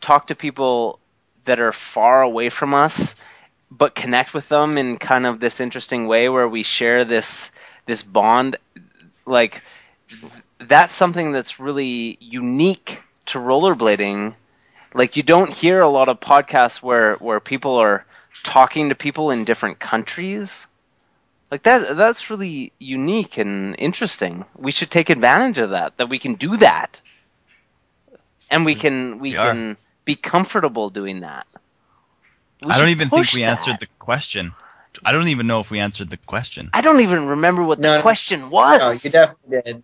talk 0.00 0.28
to 0.28 0.34
people 0.34 0.98
that 1.44 1.60
are 1.60 1.72
far 1.72 2.22
away 2.22 2.50
from 2.50 2.74
us, 2.74 3.14
but 3.70 3.94
connect 3.94 4.34
with 4.34 4.48
them 4.48 4.78
in 4.78 4.98
kind 4.98 5.26
of 5.26 5.40
this 5.40 5.60
interesting 5.60 6.06
way 6.06 6.28
where 6.28 6.48
we 6.48 6.62
share 6.62 7.04
this 7.04 7.50
this 7.86 8.02
bond. 8.02 8.58
Like 9.24 9.62
that's 10.60 10.94
something 10.94 11.32
that's 11.32 11.58
really 11.58 12.18
unique 12.20 13.00
to 13.26 13.38
rollerblading. 13.38 14.34
Like 14.94 15.16
you 15.16 15.22
don't 15.22 15.52
hear 15.52 15.80
a 15.80 15.88
lot 15.88 16.08
of 16.08 16.20
podcasts 16.20 16.82
where 16.82 17.14
where 17.16 17.40
people 17.40 17.76
are 17.76 18.04
talking 18.42 18.88
to 18.90 18.94
people 18.94 19.30
in 19.30 19.44
different 19.44 19.78
countries. 19.78 20.66
Like 21.50 21.62
that 21.64 21.96
that's 21.96 22.30
really 22.30 22.72
unique 22.78 23.38
and 23.38 23.76
interesting. 23.78 24.44
We 24.56 24.72
should 24.72 24.90
take 24.90 25.10
advantage 25.10 25.58
of 25.58 25.70
that 25.70 25.96
that 25.96 26.08
we 26.08 26.18
can 26.18 26.34
do 26.34 26.56
that. 26.58 27.00
And 28.50 28.64
we 28.64 28.74
mm-hmm. 28.74 28.80
can 28.80 29.18
we 29.18 29.30
We 29.30 29.36
can 29.36 29.76
be 30.06 30.16
comfortable 30.16 30.88
doing 30.88 31.20
that. 31.20 31.46
We 32.62 32.70
I 32.70 32.78
don't 32.78 32.88
even 32.88 33.10
think 33.10 33.32
we 33.34 33.42
that. 33.42 33.58
answered 33.58 33.76
the 33.80 33.86
question. 33.98 34.52
I 35.04 35.12
don't 35.12 35.28
even 35.28 35.46
know 35.46 35.60
if 35.60 35.70
we 35.70 35.78
answered 35.78 36.08
the 36.08 36.16
question. 36.16 36.70
I 36.72 36.80
don't 36.80 37.00
even 37.02 37.26
remember 37.26 37.62
what 37.62 37.78
No, 37.78 37.96
the 37.96 38.00
question 38.02 38.48
was. 38.48 38.80
No, 38.80 38.90
you 38.92 39.10
definitely 39.10 39.60
did. 39.62 39.82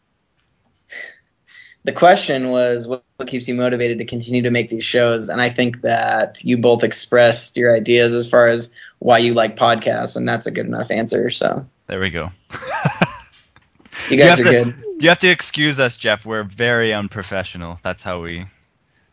The 1.85 1.93
question 1.93 2.51
was 2.51 2.87
what, 2.87 3.05
what 3.17 3.29
keeps 3.29 3.47
you 3.49 3.55
motivated 3.55 3.99
to 3.99 4.05
continue 4.07 4.41
to 4.43 4.51
make 4.51 4.71
these 4.71 4.85
shows, 4.85 5.29
and 5.29 5.41
I 5.43 5.51
think 5.51 5.83
that 5.83 6.43
you 6.43 6.57
both 6.57 6.83
expressed 6.85 7.57
your 7.57 7.75
ideas 7.77 8.15
as 8.15 8.27
far 8.29 8.47
as 8.49 8.71
why 9.01 9.19
you 9.19 9.35
like 9.35 9.57
podcasts, 9.57 10.15
and 10.17 10.27
that's 10.29 10.47
a 10.47 10.51
good 10.53 10.65
enough 10.67 10.91
answer. 10.91 11.31
So 11.31 11.67
There 11.89 11.99
we 12.01 12.11
go. 12.11 12.31
you 14.09 14.17
guys 14.17 14.31
have 14.39 14.41
are 14.41 14.45
to- 14.45 14.65
good. 14.65 14.85
You 15.01 15.09
have 15.09 15.19
to 15.19 15.29
excuse 15.29 15.81
us, 15.81 15.97
Jeff. 15.97 16.25
We're 16.25 16.45
very 16.45 16.95
unprofessional. 16.95 17.81
That's 17.83 18.03
how 18.05 18.23
we. 18.23 18.47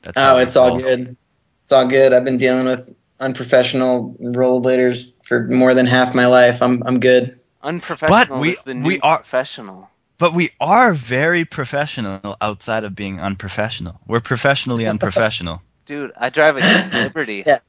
That's 0.01 0.17
Oh, 0.17 0.35
we 0.38 0.41
it's 0.43 0.55
all 0.55 0.69
roll. 0.69 0.80
good. 0.80 1.17
It's 1.63 1.71
all 1.71 1.88
good. 1.88 2.13
I've 2.13 2.23
been 2.26 2.38
dealing 2.38 2.65
with 2.65 2.93
unprofessional 3.19 4.15
rollerbladers 4.21 5.11
for 5.26 5.47
more 5.47 5.73
than 5.73 5.85
half 5.85 6.13
my 6.15 6.26
life. 6.26 6.61
I'm 6.61 6.81
I'm 6.85 6.99
good. 6.99 7.39
Unprofessional 7.61 8.17
but 8.27 8.39
we- 8.39 8.51
is 8.51 8.61
the 8.63 8.76
we 8.76 8.99
are- 9.01 9.17
professional. 9.17 9.89
But 10.17 10.34
we 10.34 10.51
are 10.59 10.93
very 10.93 11.45
professional 11.45 12.35
outside 12.41 12.84
of 12.84 12.93
being 12.93 13.21
unprofessional. 13.21 14.01
We're 14.05 14.19
professionally 14.19 14.85
unprofessional. 14.93 15.61
Dude, 15.85 16.11
I 16.17 16.30
drive 16.30 16.57
a 16.57 16.61
Jeep 16.61 16.93
Liberty. 16.93 17.43
Yeah. 17.47 17.59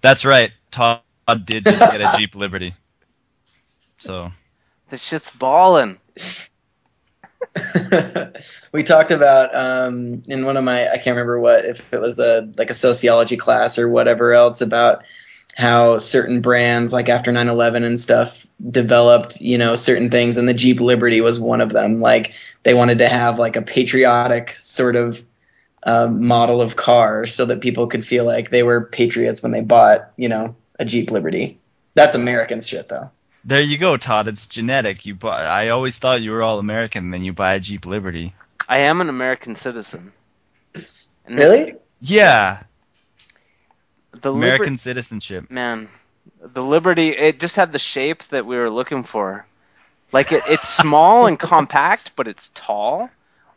That's 0.00 0.24
right. 0.24 0.50
Todd 0.70 1.00
did 1.44 1.64
just 1.66 1.78
get 1.92 2.00
a 2.00 2.16
Jeep 2.18 2.34
Liberty. 2.34 2.74
So 3.98 4.32
This 4.88 5.02
shit's 5.02 5.30
ballin'. 5.30 5.98
we 8.72 8.82
talked 8.82 9.10
about 9.10 9.54
um, 9.54 10.22
in 10.26 10.44
one 10.44 10.56
of 10.56 10.64
my 10.64 10.88
I 10.88 10.96
can't 10.96 11.14
remember 11.14 11.38
what 11.40 11.64
if 11.64 11.80
it 11.92 12.00
was 12.00 12.18
a 12.18 12.50
like 12.56 12.70
a 12.70 12.74
sociology 12.74 13.36
class 13.36 13.78
or 13.78 13.88
whatever 13.88 14.32
else 14.32 14.60
about 14.60 15.04
how 15.56 15.98
certain 15.98 16.40
brands 16.40 16.92
like 16.92 17.08
after 17.08 17.32
9/11 17.32 17.84
and 17.84 18.00
stuff 18.00 18.46
developed 18.70 19.40
you 19.40 19.58
know 19.58 19.76
certain 19.76 20.10
things 20.10 20.36
and 20.36 20.48
the 20.48 20.54
Jeep 20.54 20.80
Liberty 20.80 21.20
was 21.20 21.40
one 21.40 21.60
of 21.60 21.70
them. 21.70 22.00
Like 22.00 22.32
they 22.62 22.74
wanted 22.74 22.98
to 22.98 23.08
have 23.08 23.38
like 23.38 23.56
a 23.56 23.62
patriotic 23.62 24.56
sort 24.62 24.96
of 24.96 25.22
um, 25.84 26.26
model 26.26 26.60
of 26.60 26.76
car 26.76 27.26
so 27.26 27.44
that 27.46 27.60
people 27.60 27.86
could 27.86 28.06
feel 28.06 28.24
like 28.24 28.50
they 28.50 28.62
were 28.62 28.86
patriots 28.86 29.42
when 29.42 29.52
they 29.52 29.60
bought 29.60 30.10
you 30.16 30.28
know 30.28 30.56
a 30.78 30.84
Jeep 30.84 31.10
Liberty. 31.10 31.58
That's 31.94 32.14
American 32.14 32.60
shit 32.60 32.88
though 32.88 33.10
there 33.44 33.60
you 33.62 33.78
go, 33.78 33.96
Todd. 33.96 34.28
It's 34.28 34.46
genetic. 34.46 35.04
You 35.06 35.14
buy, 35.14 35.42
I 35.44 35.68
always 35.68 35.98
thought 35.98 36.22
you 36.22 36.30
were 36.32 36.42
all 36.42 36.58
American, 36.58 37.10
then 37.10 37.24
you 37.24 37.32
buy 37.32 37.54
a 37.54 37.60
Jeep 37.60 37.86
Liberty. 37.86 38.34
I 38.68 38.78
am 38.78 39.00
an 39.00 39.08
American 39.08 39.54
citizen. 39.54 40.12
And 41.26 41.36
really 41.38 41.72
The 41.72 41.78
Yeah, 42.00 42.62
Liber- 44.14 44.30
American 44.30 44.78
citizenship. 44.78 45.50
man, 45.50 45.88
the 46.40 46.62
Liberty, 46.62 47.08
it 47.10 47.40
just 47.40 47.56
had 47.56 47.72
the 47.72 47.78
shape 47.78 48.22
that 48.24 48.46
we 48.46 48.56
were 48.56 48.70
looking 48.70 49.04
for. 49.04 49.46
Like 50.12 50.32
it, 50.32 50.42
it's 50.48 50.68
small 50.82 51.26
and 51.26 51.38
compact, 51.38 52.12
but 52.16 52.28
it's 52.28 52.50
tall. 52.54 53.10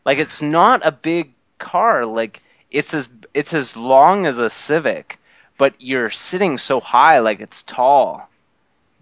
Like 0.06 0.18
it's 0.18 0.42
not 0.42 0.86
a 0.86 0.92
big 0.92 1.34
car. 1.60 2.06
Like 2.06 2.42
it's 2.72 2.94
as 2.94 3.10
it's 3.34 3.54
as 3.54 3.76
long 3.76 4.26
as 4.26 4.38
a 4.38 4.50
Civic, 4.50 5.20
but 5.58 5.74
you're 5.80 6.10
sitting 6.10 6.58
so 6.58 6.80
high, 6.80 7.20
like 7.20 7.40
it's 7.42 7.62
tall. 7.64 8.28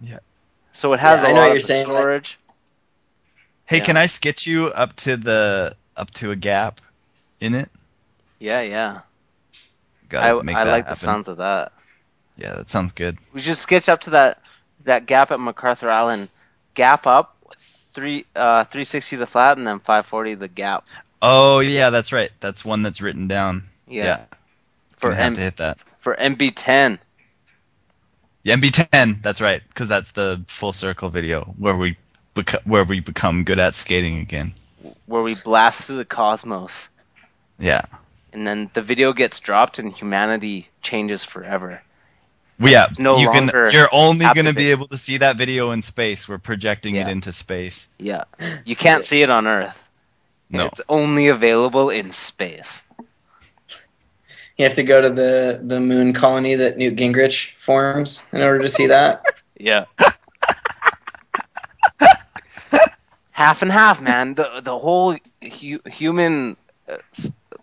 Yeah. 0.01 0.19
So 0.75 0.91
it 0.93 0.99
has 0.99 1.21
Yeah, 1.21 1.27
a 1.27 1.29
I 1.29 1.33
know 1.33 1.39
lot 1.39 1.41
what 1.43 1.47
you're 1.47 1.57
of 1.57 1.63
saying, 1.63 1.87
like- 1.87 1.97
storage. 1.97 2.39
Hey, 3.65 3.77
Yeah. 3.77 3.85
can 3.85 3.97
I 3.97 4.05
sketch 4.07 4.45
you 4.45 4.67
up 4.67 4.95
to 4.97 5.17
the 5.17 5.75
up 5.97 6.11
to 6.15 6.31
a 6.31 6.35
gap 6.35 6.81
in 7.39 7.55
it? 7.55 7.69
Yeah, 8.39 8.61
yeah. 8.61 8.99
Gotta 10.09 10.37
I, 10.37 10.41
make 10.43 10.55
I 10.55 10.65
that 10.65 10.71
like 10.71 10.87
the 10.89 10.95
sounds 10.95 11.27
of 11.27 11.37
that. 11.37 11.71
Yeah, 12.37 12.53
that 12.55 12.69
sounds 12.69 12.91
good. 12.91 13.17
We 13.33 13.41
should 13.41 13.57
sketch 13.57 13.87
up 13.89 14.01
to 14.01 14.09
that 14.11 14.41
that 14.83 15.05
gap 15.07 15.31
at 15.31 15.39
MacArthur 15.39 15.89
Island. 15.89 16.29
Gap 16.75 17.07
up, 17.07 17.35
three 17.93 18.25
uh, 18.35 18.65
360 18.65 19.15
the 19.15 19.25
flat, 19.25 19.57
and 19.57 19.65
then 19.65 19.79
540 19.79 20.35
the 20.35 20.47
gap. 20.49 20.85
Oh 21.21 21.59
yeah, 21.59 21.89
that's 21.89 22.11
right. 22.11 22.31
That's 22.41 22.63
one 22.65 22.83
that's 22.83 23.01
written 23.01 23.27
down. 23.27 23.63
Yeah. 23.87 24.03
Yeah, 24.03 24.23
For 24.97 25.09
Gonna 25.11 25.23
have 25.23 25.33
to 25.35 25.39
hit 25.41 25.57
that. 25.57 25.77
for 25.99 26.15
MB10. 26.15 26.99
Yeah, 28.45 28.55
MB10. 28.57 29.23
That's 29.23 29.41
right, 29.41 29.61
because 29.67 29.87
that's 29.87 30.11
the 30.11 30.41
full 30.47 30.71
circle 30.71 31.09
video 31.09 31.45
where 31.57 31.75
we 31.75 31.97
beco- 32.35 32.65
where 32.65 32.83
we 32.83 32.99
become 32.99 33.43
good 33.43 33.57
at 33.59 33.73
skating 33.75 34.19
again. 34.19 34.53
where 35.07 35.23
we 35.23 35.33
blast 35.33 35.81
through 35.81 35.97
the 35.97 36.05
cosmos, 36.05 36.87
Yeah. 37.57 37.81
and 38.31 38.45
then 38.45 38.69
the 38.73 38.83
video 38.83 39.13
gets 39.13 39.39
dropped, 39.39 39.79
and 39.79 39.91
humanity 39.91 40.69
changes 40.83 41.23
forever. 41.23 41.81
Well, 42.59 42.71
yeah, 42.71 42.87
no 42.99 43.17
you 43.17 43.25
longer 43.31 43.63
can. 43.63 43.71
You're 43.73 43.89
only 43.91 44.27
going 44.33 44.45
to 44.45 44.53
be 44.53 44.69
able 44.69 44.87
to 44.89 44.97
see 44.99 45.17
that 45.17 45.37
video 45.37 45.71
in 45.71 45.81
space. 45.81 46.27
We're 46.27 46.37
projecting 46.37 46.95
it 46.95 47.07
into 47.07 47.33
space. 47.33 47.87
Yeah, 47.97 48.25
you 48.63 48.75
can't 48.75 49.03
see 49.03 49.23
it 49.23 49.29
on 49.31 49.47
Earth. 49.47 49.89
No. 50.51 50.67
It's 50.67 50.81
only 50.87 51.29
available 51.29 51.89
in 51.89 52.11
space. 52.11 52.83
You 54.57 54.65
have 54.65 54.75
to 54.75 54.83
go 54.83 55.01
to 55.01 55.09
the, 55.09 55.61
the 55.63 55.79
moon 55.79 56.13
colony 56.13 56.55
that 56.55 56.77
Newt 56.77 56.95
Gingrich 56.95 57.51
forms 57.59 58.23
in 58.33 58.41
order 58.41 58.59
to 58.61 58.69
see 58.69 58.87
that. 58.87 59.23
Yeah. 59.57 59.85
half 63.31 63.61
and 63.61 63.71
half, 63.71 64.01
man. 64.01 64.35
The 64.35 64.61
the 64.63 64.77
whole 64.77 65.17
hu- 65.41 65.81
human, 65.85 66.57
uh, 66.89 66.97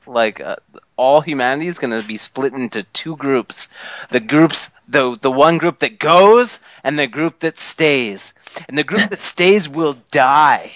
like 0.06 0.40
uh, 0.40 0.56
all 0.96 1.20
humanity 1.20 1.68
is 1.68 1.78
gonna 1.78 2.02
be 2.02 2.16
split 2.16 2.54
into 2.54 2.82
two 2.84 3.16
groups. 3.16 3.68
The 4.10 4.20
groups, 4.20 4.70
the 4.88 5.16
the 5.20 5.30
one 5.30 5.58
group 5.58 5.80
that 5.80 5.98
goes, 5.98 6.60
and 6.84 6.98
the 6.98 7.06
group 7.06 7.40
that 7.40 7.58
stays. 7.58 8.34
And 8.68 8.78
the 8.78 8.84
group 8.84 9.10
that 9.10 9.20
stays 9.20 9.68
will 9.68 9.98
die, 10.10 10.72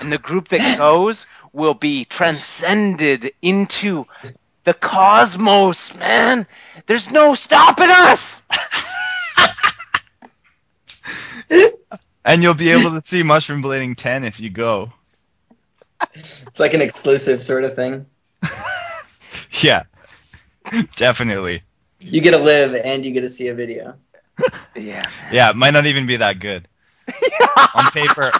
and 0.00 0.12
the 0.12 0.18
group 0.18 0.48
that 0.48 0.78
goes 0.78 1.26
will 1.52 1.74
be 1.74 2.04
transcended 2.04 3.32
into 3.42 4.06
the 4.64 4.74
cosmos, 4.74 5.94
man. 5.94 6.46
There's 6.86 7.10
no 7.10 7.34
stopping 7.34 7.90
us. 7.90 8.42
And 12.24 12.42
you'll 12.42 12.54
be 12.54 12.70
able 12.70 12.92
to 12.92 13.02
see 13.02 13.22
Mushroom 13.22 13.62
Blading 13.62 13.96
10 13.96 14.24
if 14.24 14.38
you 14.38 14.48
go. 14.48 14.92
It's 16.14 16.60
like 16.60 16.74
an 16.74 16.80
exclusive 16.80 17.42
sort 17.42 17.64
of 17.64 17.74
thing. 17.76 18.06
Yeah. 19.60 19.84
Definitely. 20.96 21.62
You 22.00 22.20
get 22.20 22.30
to 22.32 22.38
live 22.38 22.74
and 22.74 23.04
you 23.04 23.12
get 23.12 23.20
to 23.20 23.30
see 23.30 23.48
a 23.48 23.54
video. 23.54 23.94
Yeah. 24.74 25.08
Yeah, 25.30 25.50
it 25.50 25.56
might 25.56 25.72
not 25.72 25.86
even 25.86 26.06
be 26.06 26.16
that 26.16 26.40
good. 26.40 26.68
On 27.74 27.90
paper. 27.90 28.32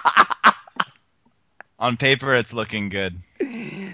On 1.82 1.96
paper, 1.96 2.34
it's 2.34 2.52
looking 2.52 2.88
good. 2.88 3.20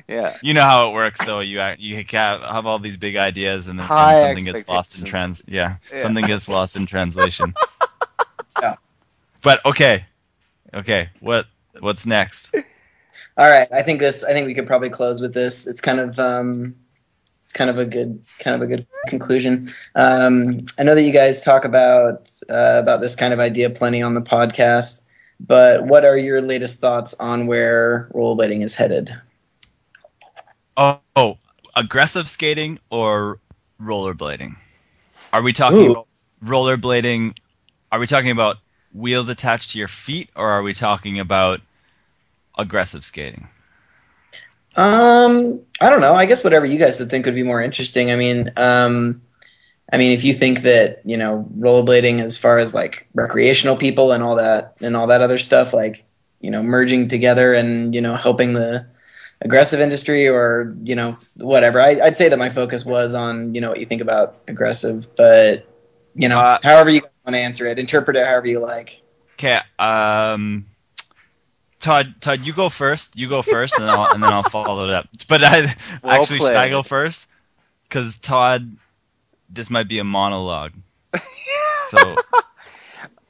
Yeah. 0.09 0.39
You 0.43 0.55
know 0.55 0.63
how 0.63 0.89
it 0.89 0.95
works, 0.95 1.21
though. 1.25 1.41
You 1.41 1.61
you 1.79 1.97
have 2.13 2.41
have 2.41 2.65
all 2.65 2.79
these 2.79 2.97
big 2.97 3.17
ideas, 3.17 3.67
and 3.67 3.79
then 3.79 3.87
High 3.87 4.23
something 4.23 4.45
gets 4.53 4.67
lost 4.67 4.99
in 4.99 5.05
trans. 5.05 5.43
Yeah, 5.47 5.77
Yeah. 5.93 6.03
something 6.03 6.25
gets 6.25 6.49
lost 6.49 6.77
in 6.77 6.87
translation. 6.87 7.53
Yeah. 8.63 8.77
But 9.43 9.65
okay, 9.67 10.07
okay. 10.73 11.11
What 11.21 11.47
what's 11.79 12.07
next? 12.07 12.51
All 13.37 13.49
right, 13.49 13.69
I 13.71 13.83
think 13.83 14.01
this. 14.01 14.25
I 14.25 14.33
think 14.33 14.47
we 14.47 14.55
could 14.55 14.67
probably 14.67 14.91
close 14.91 15.21
with 15.21 15.35
this. 15.35 15.67
It's 15.67 15.81
kind 15.81 16.01
of 16.01 16.19
um, 16.19 16.75
it's 17.45 17.53
kind 17.53 17.71
of 17.71 17.79
a 17.79 17.85
good 17.85 18.25
kind 18.41 18.57
of 18.57 18.63
a 18.63 18.67
good 18.67 18.87
conclusion. 19.09 19.73
Um, 19.95 20.67
I 20.79 20.83
know 20.83 20.95
that 20.95 21.03
you 21.03 21.13
guys 21.13 21.43
talk 21.43 21.65
about 21.65 22.31
uh, 22.51 22.81
about 22.83 23.01
this 23.01 23.15
kind 23.15 23.33
of 23.33 23.39
idea 23.41 23.71
plenty 23.71 24.03
on 24.03 24.15
the 24.15 24.23
podcast, 24.23 25.03
but 25.41 25.85
what 25.85 26.05
are 26.05 26.17
your 26.17 26.41
latest 26.41 26.79
thoughts 26.79 27.15
on 27.15 27.47
where 27.47 28.11
rollerblading 28.15 28.65
is 28.65 28.75
headed? 28.75 29.15
Oh, 30.77 31.01
oh, 31.17 31.39
aggressive 31.75 32.29
skating 32.29 32.79
or 32.91 33.39
rollerblading? 33.81 34.57
Are 35.33 35.43
we 35.43 35.53
talking 35.53 35.91
Ooh. 35.91 36.05
rollerblading? 36.45 37.37
Are 37.91 37.99
we 37.99 38.07
talking 38.07 38.31
about 38.31 38.59
wheels 38.93 39.29
attached 39.29 39.71
to 39.71 39.79
your 39.79 39.89
feet, 39.89 40.31
or 40.35 40.49
are 40.49 40.63
we 40.63 40.75
talking 40.75 41.21
about 41.21 41.61
aggressive 42.57 43.05
skating? 43.05 43.49
Um, 44.77 45.61
I 45.81 45.91
don't 45.91 46.01
know. 46.01 46.15
I 46.15 46.27
guess 46.27 46.45
whatever 46.45 46.67
you 46.67 46.79
guys 46.79 47.01
would 47.01 47.11
think 47.11 47.27
would 47.27 47.35
be 47.35 47.43
more 47.43 47.63
interesting. 47.63 48.11
I 48.13 48.17
mean, 48.17 48.53
um, 48.57 49.23
I 49.91 49.97
mean, 49.97 50.13
if 50.13 50.23
you 50.25 50.35
think 50.35 50.63
that 50.63 51.01
you 51.05 51.17
know 51.17 51.49
rollerblading, 51.59 52.21
as 52.21 52.37
far 52.37 52.59
as 52.59 52.75
like 52.75 53.09
recreational 53.15 53.77
people 53.77 54.13
and 54.13 54.23
all 54.23 54.37
that 54.37 54.77
and 54.81 54.97
all 54.97 55.07
that 55.07 55.23
other 55.23 55.39
stuff, 55.39 55.73
like 55.73 56.05
you 56.41 56.51
know 56.51 56.63
merging 56.63 57.09
together 57.09 57.55
and 57.55 57.95
you 57.95 58.01
know 58.01 58.17
helping 58.17 58.53
the 58.53 58.87
aggressive 59.41 59.81
industry 59.81 60.29
or 60.29 60.77
you 60.83 60.95
know 60.95 61.17
whatever, 61.37 61.81
I, 61.81 62.01
I'd 62.01 62.17
say 62.17 62.29
that 62.29 62.39
my 62.39 62.51
focus 62.51 62.85
was 62.85 63.15
on 63.15 63.55
you 63.55 63.61
know 63.61 63.71
what 63.71 63.81
you 63.81 63.87
think 63.87 64.03
about 64.03 64.43
aggressive, 64.49 65.07
but 65.17 65.67
you 66.15 66.29
know 66.29 66.39
Uh, 66.39 66.59
however 66.63 66.91
you 66.91 67.03
want 67.25 67.35
to 67.35 67.41
answer 67.41 67.67
it, 67.67 67.79
interpret 67.79 68.17
it 68.17 68.27
however 68.27 68.47
you 68.47 68.59
like. 68.59 69.01
Okay, 69.35 69.61
um, 69.79 70.67
Todd, 71.81 72.17
Todd, 72.21 72.41
you 72.41 72.53
go 72.53 72.69
first. 72.69 73.15
You 73.17 73.29
go 73.29 73.41
first, 73.41 73.75
and, 73.79 73.85
I'll, 73.89 74.13
and 74.13 74.23
then 74.23 74.33
I'll 74.33 74.49
follow 74.51 74.85
it 74.89 74.91
up. 74.91 75.09
But 75.29 75.45
I 75.45 75.77
Well 76.03 76.21
actually 76.21 76.41
should 76.41 76.57
I 76.57 76.69
go 76.69 76.83
first? 76.83 77.27
Because 77.89 78.17
Todd, 78.19 78.77
this 79.49 79.71
might 79.71 79.89
be 79.89 79.99
a 79.99 80.05
monologue. 80.05 80.73
So 81.91 82.21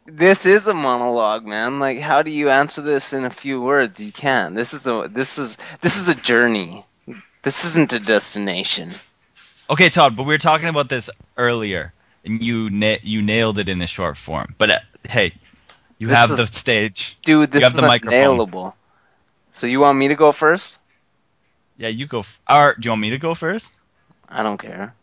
This 0.06 0.44
is 0.46 0.66
a 0.66 0.74
monologue, 0.74 1.44
man. 1.44 1.78
Like, 1.78 2.00
how 2.00 2.22
do 2.22 2.30
you 2.30 2.48
answer 2.50 2.80
this 2.82 3.12
in 3.12 3.24
a 3.24 3.30
few 3.30 3.60
words? 3.60 4.00
You 4.00 4.12
can't. 4.12 4.54
This 4.54 4.72
is 4.74 4.86
a 4.86 5.08
this 5.10 5.38
is 5.38 5.56
this 5.80 5.96
is 5.96 6.08
a 6.08 6.14
journey. 6.14 6.84
This 7.42 7.64
isn't 7.64 7.92
a 7.92 8.00
destination. 8.00 8.92
okay, 9.70 9.88
Todd, 9.90 10.16
but 10.16 10.24
we 10.24 10.34
were 10.34 10.38
talking 10.38 10.68
about 10.68 10.88
this 10.88 11.08
earlier, 11.36 11.92
and 12.24 12.42
you 12.42 12.70
na- 12.70 12.98
you 13.02 13.22
nailed 13.22 13.58
it 13.58 13.68
in 13.68 13.80
a 13.82 13.86
short 13.86 14.16
form. 14.16 14.54
But 14.58 14.70
uh, 14.70 14.78
hey, 15.08 15.34
you 15.98 16.08
This 16.08 16.18
have 16.18 16.30
is- 16.30 16.36
the 16.36 16.46
stage. 16.46 17.18
Dude, 17.24 17.50
this 17.52 17.60
You 17.60 17.64
have 17.64 17.74
is 17.74 17.76
the 17.76 17.82
microphone. 17.82 18.10
nailable. 18.10 18.76
So 19.52 19.66
you 19.66 19.80
want 19.80 19.98
me 19.98 20.08
to 20.08 20.14
go 20.14 20.32
first? 20.32 20.78
Yeah, 21.76 21.88
you 21.88 22.06
go. 22.06 22.20
F- 22.20 22.38
or 22.48 22.74
do 22.74 22.86
you 22.86 22.90
want 22.90 23.00
me 23.02 23.10
to 23.10 23.18
go 23.18 23.34
first? 23.34 23.74
I 24.28 24.42
don't 24.42 24.58
care. 24.58 24.94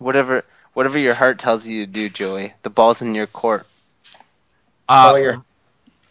Whatever 0.00 0.44
whatever 0.74 0.98
your 0.98 1.14
heart 1.14 1.38
tells 1.38 1.66
you 1.66 1.86
to 1.86 1.92
do, 1.92 2.08
Joey. 2.08 2.54
The 2.62 2.70
ball's 2.70 3.02
in 3.02 3.14
your 3.14 3.28
court. 3.28 3.66
Uh, 4.88 5.04
Follow 5.06 5.16
your- 5.18 5.44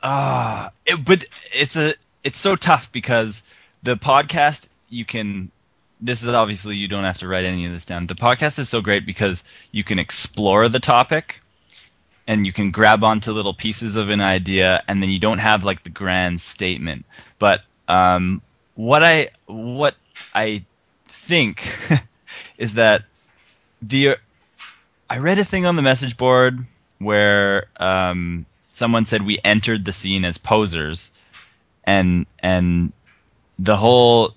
Ah, 0.01 0.71
it, 0.85 1.03
but 1.03 1.25
it's 1.53 1.75
a 1.75 1.95
it's 2.23 2.39
so 2.39 2.55
tough 2.55 2.91
because 2.93 3.43
the 3.83 3.97
podcast 3.97 4.67
you 4.89 5.05
can. 5.05 5.51
This 6.01 6.21
is 6.23 6.29
obviously 6.29 6.77
you 6.77 6.87
don't 6.87 7.03
have 7.03 7.17
to 7.17 7.27
write 7.27 7.43
any 7.45 7.65
of 7.65 7.73
this 7.73 7.83
down. 7.83 8.07
The 8.07 8.15
podcast 8.15 8.59
is 8.59 8.69
so 8.69 8.81
great 8.81 9.05
because 9.05 9.43
you 9.71 9.83
can 9.83 9.99
explore 9.99 10.69
the 10.69 10.79
topic, 10.79 11.41
and 12.27 12.45
you 12.45 12.53
can 12.53 12.71
grab 12.71 13.03
onto 13.03 13.33
little 13.33 13.53
pieces 13.53 13.97
of 13.97 14.09
an 14.09 14.21
idea, 14.21 14.81
and 14.87 15.01
then 15.01 15.09
you 15.09 15.19
don't 15.19 15.39
have 15.39 15.65
like 15.65 15.83
the 15.83 15.89
grand 15.89 16.39
statement. 16.41 17.05
But 17.39 17.61
um, 17.89 18.41
what 18.75 19.03
I 19.03 19.31
what 19.47 19.95
I 20.33 20.63
think 21.07 21.67
is 22.57 22.75
that 22.75 23.03
the 23.81 24.17
I 25.09 25.17
read 25.17 25.39
a 25.39 25.45
thing 25.45 25.65
on 25.65 25.75
the 25.75 25.81
message 25.81 26.17
board 26.17 26.59
where 26.99 27.65
um, 27.77 28.45
someone 28.71 29.05
said 29.05 29.25
we 29.25 29.39
entered 29.43 29.85
the 29.85 29.93
scene 29.93 30.25
as 30.25 30.37
posers, 30.37 31.11
and 31.83 32.25
and 32.39 32.91
the 33.57 33.77
whole 33.77 34.33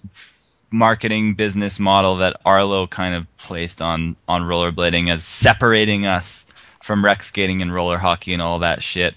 marketing 0.71 1.35
business 1.35 1.79
model 1.79 2.17
that 2.17 2.41
Arlo 2.45 2.87
kind 2.87 3.15
of 3.15 3.37
placed 3.37 3.83
on 3.83 4.17
on 4.27 4.43
rollerblading 4.43 5.13
as 5.13 5.25
separating 5.25 6.07
us 6.07 6.45
from 6.83 7.05
rec 7.05 7.23
skating 7.23 7.63
and 7.63 7.73
roller 7.73 7.99
hockey 7.99 8.33
and 8.33 8.43
all 8.43 8.61
that 8.61 8.83
shit. 8.83 9.15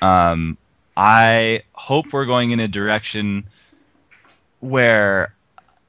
Um, 0.00 0.56
I 0.96 1.62
hope 1.72 2.12
we're 2.12 2.26
going 2.26 2.52
in 2.52 2.60
a 2.60 2.68
direction 2.68 3.44
where 4.60 5.34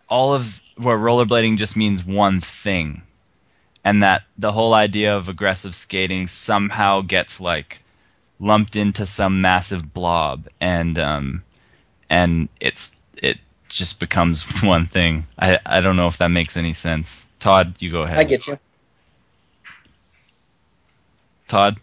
all 0.10 0.34
of 0.34 0.48
where 0.76 0.98
rollerblading 0.98 1.58
just 1.58 1.76
means 1.76 2.04
one 2.04 2.42
thing 2.42 3.02
and 3.88 4.04
that 4.04 4.24
the 4.38 4.52
whole 4.52 4.74
idea 4.74 5.16
of 5.16 5.30
aggressive 5.30 5.74
skating 5.74 6.28
somehow 6.28 7.00
gets 7.02 7.40
like 7.40 7.80
lumped 8.40 8.76
into 8.76 9.06
some 9.06 9.40
massive 9.42 9.94
blob 9.94 10.48
and 10.60 11.00
um 11.00 11.42
and 12.10 12.50
it's 12.60 12.92
it 13.16 13.38
just 13.70 14.00
becomes 14.00 14.44
one 14.64 14.86
thing 14.86 15.26
i 15.40 15.58
i 15.66 15.80
don't 15.80 15.96
know 15.96 16.08
if 16.08 16.18
that 16.18 16.28
makes 16.30 16.58
any 16.58 16.74
sense 16.74 17.26
todd 17.40 17.74
you 17.80 17.90
go 17.90 18.02
ahead 18.02 18.18
I 18.20 18.24
get 18.26 18.46
you. 18.48 18.60
todd 21.48 21.78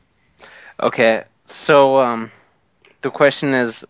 Okay, 0.81 1.23
so 1.45 1.99
um, 2.01 2.31
the 3.03 3.11
question 3.11 3.55
is, 3.55 3.85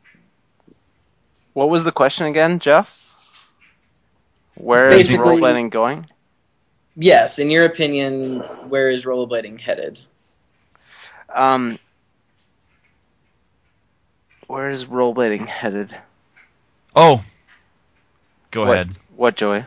what 1.54 1.70
was 1.70 1.82
the 1.82 1.92
question 1.92 2.26
again, 2.26 2.58
Jeff? 2.58 2.86
Where 4.54 4.88
is 4.90 5.08
Basically- 5.08 5.38
rollerblading 5.40 5.70
going? 5.70 6.06
Yes, 6.96 7.38
in 7.38 7.50
your 7.50 7.64
opinion, 7.64 8.40
where 8.68 8.88
is 8.88 9.04
rollerblading 9.04 9.60
headed? 9.60 10.00
Um, 11.34 11.78
where 14.46 14.70
is 14.70 14.86
rollerblading 14.86 15.46
headed? 15.46 15.96
oh 16.96 17.24
go 18.52 18.62
What- 18.64 18.72
ahead 18.74 18.96
What, 19.16 19.36
joy? 19.36 19.64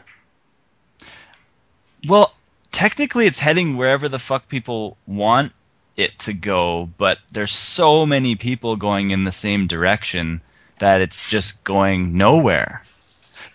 Well, 2.07 2.33
technically, 2.71 3.25
it's 3.25 3.39
heading 3.39 3.75
wherever 3.75 4.07
the 4.07 4.19
fuck 4.19 4.47
people 4.47 4.97
want 5.05 5.51
it 5.97 6.17
to 6.19 6.33
go, 6.33 6.89
but 6.97 7.17
there's 7.31 7.51
so 7.51 8.05
many 8.05 8.35
people 8.35 8.75
going 8.77 9.11
in 9.11 9.23
the 9.25 9.31
same 9.31 9.67
direction 9.67 10.41
that 10.79 11.01
it's 11.01 11.21
just 11.27 11.61
going 11.65 12.15
nowhere. 12.17 12.81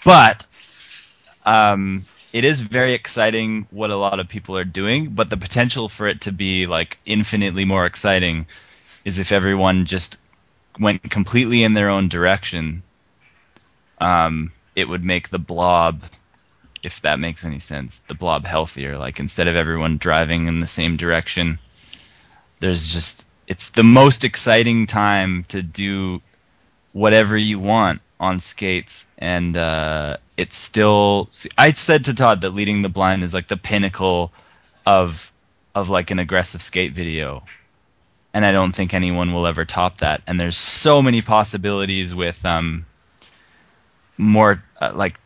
But 0.05 0.45
um, 1.47 2.05
it 2.33 2.45
is 2.45 2.61
very 2.61 2.95
exciting 2.95 3.67
what 3.71 3.91
a 3.91 3.97
lot 3.97 4.21
of 4.21 4.29
people 4.29 4.57
are 4.57 4.65
doing, 4.65 5.11
but 5.11 5.31
the 5.31 5.37
potential 5.37 5.89
for 5.89 6.09
it 6.09 6.23
to 6.23 6.33
be 6.33 6.67
like 6.67 6.99
infinitely 7.05 7.65
more 7.65 7.87
exciting 7.87 8.47
is 9.05 9.19
if 9.19 9.33
everyone 9.33 9.87
just 9.87 10.17
went 10.79 11.11
completely 11.11 11.63
in 11.63 11.75
their 11.75 11.91
own 11.91 12.09
direction. 12.09 12.83
Um, 14.01 14.53
it 14.75 14.89
would 14.89 15.05
make 15.05 15.29
the 15.29 15.39
blob 15.39 16.03
if 16.83 17.01
that 17.03 17.21
makes 17.21 17.45
any 17.45 17.61
sense, 17.61 18.01
the 18.09 18.15
blob 18.15 18.45
healthier. 18.45 18.99
Like 18.99 19.21
instead 19.21 19.49
of 19.49 19.57
everyone 19.57 19.99
driving 19.99 20.49
in 20.49 20.61
the 20.61 20.67
same 20.67 20.97
direction, 20.97 21.59
there's 22.61 22.89
just 22.89 23.25
it's 23.47 23.71
the 23.71 23.83
most 23.83 24.25
exciting 24.25 24.87
time 24.87 25.45
to 25.45 25.63
do 25.63 26.21
whatever 26.93 27.37
you 27.37 27.59
want 27.59 28.01
on 28.23 28.39
skates, 28.39 29.05
and 29.19 29.57
uh, 29.57 30.17
it's 30.37 30.57
still. 30.57 31.29
I 31.59 31.73
said 31.73 32.07
to 32.07 32.15
Todd 32.15 32.41
that 32.43 32.55
leading 32.55 32.81
the 32.81 32.89
blind 32.89 33.25
is 33.25 33.35
like 33.35 33.49
the 33.49 33.57
pinnacle 33.57 34.33
of 34.87 35.31
of 35.75 35.89
like 35.89 36.11
an 36.11 36.19
aggressive 36.19 36.63
skate 36.63 36.93
video. 36.93 37.43
And 38.35 38.47
I 38.47 38.53
don't 38.53 38.73
think 38.73 38.95
anyone 38.95 39.35
will 39.35 39.47
ever 39.47 39.67
top 39.67 39.99
that. 39.99 40.23
And 40.27 40.41
there's 40.41 40.57
so 40.57 41.03
many 41.03 41.21
possibilities 41.21 42.15
with 42.15 42.43
um, 42.47 42.87
more 44.17 44.63
uh, 44.81 44.93
like 44.95 45.17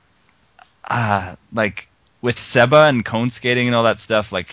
uh, 0.85 1.37
like 1.53 1.89
with 2.23 2.39
Seba 2.39 2.87
and 2.87 3.05
cone 3.05 3.31
skating 3.31 3.69
and 3.69 3.77
all 3.77 3.85
that 3.85 4.01
stuff, 4.01 4.33
like 4.33 4.49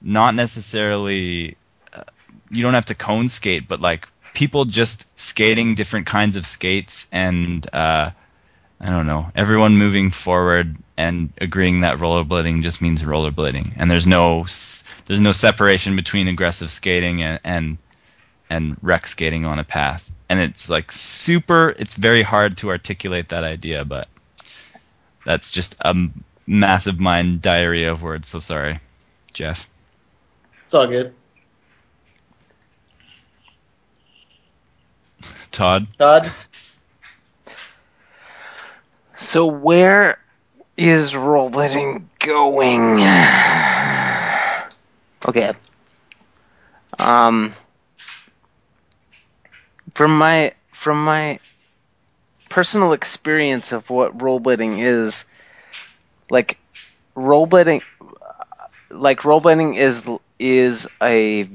not 0.00 0.34
necessarily 0.34 1.56
uh, 1.92 2.04
you 2.50 2.62
don't 2.62 2.74
have 2.74 2.86
to 2.86 2.94
cone 2.94 3.28
skate, 3.28 3.68
but 3.68 3.80
like 3.80 4.08
people 4.34 4.64
just 4.64 5.04
skating 5.18 5.74
different 5.74 6.06
kinds 6.06 6.36
of 6.36 6.46
skates 6.46 7.06
and 7.12 7.66
uh, 7.74 8.10
I 8.80 8.88
don't 8.88 9.06
know, 9.06 9.30
everyone 9.34 9.76
moving 9.76 10.10
forward 10.10 10.76
and 10.96 11.32
agreeing 11.38 11.82
that 11.82 11.98
rollerblading 11.98 12.62
just 12.62 12.80
means 12.80 13.02
rollerblading, 13.02 13.74
and 13.76 13.90
there's 13.90 14.06
no 14.06 14.46
there's 15.06 15.20
no 15.20 15.32
separation 15.32 15.96
between 15.96 16.28
aggressive 16.28 16.70
skating 16.70 17.22
and 17.22 17.40
and, 17.44 17.78
and 18.48 18.76
rec 18.80 19.06
skating 19.06 19.44
on 19.44 19.58
a 19.58 19.64
path, 19.64 20.08
and 20.30 20.40
it's 20.40 20.70
like 20.70 20.92
super. 20.92 21.74
It's 21.78 21.94
very 21.94 22.22
hard 22.22 22.56
to 22.58 22.70
articulate 22.70 23.28
that 23.28 23.44
idea, 23.44 23.84
but 23.84 24.08
that's 25.26 25.50
just 25.50 25.76
a 25.82 25.94
massive 26.46 26.98
mind 26.98 27.42
diarrhea 27.42 27.92
of 27.92 28.02
words. 28.02 28.28
So 28.28 28.38
sorry, 28.38 28.80
Jeff. 29.34 29.68
It's 30.64 30.74
all 30.74 30.86
good. 30.86 31.14
Todd. 35.50 35.86
Todd? 35.98 36.30
So 39.18 39.46
where 39.46 40.18
is 40.76 41.12
rollerblading 41.12 42.04
going? 42.20 43.00
Okay. 45.26 45.52
Um 46.98 47.52
from 49.94 50.16
my 50.16 50.54
from 50.72 51.04
my 51.04 51.38
personal 52.48 52.92
experience 52.92 53.72
of 53.72 53.90
what 53.90 54.16
rollerblading 54.16 54.82
is 54.82 55.24
like 56.30 56.58
rollerblading 57.14 57.82
like 58.90 59.20
rollerblading 59.20 59.76
is 59.76 60.04
is 60.38 60.88
a 61.02 61.48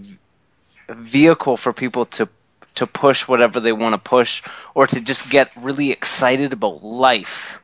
vehicle 0.90 1.58
for 1.58 1.74
people 1.74 2.06
to 2.06 2.30
to 2.76 2.88
push 2.88 3.28
whatever 3.28 3.60
they 3.60 3.72
want 3.74 3.94
to 3.94 3.98
push 4.00 4.44
or 4.74 4.88
to 4.88 5.02
just 5.02 5.30
get 5.30 5.52
really 5.56 5.92
excited 5.92 6.54
about 6.54 6.84
life. 6.84 7.60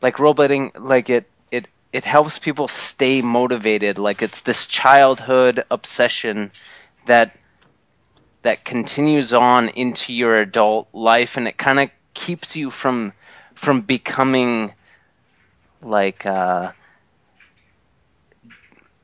Like 0.00 0.16
rollerblading, 0.16 0.72
like 0.80 1.10
it, 1.10 1.28
it, 1.50 1.68
it 1.92 2.04
helps 2.04 2.38
people 2.38 2.68
stay 2.68 3.22
motivated. 3.22 3.98
Like 3.98 4.22
it's 4.22 4.40
this 4.40 4.66
childhood 4.66 5.64
obsession 5.70 6.50
that 7.06 7.36
that 8.42 8.64
continues 8.64 9.32
on 9.32 9.68
into 9.68 10.12
your 10.12 10.34
adult 10.36 10.88
life, 10.92 11.36
and 11.36 11.46
it 11.46 11.56
kind 11.56 11.78
of 11.78 11.90
keeps 12.14 12.56
you 12.56 12.70
from 12.70 13.12
from 13.54 13.82
becoming 13.82 14.72
like 15.80 16.26
uh, 16.26 16.72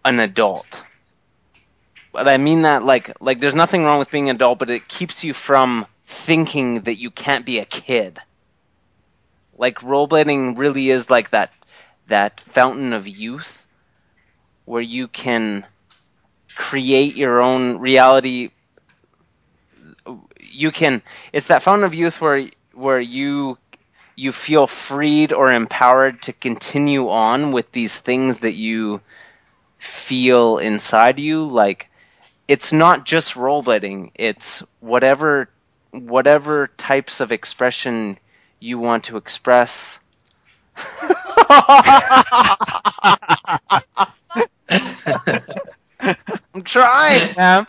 an 0.05 0.19
adult 0.21 0.83
but 2.13 2.29
I 2.29 2.37
mean 2.39 2.63
that 2.63 2.85
like 2.85 3.13
like 3.21 3.41
there's 3.41 3.55
nothing 3.55 3.85
wrong 3.85 3.99
with 3.99 4.11
being 4.11 4.31
an 4.31 4.37
adult, 4.37 4.59
but 4.59 4.71
it 4.71 4.89
keeps 4.89 5.25
you 5.25 5.35
from 5.35 5.87
thinking 6.07 6.83
that 6.83 6.97
you 6.97 7.11
can't 7.11 7.45
be 7.47 7.59
a 7.59 7.65
kid. 7.65 8.19
Like 9.57 9.81
rollerblading 9.81 10.59
really 10.59 10.91
is 10.91 11.11
like 11.11 11.31
that 11.31 11.53
that 12.09 12.41
fountain 12.41 12.93
of 12.93 13.07
youth 13.07 13.67
where 14.65 14.83
you 14.83 15.09
can 15.09 15.67
create 16.55 17.15
your 17.17 17.41
own 17.41 17.79
reality 17.79 18.51
you 20.41 20.71
can 20.71 21.03
it's 21.33 21.47
that 21.49 21.63
fountain 21.63 21.85
of 21.85 21.95
youth 21.95 22.21
where 22.21 22.49
where 22.73 23.01
you 23.01 23.59
you 24.17 24.33
feel 24.33 24.67
freed 24.67 25.33
or 25.33 25.53
empowered 25.53 26.21
to 26.23 26.33
continue 26.33 27.09
on 27.09 27.53
with 27.53 27.71
these 27.73 27.97
things 27.97 28.39
that 28.39 28.55
you 28.55 29.01
feel 29.79 30.59
inside 30.59 31.19
you 31.19 31.47
like 31.47 31.89
it's 32.49 32.73
not 32.73 33.07
just 33.07 33.35
rollerblading 33.35 34.11
it's 34.17 34.63
whatever 34.81 35.49
whatever 35.93 36.69
types 36.79 37.21
of 37.21 37.33
expression 37.33 38.19
you 38.61 38.79
want 38.79 39.05
to 39.05 39.17
express 39.17 39.99
I'm 46.55 46.63
trying, 46.65 47.35
man. 47.37 47.67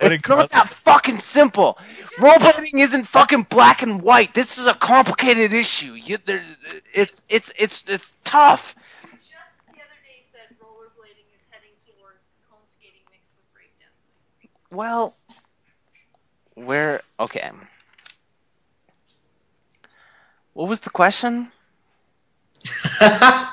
What 0.00 0.12
It's 0.12 0.26
not 0.28 0.50
that 0.50 0.68
fucking 0.68 1.20
simple. 1.20 1.78
Rollerblading 2.18 2.78
isn't 2.80 3.06
fucking 3.08 3.44
black 3.44 3.82
and 3.82 4.02
white. 4.02 4.34
This 4.34 4.58
is 4.58 4.66
a 4.66 4.74
complicated 4.74 5.52
issue. 5.52 5.94
You, 5.94 6.18
there, 6.26 6.44
it's 6.94 7.22
it's 7.28 7.52
it's 7.58 7.84
it's 7.88 8.12
tough. 8.24 8.74
Just 9.22 9.32
the 9.66 9.80
other 9.80 9.98
day 10.04 10.24
said 10.32 10.54
rollerblading 10.62 11.28
is 11.34 11.42
heading 11.50 11.74
towards 11.86 12.34
cone 12.50 12.60
skating 12.76 13.02
mixed 13.10 13.32
with 13.36 13.46
breakdancing. 13.54 14.50
Well, 14.70 15.16
where? 16.54 17.02
Okay. 17.18 17.50
What 20.54 20.68
was 20.68 20.80
the 20.80 20.90
question? 20.90 21.52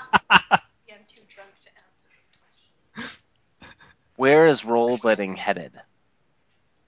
Yeah, 0.87 0.95
I'm 0.95 1.05
too 1.07 1.21
drunk 1.27 1.51
to 1.63 1.69
answer 1.69 2.07
this 2.17 2.31
question. 2.37 2.71
Where 4.15 4.47
is 4.47 4.63
rollerblading 4.63 5.37
headed? 5.37 5.81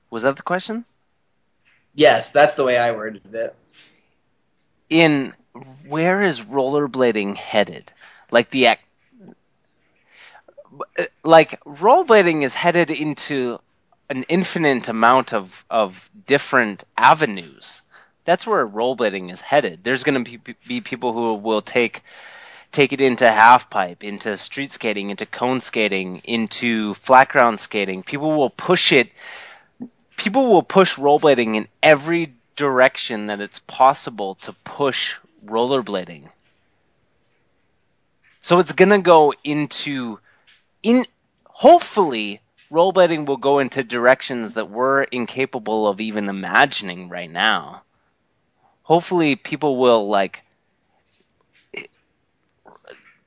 Was 0.09 0.23
that 0.23 0.35
the 0.37 0.43
question? 0.43 0.85
yes, 1.93 2.31
that's 2.31 2.55
the 2.55 2.63
way 2.63 2.77
I 2.77 2.91
worded 2.91 3.33
it. 3.33 3.55
In 4.89 5.33
where 5.85 6.21
is 6.21 6.41
rollerblading 6.41 7.35
headed? 7.37 7.91
Like 8.31 8.49
the 8.51 8.67
act. 8.67 8.83
Like 11.23 11.59
rollerblading 11.65 12.43
is 12.43 12.53
headed 12.53 12.89
into 12.91 13.59
an 14.09 14.23
infinite 14.23 14.88
amount 14.88 15.34
of 15.34 15.65
of 15.69 16.09
different 16.25 16.84
avenues. 16.97 17.81
That's 18.25 18.45
where 18.45 18.67
rollerblading 18.67 19.31
is 19.31 19.39
headed. 19.41 19.84
There's 19.84 20.03
going 20.03 20.23
to 20.23 20.38
be, 20.38 20.55
be 20.67 20.81
people 20.81 21.13
who 21.13 21.35
will 21.35 21.61
take 21.61 22.03
take 22.71 22.91
it 22.93 23.01
into 23.01 23.29
half 23.29 23.69
pipe, 23.69 24.03
into 24.03 24.35
street 24.38 24.71
skating, 24.71 25.09
into 25.09 25.25
cone 25.25 25.61
skating, 25.61 26.21
into 26.25 26.93
flat 26.95 27.29
ground 27.29 27.59
skating. 27.59 28.03
People 28.03 28.35
will 28.35 28.49
push 28.49 28.91
it. 28.91 29.09
People 30.17 30.47
will 30.47 30.63
push 30.63 30.95
rollerblading 30.97 31.55
in 31.55 31.67
every 31.81 32.34
direction 32.55 33.27
that 33.27 33.39
it's 33.39 33.59
possible 33.59 34.35
to 34.35 34.51
push 34.63 35.15
rollerblading. 35.45 36.23
So 38.41 38.59
it's 38.59 38.71
gonna 38.71 38.99
go 38.99 39.34
into 39.43 40.19
in 40.84 41.05
hopefully 41.45 42.41
rollerblading 42.72 43.26
will 43.26 43.38
go 43.38 43.60
into 43.60 43.84
directions 43.84 44.53
that 44.56 44.69
we're 44.69 45.03
incapable 45.03 45.88
of 45.88 46.02
even 46.02 46.30
imagining 46.30 47.10
right 47.10 47.30
now. 47.31 47.84
Hopefully 48.84 49.35
people 49.35 49.77
will 49.77 50.10
like 50.10 50.44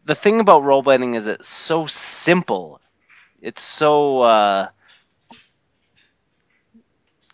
the 0.04 0.14
thing 0.14 0.40
about 0.40 0.62
rollerblading 0.62 1.16
is 1.16 1.26
it's 1.26 1.48
so 1.48 1.86
simple. 1.86 2.80
It's 3.42 3.62
so 3.62 4.22
uh 4.22 4.68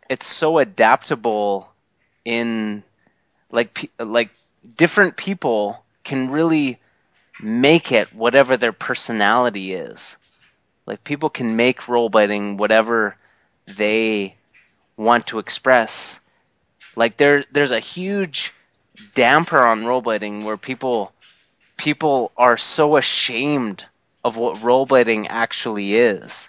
it's 0.09 0.27
so 0.27 0.59
adaptable 0.59 1.69
in 2.25 2.83
like 3.51 3.91
like 3.99 4.31
different 4.77 5.17
people 5.17 5.83
can 6.05 6.31
really 6.31 6.79
make 7.41 7.93
it 7.93 8.15
whatever 8.15 8.57
their 8.57 8.73
personality 8.73 9.75
is. 9.75 10.17
Like 10.87 11.03
people 11.03 11.31
can 11.31 11.57
make 11.57 11.83
rollerblading 11.83 12.59
whatever 12.59 13.17
they 13.67 14.37
want 14.97 15.27
to 15.29 15.39
express. 15.39 16.19
Like 16.95 17.17
there 17.17 17.45
there's 17.51 17.73
a 17.73 17.81
huge 17.81 18.53
damper 19.15 19.59
on 19.59 19.83
rollerblading 19.83 20.45
where 20.45 20.57
people 20.57 21.13
people 21.77 22.33
are 22.37 22.57
so 22.57 22.97
ashamed 22.97 23.85
of 24.25 24.37
what 24.37 24.57
rollerblading 24.63 25.27
actually 25.29 25.97
is. 25.97 26.49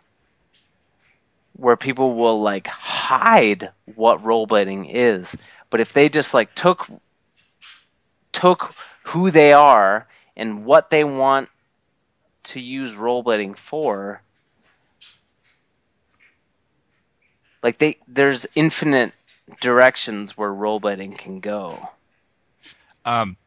Where 1.56 1.76
people 1.76 2.16
will 2.16 2.40
like 2.42 2.68
hide 2.68 3.72
what 3.96 4.24
rollerblading 4.24 4.92
is. 4.94 5.36
But 5.70 5.80
if 5.80 5.94
they 5.94 6.10
just 6.10 6.34
like 6.34 6.54
took 6.54 6.88
took 8.32 8.76
who 9.04 9.32
they 9.32 9.52
are 9.54 10.08
and 10.36 10.64
what 10.64 10.92
they 10.92 11.04
want 11.04 11.50
to 12.44 12.60
use 12.60 12.94
rollerblading 12.94 13.58
for, 13.58 14.22
like 17.64 17.78
they 17.80 17.98
there's 18.08 18.46
infinite 18.56 19.14
directions 19.62 20.38
where 20.38 20.50
rollerblading 20.52 21.18
can 21.18 21.40
go. 21.40 21.90
Um, 23.06 23.38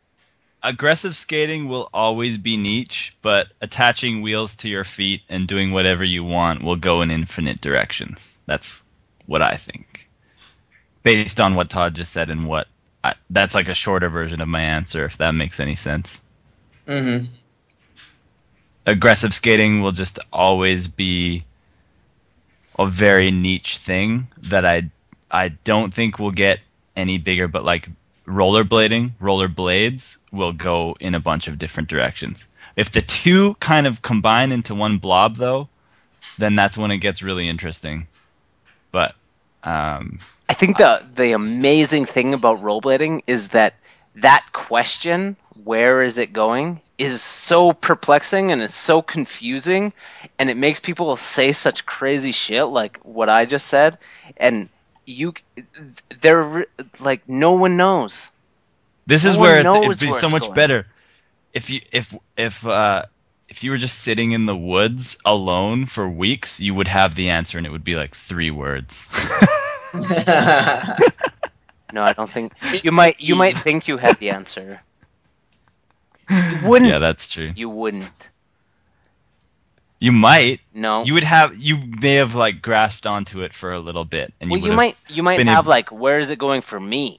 aggressive 0.62 1.16
skating 1.16 1.68
will 1.68 1.88
always 1.92 2.38
be 2.38 2.56
niche, 2.56 3.16
but 3.22 3.48
attaching 3.60 4.22
wheels 4.22 4.54
to 4.56 4.68
your 4.68 4.84
feet 4.84 5.22
and 5.28 5.46
doing 5.48 5.70
whatever 5.72 6.04
you 6.04 6.24
want 6.24 6.62
will 6.62 6.76
go 6.76 7.02
in 7.02 7.10
infinite 7.10 7.60
directions. 7.60 8.30
That's 8.46 8.82
what 9.26 9.42
I 9.42 9.56
think. 9.56 10.08
Based 11.04 11.40
on 11.40 11.54
what 11.54 11.70
Todd 11.70 11.94
just 11.94 12.12
said 12.12 12.30
and 12.30 12.46
what 12.46 12.66
I, 13.02 13.14
that's 13.30 13.54
like 13.54 13.68
a 13.68 13.74
shorter 13.74 14.08
version 14.08 14.40
of 14.40 14.48
my 14.48 14.60
answer, 14.62 15.04
if 15.04 15.16
that 15.18 15.32
makes 15.32 15.58
any 15.60 15.76
sense. 15.76 16.20
hmm 16.86 17.26
Aggressive 18.86 19.34
skating 19.34 19.80
will 19.82 19.92
just 19.92 20.18
always 20.32 20.86
be 20.88 21.44
a 22.80 22.86
very 22.88 23.30
niche 23.30 23.78
thing 23.84 24.26
that 24.38 24.64
I 24.64 24.90
I 25.30 25.48
don't 25.48 25.92
think 25.94 26.18
will 26.18 26.30
get 26.32 26.60
any 26.96 27.18
bigger, 27.18 27.46
but 27.46 27.64
like 27.64 27.88
rollerblading, 28.26 29.12
rollerblades 29.20 30.16
will 30.32 30.52
go 30.52 30.96
in 30.98 31.14
a 31.14 31.20
bunch 31.20 31.46
of 31.46 31.58
different 31.58 31.90
directions. 31.90 32.46
If 32.76 32.90
the 32.90 33.02
two 33.02 33.54
kind 33.60 33.86
of 33.86 34.00
combine 34.00 34.50
into 34.50 34.74
one 34.74 34.98
blob, 34.98 35.36
though, 35.36 35.68
then 36.38 36.54
that's 36.54 36.78
when 36.78 36.90
it 36.90 36.98
gets 36.98 37.22
really 37.22 37.48
interesting. 37.48 38.06
But 38.92 39.14
um, 39.62 40.18
I 40.48 40.54
think 40.54 40.78
the 40.78 41.02
the 41.14 41.32
amazing 41.32 42.06
thing 42.06 42.32
about 42.32 42.62
rollerblading 42.62 43.24
is 43.26 43.48
that 43.48 43.74
that 44.16 44.46
question, 44.52 45.36
where 45.64 46.02
is 46.02 46.16
it 46.16 46.32
going, 46.32 46.80
is 47.00 47.22
so 47.22 47.72
perplexing 47.72 48.52
and 48.52 48.62
it's 48.62 48.76
so 48.76 49.02
confusing, 49.02 49.92
and 50.38 50.50
it 50.50 50.56
makes 50.56 50.80
people 50.80 51.16
say 51.16 51.52
such 51.52 51.86
crazy 51.86 52.32
shit 52.32 52.66
like 52.66 52.98
what 53.02 53.28
I 53.30 53.46
just 53.46 53.66
said, 53.68 53.98
and 54.36 54.68
you, 55.06 55.34
they're 56.20 56.66
like 57.00 57.28
no 57.28 57.52
one 57.52 57.76
knows. 57.76 58.30
this 59.06 59.24
No 59.24 59.30
is 59.30 59.36
where 59.36 59.60
it's, 59.60 59.76
it'd 59.84 59.98
be 60.00 60.10
where 60.10 60.20
so 60.20 60.28
it's 60.28 60.32
much 60.32 60.42
going. 60.42 60.54
better 60.54 60.86
if 61.52 61.70
you 61.70 61.80
if 61.92 62.14
if 62.36 62.66
uh, 62.66 63.06
if 63.48 63.64
you 63.64 63.70
were 63.72 63.78
just 63.78 64.00
sitting 64.00 64.32
in 64.32 64.46
the 64.46 64.56
woods 64.56 65.16
alone 65.24 65.86
for 65.86 66.08
weeks, 66.08 66.60
you 66.60 66.74
would 66.74 66.88
have 66.88 67.14
the 67.14 67.30
answer, 67.30 67.58
and 67.58 67.66
it 67.66 67.70
would 67.70 67.84
be 67.84 67.96
like 67.96 68.14
three 68.16 68.50
words. 68.50 69.08
No, 71.92 72.02
I 72.04 72.12
don't 72.12 72.30
think 72.30 72.52
you 72.84 72.92
might. 72.92 73.20
You 73.20 73.34
might 73.34 73.58
think 73.58 73.88
you 73.88 73.96
had 73.98 74.18
the 74.18 74.30
answer. 74.30 74.80
You 76.30 76.68
wouldn't. 76.68 76.90
yeah, 76.90 76.98
that's 76.98 77.28
true. 77.28 77.52
You 77.54 77.68
wouldn't. 77.68 78.28
You 79.98 80.12
might. 80.12 80.60
No. 80.72 81.04
You 81.04 81.14
would 81.14 81.24
have. 81.24 81.56
You 81.56 81.76
may 82.00 82.14
have 82.14 82.34
like 82.34 82.62
grasped 82.62 83.06
onto 83.06 83.42
it 83.42 83.52
for 83.52 83.72
a 83.72 83.80
little 83.80 84.04
bit, 84.04 84.32
and 84.40 84.50
you 84.50 84.54
well, 84.54 84.60
would 84.60 84.64
you 84.66 84.70
have- 84.72 84.76
might 84.76 84.96
you 85.08 85.22
might 85.22 85.46
have 85.46 85.64
ab- 85.64 85.66
like 85.66 85.90
where 85.92 86.18
is 86.18 86.30
it 86.30 86.38
going 86.38 86.62
for 86.62 86.80
me? 86.80 87.18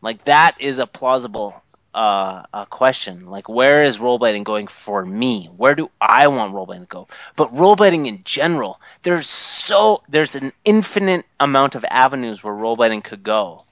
Like 0.00 0.24
that 0.24 0.56
is 0.58 0.78
a 0.78 0.86
plausible 0.86 1.62
uh, 1.94 2.44
uh 2.52 2.64
question. 2.66 3.26
Like 3.26 3.48
where 3.48 3.84
is 3.84 3.98
rollerblading 3.98 4.44
going 4.44 4.68
for 4.68 5.04
me? 5.04 5.50
Where 5.56 5.74
do 5.74 5.90
I 6.00 6.28
want 6.28 6.54
rollerblading 6.54 6.80
to 6.80 6.86
go? 6.86 7.08
But 7.36 7.52
rollerblading 7.52 8.06
in 8.06 8.22
general, 8.24 8.80
there's 9.02 9.28
so 9.28 10.02
there's 10.08 10.34
an 10.34 10.52
infinite 10.64 11.26
amount 11.38 11.74
of 11.74 11.84
avenues 11.90 12.42
where 12.42 12.54
rollerblading 12.54 13.04
could 13.04 13.22
go. 13.22 13.64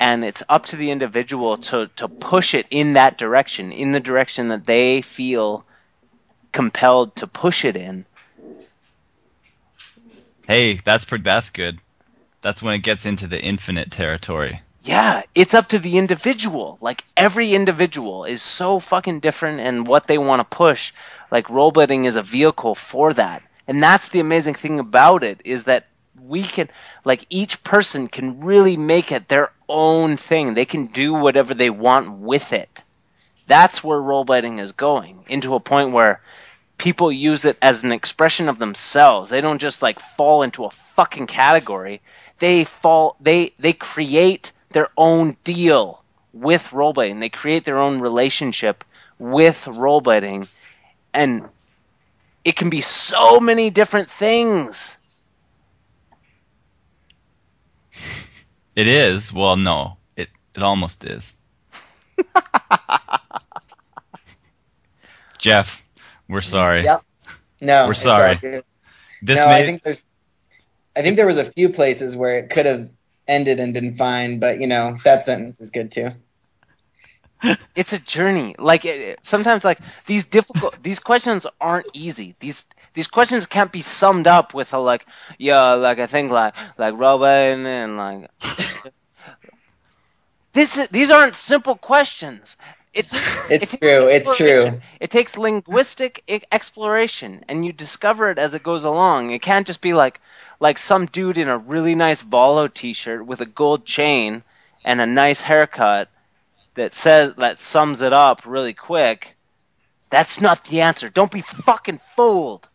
And 0.00 0.24
it's 0.24 0.42
up 0.48 0.66
to 0.66 0.76
the 0.76 0.90
individual 0.90 1.58
to, 1.58 1.88
to 1.96 2.08
push 2.08 2.54
it 2.54 2.66
in 2.70 2.94
that 2.94 3.18
direction, 3.18 3.70
in 3.70 3.92
the 3.92 4.00
direction 4.00 4.48
that 4.48 4.66
they 4.66 5.02
feel 5.02 5.64
compelled 6.52 7.14
to 7.16 7.26
push 7.26 7.64
it 7.64 7.76
in. 7.76 8.06
Hey, 10.48 10.80
that's. 10.84 11.04
That's 11.22 11.50
good. 11.50 11.78
That's 12.42 12.62
when 12.62 12.74
it 12.74 12.78
gets 12.78 13.06
into 13.06 13.28
the 13.28 13.40
infinite 13.40 13.90
territory. 13.90 14.62
Yeah, 14.82 15.22
it's 15.34 15.54
up 15.54 15.68
to 15.68 15.78
the 15.78 15.98
individual. 15.98 16.78
Like 16.80 17.04
every 17.16 17.54
individual 17.54 18.24
is 18.24 18.42
so 18.42 18.80
fucking 18.80 19.20
different 19.20 19.60
and 19.60 19.86
what 19.86 20.06
they 20.06 20.16
want 20.16 20.40
to 20.40 20.56
push. 20.56 20.92
Like 21.30 21.48
rollerblading 21.48 22.06
is 22.06 22.16
a 22.16 22.22
vehicle 22.22 22.74
for 22.74 23.12
that. 23.14 23.42
And 23.68 23.82
that's 23.82 24.08
the 24.08 24.20
amazing 24.20 24.54
thing 24.54 24.80
about 24.80 25.22
it 25.22 25.42
is 25.44 25.64
that 25.64 25.86
we 26.20 26.42
can 26.42 26.68
like 27.04 27.24
each 27.30 27.62
person 27.62 28.08
can 28.08 28.40
really 28.40 28.76
make 28.76 29.12
it 29.12 29.28
their 29.28 29.52
own 29.70 30.16
thing. 30.16 30.54
They 30.54 30.64
can 30.64 30.86
do 30.86 31.14
whatever 31.14 31.54
they 31.54 31.70
want 31.70 32.18
with 32.18 32.52
it. 32.52 32.82
That's 33.46 33.82
where 33.82 33.98
rollerblading 33.98 34.60
is 34.60 34.72
going 34.72 35.24
into 35.28 35.54
a 35.54 35.60
point 35.60 35.92
where 35.92 36.20
people 36.78 37.12
use 37.12 37.44
it 37.44 37.58
as 37.60 37.84
an 37.84 37.92
expression 37.92 38.48
of 38.48 38.58
themselves. 38.58 39.30
They 39.30 39.40
don't 39.40 39.58
just 39.58 39.82
like 39.82 40.00
fall 40.16 40.42
into 40.42 40.64
a 40.64 40.70
fucking 40.96 41.26
category. 41.26 42.00
They 42.38 42.64
fall 42.64 43.16
they 43.20 43.52
they 43.58 43.72
create 43.72 44.52
their 44.70 44.88
own 44.96 45.36
deal 45.44 46.02
with 46.32 46.62
rollerblading. 46.70 47.20
They 47.20 47.28
create 47.28 47.64
their 47.64 47.78
own 47.78 48.00
relationship 48.00 48.84
with 49.18 49.62
rollerblading 49.66 50.48
and 51.12 51.48
it 52.44 52.56
can 52.56 52.70
be 52.70 52.80
so 52.80 53.40
many 53.40 53.70
different 53.70 54.10
things. 54.10 54.96
It 58.76 58.86
is. 58.86 59.32
Well, 59.32 59.56
no. 59.56 59.96
It 60.16 60.28
it 60.54 60.62
almost 60.62 61.04
is. 61.04 61.34
Jeff, 65.38 65.82
we're 66.28 66.40
sorry. 66.40 66.84
Yep. 66.84 67.02
No, 67.60 67.86
We're 67.86 67.94
sorry. 67.94 68.40
This 69.22 69.36
no, 69.36 69.46
made 69.46 69.62
I 69.62 69.64
think 69.64 69.82
there's, 69.82 70.04
I 70.96 71.02
think 71.02 71.16
there 71.16 71.26
was 71.26 71.38
a 71.38 71.50
few 71.52 71.68
places 71.70 72.16
where 72.16 72.38
it 72.38 72.50
could 72.50 72.66
have 72.66 72.88
ended 73.28 73.60
and 73.60 73.72
been 73.72 73.96
fine, 73.96 74.40
but 74.40 74.60
you 74.60 74.66
know 74.66 74.96
that 75.04 75.24
sentence 75.24 75.60
is 75.60 75.70
good 75.70 75.92
too. 75.92 76.10
It's 77.74 77.92
a 77.92 77.98
journey. 77.98 78.54
Like 78.58 78.84
it, 78.84 79.00
it- 79.00 79.18
sometimes, 79.22 79.64
like 79.64 79.78
these 80.06 80.24
difficult, 80.24 80.82
these 80.82 81.00
questions 81.00 81.46
aren't 81.60 81.86
easy. 81.92 82.34
These 82.40 82.64
these 82.94 83.06
questions 83.06 83.46
can't 83.46 83.72
be 83.72 83.82
summed 83.82 84.26
up 84.26 84.54
with 84.54 84.72
a 84.72 84.78
like, 84.78 85.06
yeah, 85.38 85.74
like 85.74 85.98
I 85.98 86.06
think 86.06 86.30
like 86.32 86.54
like 86.78 86.94
Robin 86.96 87.66
and 87.66 87.96
like. 87.96 88.30
this 90.52 90.76
is, 90.76 90.88
these 90.88 91.10
aren't 91.10 91.34
simple 91.34 91.76
questions. 91.76 92.56
It, 92.92 93.06
It's 93.48 93.74
it 93.74 93.78
true, 93.78 94.06
it's 94.06 94.36
true. 94.36 94.80
It 94.98 95.10
takes 95.12 95.38
linguistic 95.38 96.24
exploration, 96.50 97.44
and 97.48 97.64
you 97.64 97.72
discover 97.72 98.30
it 98.30 98.38
as 98.38 98.54
it 98.54 98.64
goes 98.64 98.82
along. 98.82 99.30
It 99.30 99.42
can't 99.42 99.66
just 99.66 99.80
be 99.80 99.94
like 99.94 100.20
like 100.58 100.78
some 100.78 101.06
dude 101.06 101.38
in 101.38 101.48
a 101.48 101.56
really 101.56 101.94
nice 101.94 102.22
Bolo 102.22 102.66
T-shirt 102.66 103.24
with 103.24 103.40
a 103.40 103.46
gold 103.46 103.86
chain 103.86 104.42
and 104.84 105.00
a 105.00 105.06
nice 105.06 105.40
haircut 105.40 106.08
that 106.74 106.92
says 106.92 107.34
that 107.36 107.60
sums 107.60 108.02
it 108.02 108.12
up 108.12 108.42
really 108.44 108.74
quick. 108.74 109.36
That's 110.10 110.40
not 110.40 110.64
the 110.64 110.80
answer. 110.80 111.08
Don't 111.08 111.30
be 111.30 111.42
fucking 111.42 112.00
fooled. 112.16 112.68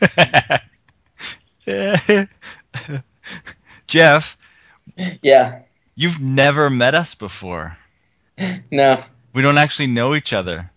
Jeff, 3.86 4.36
Yeah. 5.22 5.62
you've 5.94 6.20
never 6.20 6.70
met 6.70 6.94
us 6.94 7.14
before. 7.14 7.76
No. 8.70 9.02
We 9.34 9.42
don't 9.42 9.58
actually 9.58 9.88
know 9.88 10.14
each 10.14 10.32
other. 10.32 10.70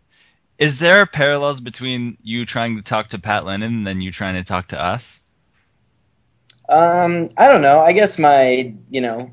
Is 0.57 0.79
there 0.79 1.05
parallels 1.05 1.61
between 1.61 2.17
you 2.23 2.45
trying 2.45 2.77
to 2.77 2.81
talk 2.83 3.09
to 3.09 3.19
Pat 3.19 3.45
Lennon 3.45 3.73
and 3.73 3.87
then 3.87 4.01
you 4.01 4.11
trying 4.11 4.35
to 4.35 4.43
talk 4.43 4.69
to 4.69 4.81
us? 4.81 5.19
Um, 6.69 7.29
I 7.37 7.47
don't 7.47 7.61
know. 7.61 7.79
I 7.81 7.93
guess 7.93 8.17
my, 8.19 8.73
you 8.89 9.01
know, 9.01 9.31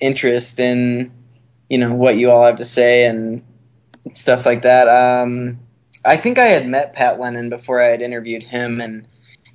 interest 0.00 0.60
in, 0.60 1.12
you 1.68 1.78
know, 1.78 1.94
what 1.94 2.16
you 2.16 2.30
all 2.30 2.44
have 2.46 2.56
to 2.56 2.64
say 2.64 3.06
and 3.06 3.42
stuff 4.14 4.46
like 4.46 4.62
that. 4.62 4.88
Um, 4.88 5.60
I 6.04 6.16
think 6.16 6.38
I 6.38 6.46
had 6.46 6.66
met 6.66 6.92
Pat 6.94 7.18
Lennon 7.20 7.50
before 7.50 7.82
I 7.82 7.86
had 7.88 8.02
interviewed 8.02 8.42
him, 8.42 8.80
and 8.80 9.06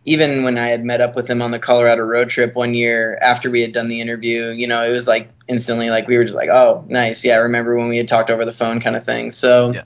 even 0.06 0.44
when 0.44 0.58
I 0.58 0.68
had 0.68 0.84
met 0.84 1.02
up 1.02 1.16
with 1.16 1.30
him 1.30 1.42
on 1.42 1.52
the 1.52 1.60
Colorado 1.60 2.04
road 2.04 2.30
trip 2.30 2.56
one 2.56 2.74
year 2.74 3.18
after 3.22 3.52
we 3.52 3.62
had 3.62 3.74
done 3.74 3.88
the 3.90 4.02
interview, 4.02 4.48
you 4.50 4.68
know, 4.68 4.84
it 4.84 4.90
was 4.92 5.08
like 5.08 5.30
instantly 5.48 5.90
like 5.90 6.08
we 6.08 6.18
were 6.18 6.24
just 6.24 6.36
like, 6.38 6.50
oh, 6.50 6.86
nice, 6.88 7.24
yeah, 7.24 7.34
I 7.36 7.38
remember 7.40 7.76
when 7.76 7.90
we 7.90 7.98
had 7.98 8.08
talked 8.08 8.30
over 8.32 8.46
the 8.46 8.54
phone, 8.54 8.82
kind 8.82 8.96
of 8.96 9.06
thing. 9.06 9.32
So, 9.32 9.72
Yeah. 9.74 9.84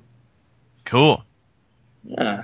Cool. 0.85 1.23
yeah. 2.03 2.43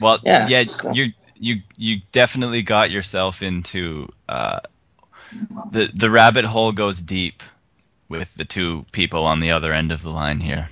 Well, 0.00 0.20
Yeah, 0.22 0.46
yeah, 0.46 0.64
cool. 0.78 0.92
you 0.94 1.12
you 1.34 1.56
you 1.76 2.00
definitely 2.12 2.62
got 2.62 2.90
yourself 2.90 3.42
into 3.42 4.08
uh, 4.28 4.60
the 5.70 5.90
the 5.94 6.10
rabbit 6.10 6.44
hole 6.44 6.72
goes 6.72 7.00
deep 7.00 7.42
with 8.08 8.28
the 8.36 8.44
two 8.44 8.84
people 8.92 9.24
on 9.24 9.40
the 9.40 9.50
other 9.52 9.72
end 9.72 9.92
of 9.92 10.02
the 10.02 10.10
line 10.10 10.40
here. 10.40 10.70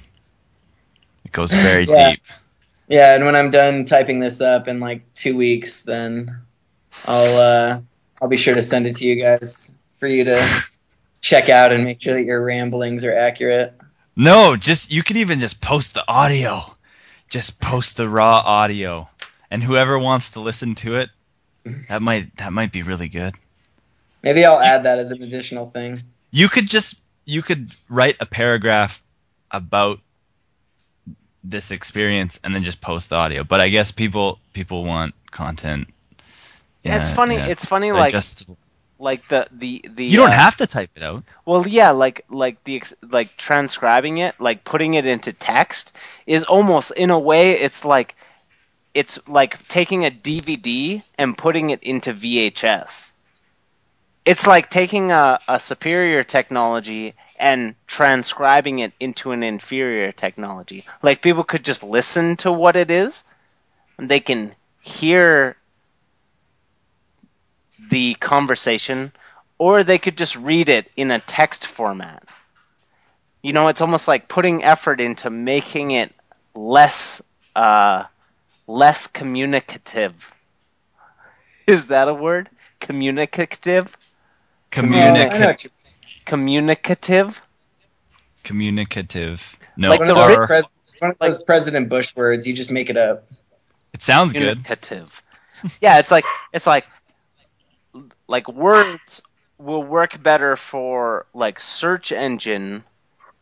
It 1.25 1.33
goes 1.33 1.55
very 1.55 1.87
Yeah. 1.89 2.11
deep. 2.11 2.23
Yeah, 2.91 3.15
and 3.15 3.25
when 3.25 3.37
I'm 3.37 3.53
done 3.53 3.85
typing 3.85 4.19
this 4.19 4.41
up 4.41 4.67
in 4.67 4.81
like 4.81 5.15
two 5.15 5.37
weeks, 5.37 5.85
then 5.85 6.37
I'll 7.07 7.37
uh, 7.39 7.81
I'll 8.21 8.29
be 8.29 8.37
sure 8.37 8.53
to 8.53 8.65
send 8.65 8.89
it 8.89 8.97
to 8.97 9.05
you 9.05 9.15
guys 9.15 9.71
for 10.01 10.09
you 10.09 10.25
to 10.25 10.63
check 11.21 11.49
out 11.49 11.71
and 11.73 11.85
make 11.85 12.03
sure 12.03 12.15
that 12.15 12.25
your 12.25 12.45
ramblings 12.45 13.05
are 13.05 13.15
accurate. 13.15 13.79
No, 14.17 14.57
just 14.57 14.91
you 14.91 15.05
can 15.05 15.19
even 15.19 15.39
just 15.39 15.61
post 15.61 15.95
the 15.95 16.05
audio. 16.09 16.75
Just 17.29 17.61
post 17.61 17.97
the 17.97 18.09
raw 18.09 18.39
audio, 18.39 19.09
and 19.53 19.63
whoever 19.63 19.97
wants 19.97 20.33
to 20.33 20.41
listen 20.41 20.75
to 20.75 20.97
it, 20.97 21.11
that 21.89 22.03
might 22.03 22.37
that 22.39 22.53
might 22.53 22.73
be 22.73 22.83
really 22.83 23.09
good. 23.09 23.37
Maybe 24.25 24.45
I'll 24.45 24.59
add 24.59 24.85
that 24.85 24.99
as 24.99 25.13
an 25.13 25.23
additional 25.23 25.71
thing. 25.71 26.03
You 26.33 26.49
could 26.49 26.67
just 26.67 26.97
you 27.25 27.41
could 27.43 27.71
write 27.89 28.17
a 28.19 28.27
paragraph 28.27 29.01
about 29.53 30.01
this 31.45 31.71
experience 31.71 32.39
and 32.45 32.55
then 32.55 32.63
just 32.65 32.81
post 32.81 33.09
the 33.11 33.17
audio. 33.17 33.45
But 33.45 33.61
I 33.61 33.69
guess 33.69 33.91
people 33.91 34.39
people 34.53 34.85
want 34.85 35.15
content. 35.31 35.89
Yeah, 36.83 37.01
it's 37.01 37.11
funny. 37.11 37.37
yeah, 37.37 37.47
It's 37.47 37.65
funny, 37.65 37.93
like 37.93 38.13
digestible. 38.13 38.59
like 38.99 39.27
the 39.29 39.47
the 39.53 39.85
the. 39.89 40.05
you 40.05 40.17
don't 40.17 40.31
uh, 40.31 40.33
have 40.33 40.57
to 40.57 40.67
type 40.67 40.91
it 40.97 41.03
out. 41.03 41.25
Well, 41.45 41.67
yeah, 41.67 41.91
like 41.91 42.25
like 42.31 42.63
the 42.65 42.77
ex- 42.77 42.95
like 43.03 43.37
transcribing 43.37 44.19
it, 44.19 44.35
like 44.41 44.65
putting 44.65 44.95
it 44.95 45.07
into 45.07 45.33
text 45.33 45.93
is 46.27 46.45
almost 46.45 46.91
in 46.93 47.11
a 47.11 47.19
way 47.19 47.53
it's 47.53 47.85
like 47.85 48.15
it's 48.95 49.19
like 49.29 49.67
taking 49.69 50.05
a 50.05 50.11
DVD 50.11 51.03
and 51.19 51.37
putting 51.37 51.71
it 51.71 51.83
into 51.83 52.13
VHS. 52.13 53.13
It's 54.25 54.47
like 54.47 54.71
taking 54.71 55.11
a, 55.13 55.41
a 55.49 55.59
superior 55.59 56.23
technology 56.23 57.15
and 57.41 57.75
transcribing 57.89 58.81
it 58.81 58.93
into 59.01 59.33
an 59.33 59.43
inferior 59.43 60.13
technology. 60.13 60.85
Like 61.03 61.23
people 61.23 61.45
could 61.45 61.65
just 61.65 61.83
listen 61.83 62.37
to 62.39 62.53
what 62.53 62.77
it 62.77 62.91
is, 62.91 63.25
and 63.99 64.09
they 64.11 64.21
can 64.21 64.55
hear 64.81 65.57
the 67.91 68.15
conversation 68.15 69.13
or 69.59 69.85
they 69.85 69.99
could 69.99 70.17
just 70.17 70.37
read 70.37 70.69
it 70.69 70.91
in 70.97 71.11
a 71.11 71.21
text 71.21 71.67
format. 71.67 72.25
You 73.43 73.53
know, 73.53 73.69
it's 73.69 73.81
almost 73.81 74.09
like 74.09 74.29
putting 74.29 74.65
effort 74.65 75.01
into 75.01 75.31
making 75.31 75.93
it 75.93 76.15
less 76.55 77.23
uh, 77.57 78.05
less 78.67 79.07
communicative. 79.07 80.15
Is 81.67 81.87
that 81.89 82.09
a 82.09 82.15
word? 82.15 82.51
Communicative? 82.81 83.97
Well, 84.81 85.27
I 85.31 85.39
know 85.39 85.49
Communicative. 85.49 85.49
what 85.49 85.65
you- 85.65 85.71
Communicative? 86.31 87.43
communicative. 88.45 89.43
No, 89.77 89.91
Like 89.91 89.99
one, 90.01 90.09
the 90.09 90.15
of 90.17 90.39
or- 90.39 90.47
pres- 90.47 90.65
one 91.01 91.11
of 91.11 91.19
those 91.19 91.43
President 91.43 91.89
Bush 91.89 92.15
words, 92.15 92.47
you 92.47 92.55
just 92.55 92.71
make 92.71 92.89
it 92.89 92.97
up. 92.97 93.27
it 93.93 94.01
sounds 94.03 94.33
good. 94.33 94.41
Communicative. 94.63 95.23
yeah, 95.81 95.99
it's 95.99 96.11
like 96.11 96.25
it's 96.53 96.67
like 96.69 96.87
like 98.29 98.47
words 98.49 99.21
will 99.59 99.83
work 99.83 100.23
better 100.23 100.55
for 100.57 101.27
like 101.35 101.59
search 101.59 102.13
engine 102.13 102.85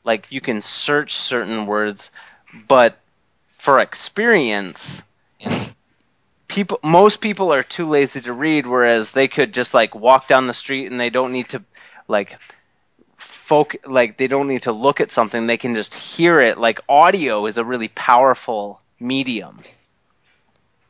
like 0.03 0.27
you 0.31 0.41
can 0.41 0.63
search 0.63 1.15
certain 1.15 1.67
words 1.67 2.11
but 2.67 2.99
for 3.59 3.79
experience 3.81 5.03
people 6.49 6.81
most 6.83 7.21
people 7.21 7.53
are 7.53 7.63
too 7.63 7.87
lazy 7.89 8.21
to 8.23 8.33
read 8.33 8.67
whereas 8.67 9.11
they 9.13 9.29
could 9.29 9.53
just 9.55 9.75
like 9.75 9.95
walk 9.95 10.27
down 10.27 10.47
the 10.49 10.55
street 10.55 10.91
and 10.91 10.99
they 10.99 11.11
don't 11.11 11.33
need 11.33 11.49
to 11.51 11.63
like 12.09 12.37
folk 13.49 13.77
like 13.87 14.17
they 14.19 14.29
don't 14.29 14.49
need 14.49 14.63
to 14.63 14.73
look 14.73 15.01
at 15.01 15.11
something 15.13 15.47
they 15.47 15.59
can 15.59 15.75
just 15.75 15.95
hear 15.95 16.41
it 16.41 16.59
like 16.59 16.81
audio 16.89 17.47
is 17.47 17.59
a 17.59 17.65
really 17.65 17.89
powerful 17.89 18.81
medium 19.01 19.59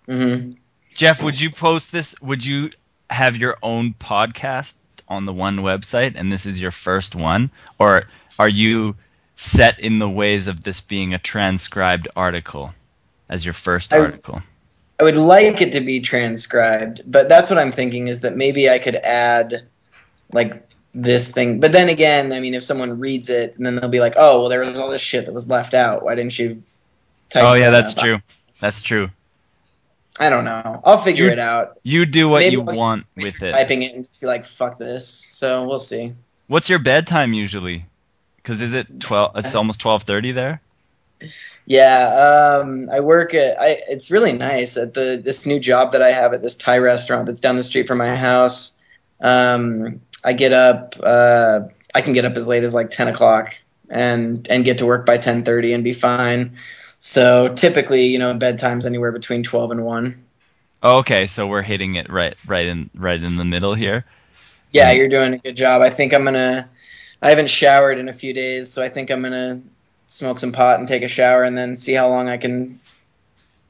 hmm 0.07 0.53
Jeff, 0.95 1.23
would 1.23 1.41
you 1.41 1.51
post 1.51 1.93
this? 1.93 2.15
Would 2.21 2.45
you 2.45 2.71
have 3.11 3.37
your 3.37 3.57
own 3.63 3.95
podcast 3.95 4.75
on 5.09 5.27
the 5.27 5.33
one 5.33 5.59
website, 5.59 6.15
and 6.17 6.33
this 6.33 6.47
is 6.47 6.61
your 6.61 6.73
first 6.73 7.15
one, 7.15 7.51
or 7.79 8.07
are 8.39 8.49
you 8.49 8.97
set 9.37 9.81
in 9.81 9.99
the 9.99 10.09
ways 10.09 10.49
of 10.49 10.63
this 10.65 10.81
being 10.81 11.15
a 11.15 11.19
transcribed 11.19 12.09
article 12.17 12.75
as 13.29 13.45
your 13.45 13.55
first 13.55 13.93
I- 13.93 13.99
article? 13.99 14.43
I 15.01 15.05
would 15.05 15.17
like 15.17 15.61
it 15.61 15.73
to 15.73 15.81
be 15.81 16.01
transcribed, 16.01 17.03
but 17.07 17.29
that's 17.29 17.51
what 17.51 17.59
I'm 17.59 17.73
thinking 17.73 18.09
is 18.09 18.21
that 18.21 18.37
maybe 18.37 18.69
I 18.71 18.79
could 18.79 18.97
add 18.97 19.69
like 20.33 20.68
this 21.03 21.31
thing. 21.31 21.61
But 21.61 21.73
then 21.73 21.89
again, 21.89 22.33
I 22.33 22.41
mean, 22.41 22.55
if 22.55 22.65
someone 22.65 22.99
reads 22.99 23.29
it 23.31 23.57
and 23.57 23.65
then 23.65 23.77
they'll 23.77 23.89
be 23.89 24.01
like, 24.01 24.15
"Oh, 24.17 24.41
well, 24.41 24.49
there 24.49 24.61
was 24.65 24.79
all 24.79 24.91
this 24.91 25.03
shit 25.03 25.27
that 25.27 25.33
was 25.33 25.49
left 25.49 25.75
out. 25.75 26.03
Why 26.05 26.15
didn't 26.15 26.39
you?" 26.39 26.63
Type 27.31 27.43
Oh 27.45 27.55
yeah, 27.55 27.71
that's 27.71 27.97
up?" 27.97 28.03
true. 28.03 28.19
That's 28.61 28.83
true. 28.83 29.11
I 30.21 30.31
don't 30.31 30.45
know. 30.45 30.81
I'll 30.85 31.01
figure 31.03 31.27
You- 31.27 31.33
it 31.33 31.39
out. 31.39 31.79
You 31.85 32.05
do 32.05 32.29
what 32.29 32.41
Maybe 32.41 32.55
you 32.57 32.63
I'll- 32.63 32.75
want 32.75 33.07
with 33.17 33.41
it. 33.43 33.53
Typing 33.53 33.83
it 33.83 33.95
and 33.95 34.07
just 34.07 34.21
be 34.21 34.27
like, 34.27 34.47
"Fuck 34.47 34.79
this." 34.79 35.25
So 35.31 35.65
we'll 35.69 35.79
see. 35.81 36.13
What's 36.49 36.69
your 36.69 36.81
bedtime 36.81 37.33
usually? 37.33 37.85
Because 38.37 38.61
is 38.61 38.75
it 38.75 39.01
twelve? 39.01 39.33
It's 39.37 39.55
almost 39.55 39.79
twelve 39.81 40.03
thirty 40.03 40.33
there. 40.33 40.61
Yeah, 41.67 42.61
um, 42.63 42.89
I 42.91 43.01
work 43.01 43.35
at. 43.35 43.61
I, 43.61 43.83
it's 43.89 44.11
really 44.11 44.33
nice 44.33 44.77
at 44.77 44.95
the 44.95 45.21
this 45.23 45.45
new 45.47 45.61
job 45.61 45.93
that 45.93 46.03
I 46.03 46.11
have 46.13 46.33
at 46.33 46.43
this 46.43 46.57
Thai 46.57 46.79
restaurant 46.79 47.27
that's 47.27 47.41
down 47.41 47.57
the 47.57 47.65
street 47.65 47.87
from 47.87 47.99
my 47.99 48.17
house. 48.17 48.73
Um, 49.21 50.01
I 50.25 50.33
get 50.33 50.53
up. 50.53 50.95
Uh, 51.03 51.61
I 51.95 52.03
can 52.03 52.13
get 52.13 52.25
up 52.25 52.35
as 52.37 52.47
late 52.47 52.65
as 52.65 52.75
like 52.75 52.91
ten 52.91 53.09
o'clock 53.09 53.55
and 53.89 54.47
and 54.49 54.65
get 54.65 54.79
to 54.79 54.87
work 54.87 55.07
by 55.07 55.19
ten 55.19 55.45
thirty 55.45 55.73
and 55.73 55.83
be 55.85 55.93
fine. 55.93 56.59
So 56.99 57.55
typically, 57.55 58.07
you 58.07 58.19
know, 58.19 58.35
bedtime's 58.35 58.87
anywhere 58.87 59.13
between 59.13 59.43
twelve 59.43 59.71
and 59.71 59.85
one. 59.85 60.25
Okay, 60.83 61.27
so 61.27 61.47
we're 61.47 61.63
hitting 61.63 61.97
it 61.97 62.11
right, 62.11 62.37
right 62.47 62.67
in, 62.67 62.89
right 62.95 63.21
in 63.21 63.37
the 63.37 63.45
middle 63.45 63.75
here. 63.75 64.05
Yeah, 64.71 64.93
you're 64.93 65.09
doing 65.09 65.35
a 65.35 65.39
good 65.39 65.57
job. 65.57 65.83
I 65.83 65.91
think 65.91 66.13
I'm 66.13 66.25
gonna. 66.25 66.69
I 67.21 67.31
haven't 67.31 67.49
showered 67.49 67.99
in 67.99 68.09
a 68.09 68.13
few 68.13 68.33
days, 68.33 68.71
so 68.71 68.83
I 68.83 68.89
think 68.89 69.11
I'm 69.11 69.23
gonna 69.23 69.61
smoke 70.07 70.39
some 70.39 70.53
pot 70.53 70.79
and 70.79 70.87
take 70.87 71.03
a 71.03 71.09
shower, 71.09 71.43
and 71.43 71.57
then 71.57 71.77
see 71.77 71.95
how 71.95 72.09
long 72.09 72.29
I 72.29 72.37
can 72.37 72.79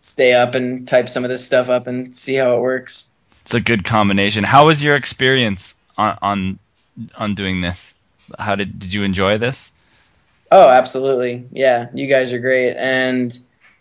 stay 0.01 0.35
up 0.35 0.55
and 0.55 0.87
type 0.87 1.09
some 1.09 1.25
of 1.25 1.31
this 1.31 1.45
stuff 1.45 1.69
up 1.69 1.87
and 1.87 2.15
see 2.15 2.35
how 2.35 2.57
it 2.57 2.61
works. 2.61 3.05
It's 3.45 3.55
a 3.55 3.61
good 3.61 3.85
combination. 3.85 4.45
How 4.45 4.67
was 4.67 4.83
your 4.83 4.95
experience 4.95 5.75
on 5.99 6.19
on, 6.23 6.59
on 7.17 7.35
doing 7.35 7.61
this? 7.61 7.93
How 8.39 8.55
did 8.55 8.79
did 8.79 8.95
you 8.95 9.03
enjoy 9.03 9.37
this? 9.39 9.71
Oh, 10.51 10.69
absolutely. 10.69 11.45
Yeah, 11.53 11.89
you 11.93 12.07
guys 12.07 12.33
are 12.33 12.39
great, 12.39 12.75
and 12.77 13.37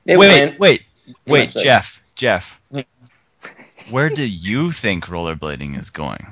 it 0.06 0.18
wait, 0.18 0.40
went. 0.42 0.60
wait, 0.60 0.84
wait, 1.26 1.56
like- 1.56 1.64
Jeff, 1.64 2.00
Jeff. 2.16 2.60
Where 3.90 4.10
do 4.10 4.24
you 4.24 4.74
think 4.74 5.06
rollerblading 5.06 5.80
is 5.80 5.90
going? 5.90 6.26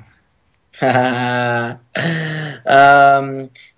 um, 0.82 1.80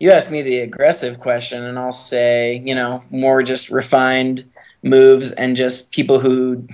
you 0.01 0.11
asked 0.11 0.33
me 0.33 0.43
the 0.43 0.59
aggressive 0.59 1.21
question, 1.21 1.63
and 1.63 1.79
I'll 1.79 1.93
say, 1.93 2.61
you 2.65 2.75
know, 2.75 3.05
more 3.11 3.45
just 3.45 3.71
refined 3.71 4.51
moves 4.83 5.31
and 5.31 5.57
just 5.57 5.93
people 5.93 6.19
who, 6.19 6.67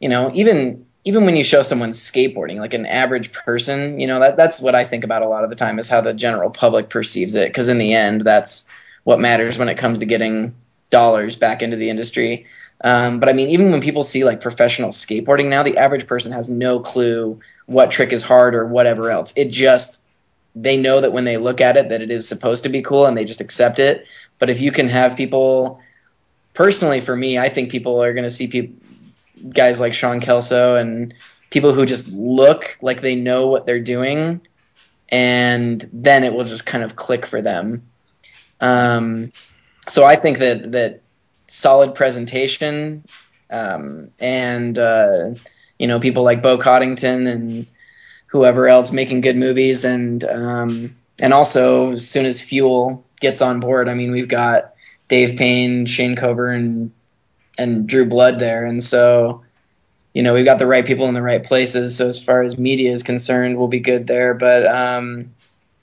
you 0.00 0.08
know, 0.08 0.30
even 0.34 0.86
even 1.08 1.24
when 1.24 1.36
you 1.36 1.42
show 1.42 1.62
someone 1.62 1.92
skateboarding, 1.92 2.58
like 2.58 2.74
an 2.74 2.84
average 2.84 3.32
person, 3.32 3.98
you 3.98 4.06
know, 4.06 4.20
that 4.20 4.36
that's 4.36 4.60
what 4.60 4.74
I 4.74 4.84
think 4.84 5.04
about 5.04 5.22
a 5.22 5.26
lot 5.26 5.42
of 5.42 5.48
the 5.48 5.56
time 5.56 5.78
is 5.78 5.88
how 5.88 6.02
the 6.02 6.12
general 6.12 6.50
public 6.50 6.90
perceives 6.90 7.34
it, 7.34 7.48
because 7.48 7.70
in 7.70 7.78
the 7.78 7.94
end, 7.94 8.20
that's 8.20 8.66
what 9.04 9.18
matters 9.18 9.56
when 9.56 9.70
it 9.70 9.78
comes 9.78 10.00
to 10.00 10.04
getting 10.04 10.54
dollars 10.90 11.34
back 11.34 11.62
into 11.62 11.78
the 11.78 11.88
industry. 11.88 12.44
Um, 12.84 13.20
but 13.20 13.30
I 13.30 13.32
mean, 13.32 13.48
even 13.48 13.72
when 13.72 13.80
people 13.80 14.04
see 14.04 14.22
like 14.24 14.42
professional 14.42 14.90
skateboarding 14.90 15.46
now, 15.46 15.62
the 15.62 15.78
average 15.78 16.06
person 16.06 16.30
has 16.30 16.50
no 16.50 16.78
clue 16.78 17.40
what 17.64 17.90
trick 17.90 18.12
is 18.12 18.22
hard 18.22 18.54
or 18.54 18.66
whatever 18.66 19.10
else. 19.10 19.32
It 19.34 19.46
just 19.50 19.98
they 20.54 20.76
know 20.76 21.00
that 21.00 21.14
when 21.14 21.24
they 21.24 21.38
look 21.38 21.62
at 21.62 21.78
it 21.78 21.88
that 21.88 22.02
it 22.02 22.10
is 22.10 22.28
supposed 22.28 22.64
to 22.64 22.68
be 22.68 22.82
cool 22.82 23.06
and 23.06 23.16
they 23.16 23.24
just 23.24 23.40
accept 23.40 23.78
it. 23.78 24.04
But 24.38 24.50
if 24.50 24.60
you 24.60 24.72
can 24.72 24.90
have 24.90 25.16
people 25.16 25.80
personally 26.52 27.00
for 27.00 27.16
me, 27.16 27.38
I 27.38 27.48
think 27.48 27.70
people 27.70 28.02
are 28.02 28.12
going 28.12 28.24
to 28.24 28.30
see 28.30 28.46
people 28.46 28.76
guys 29.50 29.80
like 29.80 29.94
Sean 29.94 30.20
Kelso 30.20 30.76
and 30.76 31.14
people 31.50 31.72
who 31.72 31.86
just 31.86 32.08
look 32.08 32.76
like 32.82 33.00
they 33.00 33.14
know 33.14 33.46
what 33.46 33.66
they're 33.66 33.80
doing 33.80 34.40
and 35.08 35.88
then 35.92 36.24
it 36.24 36.32
will 36.32 36.44
just 36.44 36.66
kind 36.66 36.84
of 36.84 36.96
click 36.96 37.26
for 37.26 37.40
them. 37.40 37.82
Um, 38.60 39.32
so 39.88 40.04
I 40.04 40.16
think 40.16 40.38
that 40.38 40.72
that 40.72 41.00
solid 41.48 41.94
presentation 41.94 43.04
um, 43.50 44.10
and 44.18 44.78
uh, 44.78 45.30
you 45.78 45.86
know 45.86 46.00
people 46.00 46.22
like 46.22 46.42
Bo 46.42 46.58
Coddington 46.58 47.26
and 47.26 47.66
whoever 48.26 48.68
else 48.68 48.92
making 48.92 49.22
good 49.22 49.36
movies 49.36 49.84
and 49.84 50.24
um, 50.24 50.96
and 51.18 51.32
also 51.32 51.92
as 51.92 52.08
soon 52.08 52.26
as 52.26 52.40
Fuel 52.40 53.04
gets 53.20 53.40
on 53.40 53.60
board, 53.60 53.88
I 53.88 53.94
mean 53.94 54.12
we've 54.12 54.28
got 54.28 54.74
Dave 55.08 55.38
Payne, 55.38 55.86
Shane 55.86 56.16
Coburn, 56.16 56.92
and 57.58 57.86
Drew 57.86 58.06
Blood 58.06 58.38
there, 58.38 58.64
and 58.64 58.82
so 58.82 59.42
you 60.14 60.22
know 60.22 60.34
we've 60.34 60.44
got 60.44 60.58
the 60.58 60.66
right 60.66 60.86
people 60.86 61.06
in 61.06 61.14
the 61.14 61.22
right 61.22 61.42
places. 61.42 61.96
So 61.96 62.08
as 62.08 62.22
far 62.22 62.42
as 62.42 62.58
media 62.58 62.92
is 62.92 63.02
concerned, 63.02 63.58
we'll 63.58 63.68
be 63.68 63.80
good 63.80 64.06
there. 64.06 64.34
But 64.34 64.66
um, 64.66 65.30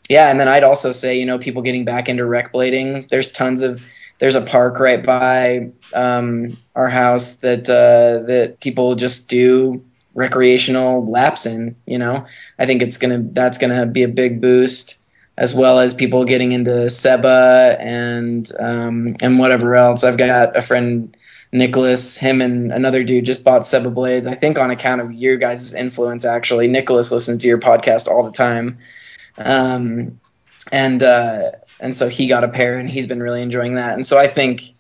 yeah, 0.10 0.30
and 0.30 0.40
then 0.40 0.48
I'd 0.48 0.64
also 0.64 0.92
say 0.92 1.18
you 1.20 1.26
know 1.26 1.38
people 1.40 1.62
getting 1.62 1.86
back 1.86 2.10
into 2.10 2.26
rec 2.26 2.54
blading. 2.54 3.10
There's 3.10 3.30
tons 3.32 3.62
of 3.62 3.84
there's 4.20 4.36
a 4.36 4.42
park 4.42 4.80
right 4.80 5.04
by 5.04 5.70
um, 5.94 6.58
our 6.76 6.90
house 6.90 7.36
that 7.38 7.70
uh, 7.70 8.26
that 8.28 8.60
people 8.60 8.96
just 8.96 9.28
do 9.28 9.84
recreational 10.14 11.10
laps 11.10 11.46
in. 11.46 11.76
You 11.86 11.98
know, 12.00 12.26
I 12.58 12.66
think 12.66 12.82
it's 12.82 12.98
gonna 12.98 13.22
that's 13.32 13.58
gonna 13.58 13.86
be 13.86 14.04
a 14.04 14.08
big 14.08 14.42
boost, 14.42 14.96
as 15.38 15.54
well 15.54 15.80
as 15.80 15.94
people 15.94 16.26
getting 16.26 16.54
into 16.54 16.90
Seba 16.90 17.78
and 17.80 18.50
um, 18.60 19.16
and 19.22 19.40
whatever 19.40 19.76
else. 19.76 20.04
I've 20.04 20.18
got 20.18 20.56
a 20.56 20.62
friend. 20.62 21.16
Nicholas, 21.56 22.18
him 22.18 22.42
and 22.42 22.72
another 22.74 23.04
dude 23.04 23.26
just 23.26 23.44
bought 23.44 23.66
Seba 23.66 23.90
blades. 23.90 24.28
I 24.28 24.36
think 24.36 24.58
on 24.58 24.72
account 24.72 25.02
of 25.02 25.14
your 25.14 25.38
guys' 25.38 25.74
influence. 25.74 26.26
Actually, 26.26 26.68
Nicholas 26.68 27.12
listens 27.12 27.42
to 27.42 27.48
your 27.48 27.60
podcast 27.60 28.08
all 28.08 28.24
the 28.24 28.32
time, 28.32 28.80
um, 29.38 30.20
and 30.72 31.02
uh, 31.02 31.52
and 31.80 31.96
so 31.96 32.10
he 32.10 32.28
got 32.28 32.44
a 32.44 32.48
pair 32.48 32.78
and 32.78 32.90
he's 32.90 33.08
been 33.08 33.22
really 33.22 33.42
enjoying 33.42 33.76
that. 33.76 33.94
And 33.94 34.06
so 34.06 34.18
I 34.18 34.28
think, 34.28 34.74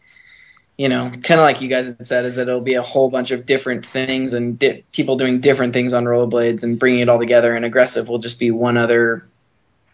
you 0.78 0.90
know, 0.90 1.10
kind 1.10 1.40
of 1.40 1.46
like 1.46 1.62
you 1.62 1.68
guys 1.68 1.88
had 1.88 2.08
said, 2.08 2.26
is 2.26 2.36
that 2.36 2.48
it'll 2.48 2.62
be 2.62 2.76
a 2.76 2.82
whole 2.82 3.10
bunch 3.10 3.32
of 3.32 3.46
different 3.46 3.86
things 3.86 4.34
and 4.34 4.58
di- 4.58 4.84
people 4.92 5.18
doing 5.18 5.42
different 5.42 5.74
things 5.74 5.94
on 5.94 6.06
rollerblades 6.06 6.64
and 6.64 6.80
bringing 6.80 7.02
it 7.02 7.10
all 7.10 7.20
together. 7.20 7.56
And 7.56 7.66
aggressive 7.66 8.08
will 8.08 8.20
just 8.20 8.40
be 8.40 8.52
one 8.52 8.78
other 8.78 9.28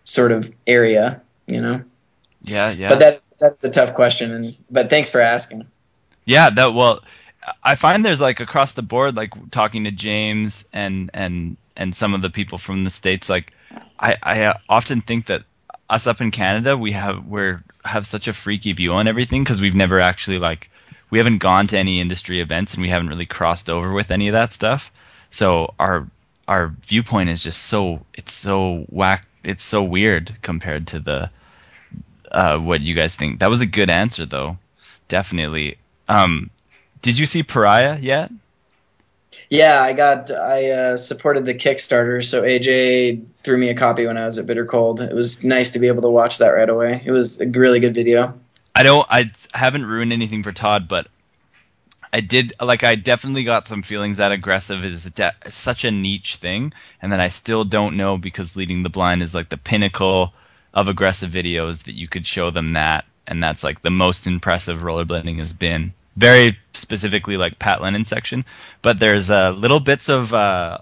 sort 0.05 0.31
of 0.31 0.51
area, 0.67 1.21
you 1.47 1.61
know. 1.61 1.81
Yeah, 2.43 2.71
yeah. 2.71 2.89
But 2.89 2.99
that's 2.99 3.29
that's 3.39 3.63
a 3.63 3.69
tough 3.69 3.93
question. 3.93 4.31
And 4.31 4.55
but 4.69 4.89
thanks 4.89 5.09
for 5.09 5.21
asking. 5.21 5.67
Yeah, 6.25 6.49
that 6.51 6.73
well, 6.73 7.03
I 7.63 7.75
find 7.75 8.05
there's 8.05 8.21
like 8.21 8.39
across 8.39 8.73
the 8.73 8.81
board, 8.81 9.15
like 9.15 9.33
talking 9.51 9.83
to 9.85 9.91
James 9.91 10.63
and 10.73 11.09
and 11.13 11.57
and 11.75 11.95
some 11.95 12.13
of 12.13 12.21
the 12.21 12.29
people 12.29 12.57
from 12.57 12.83
the 12.83 12.89
states. 12.89 13.29
Like, 13.29 13.53
I 13.99 14.17
I 14.21 14.43
uh, 14.45 14.57
often 14.69 15.01
think 15.01 15.27
that 15.27 15.43
us 15.89 16.07
up 16.07 16.21
in 16.21 16.31
Canada, 16.31 16.77
we 16.77 16.91
have 16.93 17.25
we're 17.25 17.63
have 17.83 18.07
such 18.07 18.27
a 18.27 18.33
freaky 18.33 18.73
view 18.73 18.93
on 18.93 19.07
everything 19.07 19.43
because 19.43 19.61
we've 19.61 19.75
never 19.75 19.99
actually 19.99 20.39
like 20.39 20.69
we 21.09 21.17
haven't 21.17 21.39
gone 21.39 21.67
to 21.67 21.77
any 21.77 21.99
industry 21.99 22.39
events 22.41 22.73
and 22.73 22.81
we 22.81 22.89
haven't 22.89 23.09
really 23.09 23.25
crossed 23.25 23.69
over 23.69 23.91
with 23.91 24.11
any 24.11 24.27
of 24.27 24.33
that 24.33 24.53
stuff. 24.53 24.91
So 25.31 25.73
our 25.79 26.07
our 26.47 26.67
viewpoint 26.87 27.29
is 27.29 27.43
just 27.43 27.63
so 27.63 28.05
it's 28.13 28.33
so 28.33 28.85
whack 28.89 29.25
it's 29.43 29.63
so 29.63 29.83
weird 29.83 30.35
compared 30.41 30.87
to 30.87 30.99
the 30.99 31.29
uh, 32.31 32.57
what 32.57 32.81
you 32.81 32.95
guys 32.95 33.15
think. 33.15 33.39
That 33.39 33.49
was 33.49 33.61
a 33.61 33.65
good 33.65 33.89
answer 33.89 34.25
though, 34.25 34.57
definitely. 35.07 35.77
Um, 36.07 36.49
did 37.01 37.17
you 37.17 37.25
see 37.25 37.43
Pariah 37.43 37.97
yet? 37.99 38.31
Yeah, 39.49 39.81
I 39.81 39.91
got 39.91 40.31
I 40.31 40.69
uh, 40.69 40.97
supported 40.97 41.45
the 41.45 41.53
Kickstarter, 41.53 42.25
so 42.25 42.41
AJ 42.43 43.25
threw 43.43 43.57
me 43.57 43.67
a 43.67 43.75
copy 43.75 44.05
when 44.05 44.17
I 44.17 44.25
was 44.25 44.37
at 44.39 44.45
Bitter 44.45 44.65
Cold. 44.65 45.01
It 45.01 45.13
was 45.13 45.43
nice 45.43 45.71
to 45.71 45.79
be 45.79 45.87
able 45.87 46.03
to 46.03 46.09
watch 46.09 46.37
that 46.37 46.49
right 46.49 46.69
away. 46.69 47.01
It 47.03 47.11
was 47.11 47.41
a 47.41 47.47
really 47.47 47.81
good 47.81 47.93
video. 47.93 48.39
I 48.73 48.83
don't. 48.83 49.05
I 49.09 49.31
haven't 49.53 49.85
ruined 49.85 50.13
anything 50.13 50.43
for 50.43 50.53
Todd, 50.53 50.87
but 50.87 51.07
I 52.13 52.21
did. 52.21 52.53
Like, 52.61 52.85
I 52.85 52.95
definitely 52.95 53.43
got 53.43 53.67
some 53.67 53.83
feelings 53.83 54.17
that 54.17 54.31
aggressive 54.31 54.85
is 54.85 55.03
de- 55.03 55.35
such 55.49 55.83
a 55.83 55.91
niche 55.91 56.37
thing, 56.37 56.71
and 57.01 57.11
that 57.11 57.19
I 57.19 57.27
still 57.27 57.65
don't 57.65 57.97
know 57.97 58.17
because 58.17 58.55
leading 58.55 58.83
the 58.83 58.89
blind 58.89 59.21
is 59.21 59.35
like 59.35 59.49
the 59.49 59.57
pinnacle 59.57 60.33
of 60.73 60.87
aggressive 60.87 61.29
videos 61.29 61.83
that 61.83 61.95
you 61.95 62.07
could 62.07 62.25
show 62.25 62.51
them 62.51 62.69
that, 62.69 63.03
and 63.31 63.41
that's 63.41 63.63
like 63.63 63.81
the 63.81 63.89
most 63.89 64.27
impressive 64.27 64.81
rollerblading 64.81 65.39
has 65.39 65.53
been. 65.53 65.93
Very 66.17 66.59
specifically, 66.73 67.37
like 67.37 67.57
Pat 67.57 67.81
Lennon 67.81 68.03
section, 68.03 68.45
but 68.81 68.99
there's 68.99 69.31
uh, 69.31 69.51
little 69.51 69.79
bits 69.79 70.09
of 70.09 70.33
uh, 70.33 70.79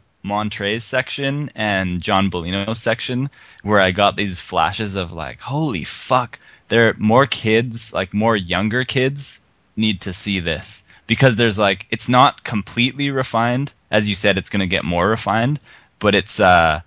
section 0.80 1.52
and 1.56 2.02
John 2.02 2.32
Bolino 2.32 2.76
section 2.76 3.30
where 3.62 3.80
I 3.80 3.92
got 3.92 4.16
these 4.16 4.42
flashes 4.42 4.96
of 4.96 5.12
like, 5.12 5.40
holy 5.40 5.84
fuck, 5.84 6.40
there 6.70 6.90
are 6.90 6.96
more 6.98 7.28
kids, 7.28 7.94
like 7.94 8.14
more 8.14 8.36
younger 8.36 8.84
kids, 8.84 9.40
need 9.76 10.02
to 10.02 10.12
see 10.12 10.40
this 10.40 10.82
because 11.06 11.36
there's 11.36 11.60
like 11.60 11.86
it's 11.92 12.10
not 12.10 12.44
completely 12.44 13.12
refined, 13.12 13.72
as 13.92 14.10
you 14.10 14.16
said, 14.16 14.40
it's 14.40 14.50
going 14.50 14.62
to 14.62 14.76
get 14.76 14.84
more 14.84 15.08
refined, 15.08 15.60
but 16.00 16.16
it's 16.16 16.40
uh, 16.40 16.82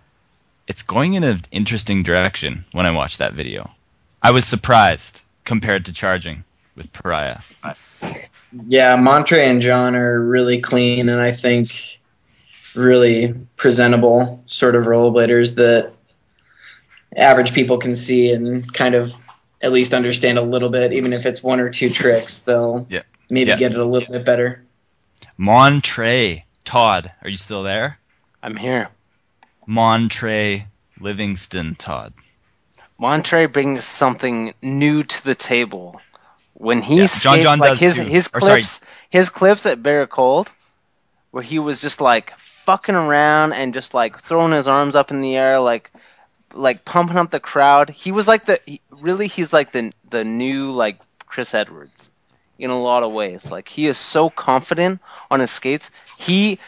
it's 0.67 0.83
going 0.83 1.15
in 1.15 1.23
an 1.23 1.45
interesting 1.53 2.03
direction. 2.03 2.65
When 2.73 2.87
I 2.87 2.91
watched 2.91 3.19
that 3.19 3.35
video, 3.35 3.71
I 4.21 4.33
was 4.33 4.45
surprised 4.45 5.23
compared 5.45 5.85
to 5.87 5.93
charging 5.93 6.45
with 6.77 6.93
Pariah. 6.93 7.39
Yeah, 8.67 8.97
Montre 8.97 9.41
and 9.43 9.61
John 9.63 9.95
are 9.97 10.21
really 10.21 10.61
clean 10.61 11.09
and 11.09 11.21
I 11.21 11.33
think 11.33 11.99
really 12.75 13.35
presentable 13.57 14.43
sort 14.47 14.75
of 14.75 14.85
rollerbladers 14.85 15.55
that 15.57 15.93
average 17.17 17.53
people 17.53 17.79
can 17.79 17.97
see 17.97 18.33
and 18.33 18.71
kind 18.73 18.95
of 18.95 19.15
at 19.61 19.73
least 19.73 19.95
understand 19.95 20.39
a 20.39 20.43
little 20.43 20.71
bit, 20.71 20.93
even 20.93 21.13
if 21.13 21.25
it's 21.27 21.43
one 21.43 21.61
or 21.61 21.71
two 21.71 21.91
tricks, 21.91 22.41
they'll 22.41 22.87
Yeah. 22.91 23.03
maybe 23.31 23.51
Yeah. 23.51 23.57
get 23.59 23.73
it 23.73 23.79
a 23.79 23.85
little 23.85 24.11
bit 24.11 24.25
better. 24.25 24.63
Montre, 25.37 26.45
Todd, 26.65 27.13
are 27.23 27.29
you 27.29 27.39
still 27.39 27.63
there? 27.63 27.99
I'm 28.43 28.57
here. 28.57 28.89
Montre 29.67 30.67
Livingston, 31.01 31.75
Todd. 31.77 32.13
Montre 33.03 33.47
brings 33.49 33.85
something 33.85 34.55
new 34.63 35.03
to 35.05 35.25
the 35.25 35.35
table. 35.35 36.01
When 36.55 36.83
he 36.83 37.07
Yeah, 37.07 37.09
skates, 37.09 37.31
John 37.41 37.61
John 37.61 37.61
like 37.61 37.77
his 37.77 37.97
too. 37.97 38.15
his 38.17 38.29
Or 38.33 38.41
clips, 38.41 38.81
his 39.11 39.31
clips 39.31 39.67
at 39.67 39.83
Bitter 39.83 40.07
Cold, 40.07 40.53
where 41.31 41.43
he 41.43 41.59
was 41.59 41.81
just 41.81 42.01
like 42.01 42.39
fucking 42.39 42.95
around 42.95 43.53
and 43.53 43.75
just 43.75 43.95
like 43.95 44.23
throwing 44.23 44.53
his 44.53 44.69
arms 44.69 44.97
up 44.97 45.11
in 45.11 45.21
the 45.23 45.37
air, 45.37 45.59
like 45.61 45.91
like 46.55 46.85
pumping 46.85 47.19
up 47.19 47.31
the 47.31 47.41
crowd. 47.41 47.91
He 47.91 48.13
was 48.13 48.29
like 48.29 48.47
the 48.47 48.61
he, 48.67 48.81
really 49.01 49.29
he's 49.29 49.53
like 49.53 49.73
the 49.73 49.93
the 50.11 50.25
new 50.25 50.71
like 50.71 50.99
Chris 51.27 51.55
Edwards. 51.55 52.11
in 52.59 52.71
a 52.71 52.81
lot 52.81 53.03
of 53.03 53.13
ways. 53.13 53.51
Like 53.51 53.69
he 53.69 53.87
is 53.87 53.99
so 53.99 54.31
confident 54.31 55.01
on 55.31 55.41
his 55.41 55.51
skates. 55.51 55.91
He 56.19 56.59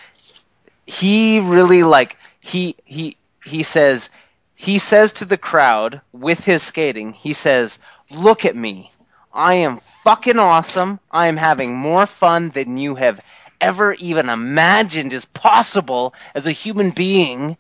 he 0.87 1.41
really 1.41 1.83
like 1.85 2.17
he 2.41 2.77
he 2.85 3.17
he 3.45 3.63
says 3.63 4.11
he 4.55 4.79
says 4.79 5.13
to 5.13 5.25
the 5.25 5.37
crowd 5.37 6.01
with 6.13 6.45
his 6.45 6.63
skating, 6.63 7.13
he 7.13 7.33
says, 7.33 7.79
"Look 8.11 8.45
at 8.45 8.57
me. 8.57 8.93
I 9.33 9.55
am 9.55 9.81
fucking 10.05 10.39
awesome. 10.39 11.01
I 11.11 11.27
am 11.27 11.37
having 11.37 11.75
more 11.77 12.07
fun 12.07 12.51
than 12.51 12.79
you 12.79 12.95
have 12.95 13.21
ever 13.61 13.95
even 13.95 14.29
imagined 14.29 15.13
is 15.13 15.25
possible 15.25 16.15
as 16.35 16.47
a 16.47 16.53
human 16.53 16.91
being." 16.91 17.57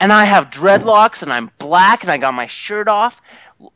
And 0.00 0.12
I 0.12 0.24
have 0.24 0.50
dreadlocks 0.50 1.22
and 1.22 1.32
I'm 1.32 1.50
black 1.58 2.02
and 2.02 2.10
I 2.10 2.18
got 2.18 2.34
my 2.34 2.46
shirt 2.46 2.88
off. 2.88 3.20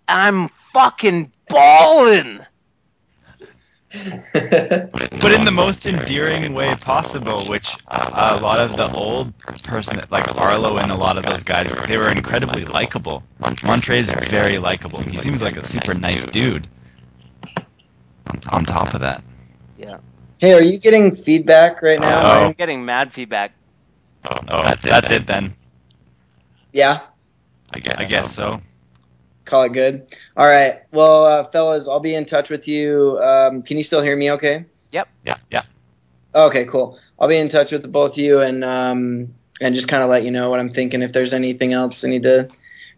I'm 0.06 0.48
fucking 0.72 1.32
balling. 1.48 2.40
but 4.32 5.32
in 5.32 5.44
the 5.46 5.50
most 5.50 5.86
endearing 5.86 6.52
way 6.52 6.74
possible, 6.76 7.44
which 7.46 7.74
uh, 7.88 8.36
a 8.38 8.42
lot 8.42 8.60
of 8.60 8.76
the 8.76 8.90
old 8.92 9.36
person, 9.38 10.02
like 10.10 10.28
Arlo 10.36 10.76
and 10.76 10.92
a 10.92 10.94
lot 10.94 11.16
of 11.16 11.24
those 11.24 11.42
guys, 11.42 11.72
they 11.86 11.96
were 11.96 12.10
incredibly 12.10 12.66
likable. 12.66 13.22
Montre 13.40 13.96
is 13.98 14.10
very 14.10 14.58
likable. 14.58 15.00
He 15.00 15.18
seems 15.18 15.40
like 15.40 15.56
a 15.56 15.64
super 15.64 15.94
nice 15.94 16.26
dude. 16.26 16.68
On 18.50 18.62
top 18.64 18.92
of 18.92 19.00
that, 19.00 19.22
Yeah. 19.78 19.98
hey, 20.36 20.52
are 20.52 20.62
you 20.62 20.78
getting 20.78 21.14
feedback 21.16 21.80
right 21.80 21.98
now? 21.98 22.20
Oh. 22.24 22.44
I'm 22.46 22.52
getting 22.52 22.84
mad 22.84 23.12
feedback. 23.12 23.52
oh, 24.26 24.62
that's 24.64 24.84
it. 24.84 24.90
That's 24.90 25.10
it 25.10 25.26
then. 25.26 25.54
Yeah, 26.72 27.00
I 27.72 27.78
guess. 27.78 27.96
I 27.98 28.04
guess 28.04 28.34
so. 28.34 28.60
Call 29.48 29.62
it 29.64 29.72
good. 29.72 30.06
All 30.36 30.46
right. 30.46 30.82
Well, 30.92 31.24
uh, 31.24 31.44
fellas, 31.44 31.88
I'll 31.88 32.00
be 32.00 32.14
in 32.14 32.24
touch 32.24 32.50
with 32.50 32.68
you. 32.68 33.18
Um, 33.22 33.62
can 33.62 33.76
you 33.76 33.82
still 33.82 34.02
hear 34.02 34.16
me? 34.16 34.30
Okay. 34.32 34.64
Yep. 34.92 35.08
Yeah, 35.24 35.36
yeah. 35.50 35.62
Okay, 36.34 36.64
cool. 36.66 36.98
I'll 37.18 37.28
be 37.28 37.36
in 37.38 37.48
touch 37.48 37.72
with 37.72 37.90
both 37.90 38.12
of 38.12 38.18
you 38.18 38.40
and 38.40 38.64
um, 38.64 39.34
and 39.60 39.74
just 39.74 39.88
kind 39.88 40.02
of 40.02 40.10
let 40.10 40.22
you 40.24 40.30
know 40.30 40.50
what 40.50 40.60
I'm 40.60 40.70
thinking. 40.72 41.02
If 41.02 41.12
there's 41.12 41.34
anything 41.34 41.72
else 41.72 42.04
I 42.04 42.08
need 42.08 42.22
to, 42.22 42.48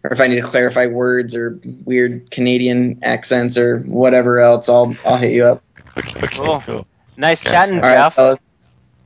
or 0.03 0.11
if 0.11 0.19
I 0.21 0.27
need 0.27 0.41
to 0.41 0.47
clarify 0.47 0.85
words 0.87 1.35
or 1.35 1.59
weird 1.85 2.29
Canadian 2.29 2.99
accents 3.01 3.57
or 3.57 3.79
whatever 3.79 4.39
else, 4.39 4.69
I'll 4.69 4.95
I'll 5.05 5.17
hit 5.17 5.31
you 5.31 5.45
up. 5.45 5.63
Okay, 5.97 6.19
okay, 6.19 6.27
Cool. 6.35 6.61
cool. 6.65 6.87
Nice 7.17 7.41
Okay. 7.41 7.51
chatting, 7.51 7.75
All 7.75 7.81
right, 7.81 7.95
Jeff. 7.95 8.15
fellas. 8.15 8.39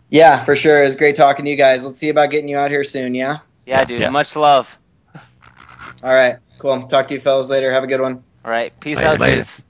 Yeah, 0.10 0.44
for 0.44 0.56
sure. 0.56 0.84
It 0.84 0.86
was 0.86 0.96
great 0.96 1.16
talking 1.16 1.46
to 1.46 1.52
you 1.52 1.58
guys. 1.58 1.84
Let's 1.86 1.98
see 1.98 2.10
about 2.10 2.30
getting 2.30 2.48
you 2.50 2.58
out 2.58 2.70
here 2.72 2.84
soon. 2.84 3.16
Yeah. 3.16 3.40
yeah, 3.66 3.84
dude. 3.86 4.02
Yeah. 4.02 4.10
Much 4.10 4.36
love. 4.36 4.78
All 6.04 6.14
right. 6.14 6.38
Cool. 6.66 6.88
Talk 6.88 7.08
to 7.10 7.14
you 7.14 7.22
fellas 7.22 7.48
later. 7.48 7.72
Have 7.72 7.84
a 7.84 7.88
good 7.88 8.02
one. 8.02 8.24
All 8.44 8.50
right. 8.50 8.74
Peace 8.80 8.98
Later, 8.98 9.10
out, 9.10 9.20
later. 9.20 9.36
dudes. 9.36 9.62